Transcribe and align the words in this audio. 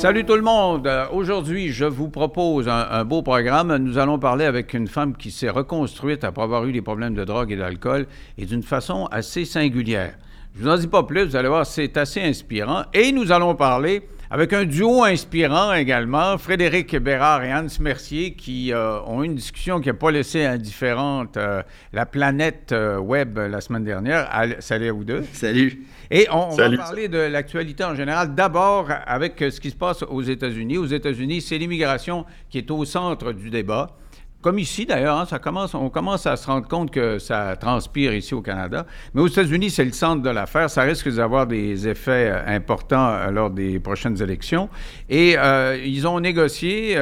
Salut 0.00 0.24
tout 0.24 0.34
le 0.34 0.40
monde. 0.40 0.86
Euh, 0.86 1.04
Aujourd'hui, 1.12 1.68
je 1.68 1.84
vous 1.84 2.08
propose 2.08 2.70
un, 2.70 3.04
beau 3.04 3.20
programme. 3.20 3.76
Nous 3.76 3.98
allons 3.98 4.18
parler 4.18 4.46
avec 4.46 4.72
une 4.72 4.88
femme 4.88 5.14
qui 5.14 5.30
s'est 5.30 5.50
reconstruite 5.50 6.24
après 6.24 6.42
avoir 6.42 6.64
eu 6.64 6.72
des 6.72 6.80
problèmes 6.80 7.12
de 7.12 7.22
drogue 7.22 7.52
et 7.52 7.56
d'alcool 7.56 8.06
et 8.38 8.46
d'une 8.46 8.62
façon 8.62 9.08
assez 9.12 9.44
singulière. 9.44 10.14
Je 10.54 10.62
vous 10.62 10.70
en 10.70 10.78
dis 10.78 10.86
pas 10.86 11.02
plus, 11.02 11.26
vous 11.26 11.36
allez 11.36 11.50
voir, 11.50 11.66
c'est 11.66 11.98
assez 11.98 12.22
inspirant. 12.22 12.84
Et 12.94 13.12
nous 13.12 13.30
allons 13.30 13.54
parler 13.54 14.08
avec 14.32 14.52
un 14.52 14.64
duo 14.64 15.02
inspirant 15.02 15.72
également, 15.72 16.38
Frédéric 16.38 16.96
Bérard 16.96 17.42
et 17.42 17.52
Hans 17.52 17.66
Mercier, 17.80 18.34
qui 18.34 18.72
euh, 18.72 19.00
ont 19.02 19.24
eu 19.24 19.26
une 19.26 19.34
discussion 19.34 19.80
qui 19.80 19.88
n'a 19.88 19.94
pas 19.94 20.12
laissé 20.12 20.44
indifférente 20.44 21.36
euh, 21.36 21.64
la 21.92 22.06
planète 22.06 22.70
euh, 22.70 22.98
web 22.98 23.36
la 23.38 23.60
semaine 23.60 23.82
dernière. 23.82 24.28
Allez, 24.30 24.54
salut 24.60 24.88
à 24.88 24.92
vous 24.92 25.02
deux. 25.02 25.24
Salut. 25.32 25.84
Et 26.12 26.28
on, 26.30 26.46
on 26.46 26.50
Salut. 26.52 26.76
va 26.76 26.84
parler 26.84 27.08
de 27.08 27.18
l'actualité 27.18 27.82
en 27.82 27.96
général. 27.96 28.36
D'abord, 28.36 28.88
avec 29.04 29.34
ce 29.38 29.60
qui 29.60 29.70
se 29.70 29.76
passe 29.76 30.04
aux 30.04 30.22
États-Unis. 30.22 30.78
Aux 30.78 30.86
États-Unis, 30.86 31.40
c'est 31.40 31.58
l'immigration 31.58 32.24
qui 32.50 32.58
est 32.58 32.70
au 32.70 32.84
centre 32.84 33.32
du 33.32 33.50
débat. 33.50 33.96
Comme 34.42 34.58
ici, 34.58 34.86
d'ailleurs, 34.86 35.18
hein, 35.18 35.26
ça 35.26 35.38
commence, 35.38 35.74
on 35.74 35.90
commence 35.90 36.24
à 36.24 36.34
se 36.34 36.46
rendre 36.46 36.66
compte 36.66 36.90
que 36.90 37.18
ça 37.18 37.56
transpire 37.56 38.14
ici 38.14 38.32
au 38.32 38.40
Canada. 38.40 38.86
Mais 39.12 39.20
aux 39.20 39.26
États-Unis, 39.26 39.68
c'est 39.68 39.84
le 39.84 39.92
centre 39.92 40.22
de 40.22 40.30
l'affaire. 40.30 40.70
Ça 40.70 40.80
risque 40.80 41.14
d'avoir 41.14 41.46
des 41.46 41.86
effets 41.86 42.30
euh, 42.30 42.56
importants 42.56 43.10
euh, 43.10 43.30
lors 43.30 43.50
des 43.50 43.78
prochaines 43.78 44.22
élections. 44.22 44.70
Et 45.10 45.34
euh, 45.36 45.76
ils 45.84 46.08
ont 46.08 46.20
négocié 46.20 46.96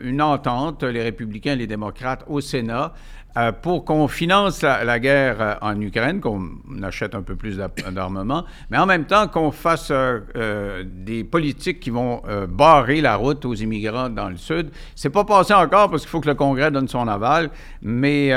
une 0.00 0.22
entente, 0.22 0.82
les 0.82 1.02
républicains 1.02 1.52
et 1.52 1.56
les 1.56 1.66
démocrates, 1.66 2.24
au 2.26 2.40
Sénat, 2.40 2.94
euh, 3.36 3.52
pour 3.52 3.84
qu'on 3.84 4.08
finance 4.08 4.62
la, 4.62 4.98
guerre 4.98 5.36
euh, 5.40 5.54
en 5.60 5.78
Ukraine, 5.80 6.20
qu'on 6.20 6.48
achète 6.82 7.14
un 7.14 7.22
peu 7.22 7.36
plus 7.36 7.60
d'armement, 7.92 8.44
mais 8.70 8.78
en 8.78 8.86
même 8.86 9.04
temps 9.04 9.28
qu'on 9.28 9.50
fasse 9.50 9.88
euh, 9.90 10.82
des 10.84 11.24
politiques 11.24 11.78
qui 11.78 11.90
vont 11.90 12.22
barrer 12.48 13.00
la 13.00 13.16
route 13.16 13.44
aux 13.44 13.54
immigrants 13.54 14.08
dans 14.08 14.28
le 14.28 14.36
Sud. 14.36 14.70
C'est 14.94 15.10
pas 15.10 15.24
passé 15.24 15.52
encore 15.52 15.90
parce 15.90 16.02
qu'il 16.02 16.10
faut 16.10 16.20
que 16.20 16.28
le 16.28 16.34
Congrès 16.34 16.70
donne 16.70 16.88
son 16.88 17.06
aval, 17.06 17.50
mais 17.82 18.34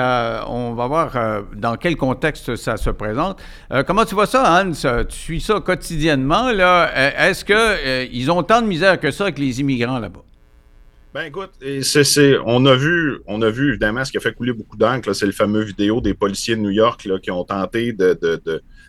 on 0.47 0.73
va 0.73 0.87
voir 0.87 1.11
dans 1.55 1.77
quel 1.77 1.95
contexte 1.95 2.55
ça 2.55 2.77
se 2.77 2.89
présente. 2.89 3.41
Comment 3.87 4.05
tu 4.05 4.15
vois 4.15 4.27
ça, 4.27 4.61
Hans? 4.61 4.71
Tu 4.71 5.15
suis 5.15 5.41
ça 5.41 5.59
quotidiennement, 5.59 6.51
là? 6.51 6.89
Est-ce 7.17 7.45
qu'ils 7.45 8.31
ont 8.31 8.43
tant 8.43 8.61
de 8.61 8.67
misère 8.67 8.99
que 8.99 9.11
ça 9.11 9.25
avec 9.25 9.39
les 9.39 9.59
immigrants 9.61 9.99
là-bas? 9.99 10.21
Ben 11.13 11.23
écoute, 11.25 11.51
c'est, 11.81 12.37
on 12.45 12.65
a 12.65 12.75
vu, 12.75 13.19
on 13.27 13.41
a 13.41 13.49
vu 13.49 13.69
évidemment 13.69 14.05
ce 14.05 14.11
qui 14.11 14.17
a 14.17 14.21
fait 14.21 14.33
couler 14.33 14.53
beaucoup 14.53 14.77
d'encre, 14.77 15.11
c'est 15.13 15.25
le 15.25 15.33
fameux 15.33 15.61
vidéo 15.61 15.99
des 15.99 16.13
policiers 16.13 16.55
de 16.55 16.61
New 16.61 16.69
York 16.69 17.03
là, 17.03 17.19
qui 17.19 17.29
ont 17.31 17.43
tenté 17.43 17.91
de- 17.91 18.17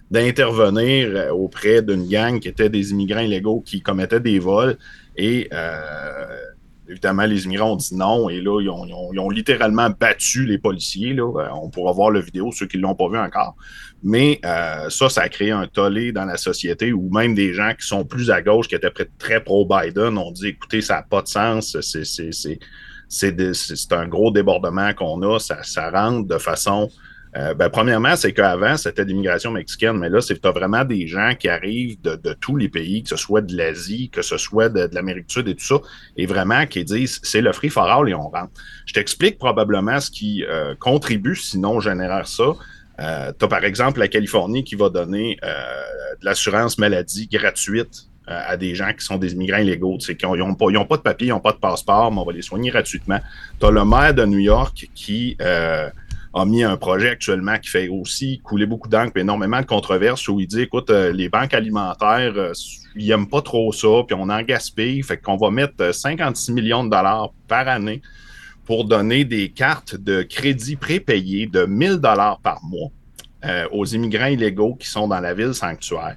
d'intervenir 0.09 1.09
euh, 1.17 1.31
auprès 1.31 1.83
d'une 1.83 2.07
gang 2.07 2.39
qui 2.39 2.47
était 2.47 2.69
des 2.69 2.93
immigrants 2.93 3.23
illégaux 3.23 3.61
qui 3.61 3.81
commettaient 3.81 4.21
des 4.21 4.39
vols. 4.39 4.77
Et 5.17 5.49
euh, 5.53 6.52
évidemment, 6.93 7.25
les 7.25 7.45
immigrants 7.45 7.73
ont 7.73 7.77
dit 7.77 7.95
non. 7.95 8.29
Et 8.29 8.41
là, 8.41 8.61
ils 8.61 8.71
ont, 8.71 9.29
littéralement 9.31 9.91
battu 9.91 10.47
les 10.47 10.59
policiers. 10.59 11.13
Là. 11.15 11.25
Euh, 11.41 11.49
On 11.55 11.69
pourra 11.69 11.93
voir 11.93 12.11
la 12.11 12.21
vidéo, 12.21 12.53
ceux 12.53 12.67
qui 12.67 12.77
ne 12.77 12.83
l'ont 12.83 12.95
pas 12.95 13.09
vu 13.09 13.19
encore. 13.19 13.57
Mais 14.03 14.41
euh, 14.45 14.89
ça, 14.91 15.09
ça 15.09 15.23
a 15.23 15.29
créé 15.29 15.51
un 15.51 15.67
tollé 15.67 16.13
dans 16.13 16.25
la 16.25 16.37
société 16.37 16.93
où 16.93 17.11
même 17.11 17.35
des 17.35 17.53
gens 17.55 17.73
qui 17.79 17.87
sont 17.87 18.05
plus 18.05 18.31
à 18.31 18.43
gauche, 18.43 18.69
qui 18.69 18.75
étaient 18.75 18.91
très 19.19 19.43
pro-Biden, 19.43 20.17
ont 20.19 20.31
dit 20.31 20.49
écoutez, 20.49 20.81
ça 20.81 20.97
n'a 20.97 21.03
pas 21.03 21.23
de 21.23 21.29
sens, 21.29 21.77
c'est, 21.81 22.05
c'est, 22.05 22.33
c'est- 22.33 22.59
c'est 23.09 23.93
un 23.93 24.09
gros 24.09 24.31
débordement 24.31 24.95
qu'on 24.95 25.21
a, 25.23 25.39
ça, 25.39 25.63
ça 25.63 25.91
rentre 25.91 26.27
de 26.29 26.39
façon. 26.39 26.89
Euh, 27.35 27.55
ben, 27.55 27.71
premièrement, 27.71 28.15
c'est 28.15 28.33
qu'avant, 28.33 28.77
c'était 28.77 29.05
l'immigration 29.05 29.51
mexicaine, 29.51 29.97
mais 29.97 30.11
là, 30.11 30.21
c'est 30.21 30.39
tu 30.39 30.47
as 30.47 30.51
vraiment 30.51 30.85
des 30.85 31.07
gens 31.07 31.33
qui 31.39 31.49
arrivent 31.49 32.01
de, 32.03 32.17
de 32.17 32.35
tous 32.35 32.57
les 32.57 32.69
pays, 32.69 33.03
que 33.03 33.09
ce 33.09 33.17
soit 33.17 33.41
de 33.41 33.57
l'Asie, 33.57 34.11
que 34.11 34.21
ce 34.21 34.37
soit 34.37 34.69
de, 34.69 34.87
de 34.87 34.95
l'Amérique 34.95 35.29
du 35.29 35.35
Sud 35.35 35.49
et 35.49 35.55
tout 35.55 35.65
ça, 35.65 35.77
et 36.17 36.27
vraiment 36.27 36.67
qui 36.67 36.85
disent 36.85 37.21
c'est 37.23 37.41
le 37.41 37.53
free 37.53 37.71
for 37.71 37.85
all 37.85 38.09
et 38.09 38.15
on 38.15 38.29
rentre. 38.29 38.53
Je 38.85 38.93
t'explique 38.93 39.39
probablement 39.39 39.99
ce 39.99 40.11
qui 40.11 40.45
euh, 40.45 40.75
contribue, 40.79 41.37
sinon 41.37 41.81
génère 41.81 42.27
ça. 42.27 42.53
Euh, 43.01 43.33
tu 43.39 43.45
as 43.45 43.49
par 43.49 43.65
exemple 43.65 44.01
la 44.01 44.09
Californie 44.09 44.65
qui 44.65 44.75
va 44.75 44.91
donner 44.91 45.39
euh, 45.43 45.49
de 46.21 46.25
l'assurance 46.27 46.77
maladie 46.77 47.27
gratuite 47.27 48.09
euh, 48.29 48.41
à 48.47 48.57
des 48.57 48.75
gens 48.75 48.93
qui 48.93 49.05
sont 49.05 49.17
des 49.17 49.33
immigrants 49.33 49.59
illégaux, 49.59 49.97
tu 49.99 50.07
sais, 50.07 50.17
qui 50.17 50.27
n'ont 50.27 50.55
pas, 50.55 50.67
pas 50.67 50.97
de 50.97 51.03
papier, 51.03 51.29
ils 51.29 51.31
n'ont 51.31 51.41
pas 51.41 51.53
de 51.53 51.59
passeport, 51.59 52.13
mais 52.13 52.21
on 52.21 52.25
va 52.25 52.33
les 52.33 52.43
soigner 52.43 52.71
gratuitement. 52.71 53.19
Tu 53.59 53.67
as 53.67 53.71
le 53.71 53.85
maire 53.85 54.15
de 54.15 54.25
New 54.25 54.39
York 54.39 54.89
qui 54.95 55.37
euh, 55.41 55.91
a 56.35 56.45
mis 56.45 56.63
un 56.63 56.77
projet 56.77 57.11
actuellement 57.11 57.59
qui 57.59 57.69
fait 57.69 57.89
aussi 57.89 58.41
couler 58.43 58.67
beaucoup 58.67 58.89
d'encre, 58.89 59.17
énormément 59.17 59.61
de 59.61 59.67
controverses, 59.67 60.29
où 60.29 60.41
il 60.41 60.47
dit, 60.47 60.63
écoute, 60.63 60.91
euh, 60.91 61.13
les 61.13 61.29
banques 61.29 61.53
alimentaires, 61.53 62.33
euh, 62.37 62.53
ils 62.97 63.09
n'aiment 63.09 63.29
pas 63.29 63.43
trop 63.43 63.73
ça, 63.73 63.89
puis 64.07 64.17
on 64.19 64.29
en 64.29 64.43
gaspille, 64.43 65.03
fait 65.03 65.19
qu'on 65.19 65.37
va 65.37 65.51
mettre 65.51 65.75
euh, 65.81 65.93
56 65.93 66.53
millions 66.53 66.85
de 66.85 66.91
dollars 66.91 67.31
par 67.49 67.69
année 67.69 68.01
pour 68.65 68.85
donner 68.85 69.25
des 69.25 69.51
cartes 69.51 69.97
de 69.97 70.23
crédit 70.23 70.77
prépayées 70.77 71.47
de 71.47 71.67
1000 71.67 71.97
dollars 71.97 72.39
par 72.41 72.63
mois 72.65 72.91
euh, 73.45 73.67
aux 73.73 73.85
immigrants 73.85 74.27
illégaux 74.27 74.75
qui 74.77 74.89
sont 74.89 75.09
dans 75.09 75.21
la 75.21 75.35
ville 75.35 75.53
sanctuaire. 75.53 76.17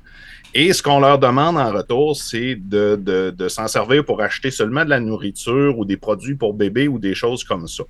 Et 0.54 0.72
ce 0.72 0.82
qu'on 0.82 1.02
leur 1.02 1.20
demande 1.20 1.58
en 1.58 1.74
retour, 1.74 2.16
c'est 2.16 2.56
de 2.56 3.48
s'en 3.50 3.68
servir 3.68 4.06
pour 4.06 4.22
acheter 4.22 4.52
seulement 4.52 4.86
de 4.86 4.90
la 4.90 5.02
nourriture 5.02 5.78
ou 5.78 5.84
des 5.84 5.98
produits 5.98 6.36
pour 6.36 6.54
bébés 6.54 6.88
ou 6.88 6.98
des 6.98 7.14
choses 7.14 7.44
comme 7.44 7.68
ça. 7.68 7.84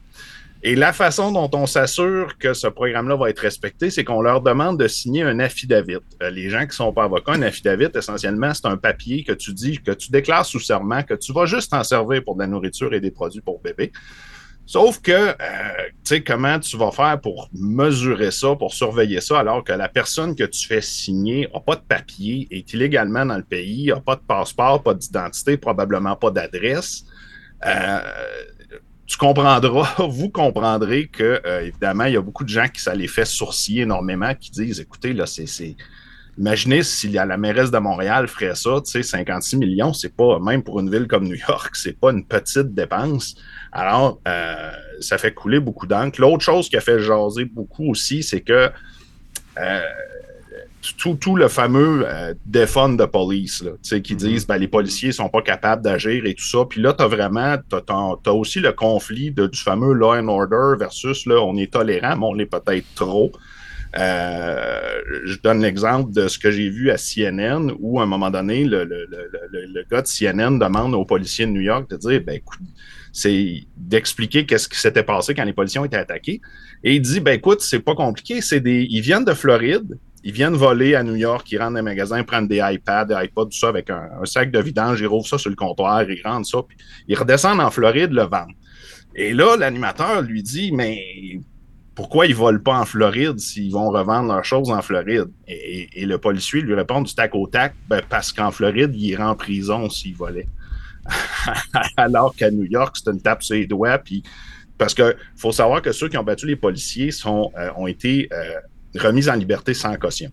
Et 0.68 0.74
la 0.74 0.94
façon 0.94 1.31
dont 1.31 1.48
on 1.53 1.68
s'assure 1.68 2.40
que 2.40 2.56
ce 2.56 2.66
programme-là 2.66 3.16
va 3.16 3.30
être 3.30 3.38
respecté, 3.38 3.92
c'est 3.92 4.03
qu'on 4.03 4.24
leur 4.24 4.42
demande 4.42 4.80
de 4.80 4.88
signer 4.88 5.22
un 5.22 5.40
affidavit. 5.40 5.98
Euh, 6.24 6.31
les 6.31 6.50
gens 6.50 6.62
qui 6.62 6.70
ne 6.70 6.72
sont 6.72 6.92
pas 6.92 7.03
avocats, 7.03 7.34
un 7.34 7.44
affidavit, 7.44 7.90
essentiellement, 7.94 8.52
c'est 8.52 8.66
un 8.66 8.76
papier 8.76 9.24
que 9.24 9.34
tu 9.34 9.53
dis, 9.53 9.78
que 9.78 9.92
tu 9.92 10.09
déclares 10.09 10.44
sous 10.44 10.59
serment, 10.59 11.03
que 11.03 11.14
tu 11.14 11.34
vas 11.34 11.46
juste 11.46 11.70
t'en 11.70 11.84
servir 11.84 12.24
pour 12.24 12.34
de 12.34 12.40
la 12.40 12.48
nourriture 12.48 12.96
et 12.96 13.00
des 13.00 13.12
produits 13.12 13.42
pour 13.42 13.62
bébés. 13.62 13.92
Sauf 14.66 15.00
que, 15.02 15.12
euh, 15.12 15.34
tu 15.38 16.00
sais, 16.06 16.24
comment 16.24 16.59
tu 16.59 16.78
vas 16.78 16.90
faire 16.90 17.22
pour 17.22 17.47
mesurer 17.53 18.32
ça, 18.32 18.56
pour 18.56 18.74
surveiller 18.74 19.22
ça, 19.22 19.42
alors 19.42 19.64
que 19.64 19.72
la 19.72 19.88
personne 19.88 20.36
que 20.36 20.46
tu 20.46 20.66
fais 20.66 20.82
signer 20.82 21.47
n'a 21.53 21.59
pas 21.59 21.76
de 21.76 21.84
papier, 21.88 22.47
est 22.50 22.74
illégalement 22.74 23.24
dans 23.24 23.38
le 23.38 23.44
pays, 23.44 23.90
n'a 23.90 24.02
pas 24.02 24.16
de 24.16 24.24
passeport, 24.28 24.82
pas 24.82 24.96
d'identité, 24.96 25.58
probablement 25.58 26.16
pas 26.16 26.32
d'adresse. 26.32 27.06
Euh, 27.68 28.00
tu 29.08 29.18
comprendras, 29.18 29.94
vous 30.10 30.30
comprendrez 30.30 31.08
que, 31.08 31.42
euh, 31.46 31.62
évidemment, 31.62 32.06
il 32.06 32.14
y 32.14 32.18
a 32.18 32.22
beaucoup 32.22 32.44
de 32.44 32.50
gens 32.50 32.68
qui 32.68 32.82
ça 32.82 32.94
les 32.96 33.08
fait 33.08 33.26
sourciller 33.26 33.84
énormément, 33.84 34.34
qui 34.34 34.52
disent, 34.52 34.80
écoutez, 34.80 35.14
là, 35.14 35.26
c'est, 35.26 35.76
Imaginez 36.38 36.84
si 36.84 37.08
la 37.08 37.38
mairesse 37.38 37.72
de 37.72 37.78
Montréal 37.78 38.28
ferait 38.28 38.56
ça, 38.56 38.82
tu 38.84 38.92
sais, 38.92 39.04
56 39.04 39.56
millions, 39.56 39.94
c'est 39.94 40.14
pas, 40.14 40.38
même 40.40 40.64
pour 40.64 40.82
une 40.82 40.92
ville 40.92 41.08
comme 41.08 41.24
New 41.24 41.38
York, 41.38 41.70
c'est 41.76 41.98
pas 41.98 42.12
une 42.12 42.26
petite 42.26 42.74
dépense. 42.76 43.36
Alors, 43.72 44.20
euh, 44.28 44.72
ça 45.00 45.18
fait 45.18 45.34
couler 45.34 45.62
beaucoup 45.62 45.88
d'encre. 45.88 46.20
L'autre 46.20 46.44
chose 46.44 46.68
qui 46.68 46.76
a 46.76 46.82
fait 46.82 47.00
jaser 47.00 47.46
beaucoup 47.46 47.90
aussi, 47.90 48.22
c'est 48.22 48.42
que 48.42 48.70
euh, 49.58 49.82
tout, 50.97 51.16
tout 51.16 51.35
le 51.35 51.47
fameux 51.47 52.06
euh, 52.06 52.34
de 52.46 53.06
police, 53.06 53.63
là, 53.63 54.00
qui 54.00 54.16
disent 54.16 54.46
ben, 54.46 54.57
les 54.57 54.68
policiers 54.68 55.12
sont 55.12 55.29
pas 55.29 55.41
capables 55.41 55.81
d'agir 55.81 56.25
et 56.25 56.34
tout 56.34 56.46
ça. 56.46 56.66
Puis 56.69 56.81
là, 56.81 56.94
tu 56.94 57.03
as 57.03 57.07
vraiment, 57.07 57.56
tu 57.69 57.75
as, 57.75 58.34
aussi 58.34 58.59
le 58.59 58.72
conflit 58.72 59.31
de, 59.31 59.47
du 59.47 59.59
fameux 59.59 59.94
law 59.94 60.13
and 60.16 60.28
order 60.28 60.78
versus 60.78 61.25
là, 61.25 61.41
on 61.41 61.56
est 61.57 61.72
tolérant, 61.72 62.18
mais 62.18 62.25
on 62.25 62.34
l'est 62.34 62.46
peut-être 62.46 62.85
trop. 62.96 63.31
Euh, 63.97 65.01
je 65.25 65.38
donne 65.41 65.62
l'exemple 65.62 66.12
de 66.12 66.28
ce 66.28 66.38
que 66.38 66.51
j'ai 66.51 66.69
vu 66.69 66.91
à 66.91 66.97
CNN 66.97 67.72
où, 67.79 68.00
à 68.00 68.03
un 68.03 68.07
moment 68.07 68.29
donné, 68.29 68.66
le, 68.66 68.84
le, 68.84 69.07
le, 69.09 69.29
le, 69.52 69.85
gars 69.90 70.02
de 70.02 70.07
CNN 70.07 70.59
demande 70.59 70.94
aux 70.96 71.06
policiers 71.06 71.46
de 71.46 71.52
New 71.52 71.62
York 71.62 71.90
de 71.90 71.96
dire 71.96 72.22
ben, 72.25 72.35
écoute, 72.35 72.59
c'est 73.13 73.63
d'expliquer 73.78 74.46
qu'est-ce 74.46 74.67
qui 74.67 74.78
s'était 74.78 75.03
passé 75.03 75.34
quand 75.34 75.46
les 75.46 75.53
policiers 75.53 75.79
ont 75.79 75.85
été 75.85 75.96
attaqués. 75.96 76.41
Et 76.84 76.96
il 76.96 77.02
dit 77.02 77.22
ben 77.22 77.35
écoute, 77.35 77.61
c'est 77.61 77.79
pas 77.79 77.96
compliqué, 77.96 78.41
c'est 78.41 78.59
des. 78.59 78.85
Ils 78.90 79.02
viennent 79.02 79.23
de 79.23 79.34
Floride, 79.34 79.97
ils 80.26 80.32
viennent 80.32 80.56
voler 80.56 80.96
à 80.96 81.04
New 81.04 81.16
York, 81.16 81.50
ils 81.52 81.60
rentrent 81.60 81.74
dans 81.74 81.78
les 81.78 81.82
magasins, 81.84 82.24
prennent 82.24 82.48
des 82.48 82.60
iPads, 82.60 83.06
des 83.06 83.16
iPods, 83.26 83.46
tout 83.46 83.58
ça 83.60 83.70
avec 83.70 83.92
un, 83.92 84.10
sac 84.26 84.50
de 84.50 84.60
vidange, 84.60 85.00
ils 85.00 85.06
rouvrent 85.06 85.28
ça 85.28 85.38
sur 85.38 85.52
le 85.52 85.56
comptoir, 85.56 86.02
ils 86.02 86.22
rentrent 86.24 86.48
ça, 86.48 86.64
puis 86.68 86.76
ils 87.08 87.16
redescendent 87.16 87.62
en 87.62 87.70
Floride 87.70 88.12
le 88.12 88.24
vendent. 88.24 88.56
Et 89.14 89.36
là, 89.36 89.56
l'animateur 89.56 90.24
lui 90.24 90.42
dit 90.42 90.72
Mais 90.72 91.40
pourquoi 91.94 92.26
ils 92.26 92.34
volent 92.36 92.60
pas 92.60 92.80
en 92.80 92.86
Floride 92.86 93.40
s'ils 93.40 93.72
vont 93.72 93.92
revendre 93.92 94.34
leurs 94.34 94.44
choses 94.44 94.72
en 94.72 94.82
Floride? 94.82 95.30
Et, 95.48 96.06
le 96.08 96.18
policier 96.18 96.62
lui 96.62 96.74
répond 96.74 97.04
du 97.04 97.14
tac 97.14 97.36
au 97.36 97.46
tac, 97.46 97.76
ben 97.88 98.02
parce 98.10 98.34
qu'en 98.34 98.50
Floride, 98.50 98.96
il 98.96 99.06
irait 99.06 99.24
en 99.24 99.36
prison 99.36 99.92
s'il 99.92 100.16
volait. 100.16 100.48
Alors 101.98 102.36
qu'à 102.36 102.50
New 102.50 102.66
York, 102.66 102.98
c'est 102.98 103.12
une 103.12 103.22
tape 103.22 103.44
sur 103.44 103.56
les 103.56 103.68
doigts. 103.68 104.00
Puis, 104.00 104.24
parce 104.76 104.96
qu'il 104.96 105.16
faut 105.38 105.52
savoir 105.52 105.84
que 105.84 105.92
ceux 105.92 106.10
qui 106.10 106.18
ont 106.18 106.24
battu 106.24 106.48
les 106.48 106.56
policiers 106.56 107.12
sont, 107.12 107.52
euh, 107.58 107.70
ont 107.78 107.86
été 107.86 108.28
euh, 108.34 108.60
remis 108.97 109.30
en 109.30 109.36
liberté 109.36 109.74
sans 109.74 109.96
caution. 109.96 110.30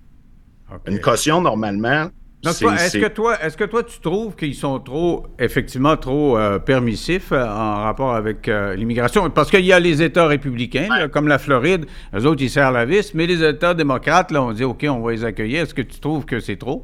Okay. 0.71 0.93
Une 0.93 1.01
caution, 1.01 1.41
normalement, 1.41 2.11
est-ce 2.45 2.99
que 2.99 3.09
toi, 3.09 3.41
est-ce 3.41 3.57
que 3.57 3.65
toi 3.65 3.85
tu 3.85 4.01
trouves 4.01 4.35
qu'ils 4.35 4.55
sont 4.55 4.81
trop, 4.81 5.27
effectivement, 5.39 5.97
trop 5.97 6.37
euh, 6.37 6.59
permissifs 6.59 7.31
euh, 7.31 7.45
en 7.45 7.85
rapport 7.85 8.15
avec 8.15 8.49
euh, 8.49 8.75
l'immigration? 8.75 9.31
Parce 9.31 9.51
qu'il 9.51 9.65
y 9.65 9.73
a 9.73 9.79
les 9.79 10.03
États 10.03 10.27
républicains, 10.27 10.89
ouais. 10.91 11.01
là, 11.01 11.09
comme 11.09 11.29
la 11.29 11.39
Floride, 11.39 11.87
eux 12.15 12.27
autres 12.27 12.43
ils 12.43 12.51
serrent 12.51 12.73
la 12.73 12.85
vis, 12.85 13.15
mais 13.15 13.27
les 13.27 13.45
États 13.45 13.75
démocrates, 13.75 14.33
là, 14.33 14.43
on 14.43 14.53
dit 14.53 14.65
ok, 14.65 14.85
on 14.89 15.01
va 15.01 15.13
les 15.13 15.25
accueillir. 15.25 15.63
Est-ce 15.63 15.75
que 15.75 15.83
tu 15.83 16.01
trouves 16.01 16.25
que 16.25 16.41
c'est 16.41 16.57
trop? 16.57 16.83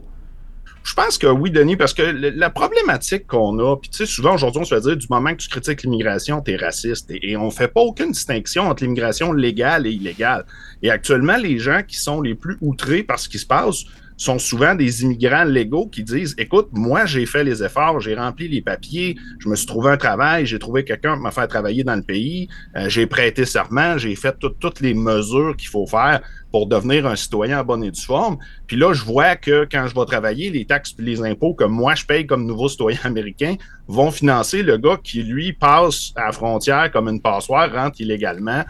Je 0.88 0.94
pense 0.94 1.18
que 1.18 1.26
oui, 1.26 1.50
Denis, 1.50 1.76
parce 1.76 1.92
que 1.92 2.02
la 2.02 2.48
problématique 2.48 3.26
qu'on 3.26 3.58
a, 3.58 3.76
puis 3.76 3.90
tu 3.90 3.98
sais, 3.98 4.06
souvent 4.06 4.34
aujourd'hui, 4.34 4.62
on 4.62 4.64
se 4.64 4.74
fait 4.74 4.80
dire 4.80 4.96
du 4.96 5.06
moment 5.10 5.32
que 5.32 5.42
tu 5.42 5.50
critiques 5.50 5.82
l'immigration, 5.82 6.40
tu 6.40 6.52
es 6.52 6.56
raciste. 6.56 7.10
Et, 7.10 7.36
on 7.36 7.46
ne 7.46 7.50
fait 7.50 7.68
pas 7.68 7.82
aucune 7.82 8.12
distinction 8.12 8.70
entre 8.70 8.84
l'immigration 8.84 9.34
légale 9.34 9.86
et 9.86 9.90
illégale. 9.90 10.46
Et 10.82 10.90
actuellement, 10.90 11.36
les 11.36 11.58
gens 11.58 11.82
qui 11.86 11.98
sont 11.98 12.22
les 12.22 12.34
plus 12.34 12.56
outrés 12.62 13.02
par 13.02 13.18
ce 13.18 13.28
qui 13.28 13.38
se 13.38 13.44
passe 13.44 13.84
sont 14.18 14.38
souvent 14.38 14.74
des 14.74 15.02
immigrants 15.04 15.44
légaux 15.44 15.86
qui 15.86 16.02
disent 16.02 16.34
Écoute, 16.38 16.68
moi, 16.72 17.06
j'ai 17.06 17.24
fait 17.24 17.44
les 17.44 17.62
efforts, 17.62 18.00
j'ai 18.00 18.16
rempli 18.16 18.48
les 18.48 18.60
papiers, 18.60 19.16
je 19.38 19.48
me 19.48 19.54
suis 19.54 19.66
trouvé 19.66 19.92
un 19.92 19.96
travail, 19.96 20.44
j'ai 20.44 20.58
trouvé 20.58 20.84
quelqu'un 20.84 21.14
pour 21.14 21.24
me 21.24 21.30
faire 21.30 21.46
travailler 21.46 21.84
dans 21.84 21.94
le 21.94 22.02
pays, 22.02 22.48
euh, 22.76 22.88
j'ai 22.88 23.06
prêté 23.06 23.46
serment, 23.46 23.96
j'ai 23.96 24.16
fait 24.16 24.36
toutes 24.60 24.80
les 24.80 24.92
mesures 24.92 25.56
qu'il 25.56 25.68
faut 25.68 25.86
faire 25.86 26.20
pour 26.50 26.66
devenir 26.66 27.06
un 27.06 27.14
citoyen 27.14 27.60
en 27.60 27.64
bonne 27.64 27.84
et 27.84 27.90
due 27.92 28.02
forme. 28.02 28.38
Puis 28.66 28.76
là, 28.76 28.92
je 28.92 29.04
vois 29.04 29.36
que 29.36 29.68
quand 29.70 29.86
je 29.86 29.94
vais 29.94 30.06
travailler, 30.06 30.50
les 30.50 30.64
taxes 30.64 30.96
et 30.98 31.02
les 31.02 31.22
impôts 31.22 31.54
que 31.54 31.64
moi 31.64 31.94
je 31.94 32.04
paye 32.04 32.26
comme 32.26 32.44
nouveau 32.44 32.68
citoyen 32.68 32.98
américain 33.04 33.54
vont 33.86 34.10
financer 34.10 34.64
le 34.64 34.78
gars 34.78 34.98
qui, 35.02 35.22
lui, 35.22 35.52
passe 35.52 36.12
à 36.16 36.26
la 36.26 36.32
frontière 36.32 36.90
comme 36.90 37.08
une 37.08 37.22
passoire, 37.22 37.72
rentre 37.72 38.00
illégalement. 38.00 38.64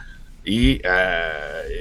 Et 0.44 0.82
euh, 0.84 1.72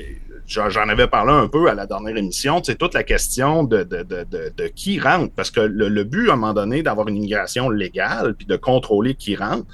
j'en 0.47 0.89
avais 0.89 1.07
parlé 1.07 1.33
un 1.33 1.47
peu 1.47 1.69
à 1.69 1.73
la 1.73 1.85
dernière 1.85 2.15
émission, 2.15 2.61
c'est 2.63 2.77
toute 2.77 2.93
la 2.93 3.03
question 3.03 3.63
de, 3.63 3.83
de, 3.83 4.67
qui 4.69 4.99
rentre. 4.99 5.33
Parce 5.35 5.51
que 5.51 5.59
le, 5.59 6.03
but, 6.03 6.29
à 6.29 6.33
un 6.33 6.35
moment 6.35 6.53
donné, 6.53 6.83
d'avoir 6.83 7.07
une 7.07 7.17
immigration 7.17 7.69
légale, 7.69 8.33
puis 8.33 8.47
de 8.47 8.55
contrôler 8.55 9.15
qui 9.15 9.35
rentre, 9.35 9.65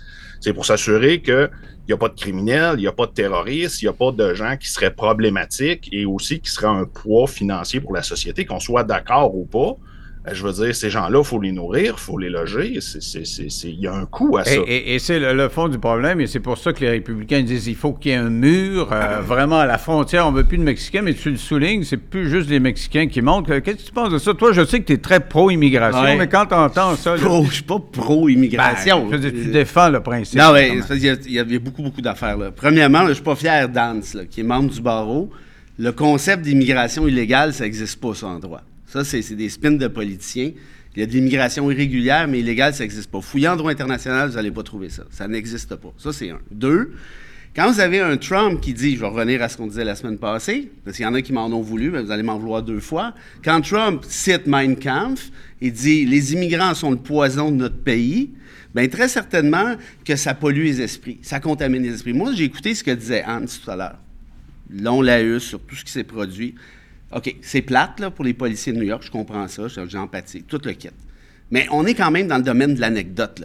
c'est 0.42 0.54
pour 0.54 0.66
s'assurer 0.66 1.22
qu'il 1.22 1.50
n'y 1.88 1.94
a 1.94 1.98
pas 1.98 2.10
de 2.10 2.16
criminels, 2.16 2.76
il 2.78 2.82
n'y 2.82 2.88
a 2.88 2.92
pas 2.92 3.06
de 3.06 3.12
terroristes, 3.12 3.82
il 3.82 3.86
n'y 3.86 3.90
a 3.90 3.94
pas 3.94 4.12
de 4.12 4.34
gens 4.34 4.58
qui 4.58 4.70
seraient 4.70 4.94
problématiques 4.94 5.90
et 5.92 6.06
aussi 6.06 6.40
qui 6.40 6.50
seraient 6.50 6.68
un 6.68 6.86
poids 6.86 7.28
financier 7.28 7.80
pour 7.80 7.94
la 7.94 8.04
société, 8.04 8.46
qu'on 8.46 8.60
soit 8.60 8.84
d'accord 8.84 9.36
ou 9.36 9.46
pas. 9.46 9.78
Ben, 10.26 10.34
je 10.34 10.42
veux 10.42 10.54
dire, 10.54 10.74
ces 10.74 10.90
gens-là, 10.90 11.20
il 11.20 11.26
faut 11.26 11.42
les 11.42 11.52
nourrir, 11.52 11.96
il 11.98 12.02
faut 12.02 12.18
les 12.18 12.30
loger. 12.30 12.78
Il 12.78 13.80
y 13.82 13.88
a 13.88 13.94
un 13.94 14.06
coût 14.06 14.38
à 14.38 14.46
ça. 14.46 14.56
Et, 14.68 14.98
c'est 15.00 15.20
le, 15.20 15.50
fond 15.50 15.68
du 15.68 15.78
problème, 15.78 16.22
et 16.22 16.28
c'est 16.28 16.40
pour 16.40 16.58
ça 16.58 16.72
que 16.72 16.80
les 16.80 16.90
républicains 16.90 17.42
disent 17.42 17.68
il 17.68 17.76
faut 17.76 17.92
qu'il 17.92 18.12
y 18.12 18.14
ait 18.14 18.18
un 18.18 18.30
mur 18.30 18.90
euh, 18.94 19.20
vraiment 19.26 19.60
à 19.60 19.66
la 19.66 19.78
frontière. 19.78 20.26
On 20.26 20.32
ne 20.32 20.38
veut 20.38 20.46
plus 20.46 20.58
de 20.58 20.64
Mexicains, 20.64 21.02
mais 21.02 21.14
tu 21.14 21.30
le 21.30 21.36
soulignes, 21.36 21.84
c'est 21.84 21.98
plus 21.98 22.30
juste 22.30 22.50
les 22.50 22.62
Mexicains 22.62 23.08
qui 23.08 23.22
montent. 23.22 23.48
Qu'est-ce 23.48 23.78
que 23.78 23.88
tu 23.88 23.92
penses 23.92 24.12
de 24.12 24.18
ça? 24.18 24.34
Toi, 24.34 24.54
je 24.54 24.64
sais 24.64 24.80
que 24.80 24.86
tu 24.86 24.94
es 24.94 24.98
très 24.98 25.20
pro-immigration, 25.20 26.18
mais 26.18 26.28
quand 26.28 26.46
tu 26.46 26.54
entends 26.54 26.96
ça. 26.96 27.18
je 27.18 27.28
ne 27.28 27.46
suis 27.50 27.64
pas 27.64 27.80
pro-immigration. 27.80 29.10
Ben, 29.10 29.20
tu 29.20 29.52
défends 29.52 29.90
le 29.90 30.00
principe. 30.00 30.40
Non, 30.40 30.54
mais 30.54 30.72
il 30.92 31.34
y, 31.34 31.40
a 31.40 31.60
beaucoup, 31.60 31.84
beaucoup 31.84 32.02
d'affaires. 32.02 32.38
Premièrement, 32.56 33.04
je 33.04 33.10
ne 33.10 33.14
suis 33.16 33.24
pas 33.24 33.36
fier 33.36 33.68
d'Ance, 33.68 34.16
qui 34.32 34.40
est 34.40 34.44
membre 34.44 34.70
du 34.70 34.82
barreau. 34.82 35.30
Le 35.78 35.92
concept 35.92 36.44
d'immigration 36.44 37.08
illégale, 37.08 37.52
ça 37.52 37.66
n'existe 37.66 38.00
pas, 38.00 38.14
ça, 38.14 38.28
en 38.28 38.40
droit. 38.40 38.62
Ça, 38.94 39.04
c'est 39.04 39.34
des 39.34 39.50
spins 39.50 39.72
de 39.72 39.88
politiciens. 39.88 40.52
Il 40.96 41.00
y 41.00 41.04
a 41.04 41.08
de 41.08 41.12
l'immigration 41.12 41.72
irrégulière, 41.72 42.28
mais 42.28 42.42
illégale, 42.42 42.76
ça 42.76 42.84
n'existe 42.84 43.10
pas. 43.10 43.22
Fouillant 43.22 43.54
en 43.54 43.56
droit 43.56 43.72
international, 43.72 44.30
vous 44.30 44.36
n'allez 44.36 44.52
pas 44.52 44.62
trouver 44.62 44.90
ça. 44.90 45.06
Ça 45.10 45.28
n'existe 45.28 45.76
pas. 45.78 45.92
Ça, 45.98 46.14
c'est 46.14 46.30
un. 46.30 46.38
Deux, 46.52 46.94
quand 47.56 47.72
vous 47.72 47.80
avez 47.80 48.02
un 48.02 48.18
Trump 48.18 48.62
qui 48.62 48.72
dit, 48.72 48.94
je 48.94 49.00
vais 49.00 49.08
revenir 49.08 49.42
à 49.42 49.50
ce 49.50 49.58
qu'on 49.58 49.66
disait 49.66 49.84
la 49.84 49.96
semaine 49.96 50.20
passée, 50.20 50.70
parce 50.86 50.98
qu'il 50.98 51.06
y 51.08 51.10
en 51.10 51.16
a 51.16 51.24
qui 51.24 51.34
m'en 51.34 51.48
ont 51.48 51.64
voulu, 51.64 51.90
mais 51.90 52.04
vous 52.04 52.12
allez 52.12 52.22
m'en 52.22 52.38
vouloir 52.38 52.62
deux 52.62 52.80
fois. 52.80 53.16
Quand 53.44 53.62
Trump 53.62 54.04
cite 54.08 54.46
Mein 54.46 54.76
Kampf 54.76 55.32
et 55.60 55.72
dit 55.72 56.06
les 56.06 56.34
immigrants 56.34 56.76
sont 56.76 56.92
le 56.92 56.98
poison 56.98 57.50
de 57.50 57.56
notre 57.56 57.78
pays, 57.78 58.30
bien 58.76 58.88
très 58.90 59.08
certainement 59.08 59.76
que 60.06 60.16
ça 60.16 60.36
pollue 60.36 60.66
les 60.66 60.82
esprits, 60.82 61.18
ça 61.24 61.40
contamine 61.40 61.82
les 61.82 61.96
esprits. 61.96 62.14
Moi, 62.14 62.34
j'ai 62.36 62.44
écouté 62.44 62.76
ce 62.76 62.84
que 62.84 62.92
disait 62.92 63.24
Hans 63.26 63.46
tout 63.46 63.72
à 63.72 63.76
l'heure. 63.76 63.98
Long 64.70 65.02
laïus 65.02 65.42
sur 65.42 65.60
tout 65.62 65.76
ce 65.76 65.84
qui 65.84 65.92
s'est 65.92 66.04
produit. 66.04 66.54
OK, 67.16 67.36
c'est 67.42 67.62
plate 67.62 68.10
pour 68.10 68.26
les 68.26 68.34
policiers 68.34 68.74
de 68.74 68.78
New 68.78 68.86
York, 68.86 69.04
je 69.06 69.12
comprends 69.12 69.48
ça, 69.48 69.64
j'ai 69.68 69.98
empathie, 69.98 70.44
tout 70.44 70.62
le 70.64 70.74
kit. 70.74 70.90
Mais 71.52 71.68
on 71.72 71.86
est 71.86 71.94
quand 71.94 72.10
même 72.10 72.28
dans 72.28 72.38
le 72.38 72.44
domaine 72.44 72.74
de 72.74 72.82
l'anecdote. 72.82 73.44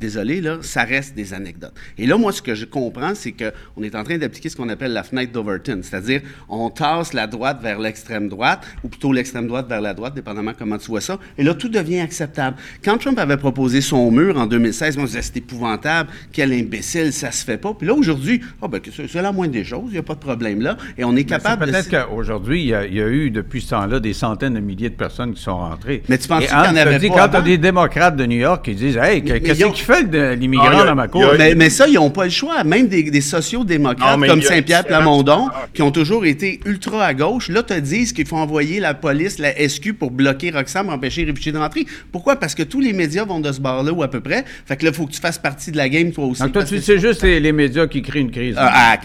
Désolé, 0.00 0.40
là, 0.40 0.58
ça 0.62 0.84
reste 0.84 1.14
des 1.14 1.34
anecdotes. 1.34 1.74
Et 1.98 2.06
là, 2.06 2.16
moi, 2.16 2.32
ce 2.32 2.40
que 2.40 2.54
je 2.54 2.64
comprends, 2.64 3.14
c'est 3.14 3.32
qu'on 3.32 3.82
est 3.82 3.94
en 3.94 4.02
train 4.02 4.16
d'appliquer 4.16 4.48
ce 4.48 4.56
qu'on 4.56 4.70
appelle 4.70 4.94
la 4.94 5.02
fenêtre 5.02 5.32
d'Overton, 5.32 5.80
c'est-à-dire 5.82 6.22
on 6.48 6.70
tasse 6.70 7.12
la 7.12 7.26
droite 7.26 7.58
vers 7.62 7.78
l'extrême 7.78 8.28
droite, 8.28 8.66
ou 8.82 8.88
plutôt 8.88 9.12
l'extrême 9.12 9.46
droite 9.46 9.68
vers 9.68 9.82
la 9.82 9.92
droite, 9.92 10.14
dépendamment 10.14 10.52
comment 10.58 10.78
tu 10.78 10.86
vois 10.86 11.02
ça, 11.02 11.18
et 11.36 11.42
là, 11.42 11.52
tout 11.52 11.68
devient 11.68 12.00
acceptable. 12.00 12.56
Quand 12.82 12.96
Trump 12.96 13.18
avait 13.18 13.36
proposé 13.36 13.82
son 13.82 14.10
mur 14.10 14.38
en 14.38 14.46
2016, 14.46 14.96
moi, 14.96 15.04
je 15.04 15.10
disais, 15.10 15.22
c'est 15.22 15.36
épouvantable, 15.36 16.08
quel 16.32 16.52
imbécile, 16.54 17.12
ça 17.12 17.30
se 17.30 17.44
fait 17.44 17.58
pas. 17.58 17.74
Puis 17.74 17.86
là, 17.86 17.94
aujourd'hui, 17.94 18.40
oh, 18.62 18.68
ben, 18.68 18.80
c'est 18.90 19.20
la 19.20 19.32
moindre 19.32 19.52
des 19.52 19.64
choses, 19.64 19.88
il 19.88 19.92
n'y 19.92 19.98
a 19.98 20.02
pas 20.02 20.14
de 20.14 20.20
problème 20.20 20.62
là, 20.62 20.78
et 20.96 21.04
on 21.04 21.14
est 21.14 21.24
capable 21.24 21.66
de... 21.66 21.72
Peut-être 21.72 21.90
qu'aujourd'hui, 22.08 22.62
il, 22.62 22.68
y, 22.68 22.74
a 22.74 22.86
eu, 23.08 23.30
depuis 23.30 23.60
ce 23.60 23.70
temps-là, 23.70 24.00
des 24.00 24.14
centaines 24.14 24.54
de 24.54 24.60
milliers 24.60 24.88
de 24.88 24.94
personnes 24.94 25.34
qui 25.34 25.42
sont 25.42 25.58
rentrées. 25.58 26.02
Mais 26.08 26.16
tu 26.16 26.26
penses 26.26 26.46
qu'il 26.46 26.52
y 26.52 26.56
en 26.56 26.76
avait 26.76 26.98
pas 27.08 27.14
Quand 27.14 27.28
tu 27.28 27.36
as 27.36 27.42
des 27.42 27.58
démocrates 27.58 28.16
de 28.16 28.24
New 28.24 28.38
York 28.38 28.64
qui 28.64 28.74
disent, 28.74 28.96
hey, 28.96 29.22
qu'est-ce 29.22 29.64
qu'ils 29.64 29.89
de 30.02 30.34
l'immigrant 30.34 30.84
dans 30.84 30.94
ma 30.94 31.08
cour. 31.08 31.24
Mais, 31.38 31.70
ça, 31.70 31.86
ils 31.86 31.94
n'ont 31.94 32.10
pas 32.10 32.24
le 32.24 32.30
choix. 32.30 32.64
Même 32.64 32.88
des, 32.88 33.02
des 33.02 33.20
sociaux-démocrates 33.20 34.20
comme 34.26 34.42
Saint-Pierre 34.42 34.84
Plamondon, 34.84 35.48
qui 35.74 35.82
ont 35.82 35.90
toujours 35.90 36.26
été 36.26 36.60
ultra 36.64 37.04
à 37.04 37.14
gauche, 37.14 37.48
là, 37.48 37.62
te 37.62 37.74
disent 37.78 38.12
qu'il 38.12 38.26
faut 38.26 38.36
envoyer 38.36 38.80
la 38.80 38.94
police, 38.94 39.38
la 39.38 39.52
SQ 39.68 39.94
pour 39.94 40.10
bloquer 40.10 40.50
Roxham, 40.50 40.88
empêcher 40.88 41.22
les 41.22 41.30
réfugiés 41.30 41.52
d'entrer. 41.52 41.86
Pourquoi? 42.12 42.36
Parce 42.36 42.54
que 42.54 42.62
tous 42.62 42.80
les 42.80 42.92
médias 42.92 43.24
vont 43.24 43.40
de 43.40 43.52
ce 43.52 43.60
bar-là 43.60 43.92
ou 43.92 44.02
à 44.02 44.08
peu 44.08 44.20
près. 44.20 44.44
Fait 44.66 44.76
que 44.76 44.84
là, 44.84 44.90
il 44.90 44.96
faut 44.96 45.06
que 45.06 45.12
tu 45.12 45.20
fasses 45.20 45.38
partie 45.38 45.70
de 45.70 45.76
la 45.76 45.88
game, 45.88 46.12
toi 46.12 46.26
aussi. 46.26 46.42
Donc, 46.42 46.52
toi, 46.52 46.64
c'est 46.66 46.98
juste 46.98 47.22
les, 47.22 47.52
médias 47.52 47.86
qui 47.86 48.02
créent 48.02 48.20
une 48.20 48.30
crise. 48.30 48.54
Ah, 48.58 48.94
ah, 48.94 48.98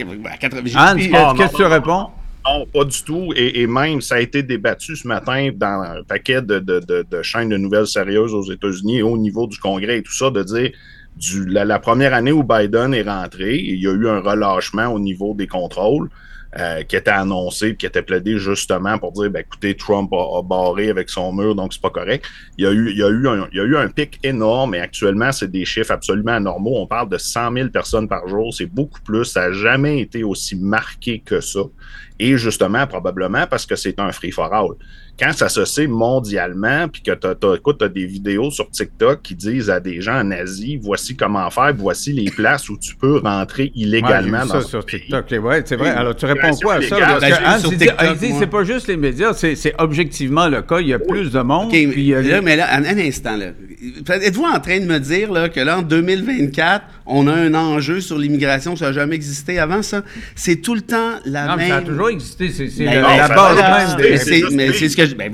Anne, 0.75 0.99
qu'est-ce 1.37 1.51
que 1.51 1.57
tu 1.57 1.63
réponds? 1.63 2.09
Non, 2.47 2.65
pas 2.67 2.85
du 2.85 3.01
tout. 3.03 3.33
Et, 3.35 3.65
même, 3.65 4.01
ça 4.01 4.15
a 4.15 4.19
été 4.19 4.43
débattu 4.43 4.95
ce 4.95 5.07
matin 5.07 5.49
dans 5.55 5.81
un 5.81 6.03
paquet 6.03 6.41
de, 6.41 7.21
chaînes 7.23 7.49
de 7.49 7.57
nouvelles 7.57 7.87
sérieuses 7.87 8.33
aux 8.33 8.51
États-Unis 8.51 9.01
au 9.01 9.17
niveau 9.17 9.47
du 9.47 9.57
Congrès 9.57 9.97
et 9.97 10.03
tout 10.03 10.13
ça, 10.13 10.29
de 10.29 10.43
dire 10.43 10.71
la, 11.47 11.79
première 11.79 12.13
année 12.13 12.31
où 12.31 12.43
Biden 12.43 12.93
est 12.93 13.03
rentré, 13.03 13.55
il 13.57 13.81
y 13.81 13.87
a 13.87 13.91
eu 13.91 14.07
un 14.07 14.19
relâchement 14.19 14.87
au 14.87 14.99
niveau 14.99 15.33
des 15.33 15.47
contrôles 15.47 16.09
euh, 16.57 16.83
qui 16.83 16.95
était 16.95 17.11
annoncé, 17.11 17.75
qui 17.75 17.85
était 17.85 18.01
plaidé 18.01 18.37
justement 18.37 18.97
pour 18.97 19.11
dire, 19.11 19.29
ben, 19.29 19.39
écoutez, 19.39 19.75
Trump 19.75 20.11
a, 20.13 20.41
barré 20.41 20.89
avec 20.89 21.09
son 21.09 21.33
mur, 21.33 21.55
donc 21.55 21.73
c'est 21.73 21.81
pas 21.81 21.89
correct. 21.89 22.25
Il 22.57 22.63
y, 22.63 22.67
a 22.67 22.71
eu, 22.71 22.91
il, 22.91 22.97
y 22.97 23.03
a 23.03 23.09
eu 23.09 23.27
un, 23.27 23.47
il 23.51 23.57
y 23.57 23.59
a 23.59 23.63
eu 23.63 23.75
un 23.75 23.89
pic 23.89 24.19
énorme 24.23 24.75
et 24.75 24.79
actuellement, 24.79 25.31
c'est 25.31 25.51
des 25.51 25.65
chiffres 25.65 25.91
absolument 25.91 26.33
anormaux. 26.33 26.77
On 26.77 26.87
parle 26.87 27.09
de 27.09 27.17
100 27.17 27.53
000 27.53 27.69
personnes 27.69 28.07
par 28.07 28.27
jour, 28.27 28.53
c'est 28.53 28.67
beaucoup 28.67 29.01
plus. 29.01 29.25
Ça 29.25 29.47
n'a 29.47 29.51
jamais 29.53 29.99
été 29.99 30.23
aussi 30.23 30.55
marqué 30.55 31.19
que 31.19 31.41
ça. 31.41 31.61
Et 32.19 32.37
justement, 32.37 32.87
probablement 32.87 33.45
parce 33.47 33.65
que 33.65 33.75
c'est 33.75 33.99
un 33.99 34.11
free 34.11 34.31
for 34.31 34.53
all 34.53 34.75
quand 35.19 35.31
ça 35.31 35.49
se 35.49 35.63
sait 35.65 35.87
mondialement, 35.87 36.87
puis 36.89 37.01
que 37.01 37.11
tu 37.11 37.27
as, 37.27 37.87
des 37.89 38.05
vidéos 38.05 38.51
sur 38.51 38.69
TikTok 38.69 39.21
qui 39.21 39.35
disent 39.35 39.69
à 39.69 39.79
des 39.79 40.01
gens 40.01 40.19
en 40.19 40.31
Asie, 40.31 40.77
voici 40.81 41.15
comment 41.15 41.49
faire, 41.49 41.73
voici 41.75 42.11
les 42.11 42.29
places 42.31 42.69
où 42.69 42.77
tu 42.77 42.95
peux 42.95 43.19
rentrer 43.19 43.71
illégalement 43.75 44.41
ouais, 44.41 44.47
dans 44.47 44.61
ça 44.61 44.67
sur 44.67 44.85
TikTok. 44.85 45.25
Ouais, 45.41 45.63
c'est 45.65 45.77
vrai. 45.77 45.91
Alors, 45.91 46.15
tu 46.15 46.25
réponds 46.25 46.55
quoi 46.55 46.75
à 46.75 46.81
ça? 46.81 46.97
Parce 46.97 47.63
que 47.63 48.15
c'est 48.39 48.47
pas 48.47 48.63
juste 48.63 48.87
les 48.87 48.97
médias, 48.97 49.33
c'est 49.33 49.73
objectivement 49.77 50.49
le 50.49 50.61
cas. 50.61 50.79
Il 50.79 50.87
y 50.87 50.93
a 50.93 50.99
plus 50.99 51.31
de 51.31 51.39
monde. 51.39 51.71
mais 51.71 52.55
là, 52.55 52.75
un, 52.75 52.97
instant, 52.97 53.37
là. 53.37 53.47
Êtes-vous 54.09 54.43
en 54.43 54.59
train 54.59 54.79
de 54.79 54.85
me 54.85 54.99
dire 54.99 55.31
là, 55.31 55.49
que 55.49 55.59
là, 55.59 55.79
en 55.79 55.81
2024, 55.81 56.85
on 57.05 57.27
a 57.27 57.33
un 57.33 57.53
enjeu 57.53 58.01
sur 58.01 58.17
l'immigration, 58.17 58.75
ça 58.75 58.87
n'a 58.87 58.93
jamais 58.93 59.15
existé 59.15 59.59
avant 59.59 59.81
ça? 59.81 60.03
C'est 60.35 60.57
tout 60.57 60.75
le 60.75 60.81
temps 60.81 61.13
la 61.25 61.47
non, 61.47 61.57
même... 61.57 61.69
ça 61.69 61.77
a 61.77 61.81
toujours 61.81 62.09
existé. 62.09 62.49
C'est 62.49 62.83
la, 62.83 63.27
base 63.27 63.97
même. 63.97 64.51
Mais 64.53 64.71
c'est 64.73 64.89
ce 64.89 64.97
que 64.97 65.13
ben, 65.13 65.31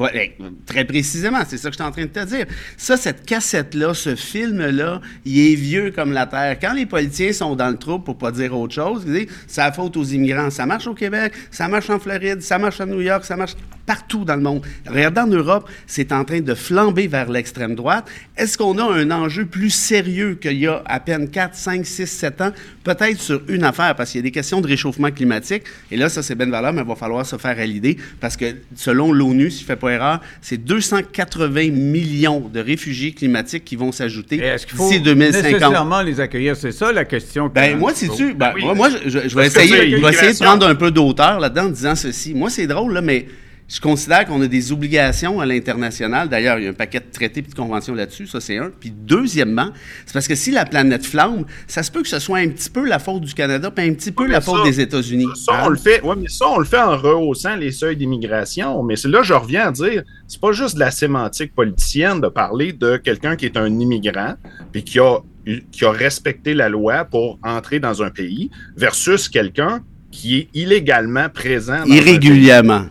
très 0.66 0.86
précisément, 0.86 1.40
c'est 1.48 1.58
ça 1.58 1.70
que 1.70 1.76
je 1.76 1.82
suis 1.82 1.88
en 1.88 1.92
train 1.92 2.04
de 2.04 2.08
te 2.08 2.26
dire. 2.26 2.46
Ça, 2.78 2.98
cette 2.98 3.26
cassette-là, 3.26 3.94
ce 3.94 4.16
film-là, 4.16 5.02
il 5.26 5.52
est 5.52 5.56
vieux 5.56 5.92
comme 5.92 6.12
la 6.12 6.26
Terre. 6.26 6.58
Quand 6.60 6.74
les 6.74 6.86
politiciens 6.86 7.34
sont 7.34 7.56
dans 7.56 7.70
le 7.70 7.78
trouble, 7.78 8.04
pour 8.04 8.18
pas 8.18 8.32
dire 8.32 8.58
autre 8.58 8.74
chose, 8.74 9.04
ils 9.06 9.14
disent 9.14 9.28
c'est 9.48 9.62
la 9.62 9.72
faute 9.72 9.96
aux 9.98 10.04
immigrants. 10.04 10.50
Ça 10.50 10.66
marche 10.66 10.88
au 10.88 10.94
Québec, 10.94 11.34
ça 11.50 11.68
marche 11.68 11.90
en 11.90 12.00
Floride, 12.00 12.42
ça 12.42 12.58
marche 12.58 12.82
à 12.82 12.86
New 12.86 13.02
York, 13.02 13.24
ça 13.26 13.36
marche 13.36 13.56
partout 13.86 14.24
dans 14.24 14.36
le 14.36 14.42
monde. 14.42 14.62
Regardez 14.88 15.22
en 15.22 15.28
Europe, 15.28 15.70
c'est 15.88 16.12
en 16.12 16.24
train 16.24 16.42
de 16.42 16.54
flamber 16.54 17.08
vers 17.08 17.30
l'extrême 17.30 17.76
droite. 17.76 18.10
Est-ce 18.42 18.58
qu'on 18.58 18.76
a 18.80 18.84
un 18.84 19.12
enjeu 19.12 19.46
plus 19.46 19.70
sérieux 19.70 20.36
qu'il 20.42 20.58
y 20.58 20.66
a 20.66 20.82
à 20.88 21.00
peine 21.00 21.30
4, 21.30 21.54
5, 21.54 21.86
6, 21.86 22.08
7 22.08 22.42
ans? 22.42 22.52
Peut-être 22.84 23.22
sur 23.22 23.40
une 23.48 23.64
affaire, 23.64 23.96
parce 23.96 24.10
qu'il 24.10 24.18
y 24.18 24.24
a 24.24 24.24
des 24.24 24.32
questions 24.32 24.62
de 24.62 24.68
réchauffement 24.68 25.12
climatique. 25.12 25.62
Et 25.92 25.96
là, 25.96 26.10
ça, 26.10 26.24
c'est 26.24 26.34
bien 26.34 26.50
valeur, 26.50 26.74
mais 26.74 26.82
il 26.82 26.88
va 26.88 26.96
falloir 26.96 27.24
se 27.24 27.36
faire 27.38 27.60
à 27.60 27.66
l'idée, 27.68 27.98
parce 28.20 28.36
que 28.36 28.46
selon 28.76 29.12
l'ONU, 29.12 29.52
si 29.52 29.60
je 29.60 29.64
ne 29.64 29.68
fais 29.68 29.76
pas 29.76 29.92
erreur, 29.92 30.22
c'est 30.42 30.58
280 30.58 31.70
millions 31.70 32.40
de 32.52 32.60
réfugiés 32.60 33.12
climatiques 33.12 33.64
qui 33.64 33.76
vont 33.76 33.92
s'ajouter 33.92 34.38
d'ici 34.38 35.00
2050. 35.00 35.44
nécessairement 35.44 36.02
les 36.02 36.20
accueillir? 36.20 36.56
C'est 36.56 36.72
ça 36.72 36.92
la 36.92 37.06
question. 37.06 37.48
Ben, 37.54 37.78
moi, 37.78 37.94
si 37.94 38.10
tu... 38.10 38.34
Ben, 38.34 38.56
moi, 38.76 38.90
je, 39.06 39.20
vais 39.20 39.46
essayer, 39.46 39.92
je 39.92 39.98
vais 39.98 40.10
essayer 40.10 40.34
de 40.34 40.40
prendre 40.40 40.66
un 40.66 40.74
peu 40.74 40.90
d'auteur 40.90 41.40
là-dedans 41.40 41.66
en 41.66 41.70
disant 41.70 41.96
ceci. 41.96 42.34
Moi, 42.34 42.50
c'est 42.50 42.66
drôle, 42.66 42.92
là, 42.92 43.02
mais 43.02 43.28
Je 43.74 43.80
considère 43.80 44.26
qu'on 44.26 44.42
a 44.42 44.48
des 44.48 44.74
obligations 44.74 45.40
à 45.40 45.46
l'international. 45.46 46.28
D'ailleurs, 46.28 46.60
il 46.60 46.66
y 46.66 46.68
a 46.68 46.72
un 46.72 46.74
paquet 46.74 47.00
de 47.00 47.06
traités 47.10 47.40
et 47.40 47.44
de 47.50 47.54
conventions 47.56 47.96
là-dessus, 47.96 48.28
ça 48.28 48.42
c'est 48.42 48.58
un. 48.58 48.70
Puis 48.78 48.92
deuxièmement, 48.92 49.70
c'est 50.06 50.12
parce 50.12 50.28
que 50.28 50.36
si 50.36 50.52
la 50.52 50.66
planète 50.66 51.06
flambe, 51.06 51.46
ça 51.68 51.82
se 51.82 51.90
peut 51.90 52.02
que 52.02 52.10
ce 52.10 52.20
soit 52.20 52.40
un 52.40 52.50
petit 52.50 52.70
peu 52.70 52.86
la 52.86 53.00
faute 53.00 53.22
du 53.22 53.34
Canada, 53.34 53.72
puis 53.72 53.88
un 53.88 53.94
petit 53.94 54.12
peu 54.12 54.24
Ouais, 54.24 54.30
la 54.30 54.42
faute 54.42 54.66
des 54.66 54.82
États-Unis. 54.82 55.28
Ça, 55.36 55.64
on 55.66 55.70
le 55.70 55.78
fait. 55.78 56.02
Ouais, 56.02 56.16
mais 56.18 56.28
ça, 56.28 56.50
on 56.50 56.60
le 56.60 56.66
fait 56.66 56.82
en 56.82 56.98
rehaussant 56.98 57.56
les 57.56 57.72
seuils 57.72 57.96
d'immigration. 57.96 58.84
Mais 58.84 58.98
c'est 58.98 59.08
là, 59.08 59.24
je 59.24 59.34
reviens 59.34 59.70
à 59.70 59.72
dire, 59.72 60.04
c'est 60.28 60.42
pas 60.42 60.52
juste 60.52 60.76
de 60.76 60.82
la 60.82 60.92
sémantique 60.92 61.56
politicienne 61.56 62.20
de 62.20 62.28
parler 62.28 62.74
de 62.74 62.98
quelqu'un 62.98 63.38
qui 63.38 63.46
est 63.46 63.56
un 63.56 63.68
immigrant 63.80 64.34
puis 64.74 64.84
qui 64.84 65.00
a, 65.00 65.20
qui 65.72 65.86
a 65.86 65.92
respecté 65.92 66.54
la 66.54 66.68
loi 66.68 67.06
pour 67.06 67.40
entrer 67.42 67.80
dans 67.80 68.04
un 68.04 68.10
pays 68.10 68.52
versus 68.76 69.30
quelqu'un 69.30 69.80
qui 70.12 70.40
est 70.40 70.50
illégalement 70.54 71.30
présent. 71.30 71.86
dans 71.86 71.92
un 71.92 71.96
Irrégulièrement. 71.96 72.82
pays. 72.82 72.90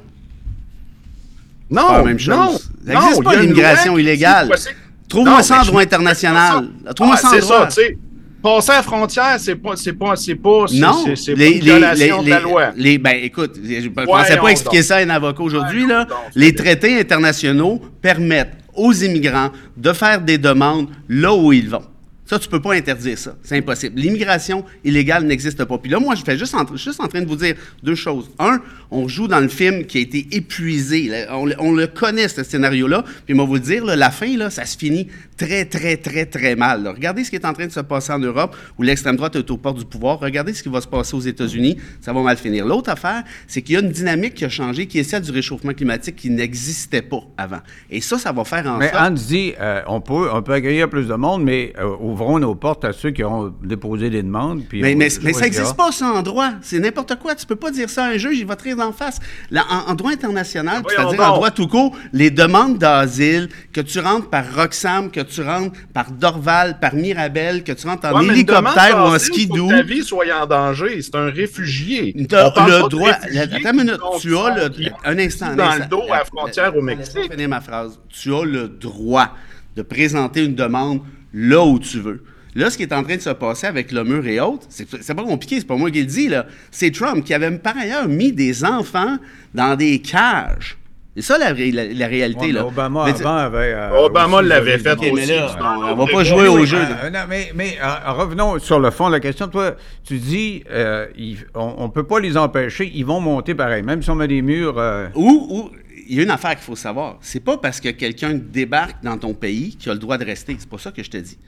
Non, 1.71 1.87
pas 1.87 1.99
la 1.99 2.05
même 2.05 2.19
chose. 2.19 2.35
non, 2.35 2.50
Ça 2.87 2.95
existe 2.95 3.17
non, 3.17 3.23
pas 3.23 3.37
l'immigration 3.37 3.99
illégale. 3.99 4.50
c'est- 4.57 4.71
Trouve-moi 5.09 5.39
Non, 5.39 5.43
ça 5.43 5.61
en 5.61 5.65
droit 5.65 5.83
international. 5.83 6.69
Ah, 6.87 6.95
Trouve-moi 6.95 7.17
ça 7.17 7.29
en 7.29 7.31
c'est 7.33 7.41
droit. 7.41 7.61
ça, 7.62 7.67
tu 7.67 7.87
sais. 7.89 7.99
Passer 8.43 8.71
à 8.71 8.77
la 8.77 8.83
frontière, 8.83 9.37
c'est 9.39 9.55
pas, 9.57 9.73
c'est 9.77 9.93
pas, 9.93 10.17
c'est 10.17 10.35
pas, 10.35 10.65
c'est- 10.67 10.77
Non, 10.79 11.03
c'est, 11.05 11.17
c'est 11.17 11.33
pas 11.35 11.39
les, 11.41 11.47
une 11.49 11.53
les, 11.55 11.61
violation 11.61 12.19
les, 12.21 12.25
de 12.25 12.31
la 12.31 12.41
loi. 12.41 12.71
les- 12.75 12.97
ben, 12.99 13.17
écoute, 13.23 13.57
je 13.62 13.87
ne 13.87 13.89
pensais 13.91 14.37
pas 14.39 14.49
expliquer 14.49 14.83
ça 14.83 14.97
à 14.97 15.00
un 15.00 15.11
avocat 15.11 15.43
aujourd'hui. 15.43 15.87
Là. 15.87 16.07
Les 16.35 16.55
traités 16.55 16.99
internationaux 17.00 17.81
permettent 18.00 18.55
aux 18.75 18.93
immigrants 18.95 19.50
de 19.77 19.93
faire 19.93 20.21
des 20.23 20.39
demandes 20.39 20.89
là 21.09 21.35
où 21.35 21.53
ils 21.53 21.69
vont. 21.69 21.83
Ça, 22.30 22.38
tu 22.38 22.49
peux 22.49 22.60
pas 22.62 22.75
interdire 22.75 23.18
ça. 23.18 23.34
C'est 23.42 23.56
impossible. 23.56 23.99
L'immigration 24.00 24.64
illégale 24.84 25.25
n'existe 25.25 25.64
pas. 25.64 25.78
Puis 25.78 25.90
là, 25.90 25.99
moi, 25.99 26.14
je 26.14 26.22
fais 26.22 26.38
juste 26.38 26.54
en, 26.54 26.64
juste 26.76 27.00
en 27.00 27.08
train 27.08 27.22
de 27.22 27.26
vous 27.26 27.34
dire 27.34 27.56
deux 27.82 27.96
choses. 27.96 28.30
Un, 28.38 28.60
on 28.92 29.08
joue 29.08 29.26
dans 29.26 29.40
le 29.40 29.49
film 29.49 29.84
qui 29.84 29.99
a 29.99 30.00
été 30.02 30.28
épuisé. 30.30 31.08
Là, 31.08 31.37
On, 31.37 31.44
le- 31.44 31.56
on 31.58 31.72
le 31.72 31.88
connaît, 31.88 32.28
ce 32.28 32.44
scénario-là. 32.44 33.02
Puis 33.26 33.34
moi, 33.34 33.46
vous 33.46 33.54
le 33.54 33.58
dire, 33.60 33.84
là, 33.84 33.96
la 33.96 34.12
fin, 34.12 34.37
là, 34.37 34.49
ça 34.49 34.64
se 34.64 34.78
finit 34.78 35.08
très, 35.37 35.64
très, 35.64 35.96
très, 35.96 36.25
très 36.25 36.54
mal. 36.54 36.84
là. 36.84 36.92
Regardez 36.92 37.25
ce 37.25 37.30
qui 37.30 37.37
est 37.37 37.44
en 37.44 37.52
train 37.52 37.66
de 37.66 37.72
se 37.72 37.80
passer 37.80 38.12
en 38.12 38.20
Europe, 38.20 38.54
où 38.78 38.82
l'extrême 38.84 39.16
droite 39.16 39.34
est 39.34 39.50
au 39.50 39.56
port 39.56 39.75
du 39.75 39.84
pouvoir. 39.84 40.20
Regardez 40.20 40.54
ce 40.54 40.62
qui 40.62 40.68
va 40.68 40.80
se 40.80 40.87
passer 40.87 41.16
aux 41.16 41.20
États-Unis. 41.20 41.78
Ça 42.00 42.12
va 42.12 42.22
mal 42.22 42.37
finir. 42.37 42.64
L'autre 42.64 42.90
affaire, 42.90 43.25
c'est 43.49 43.60
qu'il 43.60 43.75
y 43.75 43.76
a 43.76 43.80
une 43.80 43.90
dynamique 43.90 44.34
qui 44.34 44.44
a 44.44 44.49
changé, 44.49 44.87
qui 44.87 45.00
est 45.00 45.04
celle 45.04 45.22
du 45.22 45.32
réchauffement 45.32 45.72
climatique 45.72 46.14
qui 46.14 46.30
n'existait 46.30 47.02
pas 47.02 47.22
avant. 47.37 47.60
Et 47.90 48.00
ça, 48.00 48.18
ça 48.18 48.30
va 48.30 48.44
faire 48.44 48.64
en 48.68 48.78
Mais 48.78 48.90
sorte... 48.90 49.02
Hans 49.02 49.10
dit, 49.10 49.52
euh, 49.60 49.80
on, 49.88 50.00
peut, 50.00 50.28
on 50.32 50.42
peut 50.42 50.52
accueillir 50.52 50.88
plus 50.88 51.08
de 51.08 51.14
monde, 51.14 51.42
mais 51.42 51.72
euh, 51.80 51.96
ouvrons 52.21 52.39
nos 52.39 52.55
portes 52.55 52.85
à 52.85 52.93
ceux 52.93 53.11
qui 53.11 53.25
ont 53.25 53.55
déposé 53.62 54.11
des 54.11 54.23
demandes. 54.23 54.62
puis 54.69 54.83
Mais, 54.83 54.95
on 54.95 54.99
mais, 54.99 55.09
mais 55.23 55.33
ça 55.33 55.41
n'existe 55.41 55.77
pas, 55.77 55.93
ça, 55.93 56.07
en 56.07 56.23
droit. 56.23 56.50
C'est 56.62 56.79
n'importe 56.79 57.17
quoi. 57.19 57.35
Tu 57.35 57.47
peux 57.47 57.57
pas 57.57 57.71
dire 57.71 57.89
ça 57.91 58.05
à 58.05 58.09
un 58.09 58.17
juge, 58.17 58.39
il 58.39 58.47
va 58.47 58.57
te 58.57 58.65
rire 58.65 58.77
d'en 58.77 58.93
face. 58.93 59.19
Là, 59.50 59.65
en, 59.71 59.91
en 59.91 59.95
droit 59.95 60.12
international, 60.12 60.83
c'est-à-dire 60.89 61.21
en 61.21 61.35
droit 61.35 61.50
tout 61.50 61.67
court, 61.67 61.97
les 62.12 62.31
demandes 62.31 62.79
d'asile, 62.79 63.49
que 63.73 63.81
tu 63.81 63.99
rentres 64.00 64.29
par 64.29 64.45
Roxham, 64.55 65.11
que 65.11 65.21
tu 65.21 65.43
rentres 65.43 65.79
par 65.93 66.11
Dorval, 66.11 66.79
par 66.81 66.95
Mirabel, 66.95 67.65
que 67.65 67.73
tu 67.73 67.87
rentres 67.87 68.07
en 68.07 68.21
Ouais, 68.21 68.27
hélicoptère 68.27 68.97
ou 68.97 69.15
en 69.15 69.19
skidoo, 69.19 69.69
que 69.69 69.77
Ta 69.77 69.83
vie 69.83 70.03
soit 70.03 70.25
en 70.43 70.47
danger. 70.47 71.00
C'est 71.03 71.15
un 71.15 71.31
réfugié. 71.31 72.15
Parle 72.29 72.83
le 72.83 72.89
droit. 72.89 73.11
Attends 73.11 73.71
une 73.73 73.77
minute. 73.77 74.00
Tu 74.21 74.37
as 74.37 74.55
le. 74.57 74.71
Un 75.05 75.19
instant. 75.19 75.47
un 75.47 75.57
dans 75.57 75.65
instant. 75.65 75.83
le 75.85 75.89
dos 75.89 76.03
à 76.12 76.19
la 76.19 76.25
frontière 76.25 76.77
au 76.77 76.83
Mexique. 76.83 77.31
finir 77.31 77.49
ma 77.49 77.61
phrase. 77.61 77.99
Tu 78.09 78.35
as 78.35 78.45
le 78.45 78.69
droit 78.69 79.31
de 79.77 79.83
présenter 79.83 80.45
une 80.45 80.55
demande 80.55 81.00
là 81.32 81.64
où 81.64 81.78
tu 81.78 81.99
veux. 82.00 82.22
Là, 82.56 82.68
ce 82.68 82.76
qui 82.76 82.82
est 82.82 82.92
en 82.92 83.04
train 83.04 83.14
de 83.16 83.20
se 83.20 83.30
passer 83.30 83.66
avec 83.68 83.92
le 83.92 84.02
mur 84.02 84.26
et 84.26 84.40
autres, 84.40 84.66
c'est 84.68 84.87
c'est 85.02 85.14
pas 85.14 85.22
compliqué, 85.22 85.60
c'est 85.60 85.66
pas 85.66 85.76
moi 85.76 85.90
qui 85.90 86.00
le 86.00 86.06
dis, 86.06 86.28
là. 86.28 86.46
C'est 86.72 86.90
Trump 86.90 87.25
qui 87.25 87.32
avait 87.32 87.50
par 87.58 87.76
ailleurs 87.78 88.08
mis 88.08 88.32
des 88.32 88.64
enfants 88.64 89.18
dans 89.54 89.76
des 89.76 90.00
cages. 90.00 90.76
C'est 91.16 91.22
ça 91.22 91.38
la, 91.38 91.52
ré- 91.52 91.72
la- 91.72 91.87
la 91.92 92.06
réalité, 92.06 92.46
Ouais, 92.46 92.52
là. 92.52 92.66
Obama, 92.66 93.04
Mais 93.06 93.12
avant, 93.20 93.37
avait... 93.37 93.72
euh, 93.75 94.04
Obama 94.04 94.38
aussi 94.38 94.49
l'avait 94.49 94.76
levé 94.78 94.82
fait 94.96 95.10
aussi. 95.10 95.26
là, 95.28 95.56
un 95.60 95.76
on, 95.76 95.92
on 95.92 95.96
va 96.06 96.12
pas 96.12 96.25
jouer 96.25 96.49
au 96.49 96.54
Oui, 96.60 96.66
jeu. 96.66 96.78
euh, 96.78 97.04
euh, 97.04 97.10
non, 97.10 97.18
mais 97.28 97.50
mais 97.54 97.76
euh, 97.82 98.12
revenons 98.12 98.58
sur 98.60 98.78
le 98.80 98.90
fond 98.90 99.08
de 99.08 99.12
la 99.12 99.20
question. 99.20 99.49
Toi, 99.49 99.75
tu 100.04 100.18
dis, 100.18 100.62
euh, 100.70 101.06
on 101.54 101.84
ne 101.84 101.88
peut 101.92 102.04
pas 102.04 102.20
les 102.20 102.37
empêcher, 102.37 102.90
ils 102.94 103.04
vont 103.04 103.20
monter 103.20 103.54
pareil, 103.56 103.82
même 103.82 104.02
si 104.02 104.10
on 104.10 104.14
met 104.14 104.28
des 104.28 104.40
murs. 104.42 104.78
euh, 104.78 105.08
Ou, 105.16 105.46
ou- 105.50 105.70
il 106.11 106.17
y 106.17 106.21
a 106.21 106.25
une 106.25 106.31
affaire 106.31 106.57
qu'il 106.57 106.64
faut 106.64 106.75
savoir. 106.75 107.19
C'est 107.21 107.38
pas 107.38 107.57
parce 107.57 107.81
que 107.81 107.88
quelqu'un 107.90 108.35
débarque 108.35 109.00
dans 109.00 109.17
ton 109.17 109.33
pays 109.33 109.76
qu'il 109.76 109.90
a 109.90 109.95
le 109.95 110.00
droit 110.00 110.19
de 110.19 110.25
rester. 110.25 110.57
C'est 110.59 110.69
pas 110.69 110.76
ça 110.76 110.90
que 110.90 111.05
je 111.05 111.09
te 111.09 111.17
dis. 111.17 111.38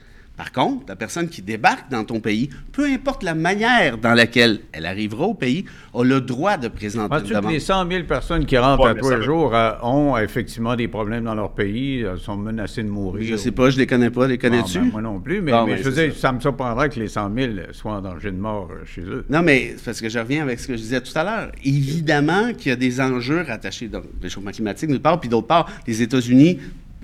Par 0.42 0.50
contre, 0.50 0.86
la 0.88 0.96
personne 0.96 1.28
qui 1.28 1.40
débarque 1.40 1.88
dans 1.88 2.02
ton 2.04 2.18
pays, 2.18 2.50
peu 2.72 2.84
importe 2.86 3.22
la 3.22 3.32
manière 3.36 3.96
dans 3.96 4.12
laquelle 4.12 4.58
elle 4.72 4.86
arrivera 4.86 5.26
au 5.26 5.34
pays, 5.34 5.64
a 5.94 6.02
le 6.02 6.20
droit 6.20 6.56
de 6.56 6.66
présenter 6.66 7.14
une 7.16 7.28
demande. 7.28 7.52
les 7.52 7.60
100 7.60 7.88
000 7.88 8.02
personnes 8.06 8.44
qui 8.44 8.58
rentrent 8.58 8.82
Ouais, 8.92 8.98
à 8.98 9.02
ça 9.02 9.16
veut- 9.18 9.22
jours 9.22 9.54
euh, 9.54 9.70
ont 9.84 10.16
effectivement 10.18 10.74
des 10.74 10.88
problèmes 10.88 11.22
dans 11.22 11.36
leur 11.36 11.52
pays, 11.52 12.02
euh, 12.02 12.16
sont 12.16 12.36
menacés 12.36 12.82
de 12.82 12.88
mourir? 12.88 13.24
Je 13.24 13.36
sais 13.36 13.52
pas, 13.52 13.70
je 13.70 13.78
les 13.78 13.86
connais 13.86 14.10
pas. 14.10 14.26
Les 14.26 14.34
Ah, 14.34 14.38
connais-tu? 14.38 14.80
ben, 14.80 14.90
moi 14.90 15.00
non 15.00 15.20
plus, 15.20 15.40
mais, 15.42 15.52
Bon, 15.52 15.64
mais 15.64 15.74
ben, 15.76 15.84
je 15.84 15.88
veux 15.88 16.06
dire, 16.06 16.16
ça. 16.16 16.32
me 16.32 16.40
surprendrait 16.40 16.88
que 16.88 16.98
les 16.98 17.06
100 17.06 17.32
000 17.32 17.52
soient 17.70 17.92
en 17.92 18.00
danger 18.00 18.32
de 18.32 18.36
mort 18.38 18.68
euh, 18.72 18.84
chez 18.84 19.02
eux. 19.02 19.24
Non, 19.30 19.42
mais 19.42 19.74
c'est 19.76 19.84
parce 19.84 20.00
que 20.00 20.08
je 20.08 20.18
reviens 20.18 20.42
avec 20.42 20.58
ce 20.58 20.66
que 20.66 20.72
je 20.76 20.80
disais 20.82 21.00
tout 21.00 21.16
à 21.16 21.22
l'heure. 21.22 21.52
Évidemment 21.64 22.52
qu'il 22.52 22.70
y 22.70 22.72
a 22.72 22.76
des 22.76 23.00
enjeux 23.00 23.42
rattachés 23.46 23.88
au 23.94 24.00
réchauffement 24.20 24.50
climatique, 24.50 24.88
d'une 24.90 24.98
part, 24.98 25.20
puis 25.20 25.28
d'autre 25.28 25.46
part, 25.46 25.70
les 25.86 26.02
États-Unis, 26.02 26.58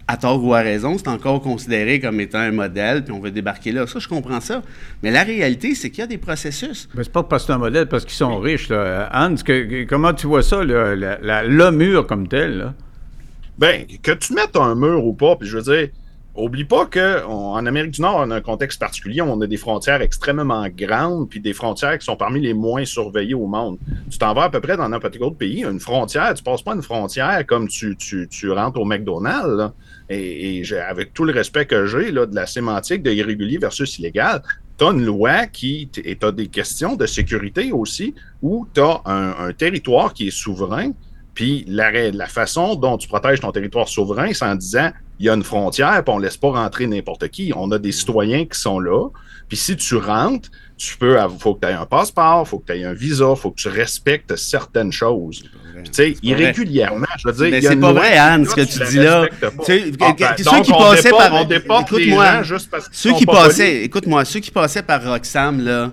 à 0.09 0.17
tort 0.17 0.43
ou 0.43 0.55
à 0.55 0.61
raison, 0.61 0.97
c'est 0.99 1.09
encore 1.09 1.41
considéré 1.43 2.01
comme 2.01 2.19
étant 2.21 2.39
un 2.39 2.51
modèle, 2.51 3.05
puis 3.05 3.13
on 3.13 3.21
veut 3.21 3.31
débarquer 3.31 3.73
là. 3.73 3.87
Ça, 3.87 3.99
je 3.99 4.09
comprends 4.09 4.41
ça. 4.41 4.63
Mais 5.03 5.11
la 5.11 5.23
réalité, 5.23 5.75
c'est 5.75 5.91
qu'il 5.91 6.01
y 6.01 6.03
a 6.03 6.07
des 6.07 6.17
processus. 6.19 6.89
Mais 6.95 7.05
c'est 7.05 7.13
pas 7.13 7.23
parce 7.23 7.43
que 7.43 7.49
c'est 7.49 7.53
un 7.53 7.59
modèle, 7.59 7.87
parce 7.87 8.05
qu'ils 8.05 8.15
sont 8.15 8.39
riches. 8.39 8.71
Là. 8.71 9.11
Hans, 9.13 9.35
que- 9.37 9.65
que- 9.65 9.85
comment 9.89 10.15
tu 10.15 10.27
vois 10.27 10.43
ça, 10.43 10.65
là, 10.65 10.97
la- 10.97 11.19
la- 11.21 11.45
le 11.45 11.71
mur 11.71 12.07
comme 12.07 12.27
tel? 12.27 12.57
Là? 12.59 12.75
Ben, 13.59 13.85
que 14.03 14.13
tu 14.13 14.33
mettes 14.33 14.57
un 14.57 14.75
mur 14.75 15.05
ou 15.05 15.13
pas, 15.13 15.37
puis 15.37 15.47
je 15.49 15.59
veux 15.59 15.63
dire, 15.77 15.89
oublie 16.45 16.65
pas 16.65 16.87
qu'en 16.87 17.67
Amérique 17.67 17.93
du 17.93 18.01
Nord, 18.01 18.17
on 18.19 18.31
a 18.31 18.37
un 18.37 18.41
contexte 18.41 18.79
particulier, 18.79 19.21
on 19.23 19.41
a 19.41 19.47
des 19.47 19.57
frontières 19.57 20.01
extrêmement 20.03 20.67
grandes, 20.69 21.29
puis 21.29 21.41
des 21.41 21.53
frontières 21.53 21.99
qui 21.99 22.05
sont 22.05 22.17
parmi 22.17 22.41
les 22.41 22.55
moins 22.55 22.85
surveillées 22.85 23.35
au 23.35 23.47
monde. 23.47 23.79
Tu 24.11 24.19
t'en 24.19 24.35
vas 24.35 24.45
à 24.45 24.51
peu 24.51 24.61
près 24.61 24.77
dans 24.77 24.89
n'importe 24.89 25.15
quel 25.15 25.23
autre 25.25 25.37
pays, 25.37 25.65
une 25.65 25.81
frontière, 25.81 26.33
tu 26.35 26.43
passes 26.43 26.63
pas 26.63 26.75
une 26.75 26.83
frontière 26.83 27.45
comme 27.47 27.69
tu, 27.69 27.97
tu, 27.97 28.29
tu 28.29 28.51
rentres 28.51 28.81
au 28.81 28.85
McDonald's. 28.85 29.73
Et, 30.11 30.63
avec 30.89 31.13
tout 31.13 31.25
le 31.25 31.33
respect 31.33 31.67
que 31.67 31.87
j'ai 31.87 32.11
de 32.13 32.29
la 32.33 32.47
sémantique 32.47 33.03
de 33.03 33.11
irrégulier 33.11 33.59
versus 33.59 33.99
illégal, 33.99 34.43
tu 34.79 34.85
as 34.85 34.91
une 34.91 35.05
loi 35.05 35.47
qui, 35.47 35.91
et 36.03 36.17
tu 36.17 36.27
as 36.27 36.33
des 36.33 36.47
questions 36.47 36.97
de 36.97 37.05
sécurité 37.05 37.73
aussi, 37.73 38.15
où 38.41 38.67
tu 38.73 38.81
as 38.81 39.03
un, 39.05 39.53
territoire 39.53 40.15
qui 40.15 40.29
est 40.29 40.37
souverain, 40.37 40.93
puis 41.35 41.65
la, 41.69 42.11
la 42.11 42.27
façon 42.27 42.75
dont 42.75 42.97
tu 42.97 43.07
protèges 43.07 43.41
ton 43.41 43.53
territoire 43.53 43.89
souverain, 43.89 44.33
c'est 44.33 44.45
en 44.45 44.55
disant 44.55 44.91
il 45.19 45.27
y 45.27 45.29
a 45.29 45.35
une 45.35 45.43
frontière, 45.45 46.03
puis 46.05 46.15
on 46.15 46.19
laisse 46.19 46.37
pas 46.37 46.51
rentrer 46.51 46.87
n'importe 46.87 47.29
qui. 47.29 47.53
On 47.57 47.71
a 47.73 47.79
des 47.79 47.93
citoyens 47.93 48.45
qui 48.47 48.59
sont 48.59 48.79
là. 48.81 49.09
Puis 49.49 49.57
si 49.57 49.77
tu 49.77 49.97
rentres, 49.97 50.49
tu 50.77 50.97
peux, 50.97 51.17
il 51.19 51.39
faut 51.41 51.55
que 51.55 51.67
tu 51.67 51.73
aies 51.73 51.75
un 51.77 51.87
passeport, 51.87 52.43
il 52.47 52.49
faut 52.49 52.59
que 52.59 52.73
tu 52.73 52.79
aies 52.79 52.85
un 52.85 52.93
visa, 52.93 53.27
il 53.31 53.37
faut 53.41 53.51
que 53.51 53.61
tu 53.61 53.69
respectes 53.69 54.37
certaines 54.37 54.93
choses. 54.93 55.43
Puis, 55.75 55.91
tu 55.91 55.93
sais, 55.93 56.17
irrégulièrement, 56.23 57.07
je 57.19 57.29
veux 57.29 57.35
dire. 57.35 57.49
Mais 57.51 57.61
c'est 57.61 57.77
pas 57.77 57.93
vrai, 57.93 58.17
Anne, 58.19 58.45
ce 58.45 58.55
que 58.55 58.61
tu 58.63 58.91
dis 58.91 58.99
là. 58.99 59.27
Tu 59.27 59.65
sais, 59.65 59.85
Ah, 60.01 60.15
ben, 60.19 60.35
ceux 60.37 60.61
qui 60.63 60.73
passaient 60.73 61.03
déporte- 61.05 61.29
par- 61.31 61.41
On 61.41 61.45
déporte 61.45 61.91
les 61.93 62.03
écoute-moi, 62.03 62.33
gens 62.35 62.43
juste 62.43 62.71
parce 62.71 62.89
qu'ils 62.89 62.97
Ceux 62.97 63.13
qui 63.15 63.27
pas 63.27 63.33
passaient, 63.45 63.83
écoute-moi, 63.85 64.25
ceux 64.25 64.41
qui 64.41 64.51
passaient 64.51 64.83
par 64.83 65.03
Roxham, 65.05 65.61
là, 65.65 65.93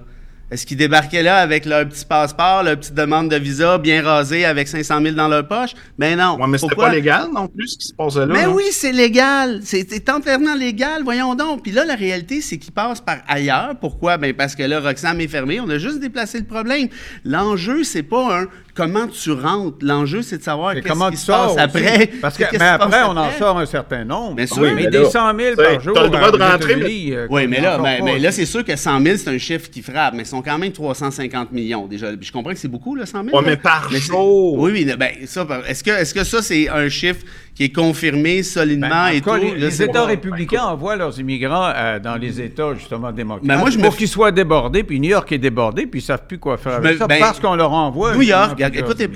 est-ce 0.52 0.66
qu'ils 0.66 0.78
débarquaient 0.78 1.24
là 1.24 1.38
avec 1.38 1.66
leur 1.66 1.88
petit 1.90 2.06
passeport, 2.06 2.62
leur 2.62 2.78
petite 2.78 2.94
demande 2.94 3.30
de 3.30 3.36
visa 3.36 3.80
bien 3.80 4.04
rasée 4.04 4.46
avec 4.46 4.68
500 4.68 5.02
000 5.02 5.16
dans 5.16 5.28
leur 5.28 5.48
poche? 5.48 5.72
Ben 5.98 6.18
non. 6.18 6.38
Ouais, 6.40 6.48
mais 6.48 6.60
c'était 6.60 6.76
pas 6.76 6.94
légal 6.94 7.30
non 7.34 7.48
plus 7.48 7.70
ce 7.70 7.78
qui 7.78 7.88
se 7.88 7.94
passait 7.94 8.20
là. 8.20 8.28
Mais 8.28 8.44
là. 8.44 8.50
oui, 8.52 8.66
c'est 8.72 8.92
légal. 8.92 9.62
C'est 9.64 9.88
c'est 9.90 10.08
entièrement 10.10 10.54
légal, 10.54 11.04
voyons 11.04 11.34
donc. 11.34 11.64
Puis 11.64 11.72
là, 11.72 11.84
la 11.84 11.96
réalité, 11.96 12.42
c'est 12.42 12.58
qu'ils 12.58 12.74
passent 12.74 13.02
par 13.02 13.18
ailleurs. 13.28 13.76
Pourquoi? 13.82 14.18
Ben 14.18 14.34
parce 14.34 14.56
que 14.56 14.62
là, 14.62 14.80
Roxham 14.80 15.20
est 15.20 15.28
fermé. 15.28 15.60
On 15.60 15.70
a 15.70 15.80
juste 15.80 16.00
déplacé 16.00 16.38
le 16.38 16.46
problème. 16.46 16.90
L'enjeu, 17.24 17.84
c'est 17.84 18.04
pas 18.04 18.42
un 18.42 18.46
comment 18.76 19.08
tu 19.08 19.32
rentres? 19.32 19.78
L'enjeu, 19.82 20.22
c'est 20.22 20.38
de 20.38 20.44
savoir 20.44 20.74
qu'est-ce 20.74 20.88
comment 20.88 21.10
qui 21.10 21.16
tu 21.16 21.22
se 21.24 21.28
passe 21.32 21.52
sors 21.54 21.60
après. 21.60 22.12
Parce 22.22 22.38
que, 22.38 22.44
mais 22.52 22.60
après, 22.66 23.04
on 23.08 23.18
en 23.18 23.32
sort 23.32 23.58
un 23.58 23.66
certain 23.66 24.04
nombre. 24.04 24.36
Bien 24.36 24.46
sûr. 24.46 24.58
Oui, 24.62 24.68
Oui, 24.70 24.74
mais 24.76 24.84
mais 24.84 24.90
des 24.92 25.00
là, 25.00 25.10
100 25.10 25.38
000 25.40 25.56
t'sais, 25.56 25.64
par 25.64 25.80
jour. 25.82 25.94
t'as 25.96 26.04
le 26.04 26.10
droit 26.10 26.32
de 26.32 26.44
rentrer, 26.44 27.08
euh, 27.12 27.28
Oui, 27.30 27.48
mais 27.48 27.62
là, 27.62 27.80
mais, 27.82 28.20
là, 28.20 28.32
c'est 28.32 28.46
sûr 28.46 28.64
que 28.64 28.76
100 28.76 29.02
000, 29.02 29.18
c'est 29.18 29.30
un 29.30 29.38
chiffre 29.38 29.70
qui 29.70 29.82
frappe, 29.82 30.14
mais 30.14 30.24
ils 30.24 30.28
sont 30.28 30.42
quand 30.42 30.58
même 30.58 30.72
350 30.72 31.52
millions 31.52 31.88
déjà. 31.88 32.08
Puis 32.16 32.28
je 32.28 32.32
comprends 32.32 32.52
que 32.52 32.60
c'est 32.60 32.68
beaucoup, 32.68 32.96
là, 32.96 33.06
100 33.06 33.24
000. 33.24 33.36
Ouais, 33.38 33.42
là. 33.44 33.50
mais 33.52 33.58
par 33.58 33.90
jour. 33.92 34.60
Oui, 34.60 34.72
oui, 34.74 34.94
ben, 34.98 35.10
ça, 35.26 35.48
est-ce 35.68 35.84
que, 35.84 35.92
est-ce 35.92 36.14
que 36.14 36.24
ça, 36.24 36.42
c'est 36.42 36.70
un 36.70 36.90
chiffre 36.90 37.22
qui 37.56 37.64
est 37.64 37.72
confirmé 37.74 38.44
solidement 38.44 38.90
Ben, 38.90 39.04
en 39.06 39.08
et 39.08 39.22
tout 39.22 39.34
les, 39.56 39.82
États 39.82 40.04
républicains 40.06 40.64
envoient 40.66 40.98
leurs 40.98 41.18
immigrants 41.22 41.72
euh, 41.74 42.00
dans 42.00 42.18
les 42.18 42.42
États, 42.42 42.74
justement, 42.74 43.14
démocrates. 43.14 43.48
Ben, 43.48 43.58
moi, 43.58 43.70
je 43.70 43.78
me 43.78 43.84
pour 43.84 43.94
f- 43.94 43.98
qu'ils 43.98 44.10
soient 44.10 44.34
débordés, 44.34 44.84
puis 44.84 45.00
New 45.00 45.10
York 45.12 45.32
est 45.32 45.38
débordé, 45.38 45.86
puis 45.86 46.02
ils 46.02 46.04
ne 46.04 46.08
savent 46.08 46.28
plus 46.28 46.38
quoi 46.38 46.58
faire 46.58 46.74
avec 46.74 46.94
me- 46.94 46.98
ça, 46.98 47.08
ben, 47.08 47.20
parce 47.22 47.40
qu'on 47.40 47.56
leur 47.56 47.72
envoie. 47.72 48.14
New 48.14 48.24
York, 48.24 48.60
écoutez, 48.74 49.08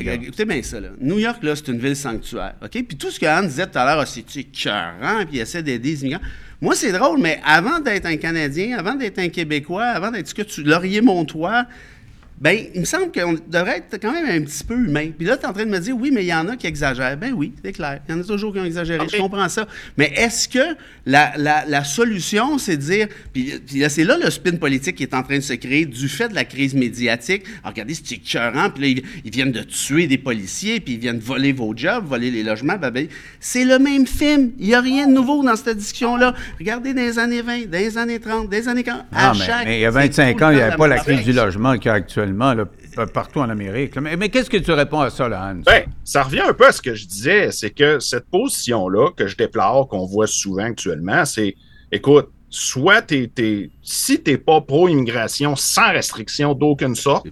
bien 0.46 0.64
ça. 0.64 0.80
Là. 0.80 0.90
New 1.00 1.20
York, 1.20 1.44
là, 1.44 1.56
c'est 1.56 1.68
une 1.70 1.80
ville 1.80 1.96
sanctuaire. 1.96 2.56
OK? 2.64 2.72
Puis 2.72 2.98
tout 2.98 3.12
ce 3.12 3.20
que 3.20 3.26
Anne 3.26 3.48
disait 3.48 3.68
tout 3.68 3.78
à 3.78 3.86
l'heure, 3.86 4.08
c'est 4.08 4.36
écœurant, 4.38 5.26
puis 5.26 5.38
il 5.38 5.40
essaie 5.40 5.64
d'aider 5.64 5.90
les 5.90 6.02
immigrants. 6.02 6.24
Moi, 6.62 6.76
c'est 6.76 6.92
drôle, 6.92 7.20
mais 7.20 7.40
avant 7.46 7.80
d'être 7.80 8.06
un 8.06 8.18
Canadien, 8.18 8.78
avant 8.78 8.96
d'être 8.96 9.20
un 9.20 9.30
Québécois, 9.30 9.86
avant 9.86 10.12
d'être 10.12 10.28
ce 10.28 10.34
que 10.34 10.42
tu. 10.42 10.64
Laurier 10.64 11.02
Montois, 11.02 11.66
ben, 12.42 12.58
il 12.74 12.80
me 12.80 12.86
semble 12.86 13.12
qu'on 13.12 13.34
devrait 13.34 13.80
être 13.80 14.02
quand 14.02 14.14
même 14.14 14.26
un 14.26 14.46
petit 14.46 14.64
peu 14.64 14.76
humain. 14.76 15.10
Puis 15.18 15.28
là, 15.28 15.36
tu 15.36 15.44
es 15.44 15.46
en 15.46 15.52
train 15.52 15.66
de 15.66 15.70
me 15.70 15.80
dire, 15.80 15.96
oui, 15.98 16.10
mais 16.14 16.24
il 16.24 16.28
y 16.28 16.34
en 16.34 16.48
a 16.48 16.56
qui 16.56 16.68
exagèrent. 16.68 17.18
Ben 17.18 17.34
oui, 17.34 17.54
c'est 17.62 17.74
clair. 17.74 18.00
Il 18.08 18.16
y 18.16 18.18
en 18.18 18.22
a 18.22 18.24
toujours 18.24 18.54
qui 18.54 18.60
ont 18.60 18.66
exagéré. 18.66 19.06
Je 19.12 19.18
comprends 19.18 19.50
ça. 19.50 19.68
Mais 19.98 20.14
est-ce 20.16 20.48
que 20.48 20.78
la, 21.06 21.34
la, 21.36 21.66
la 21.68 21.84
solution, 21.84 22.58
c'est 22.58 22.78
de 22.78 22.82
dire, 22.82 23.08
puis, 23.34 23.62
là, 23.76 23.90
c'est 23.90 24.06
là 24.06 24.18
le 24.18 24.30
spin 24.30 24.56
politique 24.56 24.96
qui 24.96 25.04
est 25.04 25.14
en 25.14 25.24
train 25.24 25.36
de 25.36 25.44
se 25.44 25.54
créer 25.54 25.86
du 25.86 26.08
fait 26.08 26.30
de 26.30 26.36
la 26.36 26.46
crise 26.46 26.74
médiatique. 26.76 27.44
Alors, 27.62 27.74
regardez, 27.74 27.94
c'est 27.94 28.16
écœurant. 28.16 28.70
Puis 28.70 28.96
là, 28.96 29.02
ils, 29.26 29.32
viennent 29.32 29.52
de 29.52 29.64
tuer 29.64 30.08
des 30.08 30.18
policiers, 30.18 30.80
puis 30.80 30.94
ils 30.94 31.00
viennent 31.00 31.20
voler 31.20 31.52
vos 31.52 31.74
jobs, 31.76 32.06
voler 32.06 32.32
les 32.32 32.44
logements. 32.44 32.78
Ben, 32.78 32.90
ben, 32.90 33.08
c'est 33.42 33.66
le 33.66 33.80
même 33.80 34.08
film. 34.08 34.52
Il 34.60 34.68
n'y 34.68 34.76
a 34.76 34.82
rien 34.82 35.08
de 35.08 35.14
nouveau 35.14 35.44
dans 35.44 35.58
cette 35.58 35.78
discussion-là. 35.78 36.34
Regardez 36.58 36.94
dans 36.94 37.02
les 37.02 37.20
années 37.20 37.42
20, 37.42 37.66
dans 37.70 37.78
les 37.78 37.98
années 37.98 38.20
30, 38.20 38.50
dans 38.50 38.58
les 38.58 38.68
années 38.70 38.84
40. 38.84 39.04
Ah, 39.12 39.34
mais, 39.38 39.66
mais, 39.66 39.80
il 39.80 39.82
y 39.82 39.86
a 39.86 39.92
25 39.92 40.42
ans, 40.42 40.52
il 40.52 40.56
n'y 40.56 40.62
avait 40.62 40.78
pas 40.78 40.88
la 40.88 41.00
crise 41.00 41.26
du 41.26 41.34
logement 41.34 41.76
qu'il 41.78 41.88
y 41.88 41.90
a 41.90 41.96
actuellement 41.96 42.29
partout 43.14 43.40
en 43.40 43.50
Amérique. 43.50 43.98
Mais, 43.98 44.30
qu'est-ce 44.30 44.50
que 44.50 44.58
tu 44.58 44.72
réponds 44.72 45.02
à 45.02 45.10
ça, 45.10 45.28
là, 45.28 45.52
Hans? 45.52 45.62
Ben, 45.66 45.86
ça 46.04 46.24
revient 46.24 46.42
un 46.42 46.54
peu 46.54 46.68
à 46.68 46.72
ce 46.72 46.82
que 46.82 46.96
je 46.96 47.06
disais, 47.08 47.52
c'est 47.52 47.72
que 47.72 48.00
cette 48.00 48.26
position-là, 48.30 49.12
que 49.16 49.28
je 49.28 49.36
déplore, 49.36 49.88
qu'on 49.88 50.06
voit 50.06 50.28
souvent 50.28 50.66
actuellement, 50.66 51.26
c'est, 51.26 51.56
écoute, 51.92 52.30
soit 52.50 53.02
tu 53.02 53.30
es, 53.38 53.70
si 53.92 54.22
tu 54.22 54.30
n'es 54.30 54.38
pas 54.38 54.62
pro-immigration 54.62 55.56
sans 55.56 55.92
restriction 55.92 56.54
d'aucune 56.54 56.94
sorte, 56.94 57.26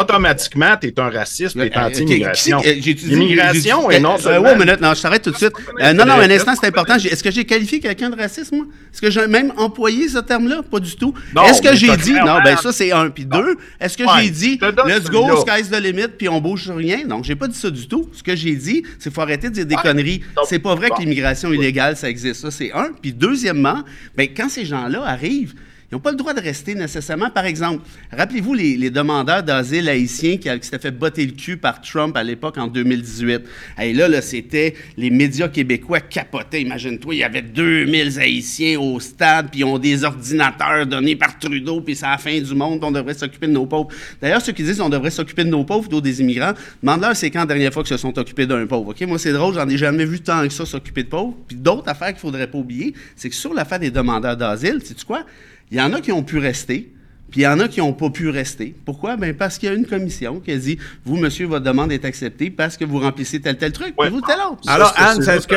automatiquement, 0.00 0.74
tu 0.80 0.86
es 0.86 0.98
un 0.98 1.10
raciste, 1.10 1.52
tu 1.52 1.62
es 1.62 1.76
anti-immigration. 1.76 2.62
L'immigration 2.62 3.90
est 3.90 4.00
non 4.00 4.16
seulement... 4.16 4.48
Euh, 4.48 4.56
minute, 4.56 4.80
non, 4.80 4.94
je 4.94 5.02
t'arrête 5.02 5.22
tout 5.22 5.30
de 5.30 5.36
suite. 5.36 5.52
Euh, 5.78 5.92
non, 5.92 6.06
non, 6.06 6.14
un 6.14 6.30
instant, 6.30 6.54
c'est 6.58 6.66
important. 6.68 6.94
Est-ce 6.94 7.22
que 7.22 7.30
j'ai 7.30 7.44
qualifié 7.44 7.80
quelqu'un 7.80 8.08
de 8.08 8.16
raciste, 8.16 8.50
moi? 8.52 8.64
Est-ce 8.90 9.02
que 9.02 9.10
j'ai 9.10 9.26
même 9.26 9.52
employé 9.58 10.08
ce 10.08 10.18
terme-là? 10.20 10.62
Pas 10.62 10.80
du 10.80 10.96
tout. 10.96 11.12
Est-ce 11.46 11.60
que 11.60 11.76
j'ai 11.76 11.94
dit... 11.98 12.14
Non, 12.14 12.38
ben 12.42 12.56
ça, 12.56 12.72
c'est 12.72 12.92
un. 12.92 13.10
Puis 13.10 13.26
deux, 13.26 13.58
est-ce 13.78 13.98
que 13.98 14.04
j'ai 14.16 14.30
dit, 14.30 14.58
let's 14.86 15.10
go, 15.10 15.44
sky's 15.46 15.68
the 15.68 15.82
limit, 15.82 16.08
puis 16.16 16.30
on 16.30 16.40
bouge 16.40 16.64
sur 16.64 16.76
rien? 16.76 17.04
Non, 17.06 17.22
j'ai 17.22 17.36
pas 17.36 17.46
dit 17.46 17.58
ça 17.58 17.70
du 17.70 17.86
tout. 17.86 18.08
Ce 18.14 18.22
que 18.22 18.34
j'ai 18.34 18.54
dit, 18.54 18.84
c'est 18.98 19.10
qu'il 19.10 19.12
faut 19.12 19.20
arrêter 19.20 19.50
de 19.50 19.54
dire 19.54 19.66
des 19.66 19.76
conneries. 19.76 20.22
C'est 20.46 20.60
pas 20.60 20.74
vrai 20.74 20.88
que 20.88 21.00
l'immigration 21.00 21.52
illégale, 21.52 21.94
ça 21.94 22.08
existe. 22.08 22.40
Ça, 22.40 22.50
c'est 22.50 22.72
un. 22.72 22.88
Puis 23.02 23.12
deuxièmement, 23.12 23.84
ben 24.16 24.28
quand 24.34 24.48
ces 24.48 24.64
gens-là 24.64 25.02
arrivent, 25.04 25.52
ils 25.90 25.96
n'ont 25.96 26.00
pas 26.00 26.12
le 26.12 26.16
droit 26.16 26.34
de 26.34 26.40
rester 26.40 26.76
nécessairement. 26.76 27.30
Par 27.30 27.46
exemple, 27.46 27.82
rappelez-vous 28.16 28.54
les, 28.54 28.90
demandeurs 28.90 29.42
d'asile 29.42 29.88
haïtiens 29.88 30.36
qui, 30.36 30.48
s'étaient 30.60 30.78
fait 30.78 30.90
botter 30.92 31.26
le 31.26 31.32
cul 31.32 31.56
par 31.56 31.80
Trump 31.80 32.16
à 32.16 32.22
l'époque 32.22 32.58
en 32.58 32.68
2018. 32.68 33.42
Et 33.82 33.92
là, 33.92 34.06
là 34.06 34.22
c'était 34.22 34.74
les 34.96 35.10
médias 35.10 35.48
québécois 35.48 35.98
capotaient. 35.98 36.62
Imagine-toi, 36.62 37.14
il 37.14 37.18
y 37.18 37.24
avait 37.24 37.42
2000 37.42 38.20
Haïtiens 38.20 38.78
au 38.78 39.00
stade, 39.00 39.48
puis 39.50 39.60
ils 39.60 39.64
ont 39.64 39.78
des 39.78 40.04
ordinateurs 40.04 40.86
donnés 40.86 41.16
par 41.16 41.38
Trudeau, 41.40 41.80
puis 41.80 41.96
c'est 41.96 42.06
la 42.06 42.18
fin 42.18 42.38
du 42.38 42.54
monde, 42.54 42.84
on 42.84 42.92
devrait 42.92 43.14
s'occuper 43.14 43.48
de 43.48 43.52
nos 43.52 43.66
pauvres. 43.66 43.88
D'ailleurs, 44.22 44.40
ceux 44.42 44.52
qui 44.52 44.62
disent 44.62 44.78
qu'on 44.78 44.88
devrait 44.88 45.10
s'occuper 45.10 45.42
de 45.42 45.50
nos 45.50 45.64
pauvres, 45.64 45.82
plutôt 45.82 46.00
des 46.00 46.20
immigrants, 46.20 46.52
demande-leur 46.82 47.16
c'est 47.16 47.30
quand 47.30 47.40
la 47.40 47.46
dernière 47.46 47.72
fois 47.72 47.82
qu'ils 47.82 47.96
se 47.96 48.02
sont 48.02 48.16
occupés 48.16 48.46
d'un 48.46 48.64
pauvre. 48.66 48.90
Ok, 48.90 49.00
Moi, 49.02 49.18
c'est 49.18 49.32
drôle, 49.32 49.54
j'en 49.54 49.68
ai 49.68 49.76
jamais 49.76 50.04
vu 50.04 50.20
tant 50.20 50.46
que 50.46 50.52
ça 50.52 50.64
s'occuper 50.66 51.02
de 51.02 51.08
pauvres. 51.08 51.34
Puis 51.48 51.56
d'autres 51.56 51.88
affaires 51.88 52.08
qu'il 52.08 52.16
ne 52.16 52.20
faudrait 52.20 52.46
pas 52.46 52.58
oublier, 52.58 52.94
c'est 53.16 53.28
que 53.28 53.34
sur 53.34 53.52
l'affaire 53.52 53.80
des 53.80 53.90
demandeurs 53.90 54.36
d'asile, 54.36 54.80
sais-tu 54.84 55.04
quoi? 55.04 55.24
Il 55.70 55.78
y 55.78 55.80
en 55.80 55.92
a 55.92 56.00
qui 56.00 56.10
ont 56.12 56.22
pu 56.22 56.38
rester, 56.38 56.92
puis 57.30 57.42
il 57.42 57.44
y 57.44 57.46
en 57.46 57.60
a 57.60 57.68
qui 57.68 57.78
n'ont 57.78 57.92
pas 57.92 58.10
pu 58.10 58.28
rester. 58.28 58.74
Pourquoi? 58.84 59.16
Bien, 59.16 59.32
parce 59.32 59.56
qu'il 59.56 59.68
y 59.68 59.72
a 59.72 59.74
une 59.76 59.86
commission 59.86 60.40
qui 60.40 60.50
a 60.50 60.56
dit 60.56 60.78
Vous, 61.04 61.16
monsieur, 61.16 61.46
votre 61.46 61.64
demande 61.64 61.92
est 61.92 62.04
acceptée 62.04 62.50
parce 62.50 62.76
que 62.76 62.84
vous 62.84 62.98
remplissez 62.98 63.40
tel 63.40 63.56
tel 63.56 63.70
truc, 63.70 63.94
vous 63.96 64.20
tel 64.20 64.36
autre. 64.50 64.62
Alors, 64.66 64.92
Anne, 64.96 65.22
c'est 65.22 65.46
que 65.46 65.54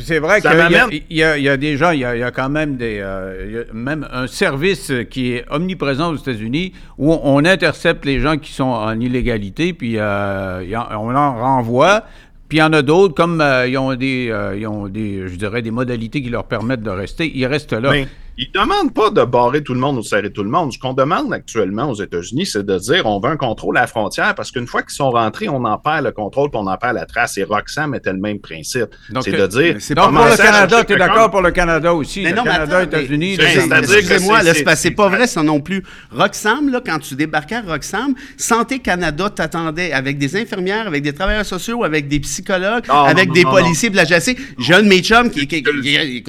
c'est 0.00 0.18
vrai 0.18 0.42
qu'il 0.42 1.02
y, 1.10 1.16
y, 1.16 1.48
a 1.48 1.56
des 1.56 1.76
gens, 1.78 1.92
il 1.92 2.00
y 2.00 2.04
a, 2.04 2.30
quand 2.30 2.50
même 2.50 2.76
des 2.76 2.98
euh, 3.00 3.64
même 3.72 4.06
un 4.12 4.26
service 4.26 4.92
qui 5.10 5.32
est 5.32 5.46
omniprésent 5.50 6.12
aux 6.12 6.16
États-Unis 6.16 6.74
où 6.98 7.12
on 7.12 7.42
intercepte 7.44 8.04
les 8.04 8.20
gens 8.20 8.36
qui 8.36 8.52
sont 8.52 8.64
en 8.64 9.00
illégalité, 9.00 9.72
puis 9.72 9.94
euh, 9.96 10.62
on 10.90 11.14
en 11.14 11.38
renvoie. 11.38 12.04
Puis 12.50 12.58
il 12.58 12.60
y 12.60 12.64
en 12.64 12.74
a 12.74 12.82
d'autres, 12.82 13.14
comme 13.14 13.40
euh, 13.40 13.66
ils, 13.66 13.78
ont 13.78 13.94
des, 13.94 14.30
ils 14.58 14.66
ont 14.66 14.88
des, 14.88 15.26
je 15.26 15.36
dirais, 15.36 15.62
des 15.62 15.70
modalités 15.70 16.20
qui 16.20 16.28
leur 16.28 16.44
permettent 16.44 16.82
de 16.82 16.90
rester, 16.90 17.32
ils 17.34 17.46
restent 17.46 17.72
là. 17.72 17.94
Ils 18.36 18.48
ne 18.52 18.60
demandent 18.60 18.92
pas 18.92 19.10
de 19.10 19.22
barrer 19.24 19.62
tout 19.62 19.74
le 19.74 19.80
monde 19.80 19.98
ou 19.98 20.00
de 20.00 20.06
serrer 20.06 20.30
tout 20.30 20.42
le 20.42 20.50
monde. 20.50 20.72
Ce 20.72 20.78
qu'on 20.78 20.92
demande 20.92 21.32
actuellement 21.32 21.88
aux 21.88 21.94
États-Unis, 21.94 22.46
c'est 22.46 22.66
de 22.66 22.78
dire 22.78 23.06
on 23.06 23.20
veut 23.20 23.30
un 23.30 23.36
contrôle 23.36 23.78
à 23.78 23.82
la 23.82 23.86
frontière 23.86 24.34
parce 24.34 24.50
qu'une 24.50 24.66
fois 24.66 24.82
qu'ils 24.82 24.96
sont 24.96 25.10
rentrés, 25.10 25.48
on 25.48 25.64
en 25.64 25.78
perd 25.78 26.04
le 26.04 26.10
contrôle 26.10 26.50
puis 26.50 26.58
on 26.60 26.66
en 26.66 26.76
perd 26.76 26.96
la 26.96 27.06
trace. 27.06 27.38
Et 27.38 27.44
Roxham 27.44 27.94
était 27.94 28.12
le 28.12 28.18
même 28.18 28.40
principe. 28.40 28.88
C'est 29.20 29.30
de 29.30 29.46
dire. 29.46 29.74
Donc, 29.94 30.12
pour 30.12 30.24
le 30.24 30.36
Canada, 30.36 30.84
tu 30.84 30.92
es 30.94 30.96
d'accord 30.96 31.30
pour 31.30 31.42
le 31.42 31.52
Canada 31.52 31.94
aussi. 31.94 32.22
Mais 32.22 32.30
le 32.30 32.36
non, 32.36 32.42
Canada, 32.42 32.82
États-Unis. 32.82 33.38
Excusez-moi, 33.40 34.40
c'est 34.74 34.90
pas 34.90 35.08
vrai 35.08 35.28
ça 35.28 35.44
non 35.44 35.60
plus. 35.60 35.84
Roxham, 36.10 36.70
là, 36.70 36.80
quand 36.84 36.98
tu 36.98 37.14
débarquais 37.14 37.56
à 37.56 37.62
Roxham, 37.62 38.14
Santé 38.36 38.80
Canada 38.80 39.30
t'attendait 39.30 39.92
avec 39.92 40.18
des 40.18 40.36
infirmières, 40.36 40.88
avec 40.88 41.04
des 41.04 41.12
travailleurs 41.12 41.46
sociaux, 41.46 41.84
avec 41.84 42.08
des 42.08 42.18
psychologues, 42.18 42.84
avec 42.88 43.30
des 43.30 43.44
policiers 43.44 43.90
de 43.90 43.96
la 43.96 44.04
GAC. 44.04 44.36
J'ai 44.58 44.74
un 44.74 44.82
de 44.82 44.88
mes 44.88 45.02
chums 45.02 45.30
qui, 45.30 45.42
écoute 45.42 45.80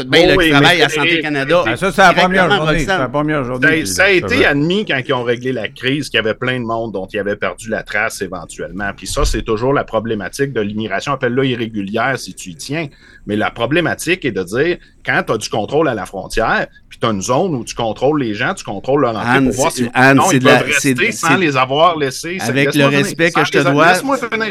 bien, 0.07 0.35
le 0.35 0.51
travail 0.51 0.83
à 0.83 0.89
Santé 0.89 1.19
Canada. 1.21 1.63
C'est 1.95 2.01
la 2.01 2.13
première 2.13 2.51
journée. 2.51 2.85
la 2.85 3.09
première 3.09 3.43
journée. 3.43 3.85
Ça, 3.85 4.05
a 4.05 4.09
été 4.09 4.45
admis 4.45 4.85
quand 4.85 4.99
ils 5.05 5.13
ont 5.13 5.23
réglé 5.23 5.53
la 5.53 5.69
crise 5.69 6.09
qu'il 6.09 6.17
y 6.17 6.19
avait 6.19 6.33
plein 6.33 6.59
de 6.59 6.65
monde 6.65 6.91
dont 6.91 7.05
ils 7.05 7.19
avaient 7.19 7.37
perdu 7.37 7.69
la 7.69 7.83
trace 7.83 8.21
éventuellement. 8.21 8.91
Puis 8.95 9.07
ça, 9.07 9.23
c'est 9.23 9.43
toujours 9.43 9.73
la 9.73 9.83
problématique 9.83 10.51
de 10.51 10.61
l'immigration. 10.61 11.13
Appelle-la 11.13 11.45
irrégulière 11.45 12.19
si 12.19 12.33
tu 12.33 12.49
y 12.49 12.55
tiens. 12.55 12.87
Mais 13.25 13.35
la 13.35 13.49
problématique 13.49 14.25
est 14.25 14.31
de 14.31 14.43
dire, 14.43 14.77
quand 15.05 15.23
tu 15.25 15.33
as 15.33 15.37
du 15.37 15.49
contrôle 15.49 15.87
à 15.87 15.93
la 15.93 16.05
frontière, 16.05 16.67
puis 16.89 16.99
tu 16.99 17.05
as 17.05 17.11
une 17.11 17.21
zone 17.21 17.55
où 17.55 17.63
tu 17.63 17.75
contrôles 17.75 18.21
les 18.21 18.33
gens, 18.33 18.53
tu 18.53 18.63
contrôles 18.63 19.01
leur 19.01 19.15
entrée 19.15 19.43
pour 19.43 19.53
voir 19.53 19.71
si 19.71 19.89
Anne, 19.93 20.17
non, 20.17 20.31
ils 20.31 20.41
peuvent 20.41 20.63
rester 20.63 21.11
sans 21.11 21.37
les 21.37 21.55
avoir 21.57 21.97
laissés. 21.97 22.37
Avec 22.41 22.73
le 22.73 22.85
respect 22.85 23.31
que 23.31 23.45
je 23.45 23.51
te 23.51 23.57
dois, 23.59 23.95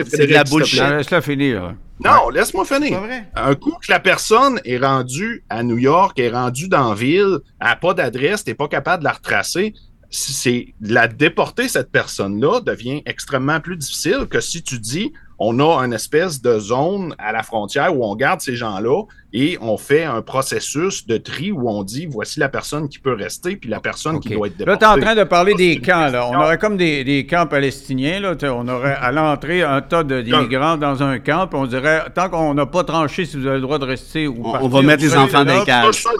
c'est 0.06 0.26
de 0.26 0.32
la 0.32 0.44
bullshit. 0.44 0.80
Laisse-la 0.80 1.20
finir. 1.20 1.74
Non, 2.04 2.28
laisse-moi 2.28 2.64
finir. 2.64 3.00
Un 3.34 3.54
coup 3.54 3.72
que 3.72 3.90
la 3.90 4.00
personne 4.00 4.60
est 4.64 4.78
rendue 4.78 5.44
à 5.48 5.62
New 5.62 5.78
York, 5.78 6.18
est 6.18 6.30
rendue 6.30 6.68
dans 6.68 6.90
la 6.90 6.94
ville, 6.94 7.38
elle 7.60 7.68
n'a 7.68 7.76
pas 7.76 7.94
d'adresse, 7.94 8.44
tu 8.44 8.50
n'es 8.50 8.54
pas 8.54 8.68
capable 8.68 9.02
de 9.02 9.08
la 9.08 9.12
retracer, 9.12 9.74
c'est 10.10 10.74
la 10.80 11.08
déporter 11.08 11.68
cette 11.68 11.90
personne-là 11.90 12.60
devient 12.60 13.02
extrêmement 13.06 13.60
plus 13.60 13.76
difficile 13.76 14.26
que 14.28 14.40
si 14.40 14.62
tu 14.62 14.78
dis 14.78 15.12
on 15.46 15.60
a 15.60 15.84
une 15.84 15.92
espèce 15.92 16.40
de 16.40 16.58
zone 16.58 17.14
à 17.18 17.32
la 17.32 17.42
frontière 17.42 17.96
où 17.96 18.04
on 18.04 18.16
garde 18.16 18.40
ces 18.40 18.56
gens-là 18.56 19.02
et 19.36 19.58
on 19.60 19.76
fait 19.76 20.04
un 20.04 20.22
processus 20.22 21.06
de 21.08 21.16
tri 21.16 21.50
où 21.50 21.68
on 21.68 21.82
dit 21.82 22.06
voici 22.06 22.38
la 22.38 22.48
personne 22.48 22.88
qui 22.88 23.00
peut 23.00 23.14
rester 23.14 23.56
puis 23.56 23.68
la 23.68 23.80
personne 23.80 24.20
qui 24.20 24.28
doit 24.28 24.46
être 24.46 24.56
déportée. 24.56 24.84
Là, 24.84 24.94
tu 24.94 24.98
es 24.98 25.02
en 25.02 25.04
train 25.04 25.16
de 25.16 25.24
parler 25.24 25.54
des 25.54 25.80
camps. 25.80 26.08
Là. 26.08 26.30
On 26.30 26.36
aurait 26.36 26.56
comme 26.56 26.76
des, 26.76 27.26
camps 27.28 27.46
palestiniens. 27.46 28.20
Là. 28.20 28.36
On 28.44 28.68
aurait 28.68 28.94
à 28.94 29.10
l'entrée 29.10 29.64
un 29.64 29.82
tas 29.82 30.04
d'immigrants 30.04 30.76
dans 30.76 31.02
un 31.02 31.18
camp. 31.18 31.48
Puis 31.48 31.58
on 31.58 31.66
dirait 31.66 32.04
tant 32.14 32.28
qu'on 32.28 32.54
n'a 32.54 32.66
pas 32.66 32.84
tranché 32.84 33.24
si 33.24 33.36
vous 33.36 33.46
avez 33.46 33.56
le 33.56 33.62
droit 33.62 33.80
de 33.80 33.86
rester 33.86 34.28
ou 34.28 34.40
On, 34.44 34.68
va 34.68 34.82
mettre 34.82 35.02
les 35.02 35.16
enfants 35.16 35.44
dans 35.44 35.58
les 35.58 35.64
cages. 35.64 36.02
Ça, 36.02 36.10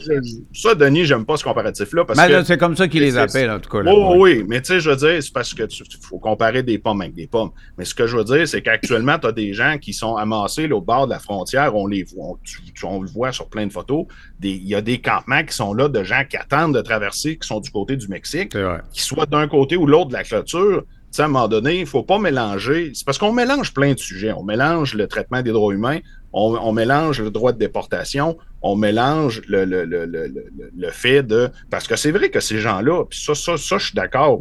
ça, 0.52 0.74
Denis, 0.74 1.04
j'aime 1.04 1.24
pas 1.24 1.36
ce 1.36 1.44
comparatif-là. 1.44 2.04
c'est 2.44 2.58
comme 2.58 2.76
ça 2.76 2.88
qu'ils 2.88 3.02
les 3.02 3.16
appellent, 3.16 3.50
en 3.50 3.60
tout 3.60 3.70
cas. 3.70 3.88
oh, 3.92 4.14
oui, 4.18 4.44
mais 4.48 4.60
tu 4.60 4.66
sais, 4.66 4.80
je 4.80 4.90
veux 4.90 4.96
dire, 4.96 5.22
c'est 5.22 5.32
parce 5.32 5.54
que 5.54 5.62
faut 6.00 6.18
comparer 6.18 6.64
des 6.64 6.78
pommes 6.78 7.00
avec 7.00 7.14
des 7.14 7.28
pommes. 7.28 7.50
Mais 7.78 7.84
ce 7.84 7.94
que 7.94 8.08
je 8.08 8.16
veux 8.16 8.24
dire, 8.24 8.48
c'est 8.48 8.60
qu'actuellement, 8.60 9.13
tu 9.18 9.26
as 9.26 9.32
des 9.32 9.52
gens 9.52 9.78
qui 9.78 9.92
sont 9.92 10.16
amassés 10.16 10.70
au 10.70 10.80
bord 10.80 11.06
de 11.06 11.12
la 11.12 11.18
frontière. 11.18 11.74
On 11.76 11.86
les 11.86 12.04
voit. 12.04 12.38
on 12.84 13.00
le 13.00 13.08
voit 13.08 13.32
sur 13.32 13.48
plein 13.48 13.66
de 13.66 13.72
photos. 13.72 14.06
Il 14.42 14.66
y 14.66 14.74
a 14.74 14.80
des 14.80 15.00
campements 15.00 15.42
qui 15.44 15.54
sont 15.54 15.74
là 15.74 15.88
de 15.88 16.02
gens 16.04 16.22
qui 16.28 16.36
attendent 16.36 16.74
de 16.74 16.80
traverser, 16.80 17.36
qui 17.36 17.46
sont 17.46 17.60
du 17.60 17.70
côté 17.70 17.96
du 17.96 18.08
Mexique, 18.08 18.56
qui 18.92 19.02
soient 19.02 19.26
d'un 19.26 19.48
côté 19.48 19.76
ou 19.76 19.86
l'autre 19.86 20.08
de 20.08 20.14
la 20.14 20.24
clôture. 20.24 20.84
à 21.18 21.22
un 21.22 21.28
moment 21.28 21.48
donné, 21.48 21.76
il 21.76 21.80
ne 21.82 21.86
faut 21.86 22.02
pas 22.02 22.18
mélanger. 22.18 22.92
C'est 22.94 23.04
parce 23.04 23.18
qu'on 23.18 23.32
mélange 23.32 23.72
plein 23.72 23.92
de 23.92 23.98
sujets. 23.98 24.32
On 24.32 24.42
mélange 24.44 24.94
le 24.94 25.06
traitement 25.06 25.42
des 25.42 25.52
droits 25.52 25.72
humains, 25.72 26.00
on, 26.32 26.72
mélange 26.72 27.20
le 27.20 27.30
droit 27.30 27.52
de 27.52 27.58
déportation, 27.58 28.36
on 28.60 28.74
mélange 28.74 29.42
le, 29.46 29.64
le, 29.64 29.84
le, 29.84 30.06
le 30.06 30.90
fait 30.90 31.22
de. 31.22 31.50
Parce 31.70 31.86
que 31.86 31.94
c'est 31.96 32.10
vrai 32.10 32.30
que 32.30 32.40
ces 32.40 32.58
gens-là, 32.58 33.04
puis 33.04 33.20
ça, 33.20 33.34
ça, 33.34 33.56
ça, 33.56 33.78
je 33.78 33.86
suis 33.86 33.94
d'accord, 33.94 34.40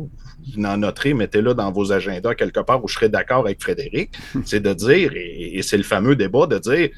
vous 0.56 0.64
en 0.66 0.78
noterez, 0.78 1.14
mettez-le 1.14 1.54
dans 1.54 1.72
vos 1.72 1.92
agendas 1.92 2.36
quelque 2.36 2.60
part 2.60 2.84
où 2.84 2.88
je 2.88 2.96
serai 2.96 3.10
d'accord 3.10 3.40
avec 3.40 3.62
Frédéric, 3.62 4.12
c'est 4.46 4.62
de 4.62 4.74
dire, 4.74 5.12
et 5.16 5.62
c'est 5.62 5.78
le 5.78 5.84
fameux 5.84 6.16
débat 6.16 6.48
de 6.48 6.60
dire, 6.60 6.90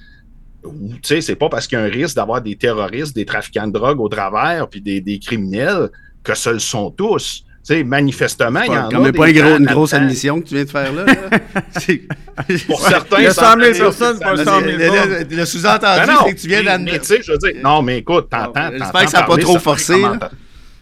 tu 0.65 0.99
sais, 1.03 1.21
c'est 1.21 1.35
pas 1.35 1.49
parce 1.49 1.67
qu'il 1.67 1.77
y 1.77 1.81
a 1.81 1.83
un 1.83 1.89
risque 1.89 2.15
d'avoir 2.15 2.41
des 2.41 2.55
terroristes, 2.55 3.15
des 3.15 3.25
trafiquants 3.25 3.67
de 3.67 3.73
drogue 3.73 3.99
au 3.99 4.09
travers, 4.09 4.67
puis 4.67 4.81
des, 4.81 5.19
criminels, 5.19 5.89
que 6.23 6.35
ce 6.35 6.49
le 6.49 6.59
sont 6.59 6.91
tous. 6.91 7.43
Tu 7.67 7.73
sais, 7.73 7.83
manifestement, 7.83 8.61
il 8.61 8.71
y 8.71 8.77
en 8.77 8.89
a. 8.89 8.91
Comme 8.91 9.11
pas 9.11 9.29
une, 9.29 9.65
grosse 9.65 9.93
admission 9.93 10.39
que 10.39 10.47
tu 10.47 10.55
viens 10.55 10.65
de 10.65 10.69
faire 10.69 10.93
là. 10.93 11.05
pour 12.67 12.79
certains, 12.79 13.17
il 13.17 13.23
y 13.23 13.27
a 13.27 13.33
100 13.33 13.59
000 13.59 13.73
personnes 13.73 14.19
pour 14.19 14.37
100 14.37 14.43
000 14.43 14.61
Le, 14.65 15.35
le 15.35 15.45
sous-entendu, 15.45 16.05
ben 16.05 16.15
c'est 16.25 16.33
que 16.35 16.41
tu 16.41 16.47
viens 16.47 16.63
d'admettre. 16.63 17.01
Tu 17.01 17.07
sais, 17.07 17.21
je 17.23 17.31
veux 17.31 17.37
dire, 17.39 17.55
non, 17.63 17.81
mais 17.81 17.99
écoute, 17.99 18.27
t'entends. 18.29 18.69
J'espère 18.71 19.05
que 19.05 19.11
ça 19.11 19.21
n'a 19.21 19.25
pas 19.25 19.37
trop 19.37 19.59
forcé. 19.59 19.95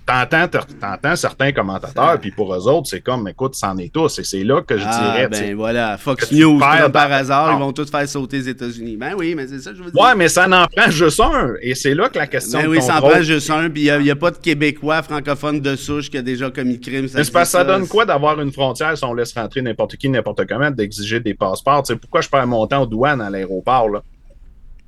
T'entends, 0.06 1.16
certains 1.16 1.52
commentateurs, 1.52 2.20
puis 2.20 2.32
pour 2.32 2.54
eux 2.54 2.68
autres, 2.68 2.88
c'est 2.90 3.02
comme, 3.02 3.28
écoute, 3.28 3.56
c'en 3.56 3.78
est 3.78 3.94
tous. 3.94 4.20
Et 4.20 4.24
c'est 4.24 4.44
là 4.44 4.62
que 4.62 4.78
je 4.78 4.84
ah, 4.86 5.00
dirais. 5.00 5.28
Ben 5.28 5.56
voilà, 5.56 5.98
Fox 5.98 6.32
News, 6.32 6.60
par 6.60 7.12
hasard, 7.12 7.54
ils 7.58 7.60
vont 7.60 7.74
tous 7.74 7.90
faire 7.90 8.08
sauter 8.08 8.38
les 8.38 8.50
États-Unis. 8.50 8.98
Ben 8.98 9.14
oui, 9.18 9.34
mais 9.36 9.48
c'est 9.48 9.60
ça 9.60 9.72
que 9.72 9.78
je 9.78 9.84
veux 9.84 9.92
dire. 9.92 10.02
Ouais, 10.02 10.16
mais 10.16 10.28
ça 10.28 10.48
n'en 10.48 10.66
prend 10.68 10.90
juste 10.90 11.20
un. 11.20 11.54
Et 11.62 11.76
c'est 11.76 11.94
là 11.94 12.10
que 12.10 12.18
la 12.18 12.28
question. 12.28 12.62
Ben 12.62 12.68
oui, 12.68 12.82
ça 12.82 12.98
en 12.98 13.02
prend 13.02 13.22
juste 13.22 13.50
un, 13.50 13.70
puis 13.70 13.84
il 13.88 14.00
n'y 14.00 14.12
a, 14.12 14.16
pas 14.16 14.32
de 14.32 14.38
Québécois 14.38 15.02
francophones 15.04 15.60
de 15.60 15.76
souche 15.76 16.10
qui 16.10 16.18
a 16.18 16.22
déjà 16.22 16.50
commis 16.50 16.80
crime. 16.80 17.08
Ça 17.08 17.20
mais 17.20 17.26
parce 17.26 17.50
ça, 17.50 17.60
ça 17.60 17.64
donne 17.64 17.88
quoi 17.88 18.06
d'avoir 18.06 18.40
une 18.42 18.52
frontière 18.52 18.98
si 18.98 19.04
on 19.04 19.14
laisse 19.14 19.34
rentrer 19.34 19.62
n'importe 19.62 19.96
qui, 19.98 20.10
n'importe 20.10 20.46
comment, 20.48 20.72
d'exiger 20.72 21.20
des 21.20 21.34
passeports? 21.34 21.86
sais 21.86 21.96
pourquoi 21.96 22.22
je 22.22 22.30
perds 22.30 22.48
mon 22.48 22.66
temps 22.68 22.84
aux 22.84 22.86
douanes 22.86 23.22
à 23.22 23.30
l'aéroport, 23.30 23.90
là? 23.90 24.02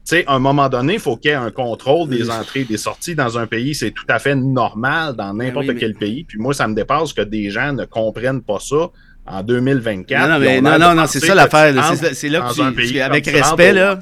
Sais, 0.05 0.25
à 0.27 0.35
un 0.35 0.39
moment 0.39 0.69
donné, 0.69 0.93
il 0.95 0.99
faut 0.99 1.17
qu'il 1.17 1.31
y 1.31 1.33
ait 1.33 1.37
un 1.37 1.51
contrôle 1.51 2.09
des 2.09 2.29
entrées 2.29 2.61
et 2.61 2.65
des 2.65 2.77
sorties 2.77 3.15
dans 3.15 3.37
un 3.37 3.47
pays. 3.47 3.73
C'est 3.75 3.91
tout 3.91 4.05
à 4.07 4.19
fait 4.19 4.35
normal 4.35 5.15
dans 5.15 5.33
ben 5.33 5.45
n'importe 5.45 5.75
quel 5.77 5.95
pays. 5.95 6.23
Puis 6.23 6.37
moi, 6.37 6.53
ça 6.53 6.67
me 6.67 6.75
dépasse 6.75 7.13
que 7.13 7.21
des 7.21 7.49
gens 7.49 7.73
ne 7.73 7.85
comprennent 7.85 8.41
pas 8.41 8.59
ça 8.59 8.89
en 9.25 9.43
2024. 9.43 10.61
Non, 10.61 10.79
non, 10.79 10.95
non, 10.95 11.07
c'est 11.07 11.19
ça 11.19 11.35
l'affaire. 11.35 11.73
C'est 12.13 12.29
là 12.29 12.41
que 12.41 12.99
avec 13.01 13.27
respect, 13.27 13.73
là, 13.73 13.99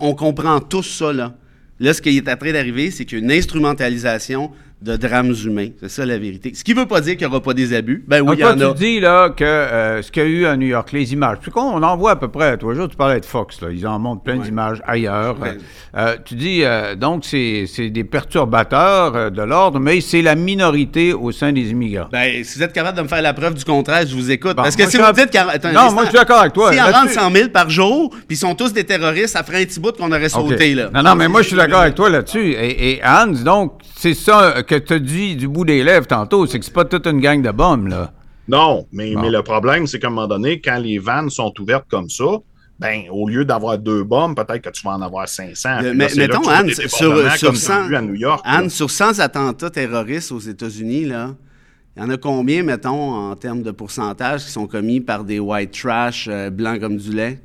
on 0.00 0.14
comprend 0.14 0.60
tous 0.60 0.82
ça, 0.82 1.12
là. 1.12 1.34
Là, 1.80 1.92
ce 1.92 2.00
qui 2.00 2.16
est 2.16 2.28
en 2.28 2.36
train 2.36 2.52
d'arriver, 2.52 2.92
c'est 2.92 3.04
qu'une 3.04 3.32
instrumentalisation 3.32 4.52
de 4.82 4.96
drames 4.96 5.34
humains. 5.44 5.68
C'est 5.80 5.88
ça 5.88 6.04
la 6.06 6.18
vérité. 6.18 6.52
Ce 6.54 6.64
qui 6.64 6.74
ne 6.74 6.80
veut 6.80 6.86
pas 6.86 7.00
dire 7.00 7.16
qu'il 7.16 7.26
n'y 7.26 7.32
aura 7.32 7.42
pas 7.42 7.54
des 7.54 7.72
abus. 7.72 8.04
Ben 8.06 8.20
oui, 8.20 8.34
il 8.36 8.40
y 8.40 8.44
en 8.44 8.58
a. 8.60 8.72
tu 8.72 8.78
dis 8.78 9.00
là, 9.00 9.30
que 9.30 9.44
euh, 9.44 10.02
ce 10.02 10.10
qu'il 10.10 10.22
y 10.22 10.26
a 10.26 10.28
eu 10.28 10.46
à 10.46 10.56
New 10.56 10.66
York, 10.66 10.92
les 10.92 11.12
images, 11.12 11.38
puis 11.40 11.52
on 11.54 11.82
en 11.82 11.96
voit 11.96 12.12
à 12.12 12.16
peu 12.16 12.28
près, 12.28 12.56
toi, 12.58 12.74
jour, 12.74 12.88
tu 12.88 12.96
parlais 12.96 13.20
de 13.20 13.24
Fox, 13.24 13.60
là, 13.60 13.68
ils 13.70 13.86
en 13.86 13.98
montrent 13.98 14.22
plein 14.22 14.36
d'images 14.36 14.82
ailleurs. 14.86 15.36
Euh, 15.96 16.16
tu 16.24 16.34
dis, 16.34 16.64
euh, 16.64 16.94
donc, 16.96 17.24
c'est 17.24 17.90
des 17.90 18.04
perturbateurs 18.04 19.30
de 19.30 19.42
l'ordre, 19.42 19.78
mais 19.78 20.00
c'est 20.00 20.22
la 20.22 20.34
minorité 20.34 21.12
au 21.12 21.30
sein 21.32 21.52
des 21.52 21.70
immigrants. 21.70 22.08
Ben, 22.10 22.42
si 22.44 22.58
vous 22.58 22.64
êtes 22.64 22.72
capable 22.72 22.96
de 22.96 23.02
me 23.02 23.08
faire 23.08 23.22
la 23.22 23.34
preuve 23.34 23.54
du 23.54 23.64
contraire, 23.64 24.06
je 24.06 24.14
vous 24.14 24.30
écoute. 24.30 24.56
Parce 24.56 24.74
que 24.74 24.88
si 24.88 24.96
vous 24.96 25.12
dites 25.12 25.30
qu'il 25.30 25.72
Non, 25.72 25.92
moi, 25.92 26.04
je 26.04 26.08
suis 26.10 26.18
d'accord 26.18 26.40
avec 26.40 26.52
toi. 26.52 26.72
Si 26.72 26.80
en 26.80 26.86
rentrent 26.86 27.10
100 27.10 27.30
000 27.30 27.48
par 27.50 27.70
jour, 27.70 28.10
puis 28.10 28.36
ils 28.36 28.36
sont 28.36 28.54
tous 28.54 28.72
des 28.72 28.84
terroristes, 28.84 29.28
ça 29.28 29.42
ferait 29.42 29.62
un 29.62 29.64
petit 29.64 29.80
bout 29.80 29.96
qu'on 29.96 30.10
aurait 30.10 30.28
sauté, 30.28 30.74
là. 30.74 30.90
Non, 30.92 31.02
non, 31.02 31.14
mais 31.14 31.28
moi, 31.28 31.42
je 31.42 31.48
suis 31.48 31.56
d'accord 31.56 31.80
avec 31.80 31.94
toi 31.94 32.10
là-dessus. 32.10 32.52
Et, 32.52 32.94
et 32.94 33.00
Hans, 33.04 33.26
donc, 33.44 33.81
c'est 34.02 34.14
ça 34.14 34.64
que 34.64 34.74
tu 34.74 34.94
as 34.94 34.98
dit 34.98 35.36
du 35.36 35.46
bout 35.46 35.64
des 35.64 35.84
lèvres 35.84 36.08
tantôt, 36.08 36.44
c'est 36.46 36.58
que 36.58 36.64
c'est 36.64 36.74
pas 36.74 36.84
toute 36.84 37.06
une 37.06 37.20
gang 37.20 37.40
de 37.40 37.52
bombes, 37.52 37.86
là. 37.86 38.12
Non, 38.48 38.84
mais, 38.90 39.14
mais 39.16 39.30
le 39.30 39.44
problème, 39.44 39.86
c'est 39.86 40.00
qu'à 40.00 40.08
un 40.08 40.10
moment 40.10 40.26
donné, 40.26 40.60
quand 40.60 40.78
les 40.78 40.98
vannes 40.98 41.30
sont 41.30 41.54
ouvertes 41.60 41.86
comme 41.88 42.10
ça, 42.10 42.24
ben, 42.80 43.04
au 43.12 43.28
lieu 43.28 43.44
d'avoir 43.44 43.78
deux 43.78 44.02
bombes, 44.02 44.34
peut-être 44.34 44.60
que 44.60 44.70
tu 44.70 44.82
vas 44.82 44.94
en 44.94 45.02
avoir 45.02 45.28
500. 45.28 45.94
mais, 45.94 46.08
mettons, 46.16 46.48
Anne, 46.48 46.68
sur, 46.70 46.88
sur, 47.38 47.56
100, 47.56 47.94
à 47.94 48.02
New 48.02 48.16
York, 48.16 48.40
Anne 48.44 48.70
sur 48.70 48.90
100 48.90 49.20
attentats 49.20 49.70
terroristes 49.70 50.32
aux 50.32 50.40
États-Unis, 50.40 51.04
là, 51.04 51.36
il 51.96 52.02
y 52.02 52.04
en 52.04 52.10
a 52.10 52.16
combien, 52.16 52.64
mettons, 52.64 53.30
en 53.30 53.36
termes 53.36 53.62
de 53.62 53.70
pourcentage, 53.70 54.46
qui 54.46 54.50
sont 54.50 54.66
commis 54.66 55.00
par 55.00 55.22
des 55.22 55.38
white 55.38 55.70
trash 55.80 56.26
euh, 56.28 56.50
blancs 56.50 56.80
comme 56.80 56.96
du 56.96 57.12
lait? 57.12 57.40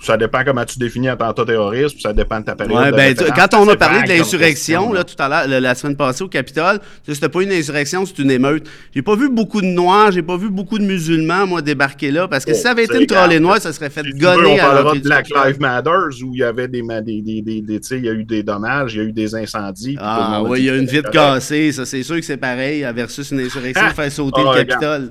Ça 0.00 0.16
dépend 0.16 0.44
comment 0.44 0.64
tu 0.64 0.78
définis 0.78 1.08
attentat 1.08 1.44
terroriste, 1.44 2.00
ça 2.00 2.12
dépend 2.12 2.40
de 2.40 2.44
ta 2.44 2.54
période. 2.54 2.76
Ouais, 2.76 2.92
ben, 2.92 3.14
quand 3.34 3.54
on 3.54 3.68
a 3.68 3.76
parlé 3.76 4.02
de 4.02 4.08
l'insurrection, 4.08 4.92
là, 4.92 5.04
tout 5.04 5.20
à 5.20 5.28
l'heure, 5.28 5.60
la 5.60 5.74
semaine 5.74 5.96
passée 5.96 6.22
au 6.22 6.28
Capitole, 6.28 6.78
c'était 7.06 7.28
pas 7.28 7.42
une 7.42 7.52
insurrection, 7.52 8.06
c'est 8.06 8.18
une 8.20 8.30
émeute. 8.30 8.68
J'ai 8.94 9.02
pas 9.02 9.16
vu 9.16 9.28
beaucoup 9.28 9.60
de 9.60 9.66
Noirs, 9.66 10.12
j'ai 10.12 10.22
pas 10.22 10.36
vu 10.36 10.50
beaucoup 10.50 10.78
de 10.78 10.84
musulmans, 10.84 11.46
moi, 11.46 11.62
débarquer 11.62 12.10
là, 12.10 12.28
parce 12.28 12.44
que 12.44 12.54
si 12.54 12.60
ça 12.60 12.70
avait 12.70 12.84
été 12.84 13.00
une 13.00 13.06
trolley 13.06 13.40
noire, 13.40 13.60
ça 13.60 13.72
serait 13.72 13.90
fait 13.90 14.04
si 14.04 14.12
gonner 14.12 14.42
veux, 14.42 14.48
on 14.48 14.56
parlera 14.56 14.94
de 14.94 15.00
Black 15.00 15.28
Lives 15.30 15.60
Matter, 15.60 15.90
où 16.24 16.34
il 16.34 16.40
y 16.40 16.44
avait 16.44 16.68
des, 16.68 16.82
des, 16.82 17.22
des, 17.22 17.42
des, 17.42 17.60
des 17.60 17.80
il 17.90 18.04
y 18.04 18.08
a 18.08 18.12
eu 18.12 18.24
des 18.24 18.42
dommages, 18.42 18.94
il 18.94 18.98
y 18.98 19.00
a 19.00 19.04
eu 19.04 19.12
des 19.12 19.34
incendies. 19.34 19.96
Ah, 20.00 20.42
oui, 20.44 20.60
il 20.60 20.64
y 20.66 20.70
a 20.70 20.76
une 20.76 20.86
vitre 20.86 21.10
cassée, 21.10 21.72
ça, 21.72 21.84
c'est 21.84 22.02
sûr 22.02 22.16
que 22.16 22.22
c'est 22.22 22.36
pareil, 22.36 22.86
versus 22.94 23.30
une 23.30 23.40
insurrection 23.40 23.88
qui 23.88 23.94
fait 23.94 24.10
sauter 24.10 24.42
le 24.42 24.64
Capitole. 24.64 25.10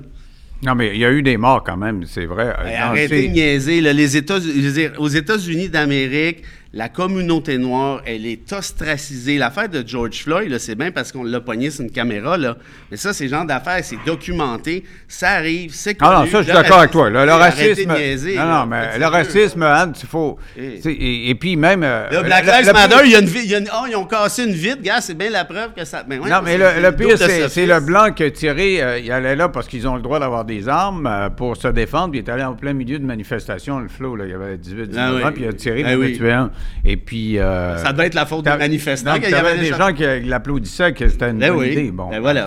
Non, 0.62 0.74
mais 0.74 0.90
il 0.94 0.98
y 0.98 1.04
a 1.04 1.12
eu 1.12 1.22
des 1.22 1.36
morts 1.36 1.62
quand 1.62 1.76
même, 1.76 2.04
c'est 2.04 2.26
vrai. 2.26 2.52
arrêtez 2.76 3.28
de 3.28 3.32
niaiser. 3.32 3.80
les 3.80 4.16
États, 4.16 4.38
aux 4.98 5.08
États-Unis 5.08 5.68
d'Amérique, 5.68 6.42
la 6.78 6.88
communauté 6.88 7.58
noire, 7.58 8.02
elle 8.06 8.24
est 8.24 8.52
ostracisée. 8.52 9.36
L'affaire 9.36 9.68
de 9.68 9.82
George 9.84 10.22
Floyd, 10.22 10.56
c'est 10.58 10.76
bien 10.76 10.92
parce 10.92 11.10
qu'on 11.10 11.24
l'a 11.24 11.40
pogné 11.40 11.72
sur 11.72 11.82
une 11.82 11.90
caméra, 11.90 12.38
là. 12.38 12.56
Mais 12.88 12.96
ça, 12.96 13.12
ces 13.12 13.26
genre 13.26 13.44
d'affaires, 13.44 13.80
c'est 13.82 13.98
documenté, 14.06 14.84
ça 15.08 15.30
arrive, 15.30 15.74
c'est 15.74 15.96
connu. 15.96 16.12
Ah 16.14 16.20
non, 16.20 16.30
ça, 16.30 16.38
je 16.38 16.44
suis 16.44 16.52
d'accord 16.52 16.78
avec 16.78 16.92
toi. 16.92 17.10
Le, 17.10 17.32
racisme... 17.32 17.92
Niaiser, 17.92 18.36
non, 18.36 18.46
non, 18.46 18.66
mais 18.66 18.96
le 18.96 19.06
racisme, 19.06 19.60
Anne, 19.64 19.92
il 20.00 20.08
faut... 20.08 20.38
Et, 20.56 21.30
et, 21.30 21.34
puis 21.34 21.56
même... 21.56 21.82
Euh, 21.82 22.06
le 22.12 22.22
Black 22.22 22.46
Lives 22.46 22.72
Matter, 22.72 23.00
il 23.06 23.10
y 23.10 23.16
a 23.16 23.18
une... 23.18 23.28
Il 23.28 23.50
y 23.50 23.56
a 23.56 23.60
oh, 23.74 23.86
ils 23.90 23.96
ont 23.96 24.04
cassé 24.04 24.44
une 24.44 24.52
vitre, 24.52 24.80
gars, 24.80 25.00
c'est 25.00 25.18
bien 25.18 25.30
la 25.30 25.44
preuve 25.44 25.72
que 25.76 25.84
ça... 25.84 26.04
Mais 26.08 26.18
non, 26.18 26.42
mais 26.44 26.58
le, 26.58 26.92
pire, 26.92 27.18
c'est 27.18 27.66
le 27.66 27.80
blanc 27.80 28.12
qui 28.12 28.22
a 28.22 28.30
tiré, 28.30 28.80
euh, 28.80 29.00
il 29.00 29.10
allait 29.10 29.34
là 29.34 29.48
parce 29.48 29.66
qu'ils 29.66 29.88
ont 29.88 29.96
le 29.96 30.02
droit 30.02 30.20
d'avoir 30.20 30.44
des 30.44 30.68
armes 30.68 31.08
euh, 31.08 31.28
pour 31.28 31.56
se 31.56 31.66
défendre, 31.66 32.12
puis 32.12 32.20
il 32.20 32.24
est 32.24 32.30
allé 32.30 32.44
en 32.44 32.54
plein 32.54 32.72
milieu 32.72 33.00
de 33.00 33.04
manifestation, 33.04 33.80
le 33.80 33.88
flow, 33.88 34.14
là, 34.14 34.26
il 34.26 34.30
y 34.30 34.34
avait 34.34 34.56
18, 34.56 34.90
19 34.90 35.22
ah 35.24 35.26
ans, 35.26 35.32
puis 35.32 35.42
il 35.42 35.48
a 35.48 35.52
tiré, 35.52 35.82
ah, 35.84 35.94
il 35.94 36.04
a 36.04 36.16
tué 36.16 36.30
un. 36.30 36.52
Et 36.84 36.96
puis. 36.96 37.38
Euh, 37.38 37.76
ça 37.78 37.92
doit 37.92 38.06
être 38.06 38.14
la 38.14 38.26
faute 38.26 38.44
des 38.44 38.56
manifestants. 38.56 39.14
Il 39.16 39.30
y 39.30 39.34
avait 39.34 39.58
des 39.58 39.72
gens 39.72 39.92
qui 39.92 40.04
l'applaudissaient, 40.20 40.92
que 40.92 41.08
c'était 41.08 41.30
une 41.30 41.38
ben 41.38 41.52
bonne 41.52 41.66
idée. 41.66 41.90
Bon, 41.90 42.08
ben 42.10 42.20
voilà. 42.20 42.46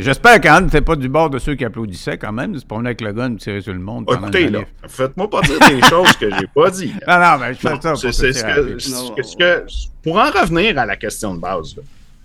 J'espère 0.00 0.40
qu'Anne 0.40 0.64
n'était 0.64 0.80
pas 0.80 0.96
du 0.96 1.08
bord 1.08 1.30
de 1.30 1.38
ceux 1.38 1.54
qui 1.54 1.64
applaudissaient 1.64 2.18
quand 2.18 2.32
même, 2.32 2.52
de 2.52 2.58
se 2.58 2.66
promener 2.66 2.88
avec 2.88 3.00
le 3.00 3.12
gun 3.12 3.34
et 3.34 3.36
tirer 3.36 3.60
sur 3.60 3.72
le 3.72 3.78
monde. 3.78 4.06
Écoutez, 4.10 4.48
là, 4.48 4.60
faites-moi 4.86 5.28
pas 5.30 5.42
dire 5.42 5.58
des 5.68 5.80
choses 5.82 6.12
que 6.16 6.30
j'ai 6.30 6.46
pas 6.54 6.70
dit. 6.70 6.92
Non, 7.08 7.18
non, 7.20 7.38
mais 7.40 7.54
je 7.54 7.58
fais 7.58 7.80
ça. 7.80 7.94
C'est 7.94 8.32
ce 8.32 9.36
que, 9.36 9.66
Pour 10.02 10.18
en 10.18 10.30
revenir 10.30 10.78
à 10.78 10.84
la 10.84 10.96
question 10.96 11.34
de 11.34 11.40
base, 11.40 11.76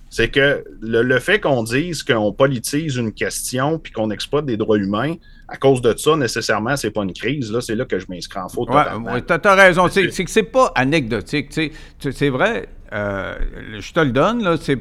c'est 0.10 0.30
que 0.30 0.64
le, 0.82 1.20
fait 1.20 1.40
qu'on 1.40 1.64
dise 1.64 2.04
qu'on 2.04 2.32
politise 2.34 2.98
une 2.98 3.14
question 3.14 3.80
puis 3.80 3.92
qu'on 3.92 4.12
exploite 4.12 4.46
des 4.46 4.58
droits 4.58 4.78
humains, 4.78 5.16
à 5.54 5.58
cause 5.58 5.82
de 5.84 5.96
ça, 5.96 6.16
nécessairement, 6.16 6.76
c'est 6.76 6.90
pas 6.90 7.04
une 7.04 7.14
crise. 7.14 7.52
Là, 7.52 7.62
c'est 7.62 7.76
là 7.76 7.86
que 7.86 8.00
je 8.00 8.08
m'inscris 8.10 8.40
en 8.40 8.50
faute. 8.50 8.70
Ouais, 8.70 9.22
tu 9.22 9.48
as, 9.48 9.56
raison. 9.56 9.88
C'est 9.88 10.08
que 10.08 10.32
c'est 10.32 10.42
pas 10.42 10.72
anecdotique. 10.74 11.54
C'est 12.00 12.30
vrai, 12.30 12.68
euh, 12.92 13.36
je 13.80 13.94
te 13.94 14.00
le 14.00 14.12
donne, 14.12 14.44
là, 14.44 14.56
c'est 14.60 14.80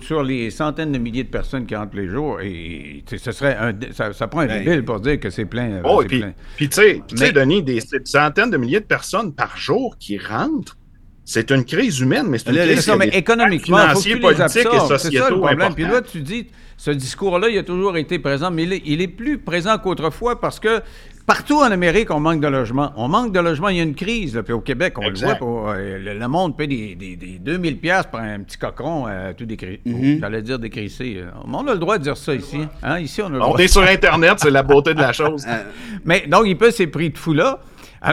sur 0.00 0.22
les 0.22 0.50
centaines 0.50 0.92
de 0.92 0.98
milliers 0.98 1.24
de 1.24 1.28
personnes 1.28 1.66
qui 1.66 1.76
rentrent 1.76 1.94
les 1.94 2.08
jours. 2.08 2.40
Et 2.40 3.04
ce 3.06 3.32
serait 3.32 3.54
un, 3.60 3.72
ça, 3.92 4.28
prend 4.28 4.40
un 4.40 4.46
ben, 4.46 4.64
débile 4.64 4.82
pour 4.82 4.98
dire 5.00 5.20
que 5.20 5.28
c'est 5.28 5.44
plein. 5.44 5.82
Oh, 5.84 6.02
puis, 6.06 6.22
tu 6.58 6.68
sais, 6.70 7.02
Denis, 7.32 7.62
des 7.62 7.80
centaines 8.04 8.50
de 8.50 8.56
milliers 8.56 8.80
de 8.80 8.86
personnes 8.86 9.34
par 9.34 9.58
jour 9.58 9.98
qui 9.98 10.16
rentrent 10.16 10.78
c'est 11.26 11.50
une 11.50 11.66
crise 11.66 12.00
humaine, 12.00 12.26
mais 12.26 12.38
c'est 12.38 12.48
une 12.48 12.56
crise 12.56 12.90
mais 12.98 13.08
économiquement, 13.08 13.76
financier, 13.76 14.16
politique 14.16 14.66
et 14.72 14.88
sociétal. 14.88 15.34
problème. 15.34 15.74
Puis 15.74 15.84
là, 15.84 16.00
tu 16.00 16.22
dis, 16.22 16.46
ce 16.78 16.92
discours-là, 16.92 17.48
il 17.48 17.58
a 17.58 17.64
toujours 17.64 17.96
été 17.96 18.20
présent, 18.20 18.52
mais 18.52 18.62
il 18.62 19.02
est, 19.02 19.08
plus 19.08 19.36
présent 19.38 19.78
qu'autrefois 19.78 20.40
parce 20.40 20.60
que 20.60 20.80
partout 21.26 21.56
en 21.56 21.72
Amérique, 21.72 22.12
on 22.12 22.20
manque 22.20 22.40
de 22.40 22.46
logement. 22.46 22.92
On 22.96 23.08
manque 23.08 23.32
de 23.32 23.40
logement, 23.40 23.68
il 23.68 23.78
y 23.78 23.80
a 23.80 23.82
une 23.82 23.96
crise. 23.96 24.40
puis 24.44 24.54
au 24.54 24.60
Québec, 24.60 24.94
on 24.96 25.08
le 25.08 25.18
voit, 25.18 25.34
pour, 25.34 25.70
euh, 25.70 25.98
le, 25.98 26.28
monde 26.28 26.56
paie 26.56 26.68
des, 26.68 26.94
des, 26.94 27.16
des 27.16 27.40
2000 27.40 27.78
pièces 27.78 28.06
pour 28.06 28.20
un 28.20 28.38
petit 28.40 28.56
cochon 28.56 29.06
euh, 29.08 29.32
tout 29.36 29.44
décrit. 29.44 29.80
Mm-hmm. 29.84 30.20
J'allais 30.20 30.40
dire 30.42 30.60
décrissé. 30.60 31.24
On 31.52 31.66
a 31.66 31.72
le 31.72 31.80
droit 31.80 31.98
de 31.98 32.04
dire 32.04 32.16
ça 32.16 32.32
ici. 32.32 32.60
Hein? 32.84 33.00
Ici, 33.00 33.22
on 33.22 33.26
a 33.26 33.30
le 33.30 33.38
droit. 33.40 33.54
On 33.56 33.58
est 33.58 33.66
sur 33.66 33.82
Internet, 33.82 34.34
c'est 34.36 34.52
la 34.52 34.62
beauté 34.62 34.94
de 34.94 35.00
la 35.00 35.12
chose. 35.12 35.44
mais 36.04 36.26
donc, 36.28 36.44
il 36.46 36.56
paie 36.56 36.70
ces 36.70 36.86
prix 36.86 37.10
de 37.10 37.18
fou-là. 37.18 37.58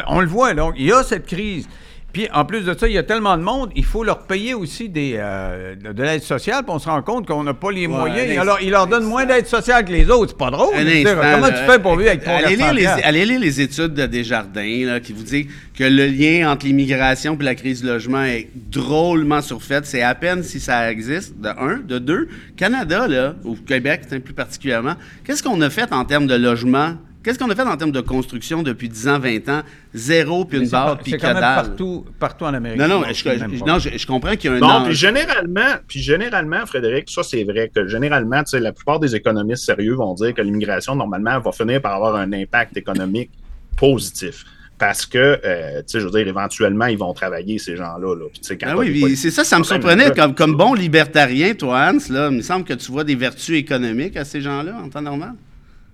On 0.08 0.21
le 0.21 0.28
voit, 0.28 0.56
donc, 0.56 0.73
il 0.75 0.88
y 0.88 0.91
a 0.91 1.04
cette 1.04 1.28
crise. 1.28 1.69
Puis 2.15 2.30
en 2.34 2.45
plus 2.45 2.62
de 2.62 2.73
ça, 2.73 2.88
il 2.88 2.93
y 2.93 2.97
a 2.97 3.04
tellement 3.04 3.36
de 3.36 3.43
monde, 3.43 3.71
il 3.75 3.84
faut 3.84 4.01
leur 4.01 4.19
payer 4.19 4.54
aussi 4.54 4.88
des, 4.88 5.15
euh, 5.17 5.75
de, 5.75 6.01
l'aide 6.01 6.23
sociale, 6.23 6.63
puis 6.63 6.73
on 6.73 6.80
se 6.80 6.88
rend 6.88 7.01
compte 7.01 7.28
qu'on 7.28 7.43
n'a 7.43 7.54
pas 7.54 7.73
les 7.73 7.89
moyens. 7.89 8.39
alors, 8.39 8.58
ils 8.62 8.69
leur 8.69 8.88
donnent 8.88 9.04
moins 9.04 9.25
d'aide 9.25 9.47
sociale 9.47 9.84
que 9.84 9.91
les 9.91 10.10
autres. 10.10 10.32
C'est 10.32 10.38
pas 10.38 10.49
drôle. 10.49 10.73
comment 10.73 11.49
tu 11.49 11.69
fais 11.69 11.78
pour 11.78 11.97
vivre 11.97 12.12
avec 12.12 12.23
ton 12.23 12.32
allez 12.32 12.56
lire, 12.56 12.73
les, 12.73 12.86
allez 12.86 13.25
lire 13.25 13.39
les 13.41 13.60
études 13.60 13.93
de 13.95 14.06
Desjardins 14.06 14.86
là, 14.86 15.01
qui 15.01 15.12
vous 15.12 15.23
disent 15.23 15.47
que 15.78 15.84
le 15.84 16.08
lien 16.08 16.49
entre 16.49 16.65
l'immigration 16.65 17.38
et 17.38 17.43
la 17.43 17.54
crise 17.54 17.82
du 17.82 17.88
logement 17.88 18.23
est 18.23 18.47
drôlement 18.71 19.41
surfait. 19.41 19.82
C'est 19.84 20.01
à 20.01 20.15
peine 20.15 20.41
si 20.41 20.62
ça 20.62 20.89
existe, 20.89 21.38
de 21.38 21.49
un. 21.49 21.80
De 21.86 21.99
deux, 21.99 22.30
Canada, 22.56 23.10
là, 23.10 23.36
ou 23.43 23.58
Québec 23.58 24.04
plus 24.23 24.34
particulièrement, 24.34 24.95
qu'est-ce 25.25 25.43
qu'on 25.43 25.60
a 25.60 25.69
fait 25.69 25.91
en 25.91 26.06
termes 26.06 26.28
de 26.28 26.36
logement 26.36 26.93
Qu'est-ce 27.25 27.39
qu'on 27.39 27.49
a 27.49 27.55
fait 27.55 27.63
en 27.63 27.75
termes 27.75 27.91
de 27.91 28.01
construction 28.01 28.61
depuis 28.61 28.88
10 28.88 29.07
ans, 29.07 29.17
20 29.17 29.49
ans? 29.49 29.63
Zéro, 29.95 30.45
puis 30.45 30.59
une 30.59 30.69
barre, 30.69 30.99
puis 30.99 31.13
que 31.13 31.17
dalle. 31.17 31.39
partout, 31.39 32.05
partout 32.19 32.43
en 32.43 32.53
Amérique. 32.53 32.79
Non, 32.79 32.88
non, 32.88 33.03
je, 33.11 33.65
non 33.65 33.79
je, 33.79 34.05
comprends 34.05 34.35
qu'il 34.35 34.51
y 34.51 34.53
a 34.53 34.57
un... 34.57 34.59
Non, 34.59 34.85
puis 34.85 34.93
généralement, 34.93 35.79
puis 35.88 36.01
généralement, 36.01 36.63
Frédéric, 36.67 37.09
ça 37.09 37.23
c'est 37.23 37.43
vrai 37.43 37.71
que 37.73 37.88
généralement, 37.88 38.43
la 38.53 38.71
plupart 38.71 38.99
des 38.99 39.15
économistes 39.15 39.65
sérieux 39.65 39.95
vont 39.95 40.13
dire 40.13 40.35
que 40.35 40.41
l'immigration, 40.43 40.95
normalement, 40.95 41.39
va 41.39 41.51
finir 41.51 41.81
par 41.81 41.95
avoir 41.95 42.15
un 42.15 42.31
impact 42.31 42.77
économique 42.77 43.31
positif 43.75 44.45
parce 44.77 45.07
que, 45.07 45.17
euh, 45.43 45.79
tu 45.79 45.83
sais, 45.88 45.99
je 45.99 46.05
veux 46.05 46.11
dire, 46.11 46.27
éventuellement, 46.27 46.85
ils 46.85 46.97
vont 46.97 47.13
travailler, 47.13 47.57
ces 47.57 47.75
gens-là. 47.75 48.13
Là. 48.13 48.25
ah 48.67 48.77
oui, 48.77 49.17
c'est 49.17 49.31
ça, 49.31 49.43
ça 49.43 49.57
me 49.57 49.63
surprenait. 49.63 50.11
Comme, 50.11 50.35
comme 50.35 50.55
bon 50.55 50.75
libertarien, 50.75 51.55
toi, 51.55 51.89
Hans, 51.89 52.13
là, 52.13 52.27
il 52.29 52.38
me 52.38 52.41
semble 52.43 52.65
que 52.65 52.73
tu 52.75 52.91
vois 52.91 53.03
des 53.03 53.15
vertus 53.15 53.57
économiques 53.57 54.15
à 54.15 54.25
ces 54.25 54.41
gens-là 54.41 54.77
en 54.83 54.89
temps 54.89 55.01
normal. 55.01 55.33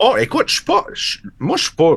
Oh, 0.04 0.16
écoute, 0.18 0.46
je 0.48 0.56
suis 0.56 0.64
pas. 0.64 0.84
moi, 1.40 1.58
je 1.58 1.64
suis 1.64 1.76
pas. 1.76 1.96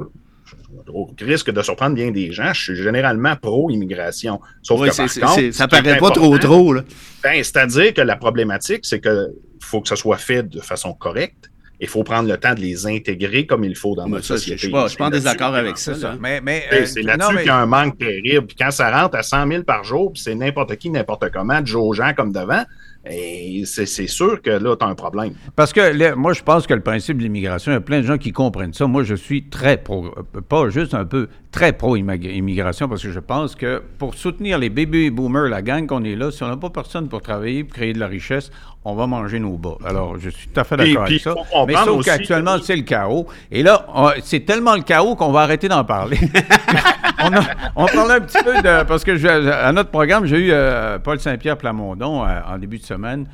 au 0.93 1.11
risque 1.23 1.51
de 1.51 1.63
surprendre 1.63 1.95
bien 1.95 2.11
des 2.11 2.31
gens, 2.33 2.53
je 2.53 2.63
suis 2.63 2.77
généralement 2.77 3.35
pro-immigration. 3.37 4.41
Sauf 4.63 4.81
Oui, 4.81 4.91
que 4.91 4.97
par 4.97 5.35
contre, 5.35 5.53
ça 5.55 5.67
paraît 5.69 5.97
pas 5.99 6.11
trop 6.11 6.37
trop, 6.39 6.73
là. 6.75 6.83
ben, 7.23 7.43
C'est-à-dire 7.43 7.95
que 7.95 8.03
la 8.03 8.17
problématique, 8.17 8.81
c'est 8.85 9.01
que 9.01 9.29
faut 9.61 9.81
que 9.81 9.89
ça 9.89 9.97
soit 9.97 10.19
fait 10.19 10.43
de 10.43 10.61
façon 10.61 10.93
correcte. 10.93 11.51
Il 11.81 11.89
faut 11.89 12.05
prendre 12.05 12.29
le 12.29 12.37
temps 12.37 12.55
de 12.55 12.61
les 12.61 12.87
intégrer 12.87 13.47
comme 13.47 13.65
il 13.65 13.75
faut 13.77 13.95
dans 13.97 14.05
Mais 14.05 14.13
notre 14.17 14.27
ça, 14.27 14.35
je 14.35 14.39
société. 14.41 14.59
je 14.59 14.63
suis 14.67 14.73
pas, 14.73 14.85
je 14.85 14.89
suis 14.91 14.99
pas 14.99 15.07
en 15.07 15.11
désaccord 15.11 15.55
avec 15.55 15.77
ça. 15.79 15.93
Mais, 16.21 16.41
euh, 16.73 16.85
C'est 16.87 17.03
là-dessus 17.03 17.33
mais- 17.35 17.41
qu'il 17.41 17.49
y 17.49 17.51
a 17.51 17.57
un 17.57 17.67
manque 17.67 17.99
terrible. 17.99 18.47
Puis 18.47 18.57
quand 18.59 18.71
ça 18.71 18.91
rentre 19.03 19.17
à 19.17 19.23
100 19.23 19.47
000 19.49 19.63
par 19.65 19.83
jour, 19.85 20.13
puis 20.13 20.23
c'est 20.23 20.35
n'importe 20.35 20.77
qui, 20.77 20.91
n'importe 20.91 21.31
comment, 21.33 21.61
de 21.61 21.67
Jean 21.67 22.13
comme 22.15 22.33
devant, 22.33 22.65
et 23.07 23.65
c'est 23.67 23.87
sûr 24.07 24.41
que 24.41 24.51
là, 24.51 24.77
tu 24.77 24.85
as 24.85 24.89
un 24.89 24.95
problème. 24.95 25.35
Parce 25.57 25.73
que 25.73 26.15
moi, 26.15 26.33
je 26.33 26.43
pense 26.43 26.67
que 26.67 26.75
le 26.75 26.81
principe 26.81 27.19
de 27.19 27.23
l'immigration, 27.23 27.73
il 27.73 27.75
y 27.75 27.79
a 27.79 27.81
plein 27.81 28.01
de 28.01 28.07
gens 28.07 28.19
qui 28.19 28.33
comprennent 28.33 28.73
ça. 28.73 28.87
Moi, 28.87 29.03
je 29.03 29.15
suis 29.15 29.49
très 29.49 29.77
pro, 29.77 30.15
pas 30.49 30.71
juste 30.71 30.95
un 30.95 31.05
peu, 31.05 31.29
très 31.55 31.73
pro-immigration 31.73 32.89
parce 32.89 33.03
que 33.03 33.13
je 33.13 33.21
pense 33.21 33.55
que 33.55 33.81
pour 33.99 34.15
soutenir 34.15 34.59
les 34.59 34.71
baby 34.71 35.09
boomers, 35.11 35.49
la 35.49 35.63
gang 35.63 35.87
qu'on 35.87 36.03
est 36.03 36.17
là, 36.17 36.33
si 36.33 36.43
on 36.43 36.49
n'a 36.49 36.57
pas 36.57 36.69
personne 36.71 37.09
pour 37.09 37.23
travailler, 37.23 37.63
pour 37.63 37.75
créer 37.75 37.93
de 37.93 38.01
la 38.01 38.09
richesse, 38.09 38.51
on 38.85 38.95
va 38.97 39.07
manger 39.07 39.39
nos 39.39 39.57
bas. 39.57 39.77
Alors, 39.87 40.19
je 40.19 40.31
suis 40.31 40.49
tout 40.49 40.59
à 40.61 40.65
fait 40.65 40.77
d'accord 40.77 41.05
avec 41.05 41.21
ça. 41.21 41.35
Mais 41.67 41.75
sauf 41.85 42.05
qu'actuellement, 42.05 42.57
c'est 42.61 42.75
le 42.77 42.83
chaos. 42.83 43.27
Et 43.53 43.63
là, 43.63 43.87
c'est 44.23 44.41
tellement 44.45 44.75
le 44.75 44.83
chaos 44.83 45.15
qu'on 45.15 45.31
va 45.31 45.43
arrêter 45.43 45.69
d'en 45.69 45.85
parler. 45.85 46.19
on, 47.23 47.33
a, 47.33 47.41
on 47.77 47.87
parlait 47.87 48.15
un 48.15 48.21
petit 48.21 48.43
peu 48.43 48.55
de. 48.61 48.83
Parce 48.85 49.05
que 49.05 49.17
je- 49.17 49.29
à 49.29 49.71
notre 49.73 49.91
programme, 49.91 50.27
j'ai 50.27 50.39
eu 50.39 50.49
euh, 50.53 50.99
Paul 50.99 51.21
Saint-Pierre 51.21 51.57
Plamondon 51.57 52.25
euh, 52.27 52.41
en 52.49 52.59
début 52.59 52.79
de 52.79 52.85
semaine. 52.85 53.27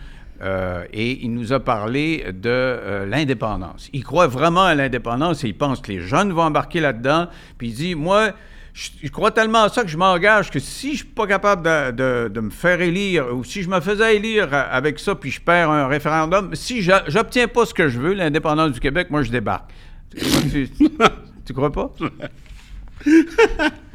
Euh, 0.43 0.85
et 0.93 1.23
il 1.23 1.35
nous 1.35 1.53
a 1.53 1.61
parlé 1.61 2.27
de 2.33 2.49
euh, 2.49 3.07
l'indépendance. 3.07 3.91
Il 3.93 4.05
croit 4.05 4.27
vraiment 4.27 4.65
à 4.65 4.75
l'indépendance 4.75 5.45
et 5.45 5.49
il 5.49 5.57
pense 5.57 5.81
que 5.81 5.93
les 5.93 6.01
jeunes 6.01 6.33
vont 6.33 6.43
embarquer 6.43 6.81
là-dedans. 6.81 7.29
Puis 7.59 7.69
il 7.69 7.75
dit, 7.75 7.95
moi, 7.95 8.31
je, 8.73 9.09
crois 9.09 9.33
tellement 9.33 9.65
à 9.65 9.69
ça 9.69 9.83
que 9.83 9.89
je 9.89 9.99
m'engage 9.99 10.51
que 10.51 10.59
si 10.59 10.93
je 10.93 10.99
suis 10.99 11.07
pas 11.07 11.27
capable 11.27 11.63
de, 11.95 12.41
me 12.41 12.51
faire 12.51 12.81
élire 12.81 13.35
ou 13.35 13.45
si 13.45 13.63
je 13.63 13.69
me 13.69 13.81
faisais 13.81 14.17
élire 14.17 14.49
euh, 14.53 14.65
avec 14.71 14.99
ça 14.99 15.15
puis 15.15 15.31
je 15.31 15.41
perds 15.41 15.71
un 15.71 15.87
référendum, 15.89 16.55
si 16.55 16.81
j'obtiens 16.83 17.49
pas 17.49 17.67
ce 17.67 17.75
que 17.75 17.89
je 17.89 18.01
veux, 18.01 18.15
l'indépendance 18.15 18.73
du 18.73 18.81
Québec, 18.81 19.09
moi 19.11 19.23
je 19.23 19.31
débarque. 19.31 19.71
tu, 20.51 20.71
tu 21.45 21.53
crois 21.53 21.73
pas? 21.73 21.93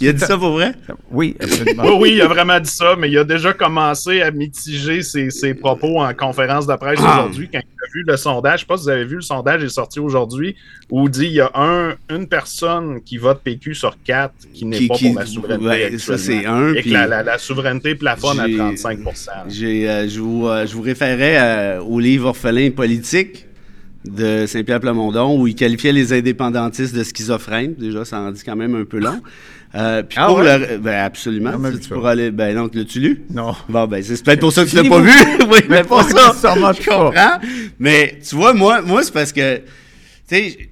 Il 0.00 0.08
a 0.08 0.12
dit 0.12 0.20
ça 0.20 0.36
pour 0.36 0.52
vrai? 0.52 0.72
Oui, 1.10 1.36
absolument. 1.40 1.82
Oui, 1.84 1.92
oui, 2.00 2.10
il 2.14 2.22
a 2.22 2.26
vraiment 2.28 2.60
dit 2.60 2.70
ça, 2.70 2.94
mais 2.98 3.10
il 3.10 3.18
a 3.18 3.24
déjà 3.24 3.52
commencé 3.52 4.20
à 4.22 4.30
mitiger 4.30 5.02
ses, 5.02 5.30
ses 5.30 5.54
propos 5.54 6.00
en 6.00 6.12
conférence 6.14 6.66
de 6.66 6.74
presse 6.76 6.98
Ah. 7.02 7.20
aujourd'hui 7.24 7.48
quand 7.52 7.60
il 7.60 7.84
a 7.84 7.88
vu 7.94 8.04
le 8.06 8.16
sondage. 8.16 8.60
Je 8.60 8.64
ne 8.64 8.66
sais 8.66 8.66
pas 8.66 8.76
si 8.76 8.82
vous 8.84 8.88
avez 8.90 9.04
vu, 9.04 9.14
le 9.16 9.20
sondage 9.22 9.64
est 9.64 9.68
sorti 9.68 9.98
aujourd'hui 10.00 10.56
où 10.90 11.04
il 11.06 11.10
dit 11.10 11.26
il 11.26 11.32
y 11.32 11.40
a 11.40 11.50
un, 11.54 11.94
une 12.10 12.26
personne 12.28 13.00
qui 13.02 13.16
vote 13.16 13.40
PQ 13.42 13.74
sur 13.74 13.96
quatre 14.02 14.34
qui 14.52 14.64
n'est 14.66 14.86
pas 14.86 14.94
qui- 14.94 15.10
pour 15.10 15.20
la 15.20 15.26
souveraineté. 15.26 15.64
ouais, 15.66 15.98
ça, 15.98 16.18
c'est 16.18 16.44
un, 16.46 16.74
Et 16.74 16.82
que 16.82 16.90
la, 16.90 17.06
la- 17.06 17.22
la 17.22 17.38
souveraineté 17.38 17.94
plafonne 17.94 18.40
à 18.40 18.46
J'ai- 18.46 18.56
35 18.56 18.98
J'ai, 19.48 19.88
euh, 19.88 20.08
je, 20.08 20.20
vous, 20.20 20.46
euh, 20.46 20.66
je 20.66 20.74
vous 20.74 20.82
référais 20.82 21.36
euh, 21.38 21.80
au 21.82 21.98
livre 22.00 22.28
Orphelin 22.28 22.70
politique 22.70 23.46
de 24.04 24.46
Saint-Pierre 24.46 24.80
Plamondon 24.80 25.38
où 25.38 25.46
il 25.46 25.54
qualifiait 25.54 25.92
les 25.92 26.12
indépendantistes 26.12 26.94
de 26.94 27.04
schizophrènes. 27.04 27.74
Déjà, 27.78 28.04
ça 28.04 28.18
en 28.20 28.30
dit 28.30 28.42
quand 28.44 28.56
même 28.56 28.74
un 28.74 28.84
peu 28.84 28.98
long. 28.98 29.20
Euh, 29.74 30.02
puis 30.02 30.18
Ah 30.20 30.26
pour 30.26 30.38
ouais? 30.38 30.58
le, 30.58 30.78
ben 30.78 31.04
absolument. 31.04 31.52
Jamais 31.52 31.68
Tu- 31.68 31.74
vu 31.76 31.80
tu 31.82 31.88
ça. 31.88 31.94
pourras 31.94 32.10
aller, 32.12 32.30
ben 32.30 32.56
non, 32.56 32.68
l'as-tu 32.72 32.98
lu? 32.98 33.22
Non. 33.32 33.54
Bon, 33.68 33.86
ben 33.86 34.02
c'est 34.02 34.20
peut-être 34.24 34.40
pour 34.40 34.52
ça 34.52 34.64
que 34.64 34.70
tu 34.70 34.76
l'as 34.76 34.84
pas 34.88 34.98
vu. 35.00 35.10
oui, 35.50 35.58
mais 35.68 35.84
pour 35.84 36.02
ça. 36.02 36.28
nécessairement 36.28 36.72
Je 36.72 36.82
comprends. 36.88 37.38
Mais 37.78 38.18
tu 38.28 38.34
vois, 38.34 38.52
moi, 38.54 38.80
moi 38.82 39.02
c'est 39.04 39.12
parce 39.12 39.32
que, 39.32 39.58
tu 39.58 39.62
sais, 40.28 40.69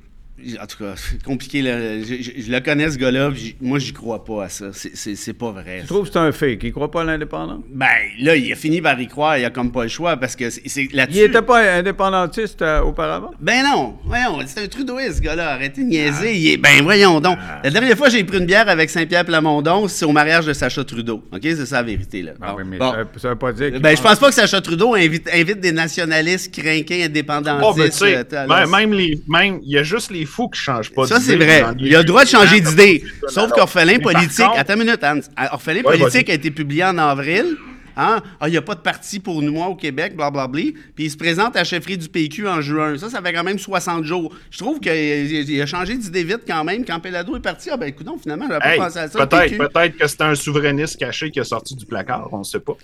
en 0.62 0.66
tout 0.66 0.78
cas, 0.84 0.94
c'est 0.96 1.22
compliqué. 1.22 1.62
Là. 1.62 1.98
Je, 2.00 2.14
je- 2.22 2.42
je 2.42 2.50
le 2.52 2.60
connais, 2.60 2.90
ce 2.90 2.96
gars-là. 2.98 3.30
Moi, 3.60 3.78
j'y 3.78 3.92
crois 3.92 4.24
pas 4.24 4.44
à 4.44 4.48
ça. 4.48 4.66
C'est- 4.72 4.92
C'est 4.94 5.14
c'est 5.16 5.32
pas 5.32 5.50
vrai. 5.50 5.78
Tu 5.82 5.86
trouves 5.86 6.06
que 6.06 6.12
c'est 6.12 6.18
un 6.18 6.32
fake? 6.32 6.60
Il 6.62 6.72
croit 6.72 6.90
pas 6.90 7.02
à 7.02 7.04
l'indépendance? 7.04 7.60
Ben, 7.72 7.86
là, 8.20 8.36
il 8.36 8.52
a 8.52 8.56
fini 8.56 8.80
par 8.80 9.00
y 9.00 9.06
croire. 9.08 9.36
Il 9.38 9.44
a 9.44 9.50
comme 9.50 9.72
pas 9.72 9.82
le 9.82 9.88
choix 9.88 10.16
parce 10.16 10.36
que 10.36 10.50
c'est 10.50 10.62
c'est 10.66 10.88
là-dessus. 10.92 11.18
Il 11.18 11.22
n'était 11.26 11.42
pas 11.42 11.60
indépendantiste 11.78 12.62
euh, 12.62 12.80
auparavant? 12.82 13.30
Ben 13.40 13.62
non, 13.64 13.96
voyons, 14.04 14.38
c'est 14.46 14.62
un 14.64 14.68
Trudeauiste, 14.68 15.16
ce 15.16 15.20
gars-là. 15.22 15.52
Arrêtez 15.52 15.82
de 15.82 15.88
niaiser. 15.88 16.36
Il 16.36 16.46
est- 16.52 16.56
Ben 16.56 16.82
voyons 16.82 17.20
donc. 17.20 17.38
La 17.64 17.70
dernière 17.70 17.96
fois 17.96 18.08
que 18.08 18.12
j'ai 18.14 18.24
pris 18.24 18.38
une 18.38 18.46
bière 18.46 18.68
avec 18.68 18.90
Saint-Pierre 18.90 19.24
Plamondon, 19.24 19.88
c'est 19.88 20.04
au 20.04 20.12
mariage 20.12 20.46
de 20.46 20.52
Sacha 20.52 20.84
Trudeau. 20.84 21.22
OK? 21.32 21.40
C'est 21.42 21.66
ça 21.66 21.76
la 21.76 21.82
vérité, 21.82 22.22
là. 22.22 22.32
Ah 22.40 22.52
Bon. 22.52 22.58
oui, 22.58 22.64
mais 22.66 22.78
Bon. 22.78 22.92
ça, 22.92 23.04
ça 23.16 23.28
veut 23.30 23.36
pas 23.36 23.52
dire 23.52 23.80
Ben, 23.80 23.96
je 23.96 24.02
pense 24.02 24.18
pas 24.18 24.28
que 24.28 24.34
Sacha 24.34 24.60
Trudeau 24.60 24.94
invite, 24.94 25.28
invite 25.32 25.60
des 25.60 25.72
nationalistes 25.72 26.52
crinqués, 26.54 27.00
Oh, 27.02 27.06
indépendantistes. 27.06 27.78
ben, 27.78 27.90
tu 27.90 27.96
sais, 27.96 28.34
euh, 28.34 28.66
même 28.66 28.92
les, 28.92 29.20
même, 29.28 29.60
il 29.62 29.72
y 29.72 29.78
a 29.78 29.82
juste 29.82 30.10
les 30.10 30.24
fous 30.28 30.48
qui 30.48 30.60
changent 30.60 30.92
pas 30.92 31.06
Ça, 31.06 31.18
c'est 31.20 31.36
vrai. 31.36 31.64
Il 31.80 31.94
a 31.94 31.98
le 31.98 32.04
droit 32.04 32.24
de 32.24 32.28
changer 32.28 32.60
d'idée. 32.60 33.02
Sauf 33.28 33.50
qu'Orphelin 33.52 33.98
politique. 33.98 34.44
contre- 34.44 34.58
Attends 34.58 34.74
une 34.74 34.80
minute, 34.84 35.02
Hans. 35.02 35.20
Orphelin 35.52 35.82
Ouais, 35.82 35.98
politique 35.98 36.30
a 36.30 36.34
été 36.34 36.50
publié 36.50 36.84
en 36.84 36.96
avril. 36.98 37.56
Hein? 38.00 38.20
Ah, 38.40 38.46
il 38.46 38.52
n'y 38.52 38.56
a 38.56 38.62
pas 38.62 38.76
de 38.76 38.80
parti 38.80 39.18
pour 39.18 39.42
nous 39.42 39.60
au 39.60 39.74
Québec, 39.74 40.14
blablabla. 40.14 40.62
Puis 40.94 41.04
il 41.06 41.10
se 41.10 41.16
présente 41.16 41.56
à 41.56 41.60
la 41.60 41.64
chefferie 41.64 41.98
du 41.98 42.08
PQ 42.08 42.46
en 42.46 42.60
juin. 42.60 42.96
Ça, 42.96 43.10
ça 43.10 43.20
fait 43.20 43.32
quand 43.32 43.42
même 43.42 43.58
60 43.58 44.04
jours. 44.04 44.32
Je 44.52 44.58
trouve 44.58 44.78
qu'il 44.78 44.92
il 44.94 45.60
a 45.60 45.66
changé 45.66 45.96
d'idée 45.96 46.22
vite 46.22 46.42
quand 46.46 46.62
même. 46.62 46.84
Quand 46.84 47.00
Pelado 47.00 47.36
est 47.36 47.40
parti, 47.40 47.70
ah 47.72 47.76
ben 47.76 47.86
écoute, 47.88 48.06
finalement, 48.22 48.46
j'avais 48.46 48.60
pas 48.60 48.72
Hey, 48.74 48.78
pensé 48.78 48.98
à 49.00 49.08
ça. 49.08 49.26
peut-être, 49.26 49.96
que 49.98 50.06
c'est 50.06 50.20
un 50.20 50.36
souverainiste 50.36 50.96
caché 50.96 51.32
qui 51.32 51.40
a 51.40 51.44
sorti 51.44 51.74
du 51.74 51.86
placard, 51.86 52.28
on 52.30 52.38
ne 52.38 52.44
sait 52.44 52.60
pas. 52.60 52.74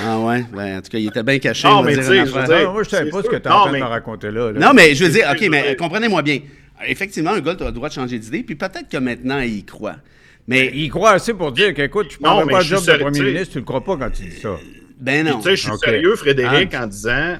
Ah 0.00 0.18
ouais, 0.20 0.44
ben, 0.54 0.78
en 0.78 0.80
tout 0.80 0.90
cas, 0.90 0.98
il 0.98 1.08
était 1.08 1.22
bien 1.24 1.38
caché. 1.40 1.66
Non, 1.66 1.82
mais 1.82 1.96
tu 1.96 2.02
sais, 2.04 2.24
je 2.24 2.30
veux 2.30 2.40
affaire. 2.40 2.44
dire- 2.58 2.66
Ah, 2.68 2.72
moi, 2.72 2.82
je 2.84 2.88
savais 2.88 3.10
pas 3.10 3.22
ce 3.22 3.28
que 3.28 3.36
tu 3.36 3.48
en 3.48 3.62
train 3.64 3.72
de 3.72 3.78
me 3.78 3.82
raconter 3.82 4.30
là. 4.30 4.52
là. 4.52 4.60
Non, 4.60 4.72
mais 4.74 4.94
je 4.94 5.04
veux 5.04 5.10
dire, 5.10 5.26
OK, 5.30 5.44
mais 5.50 5.74
comprenez-moi 5.76 6.22
bien. 6.22 6.38
Effectivement, 6.86 7.30
un 7.32 7.40
gars, 7.40 7.54
tu 7.54 7.62
as 7.62 7.66
le 7.66 7.72
droit 7.72 7.88
de 7.88 7.94
changer 7.94 8.18
d'idée, 8.18 8.42
puis 8.42 8.54
peut-être 8.56 8.88
que 8.88 8.96
maintenant, 8.96 9.40
il 9.40 9.58
y 9.58 9.64
croit. 9.64 9.96
Mais, 10.48 10.70
Il 10.74 10.90
croit 10.90 11.12
assez 11.12 11.34
pour 11.34 11.52
dire 11.52 11.72
qu'écoute, 11.74 12.08
tu 12.08 12.22
ne 12.22 12.28
Non, 12.28 12.36
prends 12.36 12.46
mais 12.46 12.52
pas 12.52 12.60
je 12.60 12.70
le 12.74 12.76
job 12.76 12.78
suis 12.78 12.86
de 12.86 12.92
sérieux, 12.98 13.04
premier 13.12 13.32
ministre, 13.32 13.52
tu 13.52 13.58
le 13.58 13.64
crois 13.64 13.84
pas 13.84 13.96
quand 13.96 14.10
tu 14.10 14.22
dis 14.24 14.40
ça. 14.40 14.56
ben 14.98 15.26
non. 15.26 15.36
Tu 15.38 15.42
sais, 15.44 15.56
je 15.56 15.62
suis 15.68 15.78
sérieux, 15.78 16.16
Frédéric, 16.16 16.74
en 16.74 16.86
disant, 16.86 17.36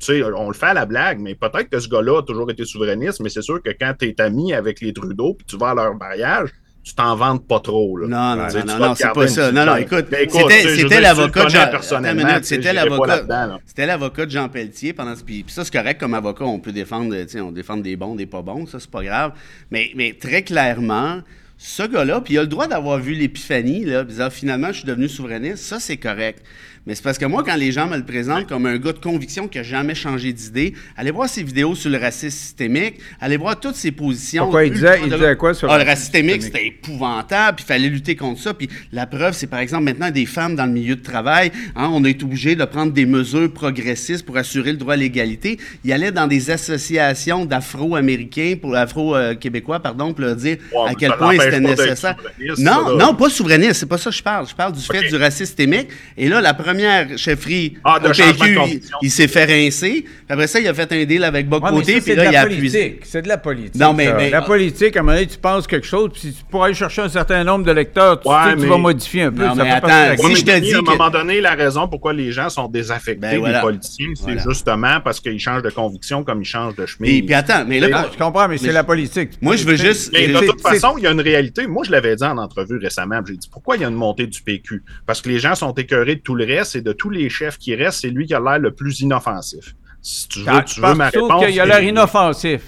tu 0.00 0.06
sais, 0.06 0.22
on 0.22 0.48
le 0.48 0.54
fait 0.54 0.66
à 0.66 0.74
la 0.74 0.86
blague, 0.86 1.20
mais 1.20 1.34
peut-être 1.34 1.68
que 1.68 1.78
ce 1.78 1.88
gars-là 1.88 2.18
a 2.20 2.22
toujours 2.22 2.50
été 2.50 2.64
souverainiste, 2.64 3.20
mais 3.20 3.28
c'est 3.28 3.42
sûr 3.42 3.62
que 3.62 3.70
quand 3.70 3.94
tu 3.98 4.08
es 4.08 4.20
ami 4.20 4.52
avec 4.52 4.80
les 4.80 4.92
Trudeau, 4.92 5.34
puis 5.34 5.46
tu 5.46 5.56
vas 5.56 5.70
à 5.70 5.74
leur 5.74 5.94
mariage, 5.94 6.48
tu 6.82 6.94
t'en 6.94 7.14
vantes 7.14 7.46
pas 7.46 7.60
trop. 7.60 7.96
Là. 7.96 8.06
Non, 8.06 8.42
non, 8.42 8.64
non, 8.66 8.78
non, 8.78 8.94
c'est 8.94 9.12
pas 9.12 9.28
ça. 9.28 9.52
Non, 9.52 9.66
non, 9.66 9.76
écoute, 9.76 10.06
c'était, 10.10 11.00
l'avocat 11.00 11.44
de 11.44 11.50
Jean... 11.50 12.42
c'était 12.42 12.72
l'avocat... 12.72 13.22
C'était 13.66 13.86
l'avocat 13.86 14.26
de 14.26 14.30
Jean 14.30 14.48
Pelletier 14.48 14.92
pendant 14.92 15.14
ce... 15.14 15.22
Puis, 15.22 15.42
puis 15.42 15.52
ça, 15.52 15.64
c'est 15.64 15.72
correct 15.72 16.00
comme 16.00 16.14
avocat, 16.14 16.44
on 16.44 16.58
peut 16.58 16.72
défendre, 16.72 17.14
on 17.36 17.52
défend 17.52 17.76
des 17.76 17.96
bons, 17.96 18.14
des 18.14 18.26
pas 18.26 18.42
bons, 18.42 18.66
ça, 18.66 18.80
c'est 18.80 18.90
pas 18.90 19.04
grave. 19.04 19.32
Mais, 19.70 19.90
mais 19.94 20.16
très 20.18 20.42
clairement, 20.42 21.20
ce 21.58 21.82
gars-là, 21.82 22.22
puis 22.22 22.34
il 22.34 22.38
a 22.38 22.42
le 22.42 22.48
droit 22.48 22.66
d'avoir 22.66 22.98
vu 22.98 23.12
l'épiphanie, 23.12 23.84
là, 23.84 24.04
puis 24.04 24.14
dire, 24.14 24.32
finalement, 24.32 24.68
je 24.68 24.78
suis 24.78 24.86
devenu 24.86 25.08
souverainiste, 25.08 25.64
ça, 25.64 25.78
c'est 25.78 25.98
correct. 25.98 26.42
Mais 26.86 26.94
c'est 26.94 27.02
parce 27.02 27.18
que 27.18 27.26
moi, 27.26 27.44
quand 27.44 27.56
les 27.56 27.72
gens 27.72 27.86
me 27.86 27.96
le 27.96 28.04
présentent 28.04 28.46
comme 28.48 28.64
un 28.64 28.78
gars 28.78 28.92
de 28.92 28.98
conviction 28.98 29.46
qui 29.48 29.58
n'a 29.58 29.64
jamais 29.64 29.94
changé 29.94 30.32
d'idée, 30.32 30.72
allez 30.96 31.10
voir 31.10 31.28
ses 31.28 31.42
vidéos 31.42 31.74
sur 31.74 31.90
le 31.90 31.98
racisme 31.98 32.30
systémique, 32.36 32.94
allez 33.20 33.36
voir 33.36 33.60
toutes 33.60 33.76
ses 33.76 33.92
positions. 33.92 34.44
Pourquoi 34.44 34.64
il 34.64 34.72
disait- 34.72 35.00
il 35.04 35.12
disait 35.12 35.36
quoi 35.36 35.52
sur 35.52 35.66
le 35.68 35.74
Ah, 35.74 35.78
le 35.78 35.84
racisme 35.84 36.04
systémique, 36.04 36.42
c'était 36.42 36.66
épouvantable, 36.68 37.56
puis 37.56 37.64
il 37.64 37.68
fallait 37.68 37.88
lutter 37.88 38.16
contre 38.16 38.40
ça. 38.40 38.54
Puis 38.54 38.68
la 38.92 39.06
preuve, 39.06 39.34
c'est 39.34 39.46
par 39.46 39.60
exemple 39.60 39.84
maintenant 39.84 40.10
des 40.10 40.24
femmes 40.24 40.56
dans 40.56 40.64
le 40.64 40.72
milieu 40.72 40.96
de 40.96 41.02
travail, 41.02 41.52
hein, 41.76 41.90
on 41.92 42.02
est 42.04 42.22
obligé 42.22 42.56
de 42.56 42.64
prendre 42.64 42.92
des 42.92 43.04
mesures 43.06 43.52
progressistes 43.52 44.24
pour 44.24 44.36
assurer 44.38 44.72
le 44.72 44.78
droit 44.78 44.94
à 44.94 44.96
l'égalité. 44.96 45.58
Il 45.84 45.92
allait 45.92 46.12
dans 46.12 46.26
des 46.26 46.50
associations 46.50 47.44
d'Afro-Américains, 47.44 48.54
pour 48.60 48.74
Afro-Québécois, 48.74 49.80
pardon, 49.80 50.12
pour 50.12 50.24
leur 50.24 50.36
dire 50.36 50.56
Ouais, 50.72 50.90
à 50.90 50.94
quel 50.94 51.12
point 51.12 51.36
c'était 51.38 51.60
nécessaire. 51.60 52.16
Non, 52.58 52.96
non, 52.96 53.14
pas 53.14 53.28
souverainiste, 53.30 53.74
c'est 53.74 53.86
pas 53.88 53.98
ça 53.98 54.10
que 54.10 54.16
je 54.16 54.22
parle. 54.22 54.48
Je 54.48 54.54
parle 54.54 54.72
du 54.72 54.80
fait 54.80 54.98
Ok. 55.00 55.08
du 55.08 55.16
racisme 55.16 55.44
systémique. 55.46 55.88
Et 56.16 56.28
là, 56.28 56.40
la 56.40 56.54
première 56.70 57.18
chefferie 57.18 57.76
Ah, 57.84 57.98
de 57.98 58.08
au 58.08 58.12
changement 58.12 58.44
de 58.44 58.70
PQ, 58.70 58.82
il, 59.02 59.10
s'est 59.10 59.28
fait 59.28 59.44
rincer. 59.44 60.04
Après 60.28 60.46
ça, 60.46 60.60
il 60.60 60.68
a 60.68 60.74
fait 60.74 60.92
un 60.92 61.04
deal 61.04 61.24
avec 61.24 61.48
Boc 61.48 61.62
Ouais, 61.64 61.82
puis 61.82 62.00
c'est 62.00 62.12
de 62.12 62.16
là, 62.22 62.24
il 62.26 62.32
la 62.32 62.40
a 62.40 62.42
appuyé. 62.44 62.58
politique. 62.60 63.00
C'est 63.04 63.22
de 63.22 63.28
la 63.28 63.38
politique. 63.38 63.74
Non, 63.74 63.92
mais- 63.92 64.06
ça. 64.06 64.14
mais- 64.14 64.30
la 64.30 64.42
politique, 64.42 64.96
à 64.96 65.00
un 65.00 65.02
moment 65.02 65.14
donné, 65.14 65.26
tu 65.26 65.38
penses 65.38 65.66
quelque 65.66 65.86
chose, 65.86 66.10
puis 66.12 66.20
si 66.32 66.36
pour 66.50 66.64
aller 66.64 66.74
chercher 66.74 67.02
un 67.02 67.08
certain 67.08 67.42
nombre 67.44 67.64
de 67.64 67.72
lecteurs, 67.72 68.20
tu, 68.20 68.28
Ouais, 68.28 68.34
sais 68.50 68.56
que 68.56 68.60
tu 68.60 68.66
vas 68.66 68.78
modifier 68.78 69.22
un 69.22 69.32
peu. 69.32 69.44
Non, 69.44 69.54
ça 69.56 69.64
mais 69.64 69.70
attends, 69.70 69.86
la 69.88 70.16
si 70.16 70.24
Ouais, 70.24 70.34
je 70.36 70.44
te 70.44 70.58
dis 70.60 70.74
à 70.74 70.78
un 70.78 70.82
que- 70.82 70.90
moment 70.90 71.10
donné, 71.10 71.40
la 71.40 71.54
raison 71.54 71.88
pourquoi 71.88 72.12
les 72.12 72.32
gens 72.32 72.48
sont 72.48 72.68
désaffectés 72.68 73.20
Ben 73.20 73.38
voilà. 73.38 73.58
des 73.58 73.64
politiciens, 73.64 74.08
c'est 74.14 74.22
Voilà. 74.22 74.42
justement 74.48 75.00
parce 75.02 75.20
qu'ils 75.20 75.38
changent 75.40 75.62
de 75.62 75.70
conviction 75.70 76.22
comme 76.24 76.42
ils 76.42 76.46
changent 76.46 76.76
de 76.76 76.86
chemin. 76.86 77.06
Puis, 77.08 77.22
puis 77.22 77.34
attends, 77.34 77.64
mais 77.66 77.80
là, 77.80 77.88
Ah, 77.92 78.08
je 78.12 78.16
comprends, 78.18 78.48
mais 78.48 78.56
c'est 78.58 78.68
Mais 78.68 78.72
la 78.72 78.80
je- 78.82 78.86
politique. 78.86 79.30
Moi, 79.42 79.56
je 79.56 79.64
veux 79.64 79.76
juste- 79.76 80.10
Mais 80.12 80.28
de 80.28 80.36
C'est- 80.38 80.46
toute 80.46 80.60
c'est- 80.60 80.68
façon, 80.80 80.94
il 80.98 81.04
y 81.04 81.06
a 81.06 81.10
une 81.10 81.20
réalité. 81.20 81.66
Moi, 81.66 81.82
je 81.84 81.90
l'avais 81.90 82.14
dit 82.16 82.24
en 82.24 82.38
entrevue 82.38 82.78
récemment. 82.78 83.20
J'ai 83.26 83.36
dit 83.36 83.48
pourquoi 83.50 83.76
il 83.76 83.82
y 83.82 83.84
a 83.84 83.88
une 83.88 83.94
montée 83.94 84.26
du 84.26 84.40
PQ 84.42 84.82
Parce 85.06 85.20
que 85.20 85.28
les 85.28 85.38
gens 85.38 85.54
sont 85.54 85.72
écœurés 85.72 86.16
de 86.16 86.20
tout 86.20 86.34
le 86.34 86.44
reste 86.44 86.59
et 86.76 86.82
de 86.82 86.92
tous 86.92 87.10
les 87.10 87.28
chefs 87.28 87.58
qui 87.58 87.74
restent, 87.74 88.00
c'est 88.02 88.10
lui 88.10 88.26
qui 88.26 88.34
a 88.34 88.40
l'air 88.40 88.58
le 88.58 88.70
plus 88.72 89.00
inoffensif. 89.00 89.74
Si 90.02 90.28
tu 90.28 90.38
veux, 90.40 90.46
Ah, 90.48 90.62
tu 90.62 90.80
veux 90.80 90.94
ma 90.94 91.08
réponse. 91.10 91.44
qu'il 91.46 91.60
a 91.60 91.66
l'air 91.66 91.82
inoffensif. 91.82 92.62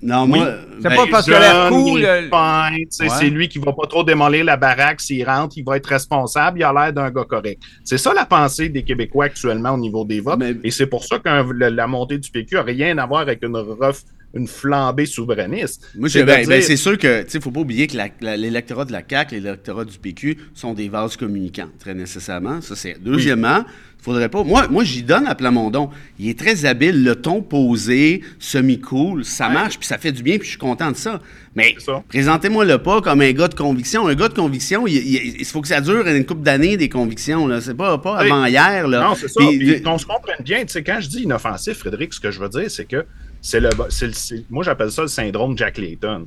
Non, 0.00 0.22
Oui. 0.22 0.38
moi. 0.38 0.48
C'est 0.80 0.88
ben, 0.90 0.94
pas 0.96 1.06
parce 1.10 1.24
qu'il 1.24 1.34
a 1.34 1.40
l'air 1.40 1.68
cool. 1.70 2.02
Ouais. 2.02 2.86
C'est 2.88 3.30
lui 3.30 3.48
qui 3.48 3.58
va 3.58 3.72
pas 3.72 3.86
trop 3.88 4.04
démolir 4.04 4.44
la 4.44 4.56
baraque 4.56 5.00
s'il 5.00 5.28
rentre, 5.28 5.58
il 5.58 5.64
va 5.64 5.76
être 5.76 5.86
responsable, 5.88 6.60
il 6.60 6.62
a 6.62 6.72
l'air 6.72 6.92
d'un 6.92 7.10
gars 7.10 7.24
correct. 7.28 7.60
C'est 7.82 7.98
ça 7.98 8.14
la 8.14 8.24
pensée 8.24 8.68
des 8.68 8.84
Québécois 8.84 9.24
actuellement 9.24 9.72
au 9.72 9.78
niveau 9.78 10.04
des 10.04 10.20
votes. 10.20 10.38
Mais- 10.38 10.54
Et 10.62 10.70
c'est 10.70 10.86
pour 10.86 11.04
ça 11.04 11.18
que 11.18 11.28
la 11.52 11.86
montée 11.88 12.16
du 12.18 12.30
PQ 12.30 12.58
a 12.58 12.62
rien 12.62 12.96
à 12.98 13.06
voir 13.06 13.22
avec 13.22 13.42
une 13.42 13.56
ref- 13.56 14.04
une 14.34 14.46
flambée 14.46 15.06
souverainiste. 15.06 15.90
Moi, 15.96 16.08
je, 16.08 16.20
ben, 16.20 16.46
ben, 16.46 16.62
c'est 16.62 16.76
sûr 16.76 16.98
que, 16.98 17.22
tu 17.22 17.30
sais, 17.30 17.40
faut 17.40 17.50
pas 17.50 17.60
oublier 17.60 17.86
que 17.86 17.96
l'électorat 18.20 18.84
de 18.84 18.92
la 18.92 19.02
CAQ 19.08 19.36
et 19.36 19.40
l'électorat 19.40 19.84
du 19.84 19.98
PQ 19.98 20.36
sont 20.54 20.74
des 20.74 20.88
vases 20.88 21.16
communicants, 21.16 21.70
très 21.78 21.94
nécessairement. 21.94 22.60
Ça, 22.60 22.76
c'est. 22.76 22.96
Deuxièmement, 23.00 23.64
faudrait 24.00 24.28
pas. 24.28 24.44
Moi, 24.44 24.68
moi 24.68 24.84
j'y 24.84 25.02
donne 25.02 25.26
à 25.26 25.34
Plamondon. 25.34 25.90
Il 26.18 26.28
est 26.28 26.38
très 26.38 26.66
habile, 26.66 27.04
le 27.04 27.16
ton 27.16 27.42
posé, 27.42 28.22
semi-cool, 28.38 29.24
ça 29.24 29.48
marche, 29.48 29.78
puis 29.78 29.86
ça 29.86 29.98
fait 29.98 30.12
du 30.12 30.22
bien, 30.22 30.36
puis 30.36 30.44
je 30.44 30.50
suis 30.50 30.58
content 30.58 30.90
de 30.90 30.96
ça. 30.96 31.20
Mais 31.54 31.74
présentez-moi-le 32.08 32.78
pas 32.78 33.00
comme 33.00 33.20
un 33.22 33.32
gars 33.32 33.48
de 33.48 33.54
conviction. 33.54 34.06
Un 34.06 34.14
gars 34.14 34.28
de 34.28 34.34
conviction, 34.34 34.86
il, 34.86 35.44
faut 35.46 35.60
que 35.60 35.68
ça 35.68 35.80
dure 35.80 36.06
une 36.06 36.24
couple 36.24 36.42
d'années, 36.42 36.76
des 36.76 36.88
convictions. 36.88 37.46
Là. 37.46 37.60
C'est 37.60 37.74
pas, 37.74 37.98
pas 37.98 38.18
avant 38.18 38.44
hier. 38.46 38.86
Là. 38.86 39.02
Non, 39.02 39.14
c'est 39.14 39.28
ça. 39.28 39.40
Puis, 39.40 39.82
qu'on 39.82 39.98
se 39.98 40.06
comprenne 40.06 40.42
bien. 40.44 40.60
Tu 40.60 40.68
sais, 40.68 40.82
quand 40.82 40.98
je 41.00 41.08
dis 41.08 41.22
inoffensif, 41.22 41.78
Frédéric, 41.78 42.14
ce 42.14 42.20
que 42.20 42.30
je 42.30 42.38
veux 42.38 42.48
dire, 42.48 42.70
c'est 42.70 42.84
que 42.84 43.04
c'est 43.40 43.60
le, 43.60 43.70
moi, 44.50 44.64
j'appelle 44.64 44.90
ça 44.90 45.02
le 45.02 45.08
syndrome 45.08 45.56
Jack 45.56 45.78
Layton. 45.78 46.26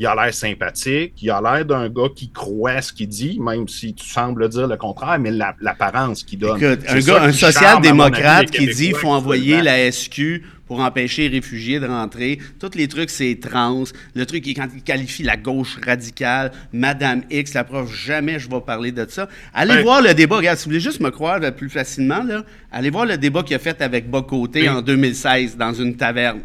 Il 0.00 0.06
a 0.06 0.14
l'air 0.14 0.32
sympathique, 0.32 1.14
il 1.20 1.28
a 1.30 1.40
l'air 1.40 1.64
d'un 1.64 1.88
gars 1.88 2.08
qui 2.14 2.30
croit 2.30 2.80
ce 2.80 2.92
qu'il 2.92 3.08
dit, 3.08 3.40
même 3.40 3.66
si 3.66 3.94
tu 3.94 4.08
sembles 4.08 4.48
dire 4.48 4.68
le 4.68 4.76
contraire, 4.76 5.18
mais 5.18 5.32
l'apparence 5.60 6.22
qu'il 6.22 6.38
donne. 6.38 6.62
un 6.62 7.00
gars, 7.00 7.22
un 7.22 7.32
social-démocrate 7.32 8.50
qui 8.50 8.66
dit 8.66 8.86
qu'il 8.86 8.94
faut 8.94 9.08
envoyer 9.08 9.60
la 9.60 9.90
SQ 9.90 10.42
pour 10.68 10.80
empêcher 10.80 11.28
les 11.28 11.38
réfugiés 11.38 11.80
de 11.80 11.86
rentrer. 11.86 12.38
Tous 12.60 12.70
les 12.74 12.86
trucs, 12.86 13.10
c'est 13.10 13.38
trans. 13.40 13.84
Le 14.14 14.26
truc, 14.26 14.44
quand 14.54 14.68
il 14.74 14.82
qualifie 14.82 15.22
la 15.22 15.36
gauche 15.36 15.78
radicale, 15.84 16.52
Madame 16.72 17.22
X, 17.30 17.54
la 17.54 17.64
prof, 17.64 17.92
jamais 17.92 18.38
je 18.38 18.48
vais 18.48 18.60
parler 18.60 18.92
de 18.92 19.06
ça. 19.08 19.28
Allez 19.52 19.82
voir 19.82 20.02
le 20.02 20.14
débat. 20.14 20.36
Regarde, 20.36 20.58
si 20.58 20.66
vous 20.66 20.70
voulez 20.70 20.80
juste 20.80 21.00
me 21.00 21.10
croire 21.10 21.40
plus 21.56 21.70
facilement, 21.70 22.22
là, 22.22 22.44
allez 22.70 22.90
voir 22.90 23.06
le 23.06 23.16
débat 23.16 23.42
qu'il 23.42 23.56
a 23.56 23.58
fait 23.58 23.80
avec 23.82 24.08
Bocoté 24.08 24.68
en 24.68 24.82
2016 24.82 25.56
dans 25.56 25.72
une 25.72 25.96
taverne. 25.96 26.40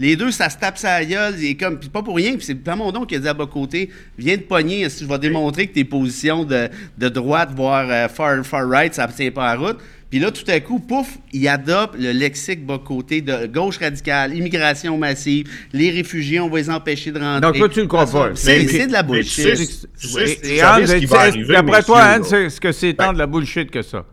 Les 0.00 0.14
deux, 0.14 0.30
ça 0.30 0.48
se 0.48 0.56
tape 0.56 0.78
sa 0.78 1.04
gueule. 1.04 1.42
Et 1.42 1.56
comme, 1.56 1.78
pas 1.78 2.02
pour 2.02 2.16
rien, 2.16 2.36
c'est 2.40 2.54
Plamondon 2.54 3.04
qui 3.04 3.16
a 3.16 3.18
dit 3.18 3.28
à 3.28 3.34
Bocoté 3.34 3.90
Viens 4.16 4.36
de 4.36 4.42
pogner, 4.42 4.88
si 4.88 5.04
je 5.04 5.08
vais 5.08 5.18
démontrer 5.18 5.66
que 5.66 5.74
tes 5.74 5.84
positions 5.84 6.44
de, 6.44 6.68
de 6.96 7.08
droite, 7.08 7.50
voire 7.54 7.86
euh, 7.90 8.08
far, 8.08 8.44
far 8.44 8.68
right, 8.68 8.94
ça 8.94 9.06
ne 9.06 9.12
tient 9.12 9.30
pas 9.30 9.54
la 9.54 9.60
route. 9.60 9.78
Puis 10.10 10.18
là, 10.20 10.30
tout 10.30 10.48
à 10.48 10.58
coup, 10.60 10.78
pouf, 10.78 11.18
il 11.32 11.46
adopte 11.48 11.94
le 11.98 12.12
lexique 12.12 12.64
bas 12.64 12.80
côté 12.82 13.20
de 13.20 13.46
gauche 13.46 13.76
radicale, 13.76 14.34
immigration 14.34 14.96
massive, 14.96 15.50
les 15.72 15.90
réfugiés, 15.90 16.40
on 16.40 16.48
va 16.48 16.58
les 16.58 16.70
empêcher 16.70 17.12
de 17.12 17.18
rentrer. 17.18 17.40
Donc, 17.42 17.56
toi, 17.58 17.68
tu 17.68 17.80
le 17.80 17.86
crois 17.86 18.06
pas. 18.06 18.30
C'est 18.34 18.86
de 18.86 18.92
la 18.92 19.02
bullshit. 19.02 19.86
D'après 21.48 21.82
toi, 21.82 22.00
Anne, 22.00 22.22
est-ce 22.24 22.60
que 22.60 22.72
c'est 22.72 22.94
tant 22.94 23.12
de 23.12 23.18
la 23.18 23.26
bullshit 23.26 23.70
que 23.70 23.82
ça? 23.82 24.06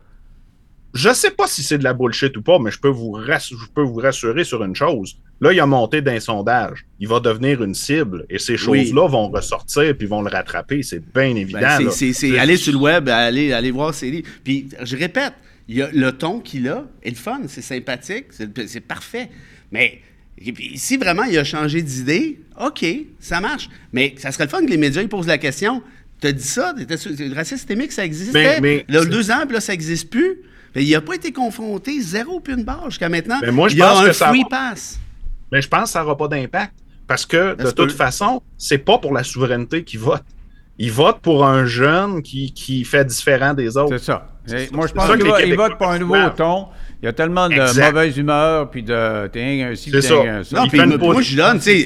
Je 0.94 1.14
sais 1.14 1.32
pas 1.32 1.46
si 1.46 1.62
c'est 1.62 1.78
de 1.78 1.84
la 1.84 1.94
bullshit 1.94 2.36
ou 2.38 2.42
pas, 2.42 2.58
mais 2.58 2.72
je 2.72 2.80
peux 2.80 2.88
vous, 2.88 3.20
je 3.20 3.66
peux 3.74 3.82
vous 3.82 4.00
rassurer 4.00 4.46
sur 4.46 4.64
une 4.64 4.76
chose. 4.76 5.18
Là, 5.42 5.52
il 5.52 5.60
a 5.60 5.66
monté 5.66 6.02
d'un 6.02 6.22
sondage. 6.22 6.86
Il 7.02 7.10
va 7.10 7.20
devenir 7.20 7.62
une 7.62 7.74
cible 7.74 8.26
et 8.30 8.40
ces 8.40 8.56
choses-là 8.56 9.08
vont 9.10 9.28
ressortir 9.28 9.94
puis 9.98 10.08
vont 10.08 10.22
le 10.22 10.30
rattraper. 10.30 10.84
C'est 10.84 11.00
bien 11.00 11.34
ben, 11.34 11.38
évident. 11.38 11.92
c'est 11.92 12.40
aller 12.40 12.56
sur 12.56 12.72
le 12.72 12.80
web, 12.80 13.10
aller, 13.10 13.52
aller 13.52 13.72
voir 13.72 13.94
ses 13.94 14.10
livres. 14.10 14.28
Puis, 14.46 14.70
je 14.82 14.96
répète, 14.96 15.34
il 15.68 15.82
a, 15.82 15.90
le 15.92 16.12
ton 16.12 16.40
qu'il 16.40 16.68
a 16.68 16.86
est 17.04 17.10
le 17.10 17.16
fun, 17.16 17.42
c'est 17.48 17.62
sympathique, 17.62 18.26
c'est 18.32 18.82
passé. 18.82 19.30
Mais 19.72 20.02
si 20.76 20.98
vraiment 20.98 21.24
il 21.24 21.38
a 21.38 21.44
changé 21.44 21.82
d'idée, 21.82 22.42
OK, 22.60 22.86
ça 23.20 23.40
marche. 23.42 23.70
Mais 23.94 24.16
ça 24.18 24.32
serait 24.32 24.46
le 24.46 24.50
fun 24.50 24.66
que 24.66 24.70
les 24.70 24.78
médias 24.78 25.02
ils 25.02 25.10
posent 25.10 25.28
la 25.28 25.38
question. 25.38 25.82
Tu 26.22 26.28
as 26.28 26.32
dit 26.32 26.44
ça, 26.44 26.74
le 26.78 27.34
racisme 27.34 27.58
systémique, 27.58 27.92
ça 27.92 28.06
existait? 28.06 28.62
Mais, 28.62 28.86
là, 28.88 29.04
deux 29.06 29.32
ans, 29.32 29.44
puis 29.46 29.54
là, 29.54 29.62
ça 29.62 29.74
n'existe 29.74 30.10
plus. 30.10 30.40
Mais 30.74 30.84
il 30.84 30.92
n'a 30.92 31.02
pas 31.02 31.16
été 31.16 31.32
confronté, 31.32 32.02
zéro 32.02 32.40
puis 32.40 32.54
une 32.54 32.64
barre 32.64 32.90
jusqu'à 32.90 33.10
maintenant. 33.10 33.40
Mais 33.42 33.52
moi, 33.52 33.70
je 33.70 33.76
il 33.76 33.80
pense 33.80 34.00
a 34.00 34.02
un 34.02 34.08
que 34.08 34.14
ça 34.14 34.28
free 34.28 34.44
pass. 34.50 35.00
Mais 35.52 35.62
je 35.62 35.68
pense 35.68 35.84
que 35.84 35.90
ça 35.90 36.02
n'aura 36.02 36.18
pas 36.18 36.28
d'impact. 36.28 36.74
Parce 37.08 37.26
que, 37.26 37.56
de 37.56 37.72
toute 37.72 37.92
façon, 37.92 38.42
c'est 38.58 38.80
pas 38.80 38.98
pour 38.98 39.14
la 39.14 39.24
souveraineté 39.24 39.84
qu'ils 39.84 40.00
votent. 40.00 40.26
Ils 40.78 40.92
votent 40.92 41.22
pour 41.22 41.46
un 41.46 41.66
jeune 41.66 42.22
qui, 42.22 42.52
qui 42.52 42.84
fait 42.84 43.06
différent 43.06 43.54
des 43.54 43.78
autres. 43.78 43.98
C'est 43.98 44.06
ça. 44.06 44.35
Moi, 44.72 44.88
je 44.88 44.94
pense 44.94 45.12
qu'ils 45.42 45.56
votent 45.56 45.78
pour 45.78 45.90
un 45.90 46.00
nouveau 46.00 46.30
ton. 46.36 46.68
Il 47.02 47.06
y 47.06 47.10
a 47.10 47.14
tellement 47.14 47.50
de 47.50 47.56
mauvaise 47.56 48.18
humeur, 48.18 48.70
puis 48.72 48.82
de. 48.82 49.28
T'es 49.28 49.62
un 49.62 49.76
ci, 49.76 49.92
t'es 49.92 49.98
un 49.98 50.44
ça. 50.44 50.62
Non, 50.62 50.68
puis 50.68 50.80
moi, 50.80 51.22
je 51.22 51.36
donne, 51.36 51.60
tu 51.60 51.84
sais. 51.84 51.86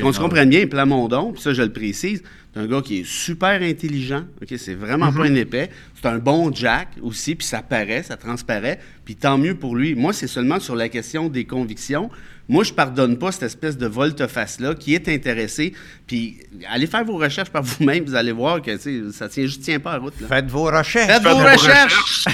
Qu'on 0.00 0.12
se 0.12 0.20
comprenne 0.20 0.48
bien, 0.48 0.66
Plamondon, 0.66 1.32
puis 1.32 1.42
ça, 1.42 1.52
je 1.52 1.62
le 1.62 1.72
précise, 1.72 2.22
c'est 2.52 2.60
un 2.60 2.66
gars 2.66 2.80
qui 2.82 3.00
est 3.00 3.06
super 3.06 3.60
intelligent. 3.62 4.24
OK, 4.40 4.54
c'est 4.58 4.74
vraiment 4.74 5.12
pas 5.12 5.24
un 5.24 5.34
épais. 5.34 5.70
C'est 5.94 6.06
un 6.06 6.18
bon 6.18 6.52
Jack 6.54 6.88
aussi, 7.02 7.34
puis 7.34 7.46
ça 7.46 7.62
paraît, 7.62 8.02
ça 8.02 8.16
transparaît. 8.16 8.78
Puis 9.04 9.16
tant 9.16 9.38
mieux 9.38 9.54
pour 9.56 9.74
lui. 9.74 9.94
Moi, 9.94 10.12
c'est 10.12 10.28
seulement 10.28 10.60
sur 10.60 10.76
la 10.76 10.88
question 10.88 11.28
des 11.28 11.44
convictions. 11.46 12.10
Moi, 12.48 12.62
je 12.64 12.72
pardonne 12.72 13.18
pas 13.18 13.32
cette 13.32 13.44
espèce 13.44 13.78
de 13.78 13.86
volte-face-là 13.86 14.74
qui 14.74 14.94
est 14.94 15.08
intéressé. 15.08 15.72
Puis 16.06 16.40
allez 16.68 16.86
faire 16.86 17.04
vos 17.04 17.16
recherches 17.16 17.50
par 17.50 17.62
vous-même, 17.64 18.04
vous 18.04 18.14
allez 18.14 18.32
voir 18.32 18.60
que 18.60 18.76
ça 19.12 19.28
tient, 19.28 19.44
juste 19.44 19.62
tient 19.62 19.80
pas 19.80 19.92
à 19.92 19.98
route. 19.98 20.14
Faites 20.28 20.50
vos 20.50 20.64
recherches. 20.64 21.06
Faites, 21.10 21.22
vos, 21.22 21.36
recherches. 21.36 22.26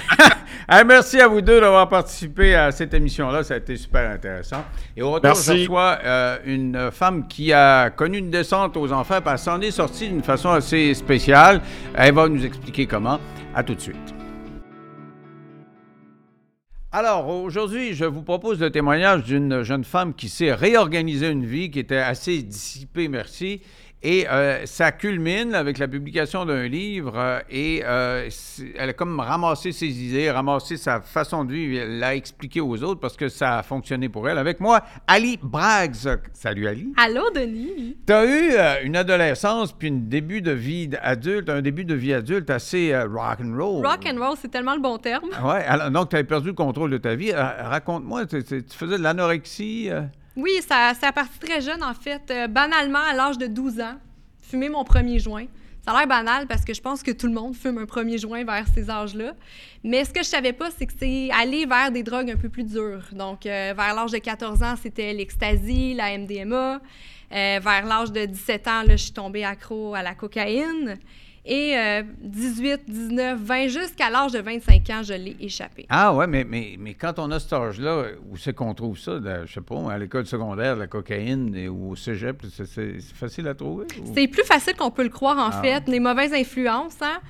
merci 0.87 1.20
à 1.20 1.29
vous 1.29 1.40
deux 1.40 1.61
d'avoir 1.61 1.88
participé 1.88 2.55
à 2.55 2.73
cette 2.73 2.92
émission-là. 2.92 3.44
Ça 3.44 3.55
a 3.55 3.57
été 3.59 3.77
super 3.77 4.11
intéressant. 4.11 4.64
Et 4.96 5.03
au 5.03 5.12
retour, 5.12 5.35
je 5.35 5.53
reçois 5.53 5.99
euh, 6.05 6.38
une 6.44 6.90
femme 6.90 7.29
qui 7.29 7.53
a 7.53 7.90
connu 7.90 8.18
une 8.18 8.31
descente 8.31 8.77
aux 8.77 8.92
enfers, 8.92 9.23
puis 9.23 9.33
elle 9.33 9.38
s'en 9.38 9.61
est 9.61 9.70
sortie 9.70 10.09
d'une 10.09 10.23
façon 10.23 10.51
assez 10.51 10.92
spéciale. 10.94 11.61
Elle 11.94 12.14
va 12.14 12.29
nous 12.29 12.44
expliquer 12.44 12.87
comment. 12.87 13.20
À 13.55 13.62
tout 13.64 13.75
de 13.75 13.81
suite. 13.81 14.19
Alors, 16.92 17.29
aujourd'hui, 17.29 17.94
je 17.94 18.05
vous 18.05 18.22
propose 18.22 18.59
le 18.59 18.72
témoignage 18.72 19.22
d'une 19.22 19.62
jeune 19.62 19.85
femme 19.85 20.12
qui 20.12 20.29
s'est 20.29 20.53
réorganisée 20.53 21.29
une 21.29 21.46
vie, 21.46 21.70
qui 21.70 21.79
était 21.79 21.98
assez 21.98 22.42
dissipée, 22.42 23.07
merci, 23.07 23.61
et 24.03 24.27
euh, 24.31 24.65
ça 24.65 24.93
culmine 24.93 25.55
avec 25.55 25.77
la 25.77 25.87
publication 25.87 26.47
d'un 26.47 26.67
livre 26.67 27.13
euh, 27.17 27.41
et 27.51 27.83
euh, 27.85 28.31
elle 28.77 28.91
a 28.91 28.93
comme 28.95 29.21
ramassé 29.21 29.73
ses 29.73 29.89
idées, 29.89 30.31
ramassé 30.31 30.79
sa 30.79 31.03
façon 31.03 31.45
de 31.45 31.53
vivre, 31.53 31.85
l'a 31.87 32.15
expliqué 32.15 32.63
aux 32.63 32.83
autres 32.83 33.01
parce 33.01 33.17
que 33.19 33.29
ça 33.29 33.59
a 33.59 33.63
fonctionné 33.63 34.09
pour 34.09 34.27
elle. 34.27 34.39
Avec 34.39 34.59
moi, 34.59 34.81
Ali 35.07 35.39
Braggs. 35.43 36.19
Salut 36.33 36.67
Ali. 36.67 36.95
Allô 36.97 37.31
Denis. 37.35 37.99
Tu 38.07 38.13
as 38.13 38.25
eu 38.25 38.87
une 38.87 38.97
adolescence 38.97 39.73
puis 39.73 39.89
un 39.89 40.01
début 40.09 40.41
de 40.41 40.53
vie 40.53 40.89
adulte, 41.03 41.51
un 41.51 41.61
début 41.61 41.85
de 41.85 41.95
vie 41.95 42.15
adulte 42.15 42.49
assez 42.49 42.97
rock 42.97 43.41
and 43.45 43.55
roll. 43.55 43.87
Rock 43.87 44.07
and 44.07 44.19
roll, 44.19 44.37
c'est 44.41 44.51
tellement 44.51 44.77
le 44.77 44.81
bon 44.81 44.97
terme. 44.97 45.29
Ouais, 45.45 45.91
donc 45.91 46.09
tu 46.09 46.17
avais 46.17 46.25
perdu 46.25 46.49
le 46.49 46.55
contrôle 46.55 46.91
de 46.91 46.99
ta 46.99 47.15
vie. 47.15 47.33
Raconte-moi, 47.33 48.25
tu 48.25 48.43
faisais 48.71 48.97
de 48.97 49.03
l'anorexie 49.03 49.91
oui, 50.37 50.51
ça, 50.66 50.93
ça 51.01 51.09
a 51.09 51.12
parti 51.12 51.38
très 51.38 51.61
jeune, 51.61 51.83
en 51.83 51.95
fait. 51.95 52.23
Euh, 52.31 52.47
banalement, 52.47 53.03
à 53.11 53.14
l'âge 53.14 53.38
de 53.38 53.47
12 53.47 53.81
ans, 53.81 53.97
fumer 54.43 54.69
mon 54.69 54.85
premier 54.85 55.19
joint. 55.19 55.47
Ça 55.85 55.93
a 55.93 55.99
l'air 55.99 56.07
banal 56.07 56.47
parce 56.47 56.64
que 56.64 56.75
je 56.75 56.81
pense 56.81 57.03
que 57.03 57.11
tout 57.11 57.27
le 57.27 57.33
monde 57.33 57.55
fume 57.55 57.79
un 57.79 57.87
premier 57.87 58.19
joint 58.19 58.45
vers 58.45 58.66
ces 58.75 58.90
âges-là. 58.90 59.33
Mais 59.83 60.05
ce 60.05 60.11
que 60.11 60.23
je 60.23 60.29
savais 60.29 60.53
pas, 60.53 60.71
c'est 60.71 60.87
que 60.87 60.93
c'est 60.99 61.31
aller 61.31 61.64
vers 61.64 61.90
des 61.90 62.03
drogues 62.03 62.31
un 62.31 62.37
peu 62.37 62.51
plus 62.51 62.64
dures. 62.64 63.05
Donc, 63.12 63.47
euh, 63.47 63.73
vers 63.75 63.95
l'âge 63.95 64.12
de 64.12 64.19
14 64.19 64.62
ans, 64.62 64.75
c'était 64.81 65.12
l'ecstasy, 65.14 65.95
la 65.95 66.19
MDMA. 66.19 66.81
Euh, 67.33 67.61
vers 67.62 67.87
l'âge 67.87 68.12
de 68.12 68.27
17 68.27 68.69
ans, 68.69 68.83
là, 68.83 68.97
je 68.97 69.05
suis 69.05 69.12
tombée 69.12 69.45
accro 69.45 69.95
à 69.95 70.03
la 70.03 70.14
cocaïne. 70.14 70.99
Et 71.46 71.74
18, 72.20 72.83
19, 72.87 73.40
20, 73.40 73.68
jusqu'à 73.68 74.11
l'âge 74.11 74.33
de 74.33 74.40
25 74.40 74.90
ans, 74.90 75.03
je 75.03 75.14
l'ai 75.14 75.37
échappé. 75.40 75.87
Ah 75.88 76.14
ouais, 76.14 76.26
mais, 76.26 76.44
mais, 76.44 76.76
mais 76.79 76.94
quand 76.94 77.18
on 77.18 77.31
a 77.31 77.40
cet 77.40 77.55
âge-là, 77.55 78.05
où 78.31 78.37
c'est 78.37 78.55
qu'on 78.55 78.74
trouve 78.74 78.98
ça, 78.98 79.18
je 79.22 79.46
je 79.46 79.55
sais 79.55 79.61
pas, 79.61 79.90
à 79.90 79.98
l'école 79.98 80.26
secondaire, 80.26 80.76
la 80.76 80.87
cocaïne 80.87 81.68
ou 81.68 81.92
au 81.92 81.96
cégep, 81.96 82.42
c'est 82.50 83.00
facile 83.14 83.48
à 83.48 83.55
trouver? 83.55 83.87
C'est 84.14 84.29
plus 84.29 84.44
facile 84.44 84.74
qu'on 84.76 84.90
peut 84.90 85.03
le 85.03 85.09
croire, 85.09 85.38
en 85.38 85.50
ah. 85.50 85.62
fait. 85.62 85.88
Les 85.88 86.00
mauvaises 86.00 86.35
influences, 86.35 87.00
hein? 87.00 87.20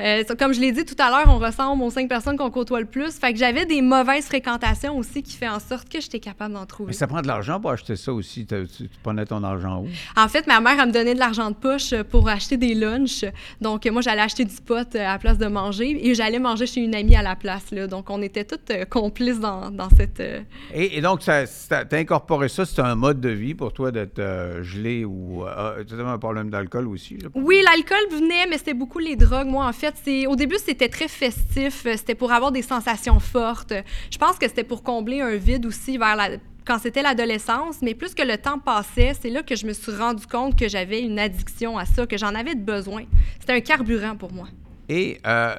Euh, 0.00 0.24
comme 0.38 0.52
je 0.52 0.60
l'ai 0.60 0.72
dit 0.72 0.84
tout 0.84 0.96
à 0.98 1.10
l'heure, 1.10 1.34
on 1.34 1.38
ressemble 1.38 1.82
aux 1.82 1.90
cinq 1.90 2.08
personnes 2.08 2.36
qu'on 2.36 2.50
côtoie 2.50 2.80
le 2.80 2.86
plus. 2.86 3.18
Fait 3.18 3.32
que 3.32 3.38
j'avais 3.38 3.66
des 3.66 3.82
mauvaises 3.82 4.26
fréquentations 4.26 4.96
aussi 4.96 5.22
qui 5.22 5.36
fait 5.36 5.48
en 5.48 5.60
sorte 5.60 5.88
que 5.88 6.00
j'étais 6.00 6.20
capable 6.20 6.54
d'en 6.54 6.66
trouver. 6.66 6.88
Mais 6.88 6.94
ça 6.94 7.06
prend 7.06 7.22
de 7.22 7.26
l'argent 7.26 7.60
pour 7.60 7.70
acheter 7.70 7.96
ça 7.96 8.12
aussi. 8.12 8.46
Tu, 8.46 8.88
prenais 9.02 9.24
ton 9.24 9.42
argent 9.44 9.82
où? 9.82 9.88
En 10.16 10.28
fait, 10.28 10.46
ma 10.46 10.60
mère, 10.60 10.76
elle 10.80 10.88
me 10.88 10.92
donnait 10.92 11.14
de 11.14 11.18
l'argent 11.18 11.50
de 11.50 11.56
poche 11.56 11.94
pour 12.10 12.28
acheter 12.28 12.56
des 12.56 12.74
lunchs. 12.74 13.24
Donc, 13.60 13.86
moi, 13.86 14.02
j'allais 14.02 14.22
acheter 14.22 14.44
du 14.44 14.56
pot 14.56 14.94
à 14.94 14.98
la 14.98 15.18
place 15.18 15.38
de 15.38 15.46
manger 15.46 16.08
et 16.08 16.14
j'allais 16.14 16.38
manger 16.38 16.66
chez 16.66 16.80
une 16.80 16.94
amie 16.94 17.16
à 17.16 17.22
la 17.22 17.36
place. 17.36 17.70
Là. 17.70 17.86
Donc, 17.86 18.10
on 18.10 18.22
était 18.22 18.44
toutes 18.44 18.70
euh, 18.70 18.84
complices 18.84 19.40
dans, 19.40 19.70
dans 19.70 19.88
cette. 19.90 20.20
Euh, 20.20 20.40
et, 20.72 21.00
donc, 21.00 21.20
tu 21.20 21.30
as 21.30 21.46
incorporé 21.92 22.48
ça, 22.48 22.64
c'était 22.64 22.82
un 22.82 22.94
mode 22.94 23.20
de 23.20 23.28
vie 23.28 23.54
pour 23.54 23.72
toi 23.72 23.92
d'être 23.92 24.20
gelé 24.62 25.04
ou. 25.04 25.44
tu 25.86 25.94
avais 25.94 26.02
un 26.02 26.18
problème 26.18 26.50
d'alcool 26.50 26.88
aussi? 26.88 27.18
Oui, 27.34 27.62
l'alcool 27.64 28.04
venait, 28.10 28.46
mais 28.48 28.58
c'était 28.58 28.74
beaucoup 28.74 28.98
les 28.98 29.16
drogues. 29.16 29.46
Moi, 29.46 29.64
en 29.64 29.72
fait, 29.72 29.83
au 30.26 30.36
début, 30.36 30.56
c'était 30.64 30.88
très 30.88 31.08
festif. 31.08 31.86
Euh, 31.86 31.96
c'était 31.96 32.14
pour 32.14 32.32
avoir 32.32 32.52
des 32.52 32.62
sensations 32.62 33.20
fortes. 33.20 33.72
Je 34.10 34.18
pense 34.18 34.38
que 34.38 34.48
c'était 34.48 34.64
pour 34.64 34.82
combler 34.82 35.20
un 35.20 35.36
vide 35.36 35.66
aussi 35.66 35.98
vers 35.98 36.16
quand 36.66 36.78
c'était 36.78 37.02
l'adolescence, 37.02 37.76
mais 37.82 37.94
plus 37.94 38.14
que 38.14 38.22
le 38.22 38.38
temps 38.38 38.58
passait, 38.58 39.12
c'est 39.20 39.28
là 39.28 39.42
que 39.42 39.54
je 39.54 39.66
me 39.66 39.74
suis 39.74 39.92
rendu 39.92 40.26
compte 40.26 40.58
que 40.58 40.66
j'avais 40.66 41.02
une 41.02 41.18
addiction 41.18 41.76
à 41.76 41.84
ça, 41.84 42.06
que 42.06 42.16
j'en 42.16 42.34
avais 42.34 42.54
besoin. 42.54 43.04
C'était 43.38 43.52
un 43.52 43.60
carburant 43.60 44.16
pour 44.16 44.32
moi. 44.32 44.48
Et 44.88 45.18
euh, 45.26 45.54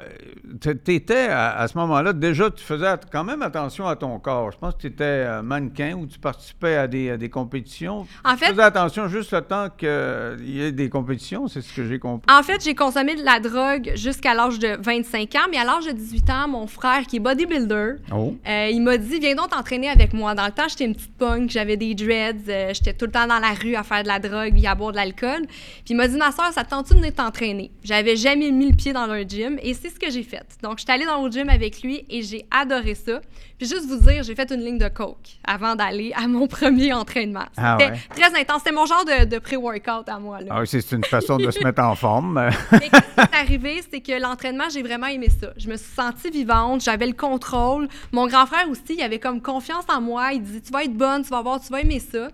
tu 0.60 0.94
étais, 0.94 1.28
à, 1.28 1.66
ce 1.68 1.76
moment-là, 1.78 2.12
déjà, 2.12 2.50
tu 2.50 2.62
faisais 2.62 2.86
quand 3.10 3.24
même 3.24 3.42
attention 3.42 3.86
à 3.86 3.96
ton 3.96 4.18
corps. 4.18 4.52
Je 4.52 4.58
pense 4.58 4.74
que 4.74 4.80
tu 4.80 4.86
étais 4.88 5.04
euh, 5.04 5.42
mannequin 5.42 5.94
ou 5.94 6.06
tu 6.06 6.18
participais 6.18 6.76
à 6.76 6.86
des, 6.86 7.18
des 7.18 7.28
compétitions. 7.28 8.06
En 8.24 8.36
fait, 8.36 8.46
tu 8.46 8.50
faisais 8.52 8.62
attention 8.62 9.08
juste 9.08 9.32
le 9.32 9.42
temps 9.42 9.68
qu'il 9.76 10.48
y 10.48 10.62
ait 10.62 10.72
des 10.72 10.88
compétitions, 10.88 11.48
c'est 11.48 11.60
ce 11.60 11.72
que 11.72 11.86
j'ai 11.86 11.98
compris. 11.98 12.32
En 12.32 12.42
fait, 12.42 12.62
j'ai 12.62 12.74
consommé 12.74 13.14
de 13.14 13.24
la 13.24 13.40
drogue 13.40 13.92
jusqu'à 13.96 14.34
l'âge 14.34 14.58
de 14.58 14.76
25 14.80 15.34
ans, 15.34 15.48
mais 15.50 15.58
à 15.58 15.64
l'âge 15.64 15.86
de 15.86 15.92
18 15.92 16.30
ans, 16.30 16.48
mon 16.48 16.66
frère, 16.66 17.06
qui 17.06 17.16
est 17.16 17.20
bodybuilder, 17.20 17.94
oh. 18.12 18.36
euh, 18.46 18.68
il 18.70 18.80
m'a 18.82 18.96
dit 18.96 19.18
Viens 19.18 19.34
donc 19.34 19.50
t'entraîner 19.50 19.88
avec 19.88 20.12
moi. 20.12 20.34
Dans 20.34 20.46
le 20.46 20.52
temps, 20.52 20.68
j'étais 20.68 20.84
une 20.84 20.94
petite 20.94 21.16
punk, 21.16 21.50
j'avais 21.50 21.76
des 21.76 21.94
dreads, 21.94 22.72
j'étais 22.72 22.92
tout 22.92 23.06
le 23.06 23.12
temps 23.12 23.26
dans 23.26 23.38
la 23.38 23.52
rue 23.52 23.74
à 23.74 23.82
faire 23.82 24.02
de 24.02 24.08
la 24.08 24.18
drogue 24.18 24.52
et 24.56 24.66
à 24.66 24.74
boire 24.74 24.92
de 24.92 24.96
l'alcool. 24.96 25.46
Puis 25.46 25.90
il 25.90 25.96
m'a 25.96 26.08
dit 26.08 26.16
Ma 26.16 26.32
soeur, 26.32 26.52
ça 26.52 26.64
te 26.64 26.70
tente-tu 26.70 26.94
de 26.94 26.98
venir 26.98 27.14
t'entraîner? 27.14 27.70
J'avais 27.82 28.16
jamais 28.16 28.50
mis 28.50 28.70
le 28.70 28.76
pied 28.76 28.92
dans 28.92 29.10
un 29.10 29.15
gym 29.22 29.58
et 29.62 29.74
c'est 29.74 29.90
ce 29.90 29.98
que 29.98 30.10
j'ai 30.10 30.22
fait. 30.22 30.46
Donc, 30.62 30.78
je 30.78 30.84
suis 30.84 30.92
allée 30.92 31.06
dans 31.06 31.24
le 31.24 31.30
gym 31.30 31.48
avec 31.48 31.82
lui 31.82 32.04
et 32.08 32.22
j'ai 32.22 32.46
adoré 32.50 32.94
ça. 32.94 33.20
Puis 33.58 33.68
juste 33.68 33.86
vous 33.86 33.96
dire, 33.96 34.22
j'ai 34.22 34.34
fait 34.34 34.50
une 34.50 34.60
ligne 34.60 34.78
de 34.78 34.88
coke 34.88 35.38
avant 35.46 35.74
d'aller 35.74 36.12
à 36.14 36.26
mon 36.28 36.46
premier 36.48 36.92
entraînement. 36.92 37.46
Ah 37.56 37.78
C'était 37.80 37.98
très 38.14 38.40
intense. 38.40 38.62
C'était 38.64 38.74
mon 38.74 38.86
genre 38.86 39.04
de, 39.04 39.38
pré-workout 39.38 40.08
à 40.08 40.18
moi. 40.18 40.40
Là. 40.40 40.46
Ah 40.50 40.60
oui, 40.60 40.66
c'est 40.66 40.92
une 40.92 41.04
façon 41.04 41.36
de 41.36 41.50
se 41.50 41.62
mettre 41.62 41.82
en 41.82 41.94
forme. 41.94 42.34
Mais 42.72 42.80
ce 42.80 42.88
qui 42.88 43.20
est 43.20 43.36
arrivé, 43.36 43.82
c'est 43.90 44.00
que 44.00 44.20
l'entraînement, 44.20 44.68
j'ai 44.70 44.82
vraiment 44.82 45.06
aimé 45.06 45.28
ça. 45.28 45.48
Je 45.56 45.68
me 45.68 45.76
suis 45.76 45.94
sentie 45.94 46.30
vivante, 46.30 46.82
j'avais 46.82 47.06
le 47.06 47.14
contrôle. 47.14 47.88
Mon 48.12 48.26
grand 48.26 48.46
frère 48.46 48.68
aussi, 48.68 48.82
il 48.90 49.02
avait 49.02 49.18
comme 49.18 49.40
confiance 49.40 49.84
en 49.88 50.00
moi. 50.00 50.32
Il 50.32 50.42
disait, 50.42 50.60
tu 50.60 50.72
vas 50.72 50.84
être 50.84 50.94
bonne, 50.94 51.22
tu 51.22 51.30
vas 51.30 51.42
voir, 51.42 51.60
tu 51.60 51.68
vas 51.72 51.80
aimer 51.80 52.00
ça. 52.00 52.28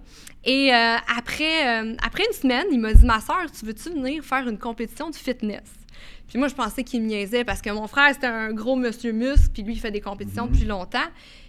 Et 0.44 0.74
euh, 0.74 0.96
après, 1.16 1.82
euh, 1.82 1.94
après 2.04 2.24
une 2.26 2.34
semaine, 2.34 2.66
il 2.72 2.80
m'a 2.80 2.92
dit, 2.92 3.04
ma 3.04 3.20
soeur, 3.20 3.46
tu 3.56 3.64
veux-tu 3.64 3.90
venir 3.90 4.24
faire 4.24 4.48
une 4.48 4.58
compétition 4.58 5.08
de 5.10 5.14
fitness? 5.14 5.62
Puis 6.32 6.38
moi, 6.38 6.48
je 6.48 6.54
pensais 6.54 6.82
qu'il 6.82 7.02
me 7.02 7.08
niaisait 7.08 7.44
parce 7.44 7.60
que 7.60 7.68
mon 7.68 7.86
frère, 7.86 8.08
c'était 8.14 8.26
un 8.26 8.54
gros 8.54 8.74
monsieur 8.74 9.12
muscle, 9.12 9.50
puis 9.52 9.62
lui, 9.62 9.74
il 9.74 9.78
fait 9.78 9.90
des 9.90 10.00
compétitions 10.00 10.46
depuis 10.46 10.64
longtemps. 10.64 11.04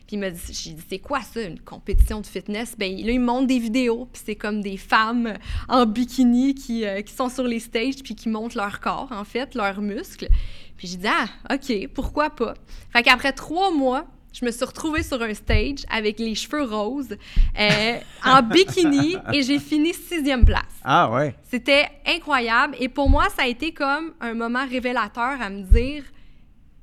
Puis 0.05 0.17
il 0.17 0.19
m'a 0.19 0.29
dit, 0.29 0.41
j'ai 0.51 0.71
dit, 0.71 0.83
c'est 0.89 0.99
quoi 0.99 1.21
ça, 1.21 1.41
une 1.41 1.61
compétition 1.61 2.19
de 2.19 2.25
fitness? 2.25 2.77
Bien, 2.77 2.89
là, 2.89 3.13
il 3.13 3.21
me 3.21 3.25
montre 3.25 3.47
des 3.47 3.59
vidéos, 3.59 4.09
puis 4.11 4.21
c'est 4.25 4.35
comme 4.35 4.59
des 4.59 4.75
femmes 4.75 5.35
en 5.69 5.85
bikini 5.85 6.53
qui, 6.53 6.85
euh, 6.85 7.01
qui 7.01 7.13
sont 7.13 7.29
sur 7.29 7.45
les 7.45 7.61
stages, 7.61 8.03
puis 8.03 8.13
qui 8.13 8.27
montrent 8.27 8.57
leur 8.57 8.81
corps, 8.81 9.07
en 9.11 9.23
fait, 9.23 9.55
leurs 9.55 9.79
muscles. 9.79 10.27
Puis 10.75 10.89
j'ai 10.89 10.97
dit, 10.97 11.07
ah, 11.07 11.27
OK, 11.53 11.87
pourquoi 11.93 12.29
pas? 12.31 12.53
Fait 12.91 13.03
qu'après 13.03 13.31
trois 13.31 13.71
mois, 13.71 14.05
je 14.33 14.43
me 14.43 14.51
suis 14.51 14.65
retrouvée 14.65 15.03
sur 15.03 15.21
un 15.21 15.33
stage 15.33 15.85
avec 15.89 16.19
les 16.19 16.35
cheveux 16.35 16.63
roses, 16.63 17.15
euh, 17.59 17.99
en 18.25 18.41
bikini, 18.41 19.15
et 19.31 19.43
j'ai 19.43 19.59
fini 19.59 19.93
sixième 19.93 20.43
place. 20.43 20.63
Ah 20.83 21.09
ouais. 21.11 21.35
C'était 21.43 21.87
incroyable. 22.05 22.75
Et 22.79 22.89
pour 22.89 23.09
moi, 23.09 23.29
ça 23.29 23.43
a 23.43 23.47
été 23.47 23.71
comme 23.71 24.13
un 24.19 24.33
moment 24.33 24.65
révélateur 24.67 25.39
à 25.39 25.49
me 25.49 25.61
dire, 25.61 26.03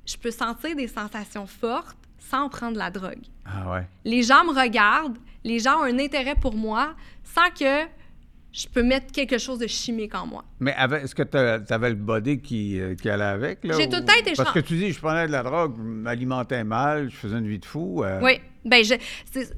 je 0.06 0.16
peux 0.16 0.30
sentir 0.30 0.76
des 0.76 0.88
sensations 0.88 1.46
fortes 1.46 1.98
sans 2.18 2.48
prendre 2.48 2.78
la 2.78 2.90
drogue. 2.90 3.22
Ah 3.44 3.70
ouais. 3.72 3.86
Les 4.04 4.22
gens 4.22 4.44
me 4.44 4.58
regardent, 4.58 5.18
les 5.42 5.58
gens 5.58 5.80
ont 5.80 5.84
un 5.84 5.98
intérêt 5.98 6.36
pour 6.36 6.54
moi 6.54 6.94
sans 7.24 7.50
que 7.50 7.86
je 8.52 8.66
peux 8.66 8.82
mettre 8.82 9.12
quelque 9.12 9.38
chose 9.38 9.58
de 9.58 9.66
chimique 9.66 10.14
en 10.14 10.26
moi. 10.26 10.44
Mais 10.58 10.74
est-ce 11.02 11.14
que 11.14 11.22
tu 11.22 11.36
avais 11.72 11.90
le 11.90 11.96
body 11.96 12.40
qui, 12.40 12.80
euh, 12.80 12.94
qui 12.94 13.08
allait 13.08 13.24
avec? 13.24 13.60
J'ai 13.62 13.88
tout 13.88 13.96
le 13.96 14.04
temps 14.04 14.18
été 14.18 14.32
Parce 14.36 14.52
que 14.52 14.60
tu 14.60 14.76
dis, 14.76 14.92
je 14.92 14.98
prenais 14.98 15.26
de 15.26 15.32
la 15.32 15.42
drogue, 15.42 15.74
je 15.76 15.82
m'alimentais 15.82 16.64
mal, 16.64 17.10
je 17.10 17.16
faisais 17.16 17.38
une 17.38 17.46
vie 17.46 17.58
de 17.58 17.64
fou. 17.64 18.02
Euh. 18.04 18.20
Oui. 18.22 18.40
Ben, 18.64 18.84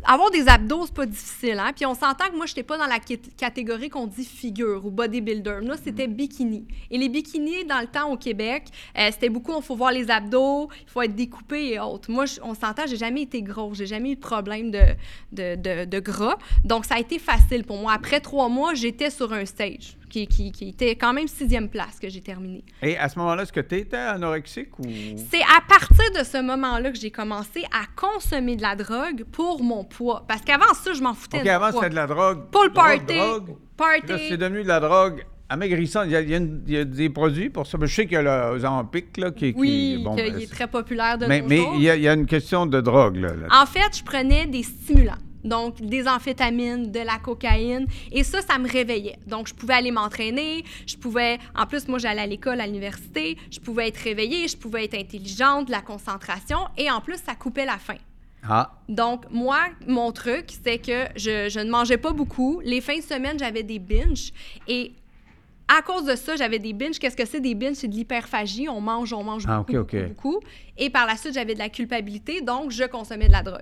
avoir 0.04 0.30
des 0.30 0.48
abdos, 0.48 0.86
c'est 0.86 0.94
pas 0.94 1.06
difficile, 1.06 1.58
hein? 1.58 1.72
Puis 1.74 1.84
on 1.86 1.94
s'entend 1.94 2.28
que 2.30 2.36
moi, 2.36 2.46
je 2.46 2.52
n'étais 2.52 2.62
pas 2.62 2.78
dans 2.78 2.86
la 2.86 3.00
catégorie 3.36 3.88
qu'on 3.88 4.06
dit 4.06 4.24
figure 4.24 4.86
ou 4.86 4.90
bodybuilder. 4.90 5.58
Là, 5.62 5.74
c'était 5.82 6.06
bikini. 6.06 6.66
Et 6.90 6.98
les 6.98 7.08
bikinis, 7.08 7.64
dans 7.64 7.80
le 7.80 7.88
temps 7.88 8.10
au 8.10 8.16
Québec, 8.16 8.64
euh, 8.96 9.08
c'était 9.10 9.28
beaucoup, 9.28 9.52
il 9.56 9.62
faut 9.62 9.74
voir 9.74 9.90
les 9.90 10.08
abdos, 10.10 10.68
il 10.82 10.88
faut 10.88 11.02
être 11.02 11.16
découpé 11.16 11.72
et 11.72 11.80
autres. 11.80 12.10
Moi, 12.10 12.24
on 12.42 12.54
s'entend, 12.54 12.82
j'ai 12.86 12.96
jamais 12.96 13.22
été 13.22 13.42
gros, 13.42 13.74
j'ai 13.74 13.86
jamais 13.86 14.12
eu 14.12 14.14
de 14.14 14.20
problème 14.20 14.70
de, 14.70 14.94
de, 15.32 15.84
de, 15.84 16.00
gras. 16.00 16.36
Donc, 16.64 16.84
ça 16.84 16.94
a 16.94 17.00
été 17.00 17.18
facile 17.18 17.64
pour 17.64 17.78
moi. 17.78 17.92
Après 17.92 18.20
trois 18.20 18.48
mois, 18.48 18.74
j'étais 18.74 19.10
sur 19.10 19.32
un 19.32 19.44
stage 19.44 19.96
qui, 20.12 20.52
était 20.68 20.94
quand 20.96 21.12
même 21.12 21.26
sixième 21.26 21.68
place 21.68 21.98
que 22.00 22.08
j'ai 22.08 22.20
terminé. 22.20 22.64
Et 22.82 22.96
à 22.98 23.08
ce 23.08 23.18
moment-là, 23.18 23.42
est-ce 23.42 23.52
que 23.52 23.60
tu 23.60 23.76
étais 23.76 23.96
anorexique 23.96 24.78
ou... 24.78 24.84
C'est 25.30 25.42
à 25.42 25.60
partir 25.66 26.04
de 26.18 26.24
ce 26.24 26.42
moment-là 26.42 26.90
que 26.90 26.98
j'ai 26.98 27.10
commencé 27.10 27.64
à 27.72 27.84
consommer 27.96 28.56
de 28.56 28.62
la 28.62 28.76
drogue 28.76 29.24
pour 29.32 29.62
mon 29.62 29.84
poids. 29.84 30.24
Parce 30.28 30.42
qu'avant 30.42 30.74
ça, 30.74 30.92
je 30.92 31.02
m'en 31.02 31.14
foutais 31.14 31.40
OK, 31.40 31.46
avant, 31.46 31.72
c'était 31.72 31.90
de 31.90 31.94
la 31.94 32.06
drogue. 32.06 32.50
Pour 32.50 32.64
le 32.64 32.72
party. 32.72 33.14
party. 33.76 34.28
c'est 34.28 34.36
devenu 34.36 34.62
de 34.62 34.68
la 34.68 34.80
drogue 34.80 35.24
amaigrissant. 35.48 36.02
Il 36.04 36.10
y, 36.10 36.16
a, 36.16 36.20
il, 36.20 36.62
y 36.66 36.76
a 36.76 36.84
des 36.84 37.10
produits 37.10 37.50
pour 37.50 37.66
ça. 37.66 37.78
Je 37.80 37.86
sais 37.86 38.04
qu'il 38.04 38.14
y 38.14 38.16
a 38.16 38.52
le 38.52 38.58
Zampic, 38.58 39.16
là, 39.16 39.30
qui, 39.30 39.54
oui, 39.56 39.96
qui 39.96 40.04
bon, 40.04 40.14
ben, 40.14 40.38
est 40.38 40.50
très 40.50 40.66
populaire 40.66 41.18
de 41.18 41.26
mais, 41.26 41.40
nos 41.40 41.48
mais 41.48 41.56
jours. 41.58 41.74
il 41.76 41.82
y, 41.82 41.90
a, 41.90 41.96
il 41.96 42.02
y, 42.02 42.08
a 42.08 42.14
une 42.14 42.26
question 42.26 42.66
de 42.66 42.80
drogue, 42.80 43.16
là. 43.16 43.30
En 43.50 43.66
fait, 43.66 43.96
je 43.96 44.02
prenais 44.02 44.46
des 44.46 44.62
stimulants. 44.62 45.18
Donc, 45.44 45.80
des 45.80 46.06
amphétamines, 46.06 46.90
de 46.90 47.00
la 47.00 47.18
cocaïne. 47.18 47.86
Et 48.10 48.24
ça, 48.24 48.40
ça 48.42 48.58
me 48.58 48.68
réveillait. 48.68 49.18
Donc, 49.26 49.48
je 49.48 49.54
pouvais 49.54 49.74
aller 49.74 49.90
m'entraîner. 49.90 50.64
Je 50.86 50.96
pouvais, 50.96 51.38
en 51.54 51.66
plus, 51.66 51.88
moi, 51.88 51.98
j'allais 51.98 52.22
à 52.22 52.26
l'école, 52.26 52.60
à 52.60 52.66
l'université. 52.66 53.36
Je 53.50 53.60
pouvais 53.60 53.88
être 53.88 53.98
réveillée. 53.98 54.48
Je 54.48 54.56
pouvais 54.56 54.84
être 54.84 54.94
intelligente, 54.94 55.66
de 55.66 55.72
la 55.72 55.80
concentration. 55.80 56.58
Et 56.76 56.90
en 56.90 57.00
plus, 57.00 57.16
ça 57.16 57.34
coupait 57.34 57.66
la 57.66 57.78
faim. 57.78 57.98
Ah. 58.48 58.72
Donc, 58.88 59.24
moi, 59.30 59.60
mon 59.86 60.10
truc, 60.10 60.46
c'est 60.64 60.78
que 60.78 61.06
je, 61.14 61.48
je, 61.48 61.60
ne 61.60 61.70
mangeais 61.70 61.96
pas 61.96 62.12
beaucoup. 62.12 62.60
Les 62.64 62.80
fins 62.80 62.96
de 62.96 63.02
semaine, 63.02 63.38
j'avais 63.38 63.62
des 63.62 63.78
binges. 63.78 64.32
Et 64.66 64.92
à 65.76 65.82
cause 65.82 66.04
de 66.04 66.14
ça, 66.16 66.36
j'avais 66.36 66.58
des 66.58 66.72
binges. 66.72 66.98
Qu'est-ce 66.98 67.16
que 67.16 67.26
c'est 67.26 67.40
des 67.40 67.54
binges? 67.54 67.76
C'est 67.76 67.88
de 67.88 67.94
l'hyperphagie. 67.94 68.68
On 68.68 68.80
mange, 68.80 69.12
on 69.12 69.22
mange 69.22 69.44
ah, 69.48 69.58
beaucoup, 69.58 69.72
beaucoup, 69.72 69.96
beaucoup, 70.08 70.40
Et 70.76 70.90
par 70.90 71.06
la 71.06 71.16
suite, 71.16 71.34
j'avais 71.34 71.54
de 71.54 71.58
la 71.58 71.68
culpabilité, 71.68 72.40
donc 72.40 72.70
je 72.70 72.84
consommais 72.84 73.28
de 73.28 73.32
la 73.32 73.42
drogue. 73.42 73.60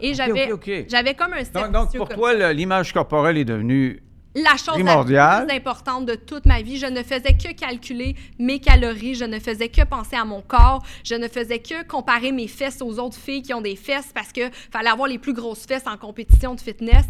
Et 0.00 0.14
j'avais, 0.14 0.50
j'avais 0.88 1.14
comme 1.14 1.32
un 1.32 1.42
Donc, 1.42 1.72
donc 1.72 1.96
pour 1.96 2.08
toi, 2.08 2.52
l'image 2.52 2.92
corporelle 2.92 3.38
est 3.38 3.44
devenue 3.44 4.02
la 4.34 4.56
chose 4.56 4.78
la 4.78 5.04
plus 5.04 5.56
importante 5.56 6.06
de 6.06 6.14
toute 6.14 6.46
ma 6.46 6.62
vie. 6.62 6.78
Je 6.78 6.86
ne 6.86 7.02
faisais 7.02 7.36
que 7.36 7.52
calculer 7.52 8.14
mes 8.38 8.60
calories, 8.60 9.16
je 9.16 9.24
ne 9.24 9.40
faisais 9.40 9.68
que 9.68 9.82
penser 9.82 10.16
à 10.16 10.24
mon 10.24 10.40
corps, 10.40 10.84
je 11.04 11.14
ne 11.16 11.26
faisais 11.26 11.58
que 11.58 11.84
comparer 11.84 12.30
mes 12.30 12.46
fesses 12.46 12.80
aux 12.80 12.98
autres 12.98 13.18
filles 13.18 13.42
qui 13.42 13.52
ont 13.54 13.60
des 13.60 13.76
fesses 13.76 14.12
parce 14.14 14.32
que 14.32 14.42
fallait 14.70 14.90
avoir 14.90 15.08
les 15.08 15.18
plus 15.18 15.32
grosses 15.32 15.66
fesses 15.66 15.86
en 15.86 15.96
compétition 15.96 16.54
de 16.54 16.60
fitness. 16.60 17.06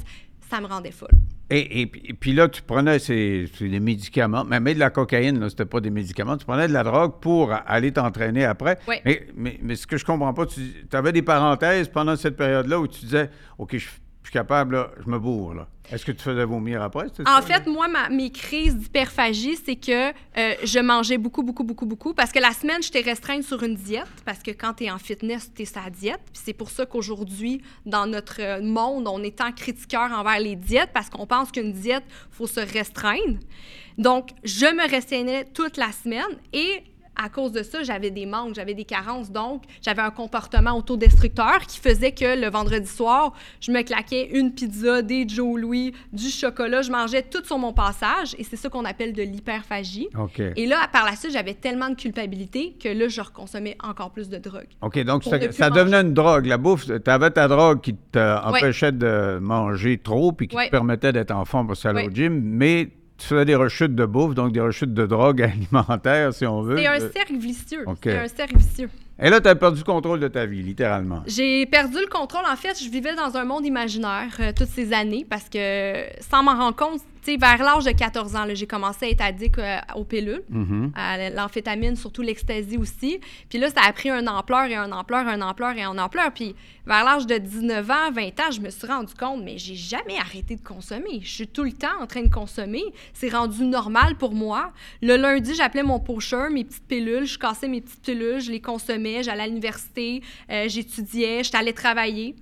Ça 0.50 0.60
me 0.60 0.66
rendait 0.66 0.90
folle. 0.90 1.08
Et, 1.52 1.86
puis 1.86 2.32
là, 2.32 2.48
tu 2.48 2.62
prenais 2.62 3.00
ces, 3.00 3.50
des 3.60 3.80
médicaments, 3.80 4.44
mais, 4.44 4.60
mais 4.60 4.74
de 4.74 4.78
la 4.78 4.90
cocaïne, 4.90 5.48
c'était 5.48 5.64
pas 5.64 5.80
des 5.80 5.90
médicaments, 5.90 6.36
tu 6.36 6.44
prenais 6.44 6.68
de 6.68 6.72
la 6.72 6.84
drogue 6.84 7.14
pour 7.20 7.52
aller 7.66 7.90
t'entraîner 7.90 8.44
après. 8.44 8.78
Oui. 8.86 8.96
Mais, 9.04 9.26
mais, 9.34 9.58
mais, 9.60 9.74
ce 9.74 9.84
que 9.84 9.96
je 9.96 10.04
comprends 10.04 10.32
pas, 10.32 10.46
tu 10.46 10.62
avais 10.92 11.10
des 11.10 11.22
parenthèses 11.22 11.88
pendant 11.88 12.14
cette 12.14 12.36
période-là 12.36 12.78
où 12.78 12.86
tu 12.86 13.00
disais, 13.00 13.30
OK, 13.58 13.76
je 13.76 13.88
suis 14.28 14.32
capable, 14.32 14.74
là, 14.76 14.90
je 15.04 15.10
me 15.10 15.18
bourre. 15.18 15.54
Là. 15.54 15.68
Est-ce 15.90 16.04
que 16.04 16.12
tu 16.12 16.22
faisais 16.22 16.44
vomir 16.44 16.82
après? 16.82 17.06
En 17.26 17.42
fait, 17.42 17.66
moi, 17.66 17.88
mes 18.10 18.30
crises 18.30 18.76
d'hyperphagie, 18.76 19.56
c'est 19.56 19.76
que 19.76 20.10
euh, 20.10 20.54
je 20.62 20.78
mangeais 20.78 21.18
beaucoup, 21.18 21.42
beaucoup, 21.42 21.64
beaucoup, 21.64 21.86
beaucoup. 21.86 22.14
Parce 22.14 22.30
que 22.30 22.38
la 22.38 22.52
semaine, 22.52 22.82
j'étais 22.82 23.00
restreinte 23.00 23.42
sur 23.42 23.62
une 23.62 23.74
diète. 23.74 24.06
Parce 24.24 24.40
que 24.40 24.52
quand 24.52 24.74
tu 24.74 24.84
es 24.84 24.90
en 24.90 24.98
fitness, 24.98 25.50
tu 25.52 25.62
es 25.62 25.64
sa 25.64 25.90
diète. 25.90 26.20
Puis 26.32 26.42
c'est 26.44 26.52
pour 26.52 26.70
ça 26.70 26.86
qu'aujourd'hui, 26.86 27.60
dans 27.86 28.06
notre 28.06 28.62
monde, 28.62 29.08
on 29.08 29.22
est 29.22 29.38
tant 29.38 29.52
critiqueur 29.52 30.12
envers 30.12 30.38
les 30.38 30.54
diètes 30.54 30.90
parce 30.94 31.10
qu'on 31.10 31.26
pense 31.26 31.50
qu'une 31.50 31.72
diète, 31.72 32.04
il 32.08 32.36
faut 32.36 32.46
se 32.46 32.60
restreindre. 32.60 33.38
Donc, 33.98 34.30
je 34.44 34.66
me 34.66 34.88
restreignais 34.88 35.44
toute 35.44 35.76
la 35.76 35.90
semaine 35.92 36.38
et 36.52 36.84
à 37.16 37.28
cause 37.28 37.52
de 37.52 37.62
ça, 37.62 37.82
j'avais 37.82 38.10
des 38.10 38.26
manques, 38.26 38.54
j'avais 38.54 38.74
des 38.74 38.84
carences. 38.84 39.30
Donc, 39.30 39.64
j'avais 39.82 40.02
un 40.02 40.10
comportement 40.10 40.76
autodestructeur 40.76 41.60
qui 41.66 41.78
faisait 41.78 42.12
que 42.12 42.40
le 42.40 42.48
vendredi 42.48 42.88
soir, 42.88 43.34
je 43.60 43.72
me 43.72 43.82
claquais 43.82 44.30
une 44.32 44.52
pizza, 44.52 45.02
des 45.02 45.28
Joe 45.28 45.60
Louis, 45.60 45.92
du 46.12 46.28
chocolat. 46.28 46.82
Je 46.82 46.90
mangeais 46.90 47.22
tout 47.22 47.44
sur 47.44 47.58
mon 47.58 47.72
passage 47.72 48.34
et 48.38 48.44
c'est 48.44 48.56
ça 48.56 48.68
qu'on 48.68 48.84
appelle 48.84 49.12
de 49.12 49.22
l'hyperphagie. 49.22 50.08
Et 50.56 50.66
là, 50.66 50.88
par 50.92 51.04
la 51.04 51.16
suite, 51.16 51.32
j'avais 51.32 51.54
tellement 51.54 51.90
de 51.90 51.94
culpabilité 51.94 52.76
que 52.82 52.88
là, 52.88 53.08
je 53.08 53.20
reconsommais 53.20 53.76
encore 53.82 54.10
plus 54.10 54.28
de 54.28 54.38
drogue. 54.38 54.68
OK, 54.80 54.98
donc 55.04 55.24
ça, 55.24 55.70
devenait 55.70 56.00
une 56.00 56.14
drogue. 56.14 56.46
La 56.46 56.58
bouffe, 56.58 56.86
tu 56.86 57.10
avais 57.10 57.30
ta 57.30 57.48
drogue 57.48 57.80
qui 57.80 57.94
t'empêchait 57.94 58.92
de 58.92 59.38
manger 59.40 59.98
trop 59.98 60.32
puis 60.32 60.48
qui 60.48 60.56
te 60.56 60.70
permettait 60.70 61.12
d'être 61.12 61.32
en 61.32 61.44
forme 61.44 61.66
pour 61.66 61.76
aller 61.86 62.06
au 62.06 62.10
gym, 62.10 62.40
mais 62.42 62.88
tu 63.20 63.26
faisais 63.26 63.44
des 63.44 63.54
rechutes 63.54 63.94
de 63.94 64.06
bouffe, 64.06 64.34
donc 64.34 64.52
des 64.52 64.60
rechutes 64.60 64.94
de 64.94 65.06
drogue 65.06 65.42
alimentaire, 65.72 66.32
si 66.32 66.46
on 66.46 66.62
veut. 66.62 66.78
C'est 66.78 66.86
un 66.86 67.00
cercle 67.00 67.36
vicieux. 67.36 67.84
C'est 68.02 68.18
un 68.18 68.28
cercle 68.28 68.56
vicieux. 68.56 68.90
Et 69.22 69.28
là, 69.28 69.40
tu 69.40 69.48
as 69.48 69.54
perdu 69.54 69.80
le 69.80 69.84
contrôle 69.84 70.18
de 70.18 70.28
ta 70.28 70.46
vie, 70.46 70.62
littéralement. 70.62 71.22
J'ai 71.26 71.66
perdu 71.66 71.98
le 72.00 72.06
contrôle. 72.06 72.44
En 72.50 72.56
fait, 72.56 72.82
je 72.82 72.88
vivais 72.88 73.14
dans 73.14 73.36
un 73.36 73.44
monde 73.44 73.66
imaginaire 73.66 74.34
euh, 74.40 74.52
toutes 74.56 74.68
ces 74.68 74.94
années 74.94 75.26
parce 75.28 75.50
que, 75.50 76.04
sans 76.20 76.42
m'en 76.42 76.56
rendre 76.56 76.76
compte, 76.76 77.02
sais, 77.22 77.36
vers 77.36 77.58
l'âge 77.62 77.84
de 77.84 77.90
14 77.92 78.36
ans, 78.36 78.44
j'ai 78.52 78.66
commencé 78.66 79.06
à 79.06 79.08
être 79.10 79.20
addict 79.22 79.58
euh, 79.58 79.78
aux 79.96 80.04
pilules, 80.04 80.42
Mhm. 80.48 80.92
à 80.94 81.30
l'amphétamine, 81.30 81.96
surtout 81.96 82.22
l'ecstasy 82.22 82.76
aussi. 82.76 83.20
Puis 83.48 83.58
là, 83.58 83.68
ça 83.70 83.82
a 83.86 83.92
pris 83.92 84.10
un 84.10 84.26
ampleur 84.26 84.64
et 84.66 84.74
un 84.76 84.90
ampleur, 84.92 85.26
un 85.26 85.40
ampleur 85.42 85.76
et 85.76 85.82
un 85.82 85.98
ampleur. 85.98 86.32
Puis 86.32 86.54
vers 86.86 87.04
l'âge 87.04 87.26
de 87.26 87.36
19 87.38 87.90
ans, 87.90 88.10
20 88.12 88.40
ans, 88.40 88.50
je 88.50 88.60
me 88.60 88.70
suis 88.70 88.86
rendu 88.86 89.14
compte, 89.14 89.42
mais 89.44 89.58
j'ai 89.58 89.74
jamais 89.76 90.16
arrêté 90.18 90.56
de 90.56 90.62
consommer. 90.62 91.20
Je 91.22 91.30
suis 91.30 91.46
tout 91.48 91.62
le 91.64 91.72
temps 91.72 92.00
en 92.00 92.06
train 92.06 92.22
de 92.22 92.32
consommer. 92.32 92.82
C'est 93.12 93.28
rendu 93.28 93.64
normal 93.64 94.16
pour 94.16 94.34
moi. 94.34 94.72
Le 95.02 95.16
lundi, 95.16 95.54
j'appelais 95.54 95.82
mon 95.82 96.00
pocheur, 96.00 96.50
mes 96.50 96.64
petites 96.64 96.86
pilules. 96.86 97.26
Je 97.26 97.38
cassais 97.38 97.68
mes 97.68 97.80
petites 97.80 98.02
pilules, 98.02 98.40
je 98.40 98.50
les 98.50 98.60
consommais. 98.60 99.22
J'allais 99.22 99.42
à 99.42 99.46
l'université, 99.46 100.22
euh, 100.50 100.66
j'étudiais, 100.68 101.44
j'étais 101.44 101.58
allée 101.58 101.72
travailler. 101.72 102.34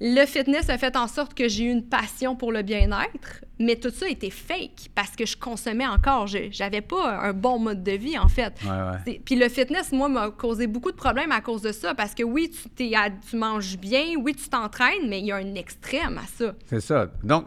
Le 0.00 0.24
fitness 0.26 0.68
a 0.70 0.78
fait 0.78 0.96
en 0.96 1.06
sorte 1.08 1.34
que 1.34 1.48
j'ai 1.48 1.64
eu 1.64 1.70
une 1.70 1.84
passion 1.84 2.36
pour 2.36 2.52
le 2.52 2.62
bien-être, 2.62 3.44
mais 3.58 3.76
tout 3.76 3.90
ça 3.90 4.08
était 4.08 4.30
fake 4.30 4.90
parce 4.94 5.10
que 5.16 5.24
je 5.26 5.36
consommais 5.36 5.86
encore. 5.86 6.26
Je 6.26 6.38
J'avais 6.50 6.80
pas 6.80 7.20
un 7.20 7.32
bon 7.32 7.58
mode 7.58 7.82
de 7.82 7.92
vie, 7.92 8.18
en 8.18 8.28
fait. 8.28 8.54
Ouais, 8.64 8.70
ouais. 8.70 8.98
C'est- 9.06 9.20
Puis 9.24 9.36
le 9.36 9.48
fitness, 9.48 9.92
moi, 9.92 10.08
m'a 10.08 10.30
causé 10.30 10.66
beaucoup 10.66 10.90
de 10.90 10.96
problèmes 10.96 11.32
à 11.32 11.40
cause 11.40 11.62
de 11.62 11.72
ça. 11.72 11.94
Parce 11.94 12.14
que 12.14 12.22
oui, 12.22 12.50
tu, 12.50 12.68
t'es 12.70 12.94
à- 12.94 13.10
tu 13.10 13.36
manges 13.36 13.78
bien, 13.78 14.14
oui, 14.20 14.34
tu 14.34 14.48
t'entraînes, 14.48 15.08
mais 15.08 15.20
il 15.20 15.26
y 15.26 15.32
a 15.32 15.36
un 15.36 15.54
extrême 15.54 16.18
à 16.18 16.26
ça. 16.26 16.54
C'est 16.66 16.80
ça. 16.80 17.06
Donc, 17.22 17.46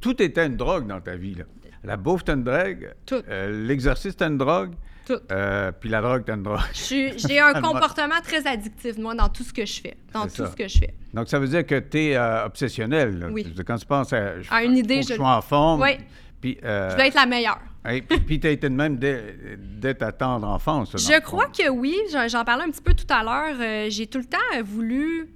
tout 0.00 0.22
était 0.22 0.46
une 0.46 0.56
drogue 0.56 0.86
dans 0.86 1.00
ta 1.00 1.16
vie. 1.16 1.34
Là. 1.34 1.44
La 1.84 1.96
bouffe, 1.96 2.20
c'était 2.20 2.32
une 2.32 2.44
drogue. 2.44 2.92
Euh, 3.12 3.66
L'exercice, 3.66 4.10
c'était 4.12 4.26
une 4.26 4.38
drogue. 4.38 4.72
Tout. 5.06 5.20
Euh, 5.30 5.70
puis 5.72 5.88
la 5.88 6.00
drogue, 6.02 6.22
c'était 6.26 6.32
une 6.34 6.42
drogue. 6.42 6.58
Suis- 6.72 7.16
J'ai 7.18 7.38
un 7.38 7.52
comportement 7.62 8.20
très 8.22 8.46
addictif, 8.46 8.98
moi, 8.98 9.14
dans 9.14 9.28
tout 9.28 9.44
ce 9.44 9.52
que 9.52 9.64
je 9.64 9.80
fais. 9.80 9.96
Dans 10.12 10.24
tout 10.24 10.30
ça. 10.30 10.50
ce 10.50 10.56
que 10.56 10.66
je 10.66 10.78
fais. 10.78 10.94
Donc, 11.14 11.28
ça 11.28 11.38
veut 11.38 11.46
dire 11.48 11.64
que 11.64 11.78
tu 11.78 11.98
es 11.98 12.18
obsessionnel. 12.44 13.18
là. 13.20 13.26
Oui. 13.30 13.46
Quand 13.66 13.76
tu 13.76 13.86
penses 13.86 14.12
à. 14.12 14.40
je- 14.40 14.48
À 14.52 14.64
une 14.64 14.76
idée, 14.76 15.02
je- 15.02 15.08
je 15.10 15.14
sois 15.14 15.36
en 15.36 15.42
forme. 15.42 15.80
Oui. 15.82 15.96
Puis, 16.40 16.58
euh, 16.64 16.90
Je 16.90 16.96
dois 16.96 17.06
être 17.06 17.14
la 17.14 17.26
meilleure. 17.26 17.60
hey, 17.84 18.02
puis, 18.02 18.18
puis 18.20 18.40
tu 18.40 18.46
as 18.48 18.50
été 18.50 18.68
de 18.68 18.74
même 18.74 18.96
dès, 18.96 19.36
dès 19.58 19.94
ta 19.94 20.10
tendre 20.12 20.46
enfance. 20.48 20.90
Je 20.96 21.20
crois 21.20 21.46
que 21.46 21.68
oui. 21.70 21.96
J'en 22.28 22.44
parlais 22.44 22.64
un 22.64 22.70
petit 22.70 22.82
peu 22.82 22.92
tout 22.94 23.06
à 23.08 23.22
l'heure. 23.22 23.56
Euh, 23.60 23.86
j'ai 23.90 24.06
tout 24.08 24.18
le 24.18 24.24
temps 24.24 24.38
euh, 24.56 24.62
voulu 24.64 25.28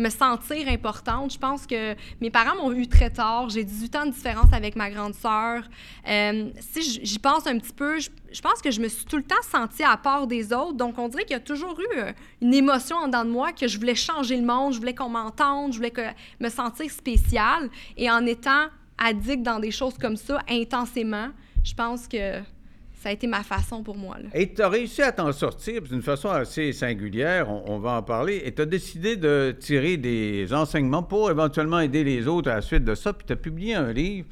me 0.00 0.10
sentir 0.10 0.68
importante. 0.68 1.32
Je 1.32 1.38
pense 1.38 1.66
que 1.66 1.94
mes 2.20 2.30
parents 2.30 2.56
m'ont 2.56 2.72
eu 2.72 2.86
très 2.86 3.10
tard. 3.10 3.48
J'ai 3.50 3.64
18 3.64 3.96
ans 3.96 4.06
de 4.06 4.12
différence 4.12 4.52
avec 4.52 4.76
ma 4.76 4.90
grande 4.90 5.14
sœur. 5.14 5.62
Euh, 6.08 6.50
si 6.60 7.00
j'y 7.02 7.18
pense 7.18 7.46
un 7.46 7.58
petit 7.58 7.72
peu, 7.72 8.00
je, 8.00 8.10
je 8.32 8.40
pense 8.40 8.60
que 8.62 8.70
je 8.70 8.80
me 8.80 8.88
suis 8.88 9.04
tout 9.04 9.16
le 9.16 9.22
temps 9.22 9.42
sentie 9.42 9.82
à 9.82 9.96
part 9.96 10.26
des 10.26 10.52
autres. 10.52 10.74
Donc, 10.74 10.98
on 10.98 11.08
dirait 11.08 11.24
qu'il 11.24 11.34
y 11.34 11.36
a 11.36 11.40
toujours 11.40 11.78
eu 11.80 11.98
euh, 11.98 12.12
une 12.40 12.54
émotion 12.54 12.96
en 12.96 13.06
dedans 13.06 13.24
de 13.24 13.30
moi 13.30 13.52
que 13.52 13.68
je 13.68 13.78
voulais 13.78 13.94
changer 13.94 14.36
le 14.36 14.44
monde, 14.44 14.72
je 14.72 14.78
voulais 14.78 14.94
qu'on 14.94 15.08
m'entende, 15.08 15.72
je 15.72 15.76
voulais 15.78 15.90
que, 15.90 16.08
me 16.40 16.48
sentir 16.48 16.90
spéciale. 16.90 17.68
Et 17.96 18.10
en 18.10 18.24
étant 18.26 18.66
addict 18.98 19.42
dans 19.42 19.58
des 19.58 19.70
choses 19.70 19.96
comme 19.98 20.16
ça 20.16 20.40
intensément, 20.48 21.28
je 21.64 21.74
pense 21.74 22.06
que 22.06 22.40
ça 23.00 23.08
a 23.08 23.12
été 23.12 23.26
ma 23.26 23.42
façon 23.42 23.82
pour 23.82 23.96
moi. 23.96 24.18
Et 24.34 24.52
tu 24.52 24.60
as 24.60 24.68
réussi 24.68 25.00
à 25.00 25.10
t'en 25.10 25.32
sortir 25.32 25.80
d'une 25.80 26.02
façon 26.02 26.28
assez 26.28 26.74
singulière, 26.74 27.48
on, 27.48 27.62
on 27.66 27.78
va 27.78 27.92
en 27.92 28.02
parler, 28.02 28.42
et 28.44 28.52
tu 28.52 28.60
as 28.60 28.66
décidé 28.66 29.16
de 29.16 29.56
tirer 29.58 29.96
des 29.96 30.52
enseignements 30.52 31.02
pour 31.02 31.30
éventuellement 31.30 31.80
aider 31.80 32.04
les 32.04 32.26
autres 32.28 32.50
à 32.50 32.56
la 32.56 32.60
suite 32.60 32.84
de 32.84 32.94
ça, 32.94 33.14
puis 33.14 33.26
tu 33.26 33.32
as 33.32 33.36
publié 33.36 33.74
un 33.74 33.90
livre, 33.90 34.28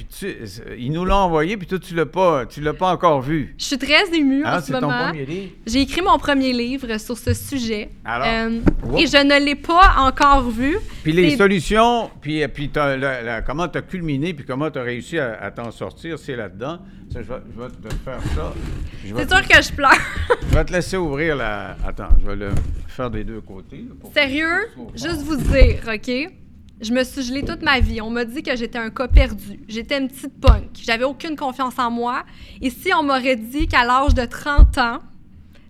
puis 0.00 0.06
tu, 0.18 0.34
ils 0.78 0.90
nous 0.90 1.04
l'ont 1.04 1.14
envoyé, 1.14 1.58
puis 1.58 1.66
toi, 1.66 1.78
tu 1.78 1.94
l'as 1.94 2.06
pas, 2.06 2.46
tu 2.46 2.62
l'as 2.62 2.72
pas 2.72 2.90
encore 2.90 3.20
vu. 3.20 3.54
Je 3.58 3.64
suis 3.64 3.76
très 3.76 4.08
émue 4.14 4.42
Ah, 4.46 4.56
en 4.56 4.60
ce 4.60 4.66
c'est 4.68 4.72
ton 4.72 4.80
moment. 4.88 5.08
premier 5.10 5.26
livre? 5.26 5.52
J'ai 5.66 5.82
écrit 5.82 6.00
mon 6.00 6.16
premier 6.16 6.54
livre 6.54 6.96
sur 6.98 7.18
ce 7.18 7.34
sujet. 7.34 7.90
Alors? 8.02 8.26
Euh, 8.26 8.60
et 8.96 9.06
je 9.06 9.22
ne 9.22 9.44
l'ai 9.44 9.56
pas 9.56 9.96
encore 9.98 10.48
vu. 10.48 10.78
Puis 11.02 11.12
les 11.12 11.36
solutions, 11.36 12.10
puis, 12.22 12.46
puis 12.48 12.70
la- 12.74 12.96
la- 12.96 13.42
comment 13.42 13.68
tu 13.68 13.76
as 13.76 13.82
culminé, 13.82 14.32
puis 14.32 14.46
comment 14.46 14.70
tu 14.70 14.78
as 14.78 14.82
réussi 14.82 15.18
à, 15.18 15.38
à 15.38 15.50
t'en 15.50 15.70
sortir, 15.70 16.18
c'est 16.18 16.34
là-dedans. 16.36 16.78
Je, 17.12 17.18
vais, 17.18 17.24
je 17.56 17.60
vais 17.62 17.68
te 17.68 17.94
faire 18.04 18.20
ça. 18.34 18.54
C'est 19.02 19.28
sûr 19.28 19.48
que 19.48 19.62
je 19.62 19.72
pleure. 19.72 19.90
je 20.50 20.54
vais 20.54 20.64
te 20.64 20.72
laisser 20.72 20.96
ouvrir 20.96 21.36
la... 21.36 21.76
Attends, 21.86 22.08
je 22.22 22.26
vais 22.26 22.36
le 22.36 22.50
faire 22.88 23.10
des 23.10 23.24
deux 23.24 23.40
côtés. 23.42 23.78
là, 23.78 23.94
pour- 24.00 24.12
Sérieux, 24.14 24.68
juste 24.94 25.22
vous 25.22 25.36
dire, 25.36 25.80
OK? 25.92 26.32
Je 26.80 26.92
me 26.92 27.04
suis 27.04 27.22
gelée 27.22 27.44
toute 27.44 27.62
ma 27.62 27.78
vie. 27.80 28.00
On 28.00 28.10
m'a 28.10 28.24
dit 28.24 28.42
que 28.42 28.56
j'étais 28.56 28.78
un 28.78 28.90
cas 28.90 29.06
perdu. 29.08 29.60
J'étais 29.68 29.98
une 29.98 30.08
petite 30.08 30.40
punk. 30.40 30.70
J'avais 30.82 31.04
aucune 31.04 31.36
confiance 31.36 31.78
en 31.78 31.90
moi. 31.90 32.22
Et 32.62 32.70
si 32.70 32.92
on 32.94 33.02
m'aurait 33.02 33.36
dit 33.36 33.66
qu'à 33.68 33.84
l'âge 33.84 34.14
de 34.14 34.24
30 34.24 34.78
ans, 34.78 34.98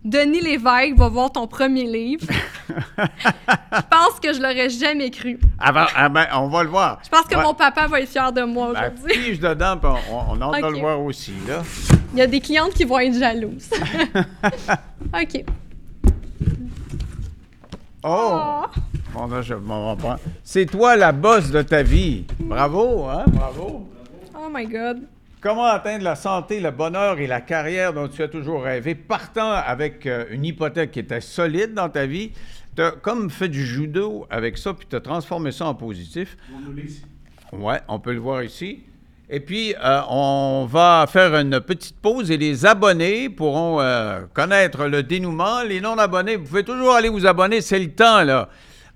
Denis 0.04 0.40
Lévesque 0.40 0.96
va 0.96 1.08
voir 1.08 1.30
ton 1.32 1.46
premier 1.46 1.84
livre, 1.84 2.26
je 2.68 3.80
pense 3.90 4.18
que 4.22 4.32
je 4.32 4.40
l'aurais 4.40 4.70
jamais 4.70 5.10
cru. 5.10 5.38
Ah 5.58 5.72
ben, 5.72 5.86
ah 5.94 6.08
ben, 6.08 6.26
on 6.34 6.48
va 6.48 6.62
le 6.62 6.70
voir. 6.70 7.00
Je 7.04 7.08
pense 7.10 7.26
que 7.26 7.34
Ouais. 7.36 7.42
mon 7.42 7.52
papa 7.54 7.86
va 7.86 8.00
être 8.00 8.08
fier 8.08 8.32
de 8.32 8.42
moi 8.42 8.72
Ben, 8.72 8.92
aujourd'hui. 8.94 9.12
pige 9.18 9.40
dedans, 9.40 9.76
puis 9.76 9.90
on, 10.10 10.14
on, 10.16 10.38
on 10.38 10.40
a 10.40 10.54
hâte 10.56 10.62
de 10.62 10.66
Ok. 10.68 10.74
le 10.74 10.80
voir 10.80 11.00
aussi, 11.02 11.34
là. 11.46 11.62
Il 12.14 12.18
y 12.18 12.22
a 12.22 12.26
des 12.26 12.40
clientes 12.40 12.72
qui 12.72 12.84
vont 12.84 12.98
être 12.98 13.18
jalouses. 13.18 13.68
OK. 15.14 15.44
Oh! 18.02 18.62
Bon, 19.12 19.26
là, 19.26 19.42
je 19.42 19.54
m'en 19.54 19.94
vais 19.94 20.02
pas. 20.02 20.18
C'est 20.44 20.66
toi 20.66 20.94
la 20.94 21.10
bosse 21.10 21.50
de 21.50 21.62
ta 21.62 21.82
vie. 21.82 22.24
Bravo, 22.38 23.06
hein? 23.06 23.24
Bravo. 23.26 23.88
Oh 24.36 24.48
my 24.52 24.66
God. 24.66 25.02
Comment 25.40 25.64
atteindre 25.64 26.04
la 26.04 26.14
santé, 26.14 26.60
le 26.60 26.70
bonheur 26.70 27.18
et 27.18 27.26
la 27.26 27.40
carrière 27.40 27.92
dont 27.92 28.06
tu 28.08 28.22
as 28.22 28.28
toujours 28.28 28.62
rêvé, 28.62 28.94
partant 28.94 29.52
avec 29.52 30.06
euh, 30.06 30.26
une 30.30 30.44
hypothèque 30.44 30.92
qui 30.92 31.00
était 31.00 31.20
solide 31.20 31.74
dans 31.74 31.88
ta 31.88 32.06
vie? 32.06 32.30
Tu 32.76 32.82
as 32.82 32.92
comme 32.92 33.30
fait 33.30 33.48
du 33.48 33.66
judo 33.66 34.26
avec 34.30 34.58
ça, 34.58 34.74
puis 34.74 34.86
tu 34.88 34.94
as 34.94 35.00
transformé 35.00 35.50
ça 35.50 35.66
en 35.66 35.74
positif. 35.74 36.36
Oui, 37.52 37.74
on 37.88 37.98
peut 37.98 38.12
le 38.12 38.20
voir 38.20 38.44
ici. 38.44 38.80
Et 39.28 39.40
puis, 39.40 39.74
euh, 39.82 40.00
on 40.08 40.66
va 40.70 41.06
faire 41.08 41.34
une 41.36 41.60
petite 41.60 41.96
pause 41.96 42.30
et 42.30 42.36
les 42.36 42.66
abonnés 42.66 43.28
pourront 43.28 43.80
euh, 43.80 44.20
connaître 44.34 44.86
le 44.86 45.02
dénouement. 45.02 45.62
Les 45.62 45.80
non-abonnés, 45.80 46.36
vous 46.36 46.44
pouvez 46.44 46.64
toujours 46.64 46.94
aller 46.94 47.08
vous 47.08 47.26
abonner, 47.26 47.60
c'est 47.60 47.78
le 47.78 47.90
temps, 47.90 48.22
là. 48.22 48.48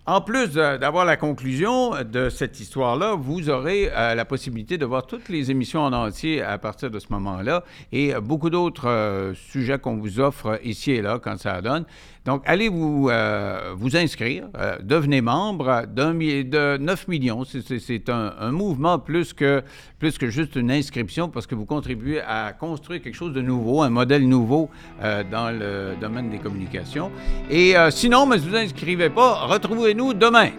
En 0.07 0.21
plus 0.21 0.53
d'avoir 0.53 1.07
la 1.07 1.17
conclusion 1.17 1.93
de 2.05 2.29
cette 2.29 2.61
histoire-là, 2.61 3.15
vous 3.15 3.49
aurez 3.49 3.91
euh, 3.91 4.15
la 4.15 4.27
possibilité 4.27 4.77
de 4.77 4.85
voir 4.85 5.07
toutes 5.07 5.31
les 5.31 5.51
émissions 5.51 5.81
en 5.81 5.95
entier 5.95 6.43
à 6.43 6.59
partir 6.59 6.91
de 6.91 6.99
ce 6.99 7.07
moment-là 7.09 7.65
et 7.91 8.13
beaucoup 8.23 8.51
d'autres 8.51 8.87
euh, 8.87 9.33
sujets 9.33 9.79
qu'on 9.79 9.97
vous 9.97 10.21
offre 10.21 10.61
ici 10.63 10.91
et 10.91 11.01
là 11.01 11.19
quand 11.19 11.39
ça 11.39 11.63
donne. 11.63 11.87
Donc, 12.25 12.43
allez 12.47 12.71
vous, 12.71 13.11
euh, 13.11 13.75
vous 13.77 13.97
inscrire, 13.99 14.49
euh, 14.57 14.79
devenez 14.81 15.21
membre 15.21 15.85
de 15.87 16.79
9 16.79 17.09
millions. 17.09 17.45
C'est- 17.45 18.09
un, 18.09 18.51
mouvement 18.51 18.99
plus 18.99 19.35
que, 19.35 19.63
plus 19.99 20.17
que 20.17 20.31
juste 20.31 20.57
une 20.57 20.71
inscription 20.71 21.29
parce 21.29 21.47
que 21.47 21.55
vous 21.55 21.67
contribuez 21.67 22.21
à 22.21 22.55
construire 22.59 23.03
quelque 23.03 23.15
chose 23.15 23.35
de 23.35 23.43
nouveau, 23.43 23.83
un 23.83 23.91
modèle 23.91 24.27
nouveau 24.27 24.71
euh, 25.03 25.23
dans 25.31 25.51
le 25.51 25.97
domaine 26.01 26.31
des 26.31 26.39
communications. 26.39 27.11
Et 27.51 27.75
sinon, 27.91 28.27
mais 28.27 28.37
ne 28.37 28.43
vous 28.43 28.57
inscrivez 28.57 29.11
pas, 29.11 29.47
retrouvez-nous 29.47 30.15
demain. 30.15 30.51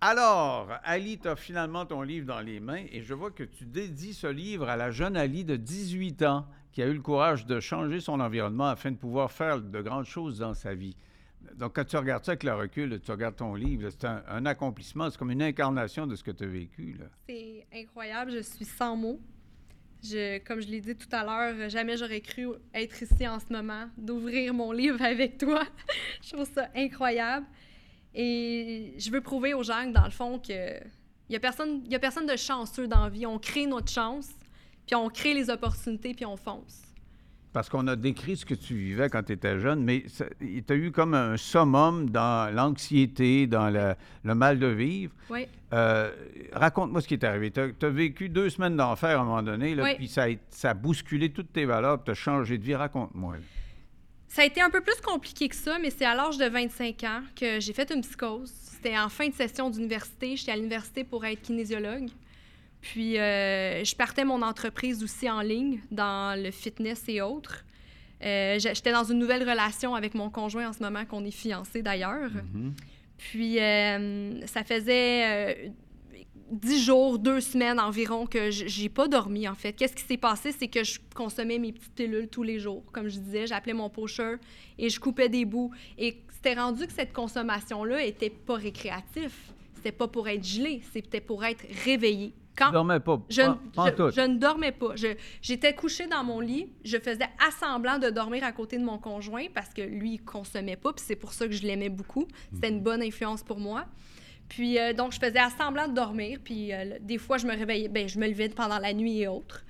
Alors, 0.00 0.68
Ali, 0.84 1.18
tu 1.18 1.28
as 1.28 1.36
finalement 1.36 1.84
ton 1.84 2.02
livre 2.02 2.26
dans 2.26 2.40
les 2.40 2.60
mains 2.60 2.84
et 2.92 3.02
je 3.02 3.12
vois 3.12 3.30
que 3.30 3.42
tu 3.42 3.64
dédies 3.64 4.14
ce 4.14 4.26
livre 4.26 4.68
à 4.68 4.76
la 4.76 4.90
jeune 4.90 5.16
Ali 5.16 5.44
de 5.44 5.56
18 5.56 6.22
ans 6.22 6.46
qui 6.76 6.82
a 6.82 6.86
eu 6.88 6.92
le 6.92 7.00
courage 7.00 7.46
de 7.46 7.58
changer 7.58 8.00
son 8.00 8.20
environnement 8.20 8.68
afin 8.68 8.90
de 8.90 8.98
pouvoir 8.98 9.32
faire 9.32 9.62
de 9.62 9.80
grandes 9.80 10.04
choses 10.04 10.40
dans 10.40 10.52
sa 10.52 10.74
vie. 10.74 10.94
Donc, 11.54 11.74
quand 11.74 11.86
tu 11.86 11.96
regardes 11.96 12.22
ça 12.22 12.32
avec 12.32 12.42
le 12.42 12.52
recul, 12.52 13.00
tu 13.02 13.10
regardes 13.10 13.36
ton 13.36 13.54
livre, 13.54 13.88
c'est 13.88 14.04
un, 14.04 14.44
accomplissement, 14.44 15.08
c'est 15.08 15.16
comme 15.16 15.30
une 15.30 15.40
incarnation 15.40 16.06
de 16.06 16.14
ce 16.14 16.22
que 16.22 16.32
tu 16.32 16.44
as 16.44 16.46
vécu. 16.46 16.98
C'est 17.26 17.66
incroyable, 17.74 18.32
je 18.32 18.42
suis 18.42 18.66
sans 18.66 18.94
mots. 18.94 19.18
Comme 20.46 20.60
je 20.60 20.66
l'ai 20.66 20.82
dit 20.82 20.94
tout 20.94 21.08
à 21.12 21.24
l'heure, 21.24 21.70
jamais 21.70 21.96
j'aurais 21.96 22.20
cru 22.20 22.48
être 22.74 23.02
ici 23.02 23.26
en 23.26 23.40
ce 23.40 23.50
moment, 23.50 23.86
d'ouvrir 23.96 24.52
mon 24.52 24.70
livre 24.70 25.00
avec 25.02 25.38
toi. 25.38 25.62
je 26.22 26.34
trouve 26.34 26.46
ça 26.52 26.68
incroyable. 26.76 27.46
Et 28.12 28.92
je 28.98 29.10
veux 29.10 29.22
prouver 29.22 29.54
aux 29.54 29.62
gens 29.62 29.86
que, 29.86 29.92
dans 29.92 30.04
le 30.04 30.10
fond, 30.10 30.38
que 30.38 30.76
il 31.28 31.30
n'y 31.30 31.36
a, 31.36 31.38
a 31.38 31.98
personne 31.98 32.26
de 32.26 32.36
chanceux 32.36 32.86
dans 32.86 33.04
la 33.04 33.08
vie. 33.08 33.24
On 33.24 33.38
crée 33.38 33.64
notre 33.64 33.90
chance, 33.90 34.28
puis 34.86 34.94
on 34.94 35.08
crée 35.08 35.34
les 35.34 35.50
opportunités, 35.50 36.14
puis 36.14 36.24
on 36.26 36.36
fonce. 36.36 36.82
Parce 37.52 37.70
qu'on 37.70 37.86
a 37.86 37.96
décrit 37.96 38.36
ce 38.36 38.44
que 38.44 38.54
tu 38.54 38.74
vivais 38.74 39.08
quand 39.08 39.22
tu 39.22 39.32
étais 39.32 39.58
jeune, 39.58 39.82
mais 39.82 40.04
tu 40.06 40.72
as 40.72 40.74
eu 40.76 40.92
comme 40.92 41.14
un 41.14 41.38
summum 41.38 42.10
dans 42.10 42.54
l'anxiété, 42.54 43.46
dans 43.46 43.70
le, 43.70 43.94
le 44.24 44.34
mal 44.34 44.58
de 44.58 44.66
vivre. 44.66 45.14
Oui. 45.30 45.46
Euh, 45.72 46.10
Raconte-moi 46.52 47.00
ce 47.00 47.08
qui 47.08 47.14
est 47.14 47.24
arrivé. 47.24 47.50
Tu 47.50 47.60
as, 47.60 47.88
vécu 47.88 48.28
deux 48.28 48.50
semaines 48.50 48.76
d'enfer 48.76 49.18
à 49.18 49.22
un 49.22 49.24
moment 49.24 49.42
donné, 49.42 49.74
là, 49.74 49.84
Oui. 49.84 49.94
puis 49.96 50.06
ça 50.08 50.24
a, 50.24 50.28
ça 50.50 50.70
a 50.70 50.74
bousculé 50.74 51.30
toutes 51.30 51.50
tes 51.52 51.64
valeurs, 51.64 52.04
tu 52.04 52.10
as 52.10 52.14
changé 52.14 52.58
de 52.58 52.62
vie. 52.62 52.74
Raconte-moi. 52.74 53.36
Ça 54.28 54.42
a 54.42 54.44
été 54.44 54.60
un 54.60 54.68
peu 54.68 54.82
plus 54.82 55.00
compliqué 55.00 55.48
que 55.48 55.56
ça, 55.56 55.78
mais 55.78 55.88
c'est 55.88 56.04
à 56.04 56.14
l'âge 56.14 56.36
de 56.36 56.44
25 56.44 57.04
ans 57.04 57.22
que 57.34 57.58
j'ai 57.58 57.72
fait 57.72 57.90
une 57.90 58.02
psychose. 58.02 58.52
C'était 58.52 58.98
en 58.98 59.08
fin 59.08 59.28
de 59.28 59.34
session 59.34 59.70
d'université. 59.70 60.36
J'étais 60.36 60.52
à 60.52 60.56
l'université 60.56 61.04
pour 61.04 61.24
être 61.24 61.40
kinésiologue. 61.40 62.10
Puis, 62.92 63.18
euh, 63.18 63.82
je 63.82 63.96
partais 63.96 64.24
mon 64.24 64.42
entreprise 64.42 65.02
aussi 65.02 65.28
en 65.28 65.40
ligne 65.40 65.80
dans 65.90 66.40
le 66.40 66.52
fitness 66.52 67.02
et 67.08 67.20
autres. 67.20 67.64
Euh, 68.22 68.60
J'étais 68.60 68.92
dans 68.92 69.02
une 69.02 69.18
nouvelle 69.18 69.42
relation 69.42 69.96
avec 69.96 70.14
mon 70.14 70.30
conjoint 70.30 70.68
en 70.68 70.72
ce 70.72 70.80
moment, 70.80 71.04
qu'on 71.04 71.24
est 71.24 71.32
fiancés 71.32 71.82
d'ailleurs. 71.82 72.30
Mhm. 72.30 72.74
Puis, 73.18 73.58
euh, 73.58 74.46
ça 74.46 74.62
faisait 74.62 75.72
dix 76.48 76.84
jours, 76.84 77.18
deux 77.18 77.40
semaines 77.40 77.80
environ 77.80 78.24
que 78.24 78.52
j'ai 78.52 78.88
pas 78.88 79.08
dormi, 79.08 79.48
en 79.48 79.56
fait. 79.56 79.72
Qu'est-ce 79.72 79.96
qui 79.96 80.04
s'est 80.04 80.16
passé? 80.16 80.52
C'est 80.52 80.68
que 80.68 80.84
je 80.84 81.00
consommais 81.12 81.58
mes 81.58 81.72
petites 81.72 81.94
pilules 81.94 82.28
tous 82.28 82.44
les 82.44 82.60
jours. 82.60 82.84
Comme 82.92 83.08
je 83.08 83.18
disais, 83.18 83.48
j'appelais 83.48 83.72
mon 83.72 83.90
pocheur 83.90 84.38
et 84.78 84.88
je 84.90 85.00
coupais 85.00 85.28
des 85.28 85.44
bouts. 85.44 85.72
Et 85.98 86.22
c'était 86.30 86.54
rendu 86.54 86.86
que 86.86 86.92
cette 86.92 87.12
consommation-là 87.12 88.04
était 88.04 88.30
pas 88.30 88.54
récréatif. 88.54 89.52
C'était 89.74 89.90
pas 89.90 90.06
pour 90.06 90.28
être 90.28 90.44
gelé, 90.44 90.82
c'était 90.92 91.20
pour 91.20 91.44
être 91.44 91.64
réveillé. 91.84 92.32
Quand 92.56 92.66
Tu 92.68 92.72
dormais 92.72 93.00
pas? 93.00 93.20
je, 93.28 93.42
pas, 93.74 93.92
pas 93.92 94.10
je- 94.10 94.20
ne 94.22 94.38
dormais 94.38 94.72
pas. 94.72 94.96
Je- 94.96 95.14
J'étais 95.42 95.74
couchée 95.74 96.06
dans 96.06 96.24
mon 96.24 96.40
lit. 96.40 96.72
Je 96.84 96.96
faisais 96.98 97.28
assemblant 97.46 97.98
de 97.98 98.08
dormir 98.10 98.44
à 98.44 98.52
côté 98.52 98.78
de 98.78 98.84
mon 98.84 98.98
conjoint 98.98 99.44
parce 99.54 99.74
que 99.74 99.82
lui, 99.82 100.14
il 100.14 100.18
consommait 100.24 100.76
pas. 100.76 100.92
Puis 100.92 101.04
c'est 101.06 101.16
pour 101.16 101.32
ça 101.32 101.46
que 101.46 101.52
je 101.52 101.62
l'aimais 101.62 101.90
beaucoup. 101.90 102.26
C'était 102.54 102.70
Mhm. 102.70 102.76
une 102.78 102.82
bonne 102.82 103.02
influence 103.02 103.42
pour 103.42 103.60
moi. 103.60 103.84
Puis 104.48 104.78
euh, 104.78 104.92
donc, 104.92 105.12
je 105.12 105.18
faisais 105.18 105.38
assemblant 105.38 105.88
de 105.88 105.92
dormir. 105.94 106.38
Puis 106.42 106.72
euh, 106.72 106.98
des 107.00 107.18
fois, 107.18 107.36
je 107.38 107.46
me 107.46 107.54
réveillais. 107.56 107.88
Ben, 107.88 108.08
je 108.08 108.18
me 108.18 108.26
levais 108.26 108.48
pendant 108.48 108.78
la 108.78 108.92
nuit 108.94 109.20
et 109.20 109.28
autres. 109.28 109.64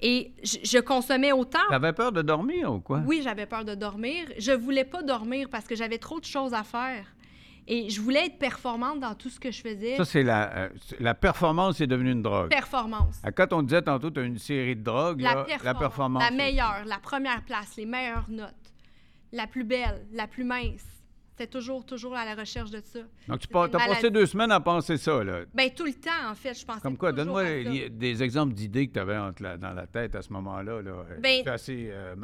Et 0.00 0.32
je, 0.42 0.56
je 0.64 0.78
consommais 0.78 1.30
autant. 1.32 1.60
T'avais 1.70 1.92
peur 1.92 2.10
de 2.12 2.22
dormir 2.22 2.72
ou 2.72 2.80
quoi? 2.80 3.00
Oui, 3.06 3.20
j'avais 3.22 3.46
peur 3.46 3.64
de 3.64 3.74
dormir. 3.76 4.26
Je 4.38 4.50
voulais 4.52 4.84
pas 4.84 5.02
dormir 5.02 5.48
parce 5.50 5.64
que 5.66 5.76
j'avais 5.76 5.98
trop 5.98 6.18
de 6.18 6.24
choses 6.24 6.54
à 6.54 6.64
faire. 6.64 7.11
Et 7.68 7.90
je 7.90 8.00
voulais 8.00 8.26
être 8.26 8.38
performante 8.38 8.98
dans 9.00 9.14
tout 9.14 9.28
ce 9.30 9.38
que 9.38 9.50
je 9.52 9.60
faisais. 9.62 9.96
Ça, 9.96 10.04
c'est 10.04 10.22
la, 10.24 10.52
euh, 10.56 10.68
la 10.98 11.14
performance 11.14 11.80
est 11.80 11.86
devenue 11.86 12.10
une 12.12 12.22
drogue. 12.22 12.50
Performance. 12.50 13.20
Ah, 13.22 13.30
Quand 13.30 13.52
on 13.52 13.62
disait 13.62 13.82
tantôt, 13.82 14.10
tu 14.10 14.18
as 14.20 14.24
une 14.24 14.38
série 14.38 14.74
de 14.76 14.82
drogues, 14.82 15.20
La, 15.20 15.34
là, 15.34 15.44
performance, 15.44 15.64
la 15.64 15.74
performance. 15.74 16.22
la 16.22 16.28
aussi. 16.28 16.36
meilleure, 16.36 16.84
la 16.86 16.98
première 16.98 17.42
place, 17.44 17.76
les 17.76 17.86
meilleures 17.86 18.28
notes, 18.28 18.54
la 19.32 19.46
plus 19.46 19.64
belle, 19.64 20.06
la 20.12 20.26
plus 20.26 20.44
mince. 20.44 20.84
C'était 21.42 21.58
toujours, 21.58 21.84
toujours 21.84 22.14
à 22.14 22.24
la 22.24 22.36
recherche 22.36 22.70
de 22.70 22.80
ça. 22.84 23.00
Donc, 23.26 23.40
tu 23.40 23.48
as 23.56 23.68
passé 23.68 24.10
deux 24.12 24.26
semaines 24.26 24.52
à 24.52 24.60
penser 24.60 24.96
ça, 24.96 25.24
là. 25.24 25.40
Ben 25.52 25.70
tout 25.74 25.84
le 25.84 25.92
temps, 25.92 26.30
en 26.30 26.36
fait, 26.36 26.54
je 26.54 26.64
pensais 26.64 26.80
Comme 26.80 26.96
quoi, 26.96 27.10
donne-moi 27.10 27.88
des 27.90 28.22
exemples 28.22 28.54
d'idées 28.54 28.86
que 28.86 28.92
tu 28.92 29.00
avais 29.00 29.16
dans 29.16 29.72
la 29.74 29.86
tête 29.88 30.14
à 30.14 30.22
ce 30.22 30.32
moment-là. 30.34 30.80
Là. 30.82 31.04
Ben- 31.18 31.42
tu 31.42 31.50
assez 31.50 31.88
euh, 31.90 32.14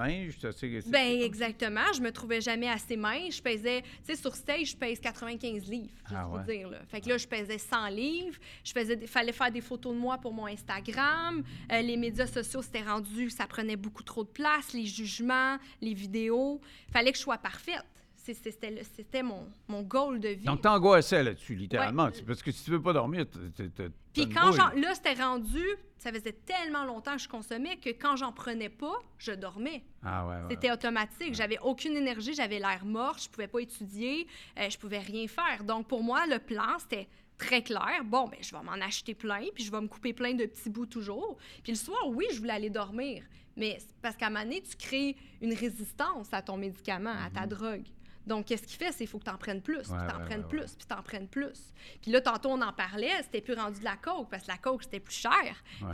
assez... 0.44 0.82
Ben 0.86 1.20
exactement, 1.20 1.92
je 1.96 2.00
me 2.00 2.12
trouvais 2.12 2.40
jamais 2.40 2.68
assez 2.68 2.96
mince. 2.96 3.38
Je 3.38 3.42
pesais, 3.42 3.82
tu 3.82 3.88
sais, 4.04 4.14
sur 4.14 4.36
stage, 4.36 4.70
je 4.70 4.76
pèse 4.76 5.00
95 5.00 5.68
livres, 5.68 5.90
Ah 6.14 6.26
vous 6.30 6.36
ouais. 6.36 6.44
dire. 6.58 6.70
Là. 6.70 6.78
Fait 6.86 7.00
que 7.00 7.08
là, 7.08 7.18
je 7.18 7.26
pesais 7.26 7.58
100 7.58 7.88
livres. 7.88 8.36
Je 8.62 8.70
faisais, 8.72 8.94
des- 8.94 9.08
fallait 9.08 9.32
faire 9.32 9.50
des 9.50 9.60
photos 9.60 9.94
de 9.94 9.98
moi 9.98 10.18
pour 10.18 10.32
mon 10.32 10.46
Instagram. 10.46 11.42
Euh, 11.72 11.82
les 11.82 11.96
médias 11.96 12.28
sociaux, 12.28 12.62
c'était 12.62 12.82
rendu, 12.82 13.30
ça 13.30 13.48
prenait 13.48 13.76
beaucoup 13.76 14.04
trop 14.04 14.22
de 14.22 14.28
place. 14.28 14.72
Les 14.74 14.86
jugements, 14.86 15.56
les 15.82 15.94
vidéos, 15.94 16.60
fallait 16.92 17.10
que 17.10 17.18
je 17.18 17.22
sois 17.22 17.38
parfaite. 17.38 17.82
C'était, 18.34 19.22
mon, 19.22 19.48
mon 19.68 19.82
goal 19.82 20.20
de 20.20 20.28
vie. 20.28 20.44
Donc, 20.44 20.62
t'angoissais 20.62 21.22
là-dessus, 21.22 21.54
littéralement. 21.54 22.06
Ouais. 22.06 22.22
Parce 22.26 22.42
que 22.42 22.50
si 22.50 22.64
tu 22.64 22.70
veux 22.70 22.82
pas 22.82 22.92
dormir, 22.92 23.26
Puis 24.12 24.28
quand 24.28 24.50
là, 24.74 24.94
c'était 24.94 25.14
rendu, 25.14 25.64
ça 25.98 26.12
faisait 26.12 26.32
tellement 26.32 26.84
longtemps 26.84 27.16
que 27.16 27.22
je 27.22 27.28
consommais 27.28 27.76
que 27.76 27.90
quand 27.90 28.16
j'en 28.16 28.32
prenais 28.32 28.68
pas, 28.68 28.94
je 29.18 29.32
dormais. 29.32 29.82
Ah 30.02 30.26
ouais, 30.26 30.36
ouais. 30.36 30.42
C'était 30.50 30.70
automatique. 30.70 31.34
J'avais 31.34 31.58
aucune 31.60 31.96
énergie, 31.96 32.34
j'avais 32.34 32.58
l'air 32.58 32.84
morte, 32.84 33.22
je 33.24 33.28
pouvais 33.28 33.48
pas 33.48 33.60
étudier, 33.60 34.26
euh, 34.58 34.70
je 34.70 34.78
pouvais 34.78 35.00
rien 35.00 35.26
faire. 35.26 35.64
Donc 35.64 35.88
pour 35.88 36.02
moi, 36.02 36.26
le 36.26 36.38
plan, 36.38 36.78
c'était 36.78 37.08
très 37.36 37.62
clair. 37.62 38.04
Bon, 38.04 38.28
ben 38.28 38.38
je 38.40 38.54
vais 38.54 38.62
m'en 38.62 38.72
acheter 38.72 39.14
plein, 39.14 39.44
puis 39.54 39.64
je 39.64 39.70
vais 39.70 39.80
me 39.80 39.88
couper 39.88 40.12
plein 40.12 40.34
de 40.34 40.46
petits 40.46 40.70
bouts 40.70 40.86
toujours. 40.86 41.36
Puis 41.62 41.72
le 41.72 41.78
soir, 41.78 42.00
oui, 42.08 42.26
je 42.32 42.38
voulais 42.38 42.52
aller 42.52 42.70
dormir. 42.70 43.24
Mais 43.56 43.78
parce 44.02 44.16
qu'à 44.16 44.26
un 44.26 44.30
moment 44.30 44.44
donné, 44.44 44.62
tu 44.62 44.76
crées 44.76 45.16
une 45.40 45.52
résistance 45.52 46.28
à 46.32 46.42
ton 46.42 46.56
médicament, 46.56 47.14
à 47.24 47.28
ta 47.28 47.46
drogue. 47.46 47.86
Donc, 48.28 48.46
qu'est-ce 48.46 48.62
qu'il 48.62 48.76
fait? 48.76 48.92
C'est 48.92 48.98
qu'il 48.98 49.08
faut 49.08 49.18
que 49.18 49.24
tu 49.24 49.30
en 49.30 49.38
prennes 49.38 49.62
plus, 49.62 49.82
puis. 49.82 49.92
Ouais, 49.92 50.06
tu 50.08 50.14
en 50.14 50.18
ouais, 50.18 50.24
prennes 50.26 50.46
plus, 50.46 50.74
puis 50.74 50.86
tu 50.86 50.94
en 50.94 51.02
prennes 51.02 51.28
plus. 51.28 51.72
Puis 52.02 52.10
là, 52.10 52.20
tantôt, 52.20 52.50
on 52.50 52.60
en 52.60 52.72
parlait, 52.72 53.22
c'était 53.22 53.40
plus 53.40 53.54
rendu 53.54 53.80
de 53.80 53.84
la 53.84 53.96
coke, 53.96 54.28
parce 54.30 54.44
que 54.44 54.48
la 54.48 54.58
coke, 54.58 54.82
c'était 54.84 55.00
plus 55.00 55.14
cher. 55.14 55.32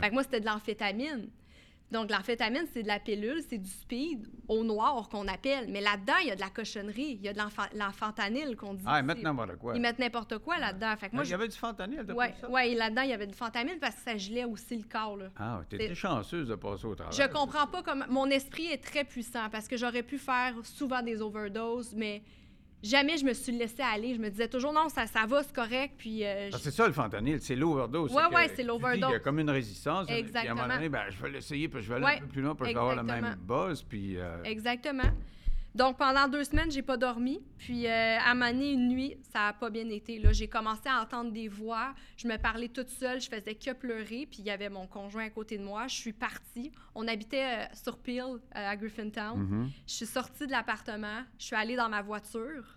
Fait 0.01 0.09
que 0.09 0.13
moi, 0.13 0.23
c'était 0.23 0.41
de 0.41 0.45
l'amphétamine. 0.45 1.29
Donc, 1.91 2.09
l'amphétamine, 2.09 2.65
c'est 2.73 2.81
de 2.83 2.87
la 2.87 2.99
pilule, 2.99 3.41
c'est 3.47 3.59
du 3.59 3.69
speed 3.69 4.27
au 4.47 4.63
noir 4.63 5.07
qu'on 5.07 5.27
appelle. 5.27 5.67
Mais 5.69 5.81
là-dedans, 5.81 6.15
il 6.21 6.27
y 6.27 6.31
a 6.31 6.35
de 6.35 6.41
la 6.41 6.49
cochonnerie. 6.49 7.17
Il 7.19 7.21
y 7.21 7.27
a 7.29 7.33
de 7.33 7.37
l'enfa- 7.37 7.69
l'enfantanyl 7.75 8.55
qu'on 8.55 8.73
dit. 8.73 8.83
Ah, 8.87 8.99
ils 8.99 9.05
mettent 9.05 9.21
n'importe 9.21 9.55
quoi. 9.57 9.75
Ils 9.75 9.81
mettent 9.81 9.99
n'importe 9.99 10.37
quoi 10.39 10.57
là-dedans. 10.57 10.95
Fait 10.97 11.09
que 11.09 11.15
moi, 11.15 11.23
Il 11.23 11.27
y 11.27 11.29
je... 11.29 11.35
avait 11.35 11.47
du 11.47 11.55
fentanyl, 11.55 12.03
ouais, 12.49 12.71
et 12.71 12.75
là-dedans, 12.75 13.03
il 13.03 13.09
y 13.09 13.13
avait 13.13 13.27
du 13.27 13.35
fentanyl 13.35 13.77
parce 13.79 13.95
que 13.95 14.01
ça 14.01 14.17
gelait 14.17 14.45
aussi 14.45 14.75
le 14.77 14.83
corps. 14.83 15.15
Là. 15.17 15.25
Ah, 15.37 15.61
t'étais 15.69 15.93
chanceuse 15.95 16.47
de 16.47 16.55
passer 16.55 16.85
au 16.85 16.95
travail. 16.95 17.15
Je 17.15 17.27
comprends 17.31 17.67
pas 17.67 17.83
comment. 17.83 18.05
Mon 18.09 18.25
esprit 18.31 18.65
est 18.65 18.83
très 18.83 19.03
puissant 19.03 19.47
parce 19.51 19.67
que 19.67 19.77
j'aurais 19.77 20.03
pu 20.03 20.17
faire 20.17 20.53
souvent 20.63 21.01
des 21.03 21.21
overdoses, 21.21 21.93
mais 21.95 22.23
jamais 22.85 23.17
je 23.17 23.25
me 23.25 23.33
suis 23.33 23.51
laissé 23.51 23.81
aller. 23.81 24.13
Je 24.15 24.19
me 24.19 24.29
disais 24.29 24.47
toujours 24.47 24.71
non, 24.73 24.89
ça, 24.89 25.07
ça 25.07 25.25
va, 25.25 25.43
c'est 25.43 25.53
correct. 25.55 25.95
Puis 25.97 26.23
euh, 26.23 26.49
Ah, 26.53 26.57
c'est 26.59 26.71
ça 26.71 26.87
le 26.87 26.93
fentanyl, 26.93 27.39
c'est 27.41 27.55
l'overdose. 27.55 28.11
Que 28.11 28.33
ouais, 28.35 28.51
c'est 28.55 28.63
l'overdose. 28.63 29.09
Il 29.09 29.13
y 29.13 29.15
a 29.15 29.19
comme 29.19 29.39
une 29.39 29.49
résistance. 29.49 30.05
Puis 30.07 30.15
à 30.15 30.17
un 30.17 30.19
Exactement. 30.19 30.55
moment 30.55 30.73
donné, 30.75 30.89
ben, 30.89 31.03
je 31.09 31.21
vais 31.21 31.29
l'essayer, 31.29 31.67
puis 31.67 31.81
je 31.81 31.89
vais 31.89 31.95
aller 31.95 32.05
Ouais, 32.05 32.17
un 32.17 32.19
peu 32.21 32.27
plus 32.27 32.41
loin, 32.41 32.55
puis 32.55 32.67
je 32.69 32.73
vais 32.73 32.79
avoir 32.79 32.95
le 32.95 33.03
même 33.03 33.25
exactement. 33.25 33.67
buzz. 33.67 33.83
Puis, 33.83 34.17
euh, 34.17 34.43
Exactement. 34.43 35.03
Donc, 35.73 35.97
pendant 35.97 36.29
deux 36.29 36.45
semaines, 36.45 36.71
j'ai 36.71 36.81
pas 36.81 36.95
dormi. 36.95 37.41
Puis, 37.57 37.85
euh, 37.85 38.17
à 38.17 38.31
un 38.31 38.33
moment 38.33 38.49
donné, 38.49 38.71
une 38.71 38.87
nuit, 38.87 39.17
ça 39.33 39.47
a 39.47 39.53
pas 39.53 39.69
bien 39.69 39.89
été. 39.89 40.19
Là, 40.19 40.31
j'ai 40.31 40.47
commencé 40.47 40.87
à 40.87 41.01
entendre 41.01 41.33
des 41.33 41.49
voix. 41.49 41.93
Je 42.15 42.29
me 42.29 42.37
parlais 42.37 42.69
toute 42.69 42.87
seule. 42.87 43.19
Je 43.19 43.27
faisais 43.27 43.55
que 43.55 43.73
pleurer. 43.73 44.25
Puis, 44.31 44.37
il 44.39 44.45
y 44.45 44.51
avait 44.51 44.69
mon 44.69 44.87
conjoint 44.87 45.25
à 45.25 45.29
côté 45.29 45.57
de 45.57 45.63
moi. 45.63 45.87
Je 45.89 45.95
suis 45.95 46.13
partie. 46.13 46.71
On 46.93 47.05
habitait 47.09 47.43
euh, 47.43 47.65
sur 47.73 47.97
Peel, 47.97 48.21
euh, 48.23 48.37
à 48.53 48.73
Griffintown. 48.77 49.37
mhm. 49.37 49.69
Je 49.85 49.93
suis 49.93 50.05
sortie 50.05 50.47
de 50.47 50.51
l'appartement. 50.51 51.23
Je 51.37 51.43
suis 51.43 51.55
allée 51.57 51.75
dans 51.75 51.89
ma 51.89 52.01
voiture. 52.01 52.74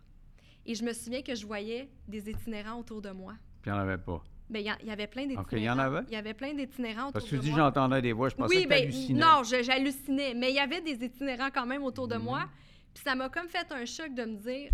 Et 0.69 0.75
je 0.75 0.85
me 0.85 0.93
souviens 0.93 1.23
que 1.23 1.35
je 1.35 1.47
voyais 1.47 1.89
des 2.07 2.29
itinérants 2.31 2.79
autour 2.79 3.01
de 3.03 3.11
moi. 3.11 3.33
puis 3.63 3.71
il 3.71 3.75
n'y 3.75 3.79
en 3.79 3.83
avait 3.83 3.99
pas. 3.99 4.23
Ben, 4.51 4.61
il 4.61 4.87
y, 4.87 4.91
avait 4.91 5.07
plein 5.07 5.23
d'itinérants. 5.23 5.43
Ok, 5.43 5.53
il 5.53 5.63
y 5.63 5.69
en 5.71 5.79
avait? 5.79 6.01
Il 6.09 6.13
y 6.13 6.17
avait 6.17 6.33
plein 6.35 6.55
d'itinérants 6.55 7.03
autour 7.09 7.13
Parce 7.15 7.25
que 7.25 7.31
tu 7.31 7.37
de 7.37 7.41
dis 7.43 7.51
moi. 7.51 7.59
j'entendais 7.59 8.01
des 8.03 8.13
voix, 8.13 8.29
je 8.31 8.35
pensais 8.37 8.57
Oui, 8.57 8.65
que 8.65 8.69
ben 8.69 8.81
t'hallucinais. 8.81 9.21
non, 9.21 9.43
j'hallucinais. 9.43 10.35
Mais 10.35 10.51
il 10.51 10.55
y 10.57 10.59
avait 10.59 10.81
des 10.81 11.05
itinérants 11.05 11.49
quand 11.53 11.67
même 11.67 11.83
autour 11.83 12.07
de 12.09 12.17
Mhm. 12.17 12.23
moi. 12.23 12.45
Puis 12.95 13.03
ça 13.03 13.15
m'a 13.15 13.29
comme 13.29 13.49
fait 13.49 13.67
un 13.73 13.85
choc 13.87 14.15
de 14.15 14.25
me 14.25 14.37
dire 14.37 14.71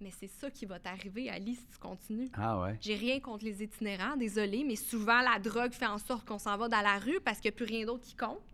Mais 0.00 0.10
c'est 0.10 0.26
ça 0.28 0.50
qui 0.50 0.66
va 0.66 0.80
t'arriver, 0.80 1.30
Ali, 1.30 1.54
si 1.54 1.64
tu 1.66 1.78
continues. 1.78 2.28
Ah 2.34 2.60
ouais. 2.60 2.76
J'ai 2.80 2.96
rien 2.96 3.20
contre 3.20 3.44
les 3.44 3.62
itinérants, 3.62 4.16
désolé, 4.16 4.64
mais 4.66 4.74
souvent 4.74 5.20
la 5.20 5.38
drogue 5.38 5.72
fait 5.72 5.86
en 5.86 5.98
sorte 5.98 6.24
qu'on 6.26 6.38
s'en 6.40 6.56
va 6.56 6.66
dans 6.68 6.80
la 6.80 6.98
rue 6.98 7.20
parce 7.24 7.38
qu'il 7.38 7.50
n'y 7.52 7.54
a 7.54 7.56
plus 7.56 7.66
rien 7.66 7.86
d'autre 7.86 8.02
qui 8.02 8.16
compte. 8.16 8.51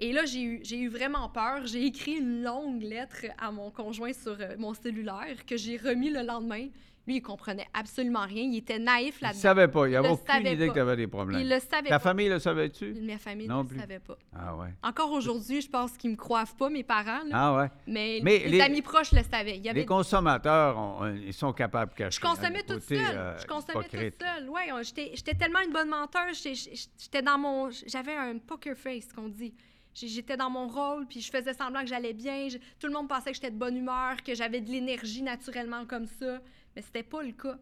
Et 0.00 0.12
là, 0.12 0.24
j'ai 0.24 0.42
eu, 0.42 0.60
j'ai 0.62 0.78
eu 0.78 0.88
vraiment 0.88 1.28
peur. 1.28 1.64
J'ai 1.66 1.84
écrit 1.86 2.12
une 2.18 2.42
longue 2.42 2.82
lettre 2.82 3.26
à 3.38 3.52
mon 3.52 3.70
conjoint 3.70 4.12
sur 4.12 4.36
euh, 4.40 4.56
mon 4.58 4.74
cellulaire 4.74 5.44
que 5.46 5.56
j'ai 5.56 5.76
remis 5.76 6.10
le 6.10 6.22
lendemain. 6.22 6.68
Lui, 7.04 7.16
il 7.16 7.20
comprenait 7.20 7.66
absolument 7.74 8.20
rien. 8.26 8.44
Il 8.44 8.56
était 8.58 8.78
naïf 8.78 9.16
Il 9.20 9.24
ne 9.24 9.28
là-dedans. 9.28 9.40
savait 9.40 9.66
pas, 9.68 9.88
il 9.88 9.90
Il 9.90 9.96
avait 9.96 10.06
le 10.08 10.14
aucune 10.14 10.26
savait 10.26 10.52
idée 10.54 10.66
pas. 10.66 10.72
que 10.72 10.74
tu 10.76 10.80
avais 10.80 10.96
des 10.96 11.06
problèmes. 11.08 11.40
Il 11.40 11.48
le 11.48 11.58
savait 11.58 11.88
Ta 11.88 11.96
pas. 11.96 11.98
famille 11.98 12.28
le 12.28 12.38
savait-tu? 12.38 12.94
Ma 12.94 13.18
famille 13.18 13.48
Non 13.48 13.62
ne 13.64 13.68
plus. 13.68 13.74
le 13.74 13.80
savait 13.82 13.98
pas. 13.98 14.16
Ah 14.36 14.54
ouais. 14.56 14.68
Encore 14.84 15.10
aujourd'hui, 15.10 15.60
je 15.60 15.68
pense 15.68 15.96
qu'ils 15.96 16.10
me 16.12 16.16
croivent 16.16 16.54
pas, 16.54 16.70
mes 16.70 16.84
parents. 16.84 17.24
là. 17.28 17.30
Ah 17.32 17.56
ouais. 17.56 17.70
Mais, 17.88 18.20
Mais 18.22 18.38
les, 18.38 18.48
les- 18.50 18.60
amis 18.60 18.82
proches 18.82 19.10
le 19.12 19.22
savaient. 19.24 19.56
Il 19.56 19.64
y 19.64 19.68
avait 19.68 19.80
Les 19.80 19.86
consommateurs, 19.86 20.78
on- 20.78 21.02
on- 21.04 21.14
ils 21.16 21.34
sont 21.34 21.52
capables 21.52 21.90
de 21.92 21.96
cacher. 21.98 22.20
je 22.20 22.24
consommais 22.24 22.62
toute 22.62 22.82
seule. 22.82 22.98
euh, 23.00 23.36
je 23.38 23.46
consommais 23.46 23.82
toute 23.82 23.90
seule. 24.20 24.48
On- 24.48 24.82
j'étais 24.82 25.34
tellement 25.34 25.60
une 25.66 25.72
bonne 25.72 25.88
menteuse. 25.88 26.40
J'étais- 26.42 26.70
J'étais 26.98 27.22
dans 27.22 27.36
mon. 27.38 27.68
J'avais 27.86 28.14
un 28.14 28.38
poker 28.38 28.76
face, 28.76 29.12
qu'on 29.12 29.28
dit. 29.28 29.52
J'étais 29.94 30.36
dans 30.36 30.48
mon 30.50 30.68
rôle, 30.68 31.06
puis 31.06 31.20
je 31.20 31.30
faisais 31.30 31.52
semblant 31.54 31.80
que 31.82 31.86
j'allais 31.88 32.14
bien. 32.14 32.48
Je- 32.48 32.58
tout 32.78 32.86
le 32.86 32.92
monde 32.92 33.08
pensait 33.08 33.30
que 33.30 33.34
j'étais 33.36 33.50
de 33.50 33.56
bonne 33.58 33.76
humeur, 33.76 34.22
que 34.22 34.34
j'avais 34.34 34.60
de 34.60 34.70
l'énergie 34.70 35.22
naturellement 35.22 35.84
comme 35.86 36.06
ça. 36.06 36.40
Mais 36.74 36.82
c'était 36.82 37.02
pas 37.02 37.22
le 37.22 37.32
cas. 37.32 37.58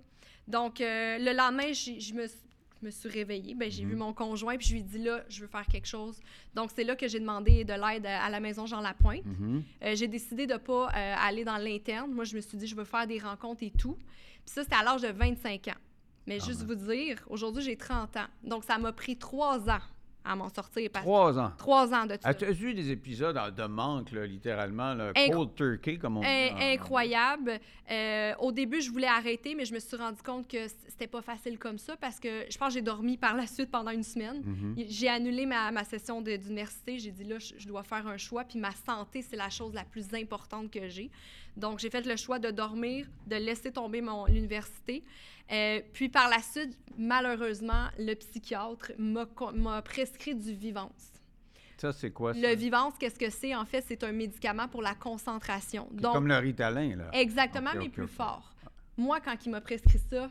Donc, 0.46 0.80
euh, 0.80 1.18
le 1.18 1.32
lendemain, 1.36 1.72
je 1.72 2.14
me, 2.14 2.26
suis- 2.26 2.40
je 2.80 2.86
me 2.86 2.90
suis 2.90 3.08
réveillée. 3.08 3.54
Ben, 3.54 3.70
j'ai 3.70 3.84
vu 3.84 3.96
mon 3.96 4.12
conjoint, 4.12 4.56
puis 4.56 4.66
je 4.68 4.72
lui 4.74 4.80
ai 4.80 4.84
dit 4.84 4.98
là, 4.98 5.22
je 5.28 5.40
veux 5.42 5.46
faire 5.48 5.66
quelque 5.66 5.86
chose. 5.86 6.18
Donc, 6.54 6.70
c'est 6.74 6.84
là 6.84 6.94
que 6.96 7.08
j'ai 7.08 7.20
demandé 7.20 7.64
de 7.64 7.72
l'aide 7.74 8.06
à 8.06 8.24
à 8.24 8.30
la 8.30 8.40
maison 8.40 8.64
Jean 8.66 8.80
Lapointe. 8.80 9.24
Mhm. 9.26 9.62
Euh, 9.82 9.94
j'ai 9.96 10.06
décidé 10.08 10.46
de 10.46 10.52
ne 10.54 10.58
pas 10.58 10.86
euh, 10.94 11.14
aller 11.18 11.44
dans 11.44 11.58
l'interne. 11.58 12.12
Moi, 12.12 12.24
je 12.24 12.36
me 12.36 12.40
suis 12.40 12.56
dit, 12.56 12.66
je 12.68 12.74
veux 12.76 12.84
faire 12.84 13.06
des 13.06 13.18
rencontres 13.18 13.62
et 13.64 13.70
tout. 13.72 13.94
Puis 13.96 14.54
ça, 14.54 14.62
c'était 14.62 14.76
à 14.76 14.82
l'âge 14.84 15.02
de 15.02 15.08
25 15.08 15.68
ans. 15.68 15.80
Mais 16.26 16.38
Ah 16.40 16.46
juste 16.46 16.62
vous 16.62 16.74
dire, 16.76 17.22
aujourd'hui, 17.28 17.62
j'ai 17.62 17.76
30 17.76 18.16
ans. 18.16 18.26
Donc, 18.44 18.64
ça 18.64 18.78
m'a 18.78 18.92
pris 18.92 19.16
trois 19.16 19.68
ans 19.68 19.80
à 20.24 20.36
m'en 20.36 20.48
sortir. 20.48 20.90
Parce... 20.92 21.04
Trois 21.04 21.38
ans. 21.38 21.52
Trois 21.56 21.94
ans 21.94 22.06
de 22.06 22.16
ça. 22.20 22.28
As-tu 22.28 22.44
vu 22.52 22.74
des 22.74 22.90
épisodes 22.90 23.38
de 23.54 23.64
manque, 23.64 24.12
là, 24.12 24.26
littéralement, 24.26 24.94
là, 24.94 25.12
Inc- 25.12 25.32
cold 25.32 25.54
turkey, 25.54 25.96
comme 25.98 26.18
on 26.18 26.20
dit? 26.20 26.26
Incroyable. 26.80 27.58
Euh, 27.90 28.32
au 28.38 28.52
début, 28.52 28.80
je 28.80 28.90
voulais 28.90 29.06
arrêter, 29.06 29.54
mais 29.54 29.64
je 29.64 29.74
me 29.74 29.78
suis 29.78 29.96
rendu 29.96 30.22
compte 30.22 30.46
que 30.48 30.68
c'était 30.88 31.06
pas 31.06 31.22
facile 31.22 31.58
comme 31.58 31.78
ça 31.78 31.96
parce 31.96 32.20
que 32.20 32.44
je 32.50 32.56
pense 32.58 32.68
que 32.68 32.74
j'ai 32.74 32.82
dormi 32.82 33.16
par 33.16 33.34
la 33.36 33.46
suite 33.46 33.70
pendant 33.70 33.90
une 33.90 34.02
semaine. 34.04 34.42
Mhm. 34.44 34.74
J'ai 34.88 35.08
annulé 35.08 35.46
ma, 35.46 35.70
ma 35.72 35.84
session 35.84 36.20
de- 36.20 36.36
d'université. 36.36 36.98
J'ai 36.98 37.10
dit 37.10 37.24
là, 37.24 37.38
je, 37.38 37.54
je 37.58 37.66
dois 37.66 37.82
faire 37.82 38.06
un 38.06 38.16
choix. 38.16 38.44
Puis 38.44 38.58
ma 38.58 38.72
santé, 38.72 39.22
c'est 39.22 39.36
la 39.36 39.50
chose 39.50 39.74
la 39.74 39.84
plus 39.84 40.06
importante 40.14 40.70
que 40.70 40.88
j'ai. 40.88 41.10
Donc, 41.56 41.78
j'ai 41.78 41.90
fait 41.90 42.06
le 42.06 42.16
choix 42.16 42.38
de 42.38 42.50
dormir, 42.50 43.06
de 43.26 43.36
laisser 43.36 43.72
tomber 43.72 44.00
mon 44.00 44.26
l'université. 44.26 45.04
Euh, 45.52 45.80
puis 45.92 46.08
par 46.08 46.28
la 46.28 46.40
suite, 46.40 46.78
malheureusement, 46.96 47.88
le 47.98 48.14
psychiatre 48.14 48.92
m'a 48.98 49.82
prescrit 49.82 50.34
du 50.34 50.52
Vivance. 50.54 51.12
Ça, 51.76 51.92
c'est 51.92 52.10
quoi, 52.10 52.34
ça? 52.34 52.40
Le 52.40 52.54
Vivance, 52.54 52.94
qu'est-ce 52.98 53.18
que 53.18 53.30
c'est? 53.30 53.54
En 53.54 53.64
fait, 53.64 53.82
c'est 53.86 54.04
un 54.04 54.12
médicament 54.12 54.68
pour 54.68 54.82
la 54.82 54.94
concentration. 54.94 55.88
Donc, 55.92 56.12
Comme 56.12 56.28
le 56.28 56.36
Ritalin, 56.36 56.94
là. 56.96 57.10
Exactement, 57.12 57.70
mais 57.74 57.88
plus 57.88 58.06
fort. 58.06 58.52
Moi, 58.96 59.18
quand 59.20 59.34
il 59.46 59.50
m'a 59.50 59.60
prescrit 59.62 59.98
ça, 60.10 60.30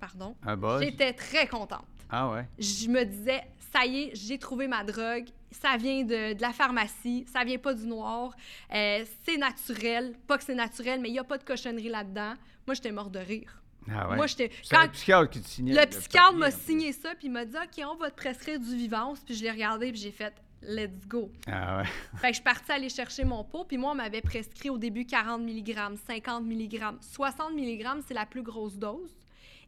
pardon, 0.00 0.34
Un 0.42 0.56
buzz? 0.56 0.82
j'étais 0.82 1.12
très 1.12 1.46
contente. 1.46 1.84
Ah 2.08 2.30
ouais. 2.30 2.48
Je 2.58 2.88
me 2.88 3.04
disais, 3.04 3.42
ça 3.72 3.84
y 3.84 4.04
est, 4.04 4.10
j'ai 4.14 4.38
trouvé 4.38 4.66
ma 4.66 4.82
drogue. 4.82 5.28
Ça 5.60 5.76
vient 5.76 6.02
de, 6.02 6.34
de 6.34 6.40
la 6.42 6.52
pharmacie, 6.52 7.24
ça 7.32 7.44
vient 7.44 7.58
pas 7.58 7.74
du 7.74 7.86
noir. 7.86 8.34
Euh, 8.74 9.04
c'est 9.24 9.36
naturel. 9.36 10.14
Pas 10.26 10.36
que 10.38 10.44
c'est 10.44 10.54
naturel, 10.54 11.00
mais 11.00 11.08
il 11.08 11.12
n'y 11.12 11.18
a 11.18 11.24
pas 11.24 11.38
de 11.38 11.44
cochonnerie 11.44 11.88
là-dedans. 11.88 12.34
Moi, 12.66 12.74
j'étais 12.74 12.92
mort 12.92 13.10
de 13.10 13.18
rire. 13.18 13.62
Ah 13.90 14.08
ouais. 14.10 14.16
Moi, 14.16 14.26
j'étais. 14.26 14.50
C'est 14.62 14.74
quand- 14.74 14.82
le 14.84 14.90
psychiatre 14.90 15.30
qui 15.30 15.40
te 15.42 15.48
signait. 15.48 15.74
le 15.74 15.86
psychiatre 15.90 16.34
m'a 16.34 16.50
signé 16.50 16.92
ça, 16.92 17.14
puis 17.14 17.28
il 17.28 17.30
m'a 17.32 17.44
dit 17.44 17.56
OK, 17.56 17.84
on 17.86 17.96
va 17.96 18.10
te 18.10 18.16
prescrire 18.16 18.58
du 18.58 18.76
vivance. 18.76 19.20
Puis 19.24 19.34
je 19.34 19.42
l'ai 19.42 19.50
regardé, 19.50 19.92
puis 19.92 20.00
j'ai 20.00 20.10
fait 20.12 20.32
Let's 20.66 21.06
go. 21.06 21.30
Ah 21.46 21.78
ouais. 21.78 21.84
Fait 22.16 22.20
que 22.22 22.28
je 22.28 22.32
suis 22.34 22.42
partie 22.42 22.72
aller 22.72 22.88
chercher 22.88 23.24
mon 23.24 23.44
pot, 23.44 23.64
puis 23.64 23.76
moi, 23.76 23.92
on 23.92 23.94
m'avait 23.94 24.22
prescrit 24.22 24.70
au 24.70 24.78
début 24.78 25.04
40 25.04 25.42
mg, 25.42 25.76
50 26.06 26.42
mg, 26.46 26.80
60 27.02 27.52
mg, 27.54 27.86
c'est 28.08 28.14
la 28.14 28.24
plus 28.24 28.42
grosse 28.42 28.78
dose. 28.78 29.14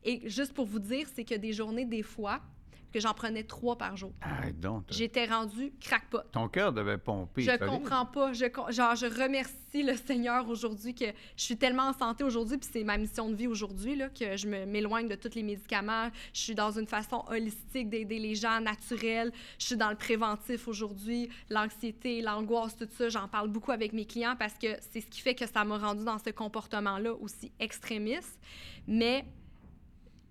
Et 0.05 0.23
juste 0.31 0.55
pour 0.55 0.65
vous 0.65 0.79
dire, 0.79 1.07
c'est 1.15 1.25
que 1.25 1.35
des 1.35 1.53
journées, 1.53 1.85
des 1.85 2.03
fois, 2.03 2.41
que 2.97 3.03
j'en 3.03 3.13
prenais 3.13 3.43
trois 3.43 3.77
par 3.77 3.95
jour. 3.95 4.11
Arrête 4.23 4.59
donc. 4.59 4.85
J'étais 4.89 5.27
rendue 5.27 5.71
crackpot. 5.83 6.21
Ton 6.33 6.49
cœur 6.49 6.73
devait 6.73 6.97
pomper. 6.97 7.43
Je 7.43 7.51
solide. 7.51 7.67
comprends 7.67 8.07
pas. 8.07 8.33
Je, 8.33 8.47
genre, 8.71 8.97
je 8.97 9.05
remercie 9.23 9.83
le 9.83 9.95
Seigneur 9.97 10.49
aujourd'hui 10.49 10.95
que 10.95 11.05
je 11.37 11.43
suis 11.43 11.59
tellement 11.59 11.89
en 11.89 11.93
santé 11.93 12.25
aujourd'hui, 12.25 12.57
puis 12.57 12.71
c'est 12.73 12.85
ma 12.85 12.97
mission 12.97 13.29
de 13.29 13.35
vie 13.35 13.49
aujourd'hui, 13.49 14.01
que 14.19 14.35
je 14.39 14.49
m'éloigne 14.49 15.09
de 15.09 15.15
tous 15.15 15.35
les 15.35 15.43
médicaments. 15.43 16.09
Je 16.33 16.41
suis 16.41 16.55
dans 16.55 16.71
une 16.71 16.87
façon 16.87 17.23
holistique 17.29 17.91
d'aider 17.91 18.19
les 18.19 18.35
gens, 18.35 18.63
naturelle. 18.63 19.31
Je 19.59 19.67
suis 19.67 19.77
dans 19.77 19.91
le 19.91 19.97
préventif 19.97 20.67
aujourd'hui. 20.67 21.29
L'anxiété, 21.51 22.23
l'angoisse, 22.23 22.79
tout 22.79 22.89
ça, 22.97 23.11
j'en 23.11 23.29
parle 23.29 23.49
beaucoup 23.49 23.73
avec 23.73 23.93
mes 23.93 24.07
clients 24.07 24.37
parce 24.39 24.55
que 24.55 24.69
c'est 24.91 25.03
ce 25.03 25.07
qui 25.07 25.21
fait 25.21 25.35
que 25.35 25.47
ça 25.47 25.65
m'a 25.65 25.77
rendu 25.77 26.03
dans 26.03 26.19
ce 26.19 26.31
comportement-là 26.31 27.13
aussi 27.13 27.53
extrémiste. 27.61 28.41
Mais 28.87 29.27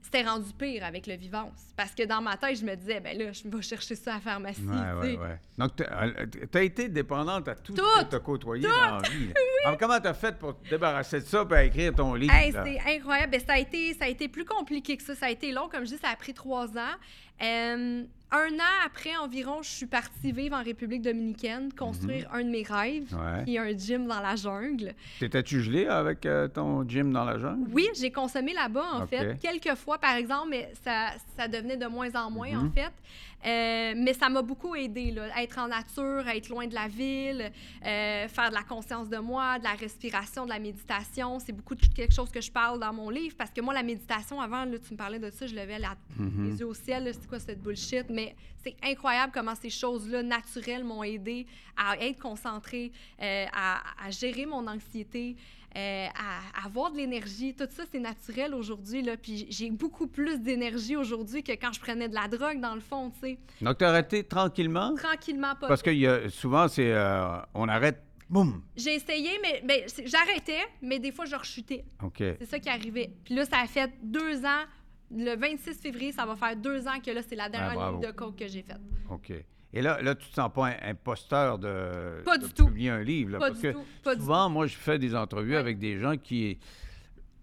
c'était 0.06 0.22
rendu 0.22 0.54
pire 0.54 0.86
avec 0.86 1.08
le 1.08 1.16
vivance. 1.16 1.74
Parce 1.76 1.92
que 1.92 2.04
dans 2.04 2.22
ma 2.22 2.38
tête, 2.38 2.60
je 2.60 2.64
me 2.66 2.76
disais, 2.76 3.00
ben 3.00 3.18
là, 3.18 3.32
je 3.32 3.48
vais 3.50 3.62
chercher 3.62 3.96
ça 3.96 4.12
à 4.12 4.14
la 4.16 4.22
pharmacie. 4.22 4.62
Ouais, 4.62 4.94
ouais, 5.02 5.18
ouais. 5.18 5.40
Donc, 5.58 5.72
tu 5.76 6.58
as 6.58 6.62
été 6.62 6.90
dépendante 6.90 7.48
à 7.48 7.56
tout, 7.56 7.74
Tout! 7.74 7.84
ce 8.00 8.04
que 8.06 8.10
tu 8.12 8.16
as 8.16 8.20
côtoyé 8.20 8.68
dans 8.68 9.00
la 9.00 9.10
vie. 9.10 9.34
Alors, 9.66 9.78
comment 9.80 10.00
tu 10.00 10.08
as 10.08 10.14
fait 10.14 10.38
pour 10.38 10.60
te 10.62 10.70
débarrasser 10.70 11.20
de 11.22 11.26
ça 11.26 11.46
et 11.60 11.66
écrire 11.66 11.94
ton 11.94 12.14
livre? 12.14 12.34
Hey, 12.34 12.52
c'est 12.52 12.80
incroyable. 12.98 13.32
Ben, 13.32 13.42
ça, 13.46 13.54
a 13.54 13.58
été, 13.60 13.94
ça 13.96 14.06
a 14.06 14.08
été 14.08 14.28
plus 14.28 14.46
compliqué 14.46 14.96
que 14.96 15.04
ça. 15.04 15.16
Ça 15.16 15.26
a 15.26 15.30
été 15.32 15.52
long. 15.52 15.68
Comme 15.70 15.86
je 15.86 15.96
dis, 15.96 15.98
ça 15.98 16.10
a 16.10 16.16
pris 16.16 16.34
trois 16.34 16.68
ans. 16.78 16.96
Euh, 17.42 18.04
un 18.36 18.54
an 18.60 18.86
après 18.86 19.16
environ, 19.16 19.62
je 19.64 19.70
suis 19.70 19.86
partie 19.86 20.32
vivre 20.32 20.56
en 20.56 20.64
République 20.64 21.02
dominicaine, 21.02 21.72
construire 21.74 22.28
un 22.34 22.44
de 22.44 22.50
mes 22.50 22.64
rêves, 22.64 23.14
Mhm. 23.14 23.20
Ouais. 23.20 23.44
qui 23.46 23.56
est 23.56 23.60
un 23.60 23.78
gym 23.78 24.08
dans 24.08 24.20
la 24.22 24.36
jungle. 24.36 24.94
T'étais-tu 25.20 25.62
gelé 25.62 25.88
avec 25.88 26.26
euh, 26.26 26.48
ton 26.48 26.88
gym 26.88 27.12
dans 27.14 27.24
la 27.24 27.40
jungle? 27.40 27.70
Oui, 27.72 27.88
j'ai 27.98 28.12
consommé 28.12 28.54
là-bas, 28.54 28.86
en 28.94 29.08
fait, 29.08 29.38
quelques 29.42 29.76
fois, 29.76 29.98
par 29.98 30.16
exemple, 30.16 30.48
mais 30.50 30.72
ça, 30.84 31.10
ça 31.38 31.48
devenait 31.48 31.78
de 31.78 31.86
moins 31.88 32.14
en 32.16 32.30
moins, 32.30 32.52
Mhm. 32.52 32.68
en 32.68 32.72
fait. 32.72 32.92
Euh, 33.46 33.94
mais 33.96 34.14
ça 34.14 34.28
m'a 34.30 34.42
beaucoup 34.42 34.74
aidé, 34.76 35.12
là, 35.12 35.28
être 35.42 35.60
en 35.60 35.68
nature, 35.68 36.28
être 36.28 36.50
loin 36.50 36.66
de 36.66 36.74
la 36.74 36.88
ville, 36.88 37.52
euh, 37.86 38.28
faire 38.28 38.50
de 38.50 38.56
la 38.56 38.64
conscience 38.64 39.08
de 39.08 39.18
moi, 39.18 39.60
de 39.60 39.64
la 39.66 39.74
respiration, 39.74 40.46
de 40.46 40.50
la 40.50 40.58
méditation. 40.60 41.40
C'est 41.40 41.54
beaucoup 41.54 41.76
de 41.76 41.86
quelque 41.86 42.14
chose 42.14 42.32
que 42.32 42.42
je 42.42 42.52
parle 42.52 42.80
dans 42.80 42.92
mon 42.94 43.10
livre, 43.10 43.36
parce 43.38 43.52
que 43.52 43.62
moi, 43.62 43.74
la 43.74 43.84
méditation, 43.84 44.42
avant, 44.42 44.66
là, 44.66 44.78
tu 44.80 44.94
me 44.94 44.98
parlais 44.98 45.20
de 45.20 45.30
ça, 45.30 45.46
je 45.46 45.54
levais 45.56 45.78
la- 45.78 45.96
Mhm. 46.18 46.50
les 46.50 46.60
yeux 46.60 46.66
au 46.68 46.74
ciel, 46.74 47.12
c'est 47.14 47.28
quoi 47.28 47.40
cette 47.40 47.62
bullshit? 47.62 48.06
Mais 48.10 48.36
c'est 48.64 48.76
incroyable 48.84 49.32
comment 49.34 49.54
ces 49.56 49.70
choses-là 49.70 50.24
naturelles 50.24 50.84
m'ont 50.84 51.04
aidé 51.04 51.46
à 51.78 51.98
être 52.00 52.20
concentrée, 52.20 52.92
euh, 53.22 53.46
à, 53.54 53.82
à 54.04 54.10
gérer 54.10 54.48
mon 54.48 54.66
anxiété, 54.68 55.36
euh, 55.76 56.08
à, 56.16 56.66
avoir 56.66 56.92
de 56.92 56.98
l'énergie. 56.98 57.54
Tout 57.54 57.68
ça, 57.70 57.84
c'est 57.92 58.00
naturel 58.00 58.54
aujourd'hui. 58.54 59.02
là. 59.02 59.18
Puis 59.18 59.48
j'ai 59.50 59.70
beaucoup 59.72 60.08
plus 60.08 60.40
d'énergie 60.40 60.96
aujourd'hui 60.96 61.44
que 61.44 61.52
quand 61.52 61.74
je 61.74 61.80
prenais 61.80 62.08
de 62.10 62.14
la 62.16 62.28
drogue, 62.28 62.60
dans 62.62 62.76
le 62.76 62.82
fond, 62.82 63.12
tu 63.12 63.20
sais. 63.20 63.38
Donc, 63.62 63.78
tu 63.78 63.84
as 63.86 63.90
arrêté 63.90 64.24
tranquillement? 64.24 64.94
Tranquillement, 64.96 65.56
pas 65.56 65.68
Parce 65.68 65.82
que 65.82 65.90
y 65.92 66.08
a- 66.08 66.30
souvent, 66.30 66.68
c'est 66.68 66.92
euh, 66.92 67.38
on 67.54 67.68
arrête, 67.68 68.02
boum! 68.30 68.62
J'ai 68.76 68.96
essayé, 68.96 69.32
mais 69.42 69.86
j'arrêtais, 70.06 70.64
mais 70.82 71.00
des 71.00 71.12
fois, 71.12 71.26
je 71.26 71.36
rechutais. 71.36 71.86
OK. 72.04 72.18
C'est 72.40 72.46
ça 72.46 72.60
qui 72.60 72.70
arrivait. 72.70 73.12
Puis 73.24 73.36
là, 73.36 73.46
ça 73.46 73.60
a 73.60 73.68
fait 73.68 73.92
deux 74.02 74.46
ans. 74.46 74.64
Le 75.12 75.36
26 75.36 75.80
février, 75.80 76.12
ça 76.12 76.26
va 76.26 76.36
faire 76.36 76.56
deux 76.56 76.88
ans 76.88 77.00
que 77.06 77.12
là, 77.12 77.22
c'est 77.22 77.36
la 77.36 77.48
dernière 77.50 77.80
Ah, 77.80 77.92
ligne 77.92 78.00
de 78.02 78.12
coke 78.12 78.38
que 78.38 78.48
j'ai 78.48 78.64
faite. 78.64 78.80
OK. 79.10 79.34
Et 79.76 79.82
là, 79.82 80.02
là, 80.02 80.16
tu 80.16 80.28
te 80.30 80.34
sens 80.34 80.52
pas 80.54 80.68
un 80.68 80.90
imposteur 80.90 81.60
de, 81.60 82.24
Pas 82.24 82.38
de 82.38 82.48
du 82.48 82.54
tout. 82.54 82.66
publier 82.68 82.90
un 82.92 83.04
livre? 83.04 83.32
là, 83.34 83.40
Pas 83.40 83.48
parce 83.50 83.60
du 83.60 83.68
que 83.68 83.72
tout, 83.74 83.84
pas 84.04 84.16
du 84.16 84.22
souvent, 84.22 84.50
moi, 84.50 84.68
je 84.68 84.76
fais 84.76 84.98
des 84.98 85.14
entrevues 85.16 85.52
Ouais. 85.52 85.58
avec 85.58 85.78
des 85.80 86.00
gens 86.00 86.16
qui... 86.18 86.58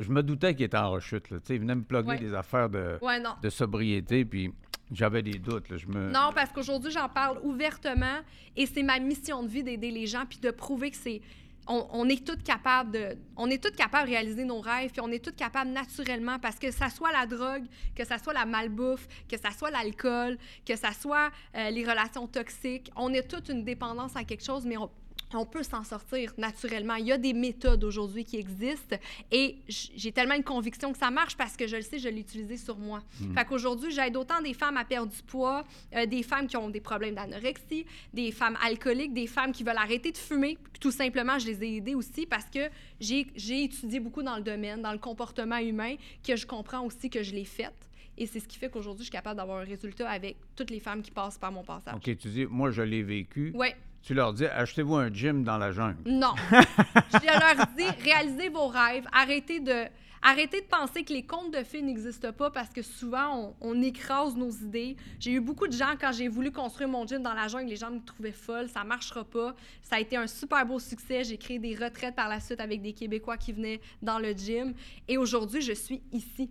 Je 0.00 0.10
me 0.10 0.22
doutais 0.22 0.54
qu'ils 0.54 0.64
étaient 0.64 0.76
en 0.78 0.90
rechute. 0.90 1.30
Là. 1.30 1.38
Ils 1.50 1.60
venaient 1.60 1.74
me 1.76 1.82
plugger 1.84 2.08
Ouais. 2.08 2.18
des 2.18 2.34
affaires 2.34 2.68
de, 2.70 2.98
Ouais, 3.02 3.22
de 3.42 3.50
sobriété, 3.50 4.24
puis 4.24 4.52
j'avais 4.90 5.22
des 5.22 5.38
doutes. 5.38 5.68
là. 5.68 5.76
Je 5.76 5.86
me... 5.86 6.10
Non, 6.10 6.30
parce 6.34 6.50
qu'aujourd'hui, 6.52 6.90
j'en 6.90 7.08
parle 7.08 7.38
ouvertement 7.42 8.20
et 8.56 8.64
c'est 8.66 8.82
ma 8.82 8.98
mission 8.98 9.42
de 9.42 9.48
vie 9.48 9.62
d'aider 9.62 9.90
les 9.90 10.06
gens 10.06 10.24
puis 10.28 10.38
de 10.38 10.50
prouver 10.50 10.90
que 10.90 10.96
c'est. 10.96 11.20
On, 11.68 12.08
est 12.08 12.26
toutes 12.26 12.42
capables 12.42 12.90
de. 12.90 13.16
On 13.36 13.48
est 13.48 13.62
toutes 13.62 13.76
capables 13.76 14.08
de 14.08 14.14
réaliser 14.14 14.44
nos 14.44 14.60
rêves 14.60 14.90
puis 14.90 15.00
on 15.00 15.10
est 15.12 15.24
toutes 15.24 15.36
capables 15.36 15.70
naturellement 15.70 16.38
parce 16.40 16.58
que 16.58 16.70
ça 16.72 16.90
soit 16.90 17.12
la 17.12 17.24
drogue, 17.24 17.64
que 17.94 18.04
ça 18.04 18.18
soit 18.18 18.32
la 18.32 18.46
malbouffe, 18.46 19.06
que 19.28 19.38
ça 19.38 19.52
soit 19.52 19.70
l'alcool, 19.70 20.38
que 20.66 20.74
ça 20.74 20.92
soit 20.92 21.30
euh, 21.54 21.70
les 21.70 21.84
relations 21.84 22.26
toxiques. 22.26 22.90
On 22.96 23.14
est 23.14 23.30
toute 23.30 23.48
une 23.48 23.64
dépendance 23.64 24.16
à 24.16 24.24
quelque 24.24 24.44
chose, 24.44 24.66
mais 24.66 24.76
on, 24.76 24.90
on 25.34 25.46
peut 25.46 25.62
s'en 25.62 25.84
sortir 25.84 26.32
naturellement. 26.38 26.94
Il 26.96 27.06
y 27.06 27.12
a 27.12 27.18
des 27.18 27.32
méthodes 27.32 27.82
aujourd'hui 27.84 28.24
qui 28.24 28.36
existent 28.36 28.96
et 29.30 29.56
j'ai 29.68 30.12
tellement 30.12 30.34
une 30.34 30.44
conviction 30.44 30.92
que 30.92 30.98
ça 30.98 31.10
marche 31.10 31.36
parce 31.36 31.56
que 31.56 31.66
je 31.66 31.76
le 31.76 31.82
sais, 31.82 31.98
je 31.98 32.08
l'ai 32.08 32.20
utilisé 32.20 32.56
sur 32.56 32.78
moi. 32.78 33.02
Fait 33.34 33.44
qu'aujourd'hui, 33.44 33.90
j'aide 33.90 34.16
autant 34.16 34.40
des 34.42 34.54
femmes 34.54 34.76
à 34.76 34.84
perdre 34.84 35.12
du 35.12 35.22
poids, 35.22 35.64
euh, 35.94 36.06
des 36.06 36.22
femmes 36.22 36.46
qui 36.46 36.56
ont 36.56 36.70
des 36.70 36.80
problèmes 36.80 37.14
d'anorexie, 37.14 37.86
des 38.12 38.32
femmes 38.32 38.56
alcooliques, 38.62 39.12
des 39.12 39.26
femmes 39.26 39.52
qui 39.52 39.64
veulent 39.64 39.76
arrêter 39.76 40.12
de 40.12 40.18
fumer. 40.18 40.58
Tout 40.80 40.90
simplement, 40.90 41.38
je 41.38 41.46
les 41.46 41.64
ai 41.64 41.76
aidées 41.76 41.94
aussi 41.94 42.26
parce 42.26 42.46
que 42.46 42.70
j'ai 43.00 43.64
étudié 43.64 44.00
beaucoup 44.00 44.22
dans 44.22 44.36
le 44.36 44.42
domaine, 44.42 44.82
dans 44.82 44.92
le 44.92 44.98
comportement 44.98 45.58
humain, 45.58 45.96
que 46.26 46.36
je 46.36 46.46
comprends 46.46 46.84
aussi 46.84 47.10
que 47.10 47.22
je 47.22 47.32
l'ai 47.34 47.44
fait. 47.44 47.72
Et 48.18 48.26
c'est 48.26 48.40
ce 48.40 48.46
qui 48.46 48.58
fait 48.58 48.70
qu'aujourd'hui, 48.70 49.00
je 49.02 49.06
suis 49.06 49.12
capable 49.12 49.38
d'avoir 49.38 49.58
un 49.58 49.64
résultat 49.64 50.08
avec 50.08 50.36
toutes 50.54 50.70
les 50.70 50.80
femmes 50.80 51.02
qui 51.02 51.10
passent 51.10 51.38
par 51.38 51.50
mon 51.50 51.62
passage. 51.62 51.94
OK, 51.94 52.02
tu 52.02 52.28
dis, 52.28 52.46
moi, 52.46 52.70
je 52.70 52.82
l'ai 52.82 53.02
vécu. 53.02 53.52
Ouais. 53.54 53.74
Tu 54.02 54.14
leur 54.14 54.32
dis, 54.32 54.46
achetez-vous 54.46 54.96
un 54.96 55.12
gym 55.12 55.44
dans 55.44 55.58
la 55.58 55.70
jungle. 55.70 55.98
Non. 56.06 56.34
je 56.50 57.26
leur 57.26 57.66
dis, 57.76 57.88
réalisez 58.02 58.48
vos 58.48 58.66
rêves. 58.66 59.06
Arrêtez 59.12 59.60
de, 59.60 59.84
arrêtez 60.22 60.60
de 60.60 60.66
penser 60.66 61.04
que 61.04 61.12
les 61.12 61.22
contes 61.24 61.52
de 61.52 61.62
fées 61.62 61.82
n'existent 61.82 62.32
pas 62.32 62.50
parce 62.50 62.70
que 62.70 62.82
souvent, 62.82 63.54
on, 63.60 63.70
on 63.70 63.80
écrase 63.80 64.34
nos 64.34 64.50
idées. 64.50 64.96
J'ai 65.20 65.32
eu 65.32 65.40
beaucoup 65.40 65.68
de 65.68 65.72
gens, 65.72 65.94
quand 66.00 66.10
j'ai 66.10 66.26
voulu 66.26 66.50
construire 66.50 66.88
mon 66.88 67.06
gym 67.06 67.22
dans 67.22 67.34
la 67.34 67.46
jungle, 67.46 67.68
les 67.68 67.76
gens 67.76 67.92
me 67.92 68.00
trouvaient 68.00 68.32
folle. 68.32 68.68
Ça 68.68 68.82
marchera 68.82 69.22
pas. 69.24 69.54
Ça 69.82 69.96
a 69.96 70.00
été 70.00 70.16
un 70.16 70.26
super 70.26 70.66
beau 70.66 70.80
succès. 70.80 71.22
J'ai 71.22 71.38
créé 71.38 71.60
des 71.60 71.76
retraites 71.76 72.16
par 72.16 72.28
la 72.28 72.40
suite 72.40 72.60
avec 72.60 72.82
des 72.82 72.94
Québécois 72.94 73.36
qui 73.36 73.52
venaient 73.52 73.80
dans 74.02 74.18
le 74.18 74.32
gym. 74.32 74.74
Et 75.06 75.16
aujourd'hui, 75.16 75.60
je 75.60 75.74
suis 75.74 76.02
ici. 76.10 76.50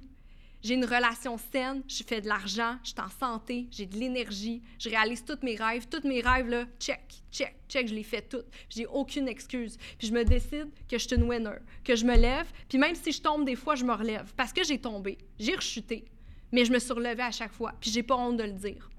J'ai 0.63 0.75
une 0.75 0.85
relation 0.85 1.37
saine, 1.51 1.81
je 1.87 2.03
fais 2.03 2.21
de 2.21 2.27
l'argent, 2.27 2.77
je 2.83 2.89
suis 2.89 2.99
en 2.99 3.09
santé, 3.09 3.67
j'ai 3.71 3.87
de 3.87 3.97
l'énergie, 3.97 4.61
je 4.77 4.89
réalise 4.89 5.25
tous 5.25 5.39
mes 5.43 5.55
rêves. 5.55 5.87
Tous 5.89 6.07
mes 6.07 6.21
rêves, 6.21 6.47
là, 6.47 6.65
check, 6.79 7.01
check, 7.31 7.55
check, 7.67 7.87
je 7.87 7.95
les 7.95 8.03
fais 8.03 8.21
toutes. 8.21 8.45
J'ai 8.69 8.85
aucune 8.85 9.27
excuse. 9.27 9.77
Puis 9.97 10.07
je 10.07 10.13
me 10.13 10.23
décide 10.23 10.69
que 10.87 10.97
je 10.97 11.07
suis 11.07 11.15
une 11.15 11.23
winner, 11.23 11.57
que 11.83 11.95
je 11.95 12.05
me 12.05 12.15
lève. 12.15 12.47
Puis 12.69 12.77
même 12.77 12.95
si 12.95 13.11
je 13.11 13.21
tombe 13.21 13.45
des 13.45 13.55
fois, 13.55 13.75
je 13.75 13.85
me 13.85 13.93
relève. 13.93 14.31
Parce 14.37 14.53
que 14.53 14.63
j'ai 14.63 14.77
tombé, 14.77 15.17
j'ai 15.39 15.55
rechuté. 15.55 16.05
Mais 16.51 16.65
je 16.65 16.71
me 16.71 16.79
suis 16.79 16.93
relevée 16.93 17.23
à 17.23 17.31
chaque 17.31 17.53
fois. 17.53 17.73
Puis 17.79 17.89
j'ai 17.89 18.03
pas 18.03 18.15
honte 18.15 18.37
de 18.37 18.43
le 18.43 18.53
dire. 18.53 18.89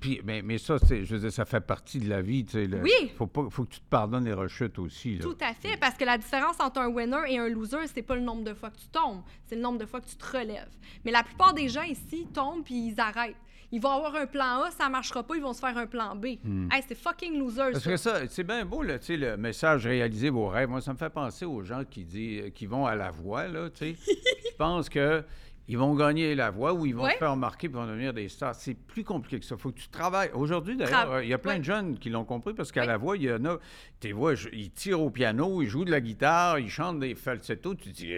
Puis, 0.00 0.20
mais, 0.24 0.40
mais 0.42 0.58
ça, 0.58 0.78
c'est- 0.78 1.04
je 1.04 1.14
veux 1.14 1.20
dire, 1.20 1.32
ça 1.32 1.44
fait 1.44 1.60
partie 1.60 1.98
de 1.98 2.08
la 2.08 2.22
vie. 2.22 2.44
Tu 2.44 2.52
sais, 2.52 2.66
le- 2.66 2.80
Oui. 2.82 3.12
Faut, 3.16 3.26
pas, 3.26 3.46
faut 3.50 3.64
que 3.64 3.70
tu 3.74 3.80
te 3.80 3.88
pardonnes 3.90 4.24
les 4.24 4.32
rechutes 4.32 4.78
aussi. 4.78 5.16
Là. 5.16 5.22
Tout 5.22 5.36
à 5.40 5.52
fait, 5.54 5.76
parce 5.78 5.96
que 5.96 6.04
la 6.04 6.16
différence 6.18 6.56
entre 6.60 6.80
un 6.80 6.88
winner 6.88 7.20
et 7.28 7.38
un 7.38 7.48
loser, 7.48 7.86
c'est 7.94 8.02
pas 8.02 8.14
le 8.16 8.22
nombre 8.22 8.44
de 8.44 8.54
fois 8.54 8.70
que 8.70 8.78
tu 8.78 8.88
tombes, 8.88 9.20
c'est 9.46 9.56
le 9.56 9.60
nombre 9.62 9.78
de 9.78 9.86
fois 9.86 10.00
que 10.00 10.06
tu 10.06 10.16
te 10.16 10.26
relèves. 10.36 10.70
Mais 11.04 11.10
la 11.10 11.22
plupart 11.22 11.52
des 11.54 11.68
gens 11.68 11.82
ici 11.82 12.26
tombent 12.32 12.64
puis 12.64 12.88
ils 12.92 13.00
arrêtent. 13.00 13.36
Ils 13.72 13.80
vont 13.80 13.90
avoir 13.90 14.16
un 14.16 14.26
plan 14.26 14.62
A, 14.64 14.70
ça 14.72 14.88
marchera 14.88 15.22
pas, 15.22 15.36
ils 15.36 15.42
vont 15.42 15.52
se 15.52 15.60
faire 15.60 15.78
un 15.78 15.86
plan 15.86 16.16
B. 16.16 16.24
Hey, 16.24 16.82
c'est 16.88 16.96
fucking 16.96 17.38
loser. 17.38 17.70
Parce 17.70 17.84
ça. 17.84 17.90
que 17.90 17.96
ça, 17.96 18.26
c'est 18.28 18.42
bien 18.42 18.64
beau, 18.64 18.82
là, 18.82 18.98
tu 18.98 19.06
sais, 19.06 19.16
le 19.16 19.36
message 19.36 19.86
réaliser 19.86 20.28
vos 20.28 20.48
rêves. 20.48 20.68
Moi, 20.68 20.80
ça 20.80 20.92
me 20.92 20.98
fait 20.98 21.08
penser 21.10 21.44
aux 21.44 21.62
gens 21.62 21.84
qui, 21.88 22.04
disent, 22.04 22.50
qui 22.52 22.66
vont 22.66 22.84
à 22.86 22.96
la 22.96 23.12
voix, 23.12 23.46
là, 23.46 23.70
tu 23.70 23.94
sais. 23.94 23.96
Je 24.50 24.56
pense 24.58 24.88
que 24.88 25.22
ils 25.70 25.78
vont 25.78 25.94
gagner 25.94 26.34
la 26.34 26.50
voix 26.50 26.72
ou 26.74 26.84
ils 26.84 26.94
vont 26.96 27.04
Ouais. 27.04 27.12
se 27.12 27.18
faire 27.18 27.30
remarquer 27.30 27.66
et 27.68 27.70
vont 27.70 27.86
devenir 27.86 28.12
des 28.12 28.28
stars. 28.28 28.56
C'est 28.56 28.74
plus 28.74 29.04
compliqué 29.04 29.38
que 29.38 29.44
ça. 29.46 29.54
Il 29.56 29.60
faut 29.60 29.70
que 29.70 29.78
tu 29.78 29.88
travailles. 29.88 30.30
Aujourd'hui, 30.34 30.76
d'ailleurs, 30.76 31.06
Tra- 31.06 31.14
euh, 31.18 31.22
il 31.24 31.30
y 31.30 31.32
a 31.32 31.38
plein 31.38 31.60
de 31.60 31.64
jeunes 31.64 31.96
qui 31.96 32.10
l'ont 32.10 32.24
compris 32.24 32.54
parce 32.54 32.72
qu'à 32.72 32.80
Oui. 32.80 32.86
la 32.88 32.96
voix, 32.96 33.16
il 33.16 33.22
y 33.22 33.32
en 33.32 33.44
a. 33.44 33.58
Tu 34.00 34.10
vois, 34.12 34.34
je- 34.34 34.48
ils 34.52 34.72
tirent 34.72 35.00
au 35.00 35.10
piano, 35.10 35.62
ils 35.62 35.68
jouent 35.68 35.84
de 35.84 35.92
la 35.92 36.00
guitare, 36.00 36.58
ils 36.58 36.68
chantent 36.70 36.98
des 36.98 37.14
falsettos. 37.14 37.74
Tu 37.76 37.90
dis, 37.90 38.12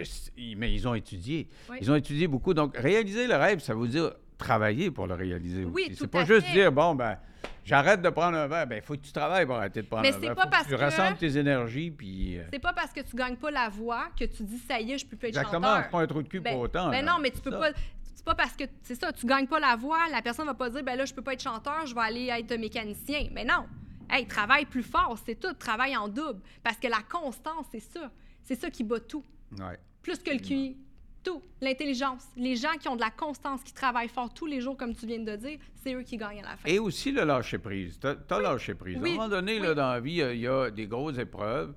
mais 0.57 0.73
ils 0.73 0.87
ont 0.87 0.95
étudié. 0.95 1.47
Oui. 1.69 1.77
Ils 1.81 1.91
ont 1.91 1.95
étudié 1.95 2.27
beaucoup. 2.27 2.55
Donc, 2.55 2.75
réaliser 2.75 3.27
le 3.27 3.35
rêve, 3.35 3.59
ça 3.59 3.75
veut 3.75 3.87
dire 3.87 4.13
travailler 4.43 4.91
pour 4.91 5.07
le 5.07 5.15
réaliser 5.15 5.65
Oui, 5.65 5.85
aussi. 5.87 5.95
C'est 5.95 6.07
pas 6.07 6.25
juste 6.25 6.45
fait. 6.47 6.53
dire, 6.53 6.71
bon, 6.71 6.95
ben, 6.95 7.17
j'arrête 7.63 8.01
de 8.01 8.09
prendre 8.09 8.37
un 8.37 8.47
verre. 8.47 8.67
Ben, 8.67 8.75
il 8.77 8.81
faut 8.81 8.93
que 8.95 9.01
tu 9.01 9.11
travailles 9.11 9.45
pour 9.45 9.55
arrêter 9.55 9.81
de 9.81 9.87
prendre 9.87 10.03
Mais 10.03 10.09
un 10.09 10.13
c'est 10.13 10.19
verre. 10.19 10.35
pas 10.35 10.43
Faut 10.43 10.49
parce 10.49 10.63
tu 10.65 10.71
que- 10.71 10.75
rassembles 10.79 11.17
tes 11.17 11.37
énergies, 11.37 11.91
puis. 11.91 12.37
euh, 12.39 12.43
C'est 12.51 12.59
pas 12.59 12.73
parce 12.73 12.91
que 12.91 13.01
tu 13.01 13.15
gagnes 13.15 13.37
pas 13.37 13.51
la 13.51 13.69
voix 13.69 14.07
que 14.19 14.25
tu 14.25 14.43
dis 14.43 14.59
ça 14.59 14.79
y 14.79 14.91
est, 14.91 14.97
je 14.97 15.05
peux 15.05 15.15
plus 15.17 15.29
être 15.29 15.37
Exactement, 15.37 15.67
chanteur. 15.75 15.89
pas 15.89 16.01
un 16.01 16.07
trou 16.07 16.21
de 16.21 16.27
cul 16.27 16.39
Ben- 16.39 16.53
pour 16.53 16.61
autant. 16.61 16.89
ben 16.89 17.03
là. 17.05 17.13
non, 17.13 17.19
mais 17.21 17.31
tu 17.31 17.39
peux 17.41 17.51
Ça. 17.51 17.57
pas. 17.59 17.69
C'est 18.15 18.25
pas 18.25 18.35
parce 18.35 18.53
que, 18.55 18.63
c'est 18.83 18.95
ça, 18.95 19.11
tu 19.11 19.25
gagnes 19.25 19.47
pas 19.47 19.59
la 19.59 19.75
voix, 19.75 19.97
la 20.11 20.21
personne 20.21 20.45
va 20.45 20.53
pas 20.53 20.69
dire, 20.69 20.83
ben 20.83 20.95
là, 20.97 21.03
je 21.05 21.13
peux 21.13 21.21
pas 21.21 21.33
être 21.33 21.43
chanteur, 21.43 21.85
je 21.85 21.93
vais 21.95 22.01
aller 22.01 22.27
être 22.27 22.55
mécanicien. 22.57 23.27
Mais 23.33 23.43
non. 23.43 23.65
Hey, 24.09 24.25
travaille 24.27 24.65
plus 24.65 24.83
fort, 24.83 25.17
c'est 25.25 25.35
tout, 25.39 25.51
travaille 25.53 25.97
en 25.97 26.07
double. 26.07 26.39
Parce 26.63 26.77
que 26.77 26.87
la 26.87 27.01
constance, 27.09 27.65
c'est 27.71 27.79
ça. 27.79 28.11
C'est 28.43 28.55
ça 28.55 28.69
qui 28.69 28.83
bat 28.83 28.99
tout. 28.99 29.23
Ouais. 29.57 29.77
Plus 30.01 30.19
que 30.19 30.31
le 30.31 30.37
QI. 30.39 30.77
Tout. 31.23 31.41
L'intelligence. 31.61 32.25
Les 32.35 32.55
gens 32.55 32.73
qui 32.79 32.87
ont 32.87 32.95
de 32.95 33.01
la 33.01 33.11
constance, 33.11 33.63
qui 33.63 33.73
travaillent 33.73 34.09
fort 34.09 34.33
tous 34.33 34.45
les 34.45 34.59
jours, 34.59 34.75
comme 34.75 34.93
tu 34.93 35.05
viens 35.05 35.19
de 35.19 35.35
dire, 35.35 35.57
c'est 35.81 35.93
eux 35.93 36.03
qui 36.03 36.17
gagnent 36.17 36.39
à 36.39 36.49
la 36.49 36.57
fin. 36.57 36.67
Et 36.67 36.79
aussi 36.79 37.11
le 37.11 37.23
lâcher 37.23 37.57
prise. 37.57 37.99
Tu 37.99 38.07
as, 38.07 38.39
lâché 38.39 38.75
prise. 38.75 38.97
Oui. 39.01 39.11
À 39.11 39.13
un 39.13 39.15
moment 39.15 39.29
donné, 39.29 39.59
là, 39.59 39.73
dans 39.73 39.89
la 39.89 39.99
vie, 39.99 40.21
il 40.21 40.39
y 40.39 40.47
a 40.47 40.69
des 40.69 40.87
grosses 40.87 41.17
épreuves, 41.17 41.73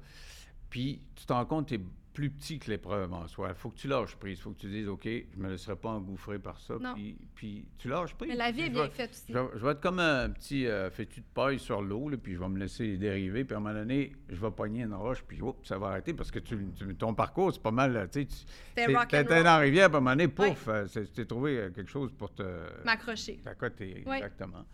puis 0.68 1.00
tu 1.14 1.24
te 1.24 1.32
rends 1.32 1.46
compte 1.46 1.68
tu 1.68 1.74
es 1.74 1.80
plus 2.16 2.30
petit 2.30 2.58
que 2.58 2.70
l'épreuve 2.70 3.12
en 3.12 3.28
soi. 3.28 3.48
Il 3.50 3.54
faut 3.54 3.68
que 3.68 3.76
tu 3.76 3.88
lâches 3.88 4.16
prise. 4.16 4.38
Il 4.38 4.40
faut 4.40 4.50
que 4.52 4.58
tu 4.60 4.68
dises, 4.70 4.88
OK, 4.88 5.04
je 5.04 5.36
me 5.38 5.50
laisserai 5.50 5.76
pas 5.76 5.90
engouffrer 5.90 6.38
par 6.38 6.58
ça. 6.58 6.76
Puis, 6.94 7.14
puis 7.34 7.68
tu 7.76 7.88
lâches 7.88 8.14
prise. 8.14 8.30
Mais 8.30 8.36
la 8.36 8.50
vie 8.50 8.62
est 8.62 8.70
bien 8.70 8.88
faite 8.88 9.10
aussi. 9.10 9.24
Je 9.28 9.38
vais, 9.38 9.46
je 9.54 9.64
vais 9.66 9.72
être 9.72 9.80
comme 9.82 9.98
un 9.98 10.30
petit 10.30 10.66
euh, 10.66 10.88
fétu 10.90 11.20
de 11.20 11.26
paille 11.34 11.58
sur 11.58 11.82
l'eau, 11.82 12.10
puis 12.22 12.32
je 12.32 12.38
vais 12.40 12.48
me 12.48 12.58
laisser 12.58 12.96
dériver. 12.96 13.44
Puis 13.44 13.54
à 13.54 13.58
un 13.58 13.60
moment 13.60 13.74
donné, 13.74 14.12
je 14.30 14.36
vais 14.40 14.50
pogner 14.50 14.84
une 14.84 14.94
roche, 14.94 15.22
puis 15.28 15.42
oups, 15.42 15.68
ça 15.68 15.76
va 15.76 15.88
arrêter 15.88 16.14
parce 16.14 16.30
que 16.30 16.38
tu, 16.38 16.56
tu- 16.74 16.94
ton 16.96 17.12
parcours, 17.12 17.52
c'est 17.52 17.62
pas 17.62 17.70
mal. 17.70 18.08
Tu 18.10 18.26
sais, 18.74 18.86
dans 18.86 19.42
la 19.42 19.58
rivière, 19.58 19.88
puis 19.90 19.94
à 19.96 19.98
un 19.98 20.00
moment 20.00 20.10
donné, 20.16 20.28
pouf, 20.28 20.68
euh, 20.68 20.86
tu 20.86 21.06
t'es 21.08 21.26
trouvé 21.26 21.58
euh, 21.58 21.70
quelque 21.70 21.90
chose 21.90 22.10
pour 22.16 22.32
te. 22.34 22.42
M'accrocher. 22.82 23.40
T'accoter, 23.44 24.02
Oui. 24.06 24.16
exactement. 24.16 24.64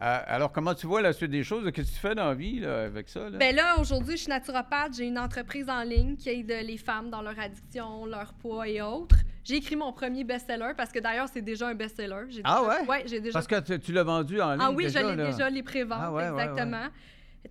Euh, 0.00 0.20
alors, 0.26 0.52
comment 0.52 0.74
tu 0.74 0.86
vois 0.86 1.02
la 1.02 1.12
suite 1.12 1.30
des 1.32 1.42
choses? 1.42 1.64
Qu'est-ce 1.72 1.88
que 1.90 1.94
tu 1.94 2.00
fais 2.00 2.14
dans 2.14 2.26
la 2.28 2.34
vie 2.34 2.60
là, 2.60 2.84
avec 2.84 3.08
ça? 3.08 3.28
Là? 3.28 3.36
Ben 3.36 3.54
là, 3.54 3.80
aujourd'hui, 3.80 4.16
je 4.16 4.22
suis 4.22 4.28
naturopathe. 4.30 4.94
J'ai 4.96 5.06
une 5.06 5.18
entreprise 5.18 5.68
en 5.68 5.82
ligne 5.82 6.16
qui 6.16 6.28
aide 6.30 6.50
les 6.64 6.76
femmes 6.76 7.10
dans 7.10 7.20
leur 7.20 7.38
addiction, 7.38 8.06
leur 8.06 8.32
poids 8.34 8.68
et 8.68 8.80
autres. 8.80 9.16
J'ai 9.42 9.56
écrit 9.56 9.74
mon 9.76 9.92
premier 9.92 10.22
best-seller 10.24 10.72
parce 10.76 10.92
que 10.92 11.00
d'ailleurs, 11.00 11.28
c'est 11.32 11.42
déjà 11.42 11.68
un 11.68 11.74
best-seller. 11.74 12.26
Ah 12.44 12.60
déjà- 12.60 12.62
ouais? 12.82 12.86
Ouais, 12.88 13.02
j'ai 13.06 13.20
déjà. 13.20 13.32
Parce 13.32 13.46
que 13.48 13.58
tu, 13.60 13.80
tu 13.80 13.92
l'as 13.92 14.04
vendu 14.04 14.40
en 14.40 14.52
ligne. 14.52 14.60
Ah 14.62 14.70
oui, 14.70 14.84
déjà, 14.84 15.00
je 15.00 15.16
l'ai 15.16 15.24
déjà 15.32 15.50
les 15.50 15.62
préventes, 15.64 15.98
Ah 16.00 16.12
ouais, 16.12 16.30
ouais, 16.30 16.42
exactement. 16.44 16.86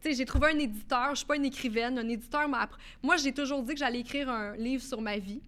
Tu 0.02 0.10
sais, 0.12 0.16
j'ai 0.16 0.26
trouvé 0.26 0.52
un 0.54 0.60
éditeur. 0.60 1.10
Je 1.12 1.16
suis 1.18 1.26
pas 1.26 1.36
une 1.36 1.46
écrivaine. 1.46 1.98
Un 1.98 2.08
éditeur 2.08 2.48
m'a. 2.48 2.70
Moi, 3.04 3.18
j'ai 3.18 3.34
toujours 3.34 3.64
dit 3.64 3.74
que 3.74 3.80
j'allais 3.80 4.00
écrire 4.02 4.30
un 4.30 4.56
livre 4.56 4.84
sur 4.84 5.02
ma 5.02 5.18
vie. 5.18 5.42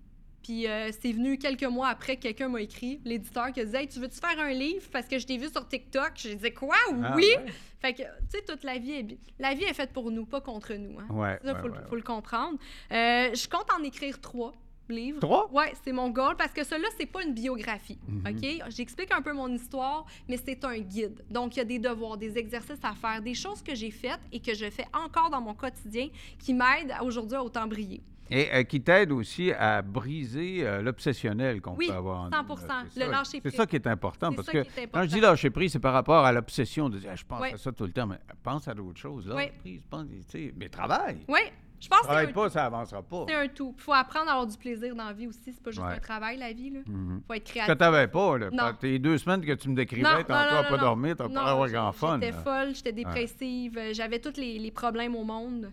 Puis 0.50 0.66
euh, 0.68 0.90
c'est 1.00 1.12
venu 1.12 1.38
quelques 1.38 1.64
mois 1.64 1.90
après 1.90 2.16
que 2.16 2.24
quelqu'un 2.24 2.50
m'a 2.50 2.60
écrit, 2.62 3.00
l'éditeur, 3.06 3.52
qui 3.52 3.60
a 3.62 3.66
dit 3.66 3.76
Hey, 3.76 3.88
tu 3.88 4.00
veux-tu 4.00 4.20
faire 4.20 4.40
un 4.40 4.50
livre? 4.52 4.84
Parce 4.92 5.06
que 5.06 5.20
je 5.20 5.28
t'ai 5.28 5.38
vu 5.38 5.48
sur 5.48 5.68
TikTok. 5.68 6.14
J'ai 6.16 6.34
dit 6.34 6.52
Quoi? 6.52 6.76
Ah, 7.04 7.14
Oui 7.16 7.28
ouais. 7.38 7.46
Fait 7.80 7.94
que, 7.94 8.02
tu 8.02 8.08
sais, 8.32 8.42
toute 8.48 8.64
la 8.64 8.80
vie 8.80 8.94
est 8.94 9.18
La 9.38 9.54
vie 9.54 9.66
est 9.66 9.76
faite 9.76 9.94
pour 9.94 10.10
nous, 10.10 10.26
pas 10.26 10.42
contre 10.42 10.74
nous. 10.74 10.98
Hein. 11.00 11.06
Ouais, 11.12 11.38
Ça, 11.46 11.54
ouais, 11.54 11.60
faut, 11.62 11.68
le- 11.68 11.74
ouais, 11.76 11.80
faut 11.88 11.96
le 11.96 12.02
comprendre. 12.02 12.58
Euh, 12.92 13.30
je 13.36 13.48
compte 13.48 13.68
en 13.80 13.84
écrire 13.84 14.20
trois 14.20 14.54
livres. 14.90 15.20
Trois? 15.20 15.52
Ouais, 15.52 15.72
c'est 15.84 15.92
mon 15.92 16.10
goal 16.10 16.36
parce 16.36 16.52
que 16.52 16.64
cela, 16.64 16.88
c'est 16.98 17.06
pas 17.06 17.22
une 17.22 17.36
biographie. 17.36 18.00
Mhm. 18.08 18.24
OK? 18.36 18.72
J'explique 18.72 19.12
un 19.14 19.22
peu 19.22 19.34
mon 19.34 19.54
histoire, 19.54 20.08
mais 20.28 20.38
c'est 20.44 20.66
un 20.66 20.80
guide. 20.80 21.24
Donc, 21.30 21.58
il 21.58 21.60
y 21.60 21.62
a 21.62 21.66
des 21.66 21.78
devoirs, 21.78 22.18
des 22.18 22.40
exercices 22.40 22.84
à 22.84 22.96
faire, 22.96 23.22
des 23.22 23.36
choses 23.36 23.62
que 23.62 23.76
j'ai 23.76 23.92
faites 23.92 24.20
et 24.32 24.40
que 24.40 24.56
je 24.56 24.68
fais 24.72 24.88
encore 24.94 25.30
dans 25.30 25.42
mon 25.42 25.54
quotidien 25.54 26.08
qui 26.40 26.56
m'aident 26.56 26.96
aujourd'hui 27.04 27.36
à 27.38 27.44
autant 27.44 27.68
briller. 27.68 28.02
Et 28.32 28.48
euh, 28.54 28.64
qui 28.64 28.82
t'aide 28.82 29.12
aussi 29.12 29.52
à 29.52 29.82
briser 29.82 30.60
euh, 30.68 30.82
l'obsessionnel 30.82 31.62
qu'on 31.62 31.76
Oui, 31.76 31.88
peut 31.88 31.94
avoir. 31.94 32.22
en 32.22 32.30
100%, 32.30 32.32
nous, 32.32 32.68
là. 32.68 32.84
C'est 32.90 33.00
le 33.00 33.06
ça- 33.06 33.12
lâcher 33.12 33.32
C'est 33.32 33.42
prise. 33.42 33.56
ça 33.56 33.66
qui 33.66 33.76
est 33.76 33.88
important. 33.88 34.30
C'est 34.30 34.36
Parce 34.36 34.50
que 34.50 34.86
quand 34.92 35.02
je 35.04 35.08
dis 35.08 35.20
lâcher 35.20 35.50
prise, 35.50 35.72
c'est 35.72 35.80
par 35.80 35.94
rapport 35.94 36.24
à 36.26 36.32
l'obsession 36.32 36.90
de 36.90 37.00
dire 37.00 37.10
Ah, 37.12 37.16
je 37.16 37.26
pense 37.26 37.42
Oui. 37.42 37.50
à 37.54 37.58
ça 37.58 37.72
tout 37.72 37.86
le 37.86 37.92
temps, 37.92 38.08
mais 38.08 38.20
pense 38.44 38.68
à 38.68 38.74
d'autres 38.74 39.00
choses. 39.00 39.28
Lâche 39.28 39.38
Oui. 39.38 39.52
prise, 39.60 39.82
pense, 39.90 40.06
tu 40.08 40.24
sais, 40.30 40.54
mais 40.56 40.70
travaille. 40.70 41.18
Oui, 41.28 41.40
je 41.80 41.88
pense 41.88 42.00
que 42.00 42.06
c'est 42.06 42.08
Travaille 42.12 42.28
un, 42.28 42.34
pas, 42.34 42.50
ça 42.52 42.66
avancera 42.66 43.02
pas. 43.02 43.26
c'est 43.28 43.34
un 43.36 43.48
tout. 43.48 43.74
Il 43.78 43.82
faut 43.82 43.94
apprendre 43.94 44.28
à 44.30 44.34
avoir 44.34 44.46
du 44.48 44.58
plaisir 44.58 44.96
dans 44.96 45.06
la 45.06 45.14
vie 45.14 45.26
aussi. 45.28 45.40
C'est 45.52 45.64
pas 45.64 45.72
juste 45.72 45.82
Ouais. 45.82 45.94
un 45.94 46.00
travail, 46.00 46.38
la 46.38 46.54
vie. 46.54 46.72
Il 46.86 46.92
Mhm. 46.94 47.22
faut 47.26 47.34
être 47.34 47.46
créatif. 47.46 47.74
que 47.74 47.80
t'avais 47.80 48.08
pas, 48.08 48.38
là. 48.38 48.50
Non. 48.52 48.74
Tes 48.80 49.00
deux 49.00 49.18
semaines 49.18 49.44
que 49.44 49.54
tu 49.54 49.70
me 49.70 49.76
décrivais, 49.76 50.06
à 50.08 50.18
non, 50.20 50.24
pas 50.26 50.70
non, 50.72 50.78
dormir, 50.78 51.16
t'as 51.18 51.30
pas 51.30 51.46
avoir 51.46 51.68
grand 51.70 51.92
fun. 51.94 52.20
J'étais 52.22 52.34
folle, 52.34 52.76
j'étais 52.76 52.92
dépressive, 52.92 53.80
j'avais 53.94 54.20
tous 54.20 54.38
les 54.38 54.70
problèmes 54.72 55.16
au 55.16 55.24
monde. 55.24 55.72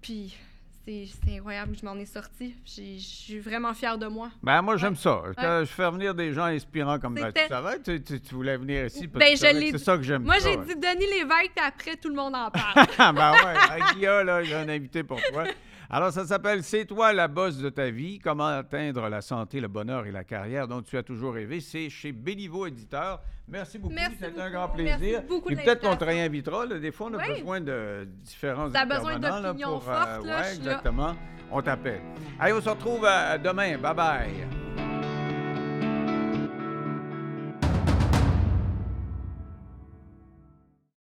Puis 0.00 0.34
c'est 0.86 1.36
incroyable, 1.36 1.76
je 1.80 1.84
m'en 1.86 1.94
ai 1.96 2.06
sortie. 2.06 2.54
J'ai- 2.64 2.98
Je 2.98 3.04
suis 3.04 3.38
vraiment 3.38 3.72
fière 3.72 3.96
de 3.98 4.06
moi. 4.06 4.30
Ben, 4.42 4.60
moi, 4.62 4.76
j'aime 4.76 4.92
Ouais. 4.94 4.98
ça. 4.98 5.22
Quand 5.36 5.60
je 5.60 5.66
fais 5.72 5.90
venir 5.90 6.14
des 6.14 6.32
gens 6.32 6.44
inspirants 6.44 6.98
comme 6.98 7.14
ben, 7.14 7.32
tu 7.32 7.46
savais, 7.48 7.80
tu, 7.80 8.02
tu- 8.02 8.20
tu 8.20 8.34
voulais 8.34 8.56
venir 8.56 8.86
ici 8.86 9.06
parce 9.06 9.24
Ben, 9.24 9.36
c'est 9.36 9.78
ça 9.78 9.96
que 9.96 10.02
j'aime 10.02 10.22
Moi, 10.24 10.40
ça, 10.40 10.48
j'ai 10.50 10.56
dit 10.56 10.74
Denis 10.80 11.06
Lévesque, 11.06 11.52
après, 11.64 11.96
tout 11.96 12.08
le 12.08 12.14
monde 12.16 12.34
en 12.34 12.50
parle. 12.50 12.86
Ah, 12.98 13.12
ben 13.12 13.32
ouais, 13.32 13.56
avec 13.70 13.84
Guilla, 13.94 14.24
là, 14.24 14.42
j'ai 14.42 14.54
un 14.54 14.68
invité 14.68 15.02
pour 15.04 15.20
toi. 15.30 15.44
Alors, 15.94 16.10
ça 16.10 16.24
s'appelle 16.26 16.62
C'est 16.62 16.86
toi 16.86 17.12
la 17.12 17.28
bosse 17.28 17.58
de 17.58 17.68
ta 17.68 17.90
vie, 17.90 18.18
comment 18.18 18.46
atteindre 18.46 19.08
la 19.10 19.20
santé, 19.20 19.60
le 19.60 19.68
bonheur 19.68 20.06
et 20.06 20.10
la 20.10 20.24
carrière 20.24 20.66
dont 20.66 20.80
tu 20.80 20.96
as 20.96 21.02
toujours 21.02 21.34
rêvé. 21.34 21.60
C'est 21.60 21.90
chez 21.90 22.12
Béliveau 22.12 22.66
Éditeur. 22.66 23.20
Merci 23.46 23.78
beaucoup, 23.78 23.92
Merci 23.94 24.16
c'était 24.18 24.40
un 24.40 24.44
beaucoup. 24.44 24.52
grand 24.52 24.74
Merci 24.76 24.98
plaisir. 24.98 25.22
beaucoup 25.28 25.48
de 25.50 25.54
Et 25.54 25.56
peut-être 25.62 25.82
qu'on 25.82 25.96
te 25.96 26.04
réinvitera. 26.04 26.64
là. 26.64 26.78
Des 26.78 26.92
fois, 26.92 27.08
on 27.12 27.14
a 27.14 27.18
Oui. 27.18 27.34
besoin 27.34 27.60
de 27.60 28.08
différents 28.22 28.70
T'as 28.70 28.86
besoin 28.86 29.18
d'opinions 29.18 29.78
pour, 29.80 29.90
euh, 29.90 29.94
fortes, 30.14 30.26
là. 30.26 30.52
exactement. 30.54 31.14
On 31.50 31.60
t'appelle. 31.60 32.00
Allez, 32.40 32.54
on 32.54 32.60
se 32.62 32.70
retrouve 32.70 33.04
euh, 33.04 33.36
demain. 33.36 33.76
Bye-bye. 33.76 34.61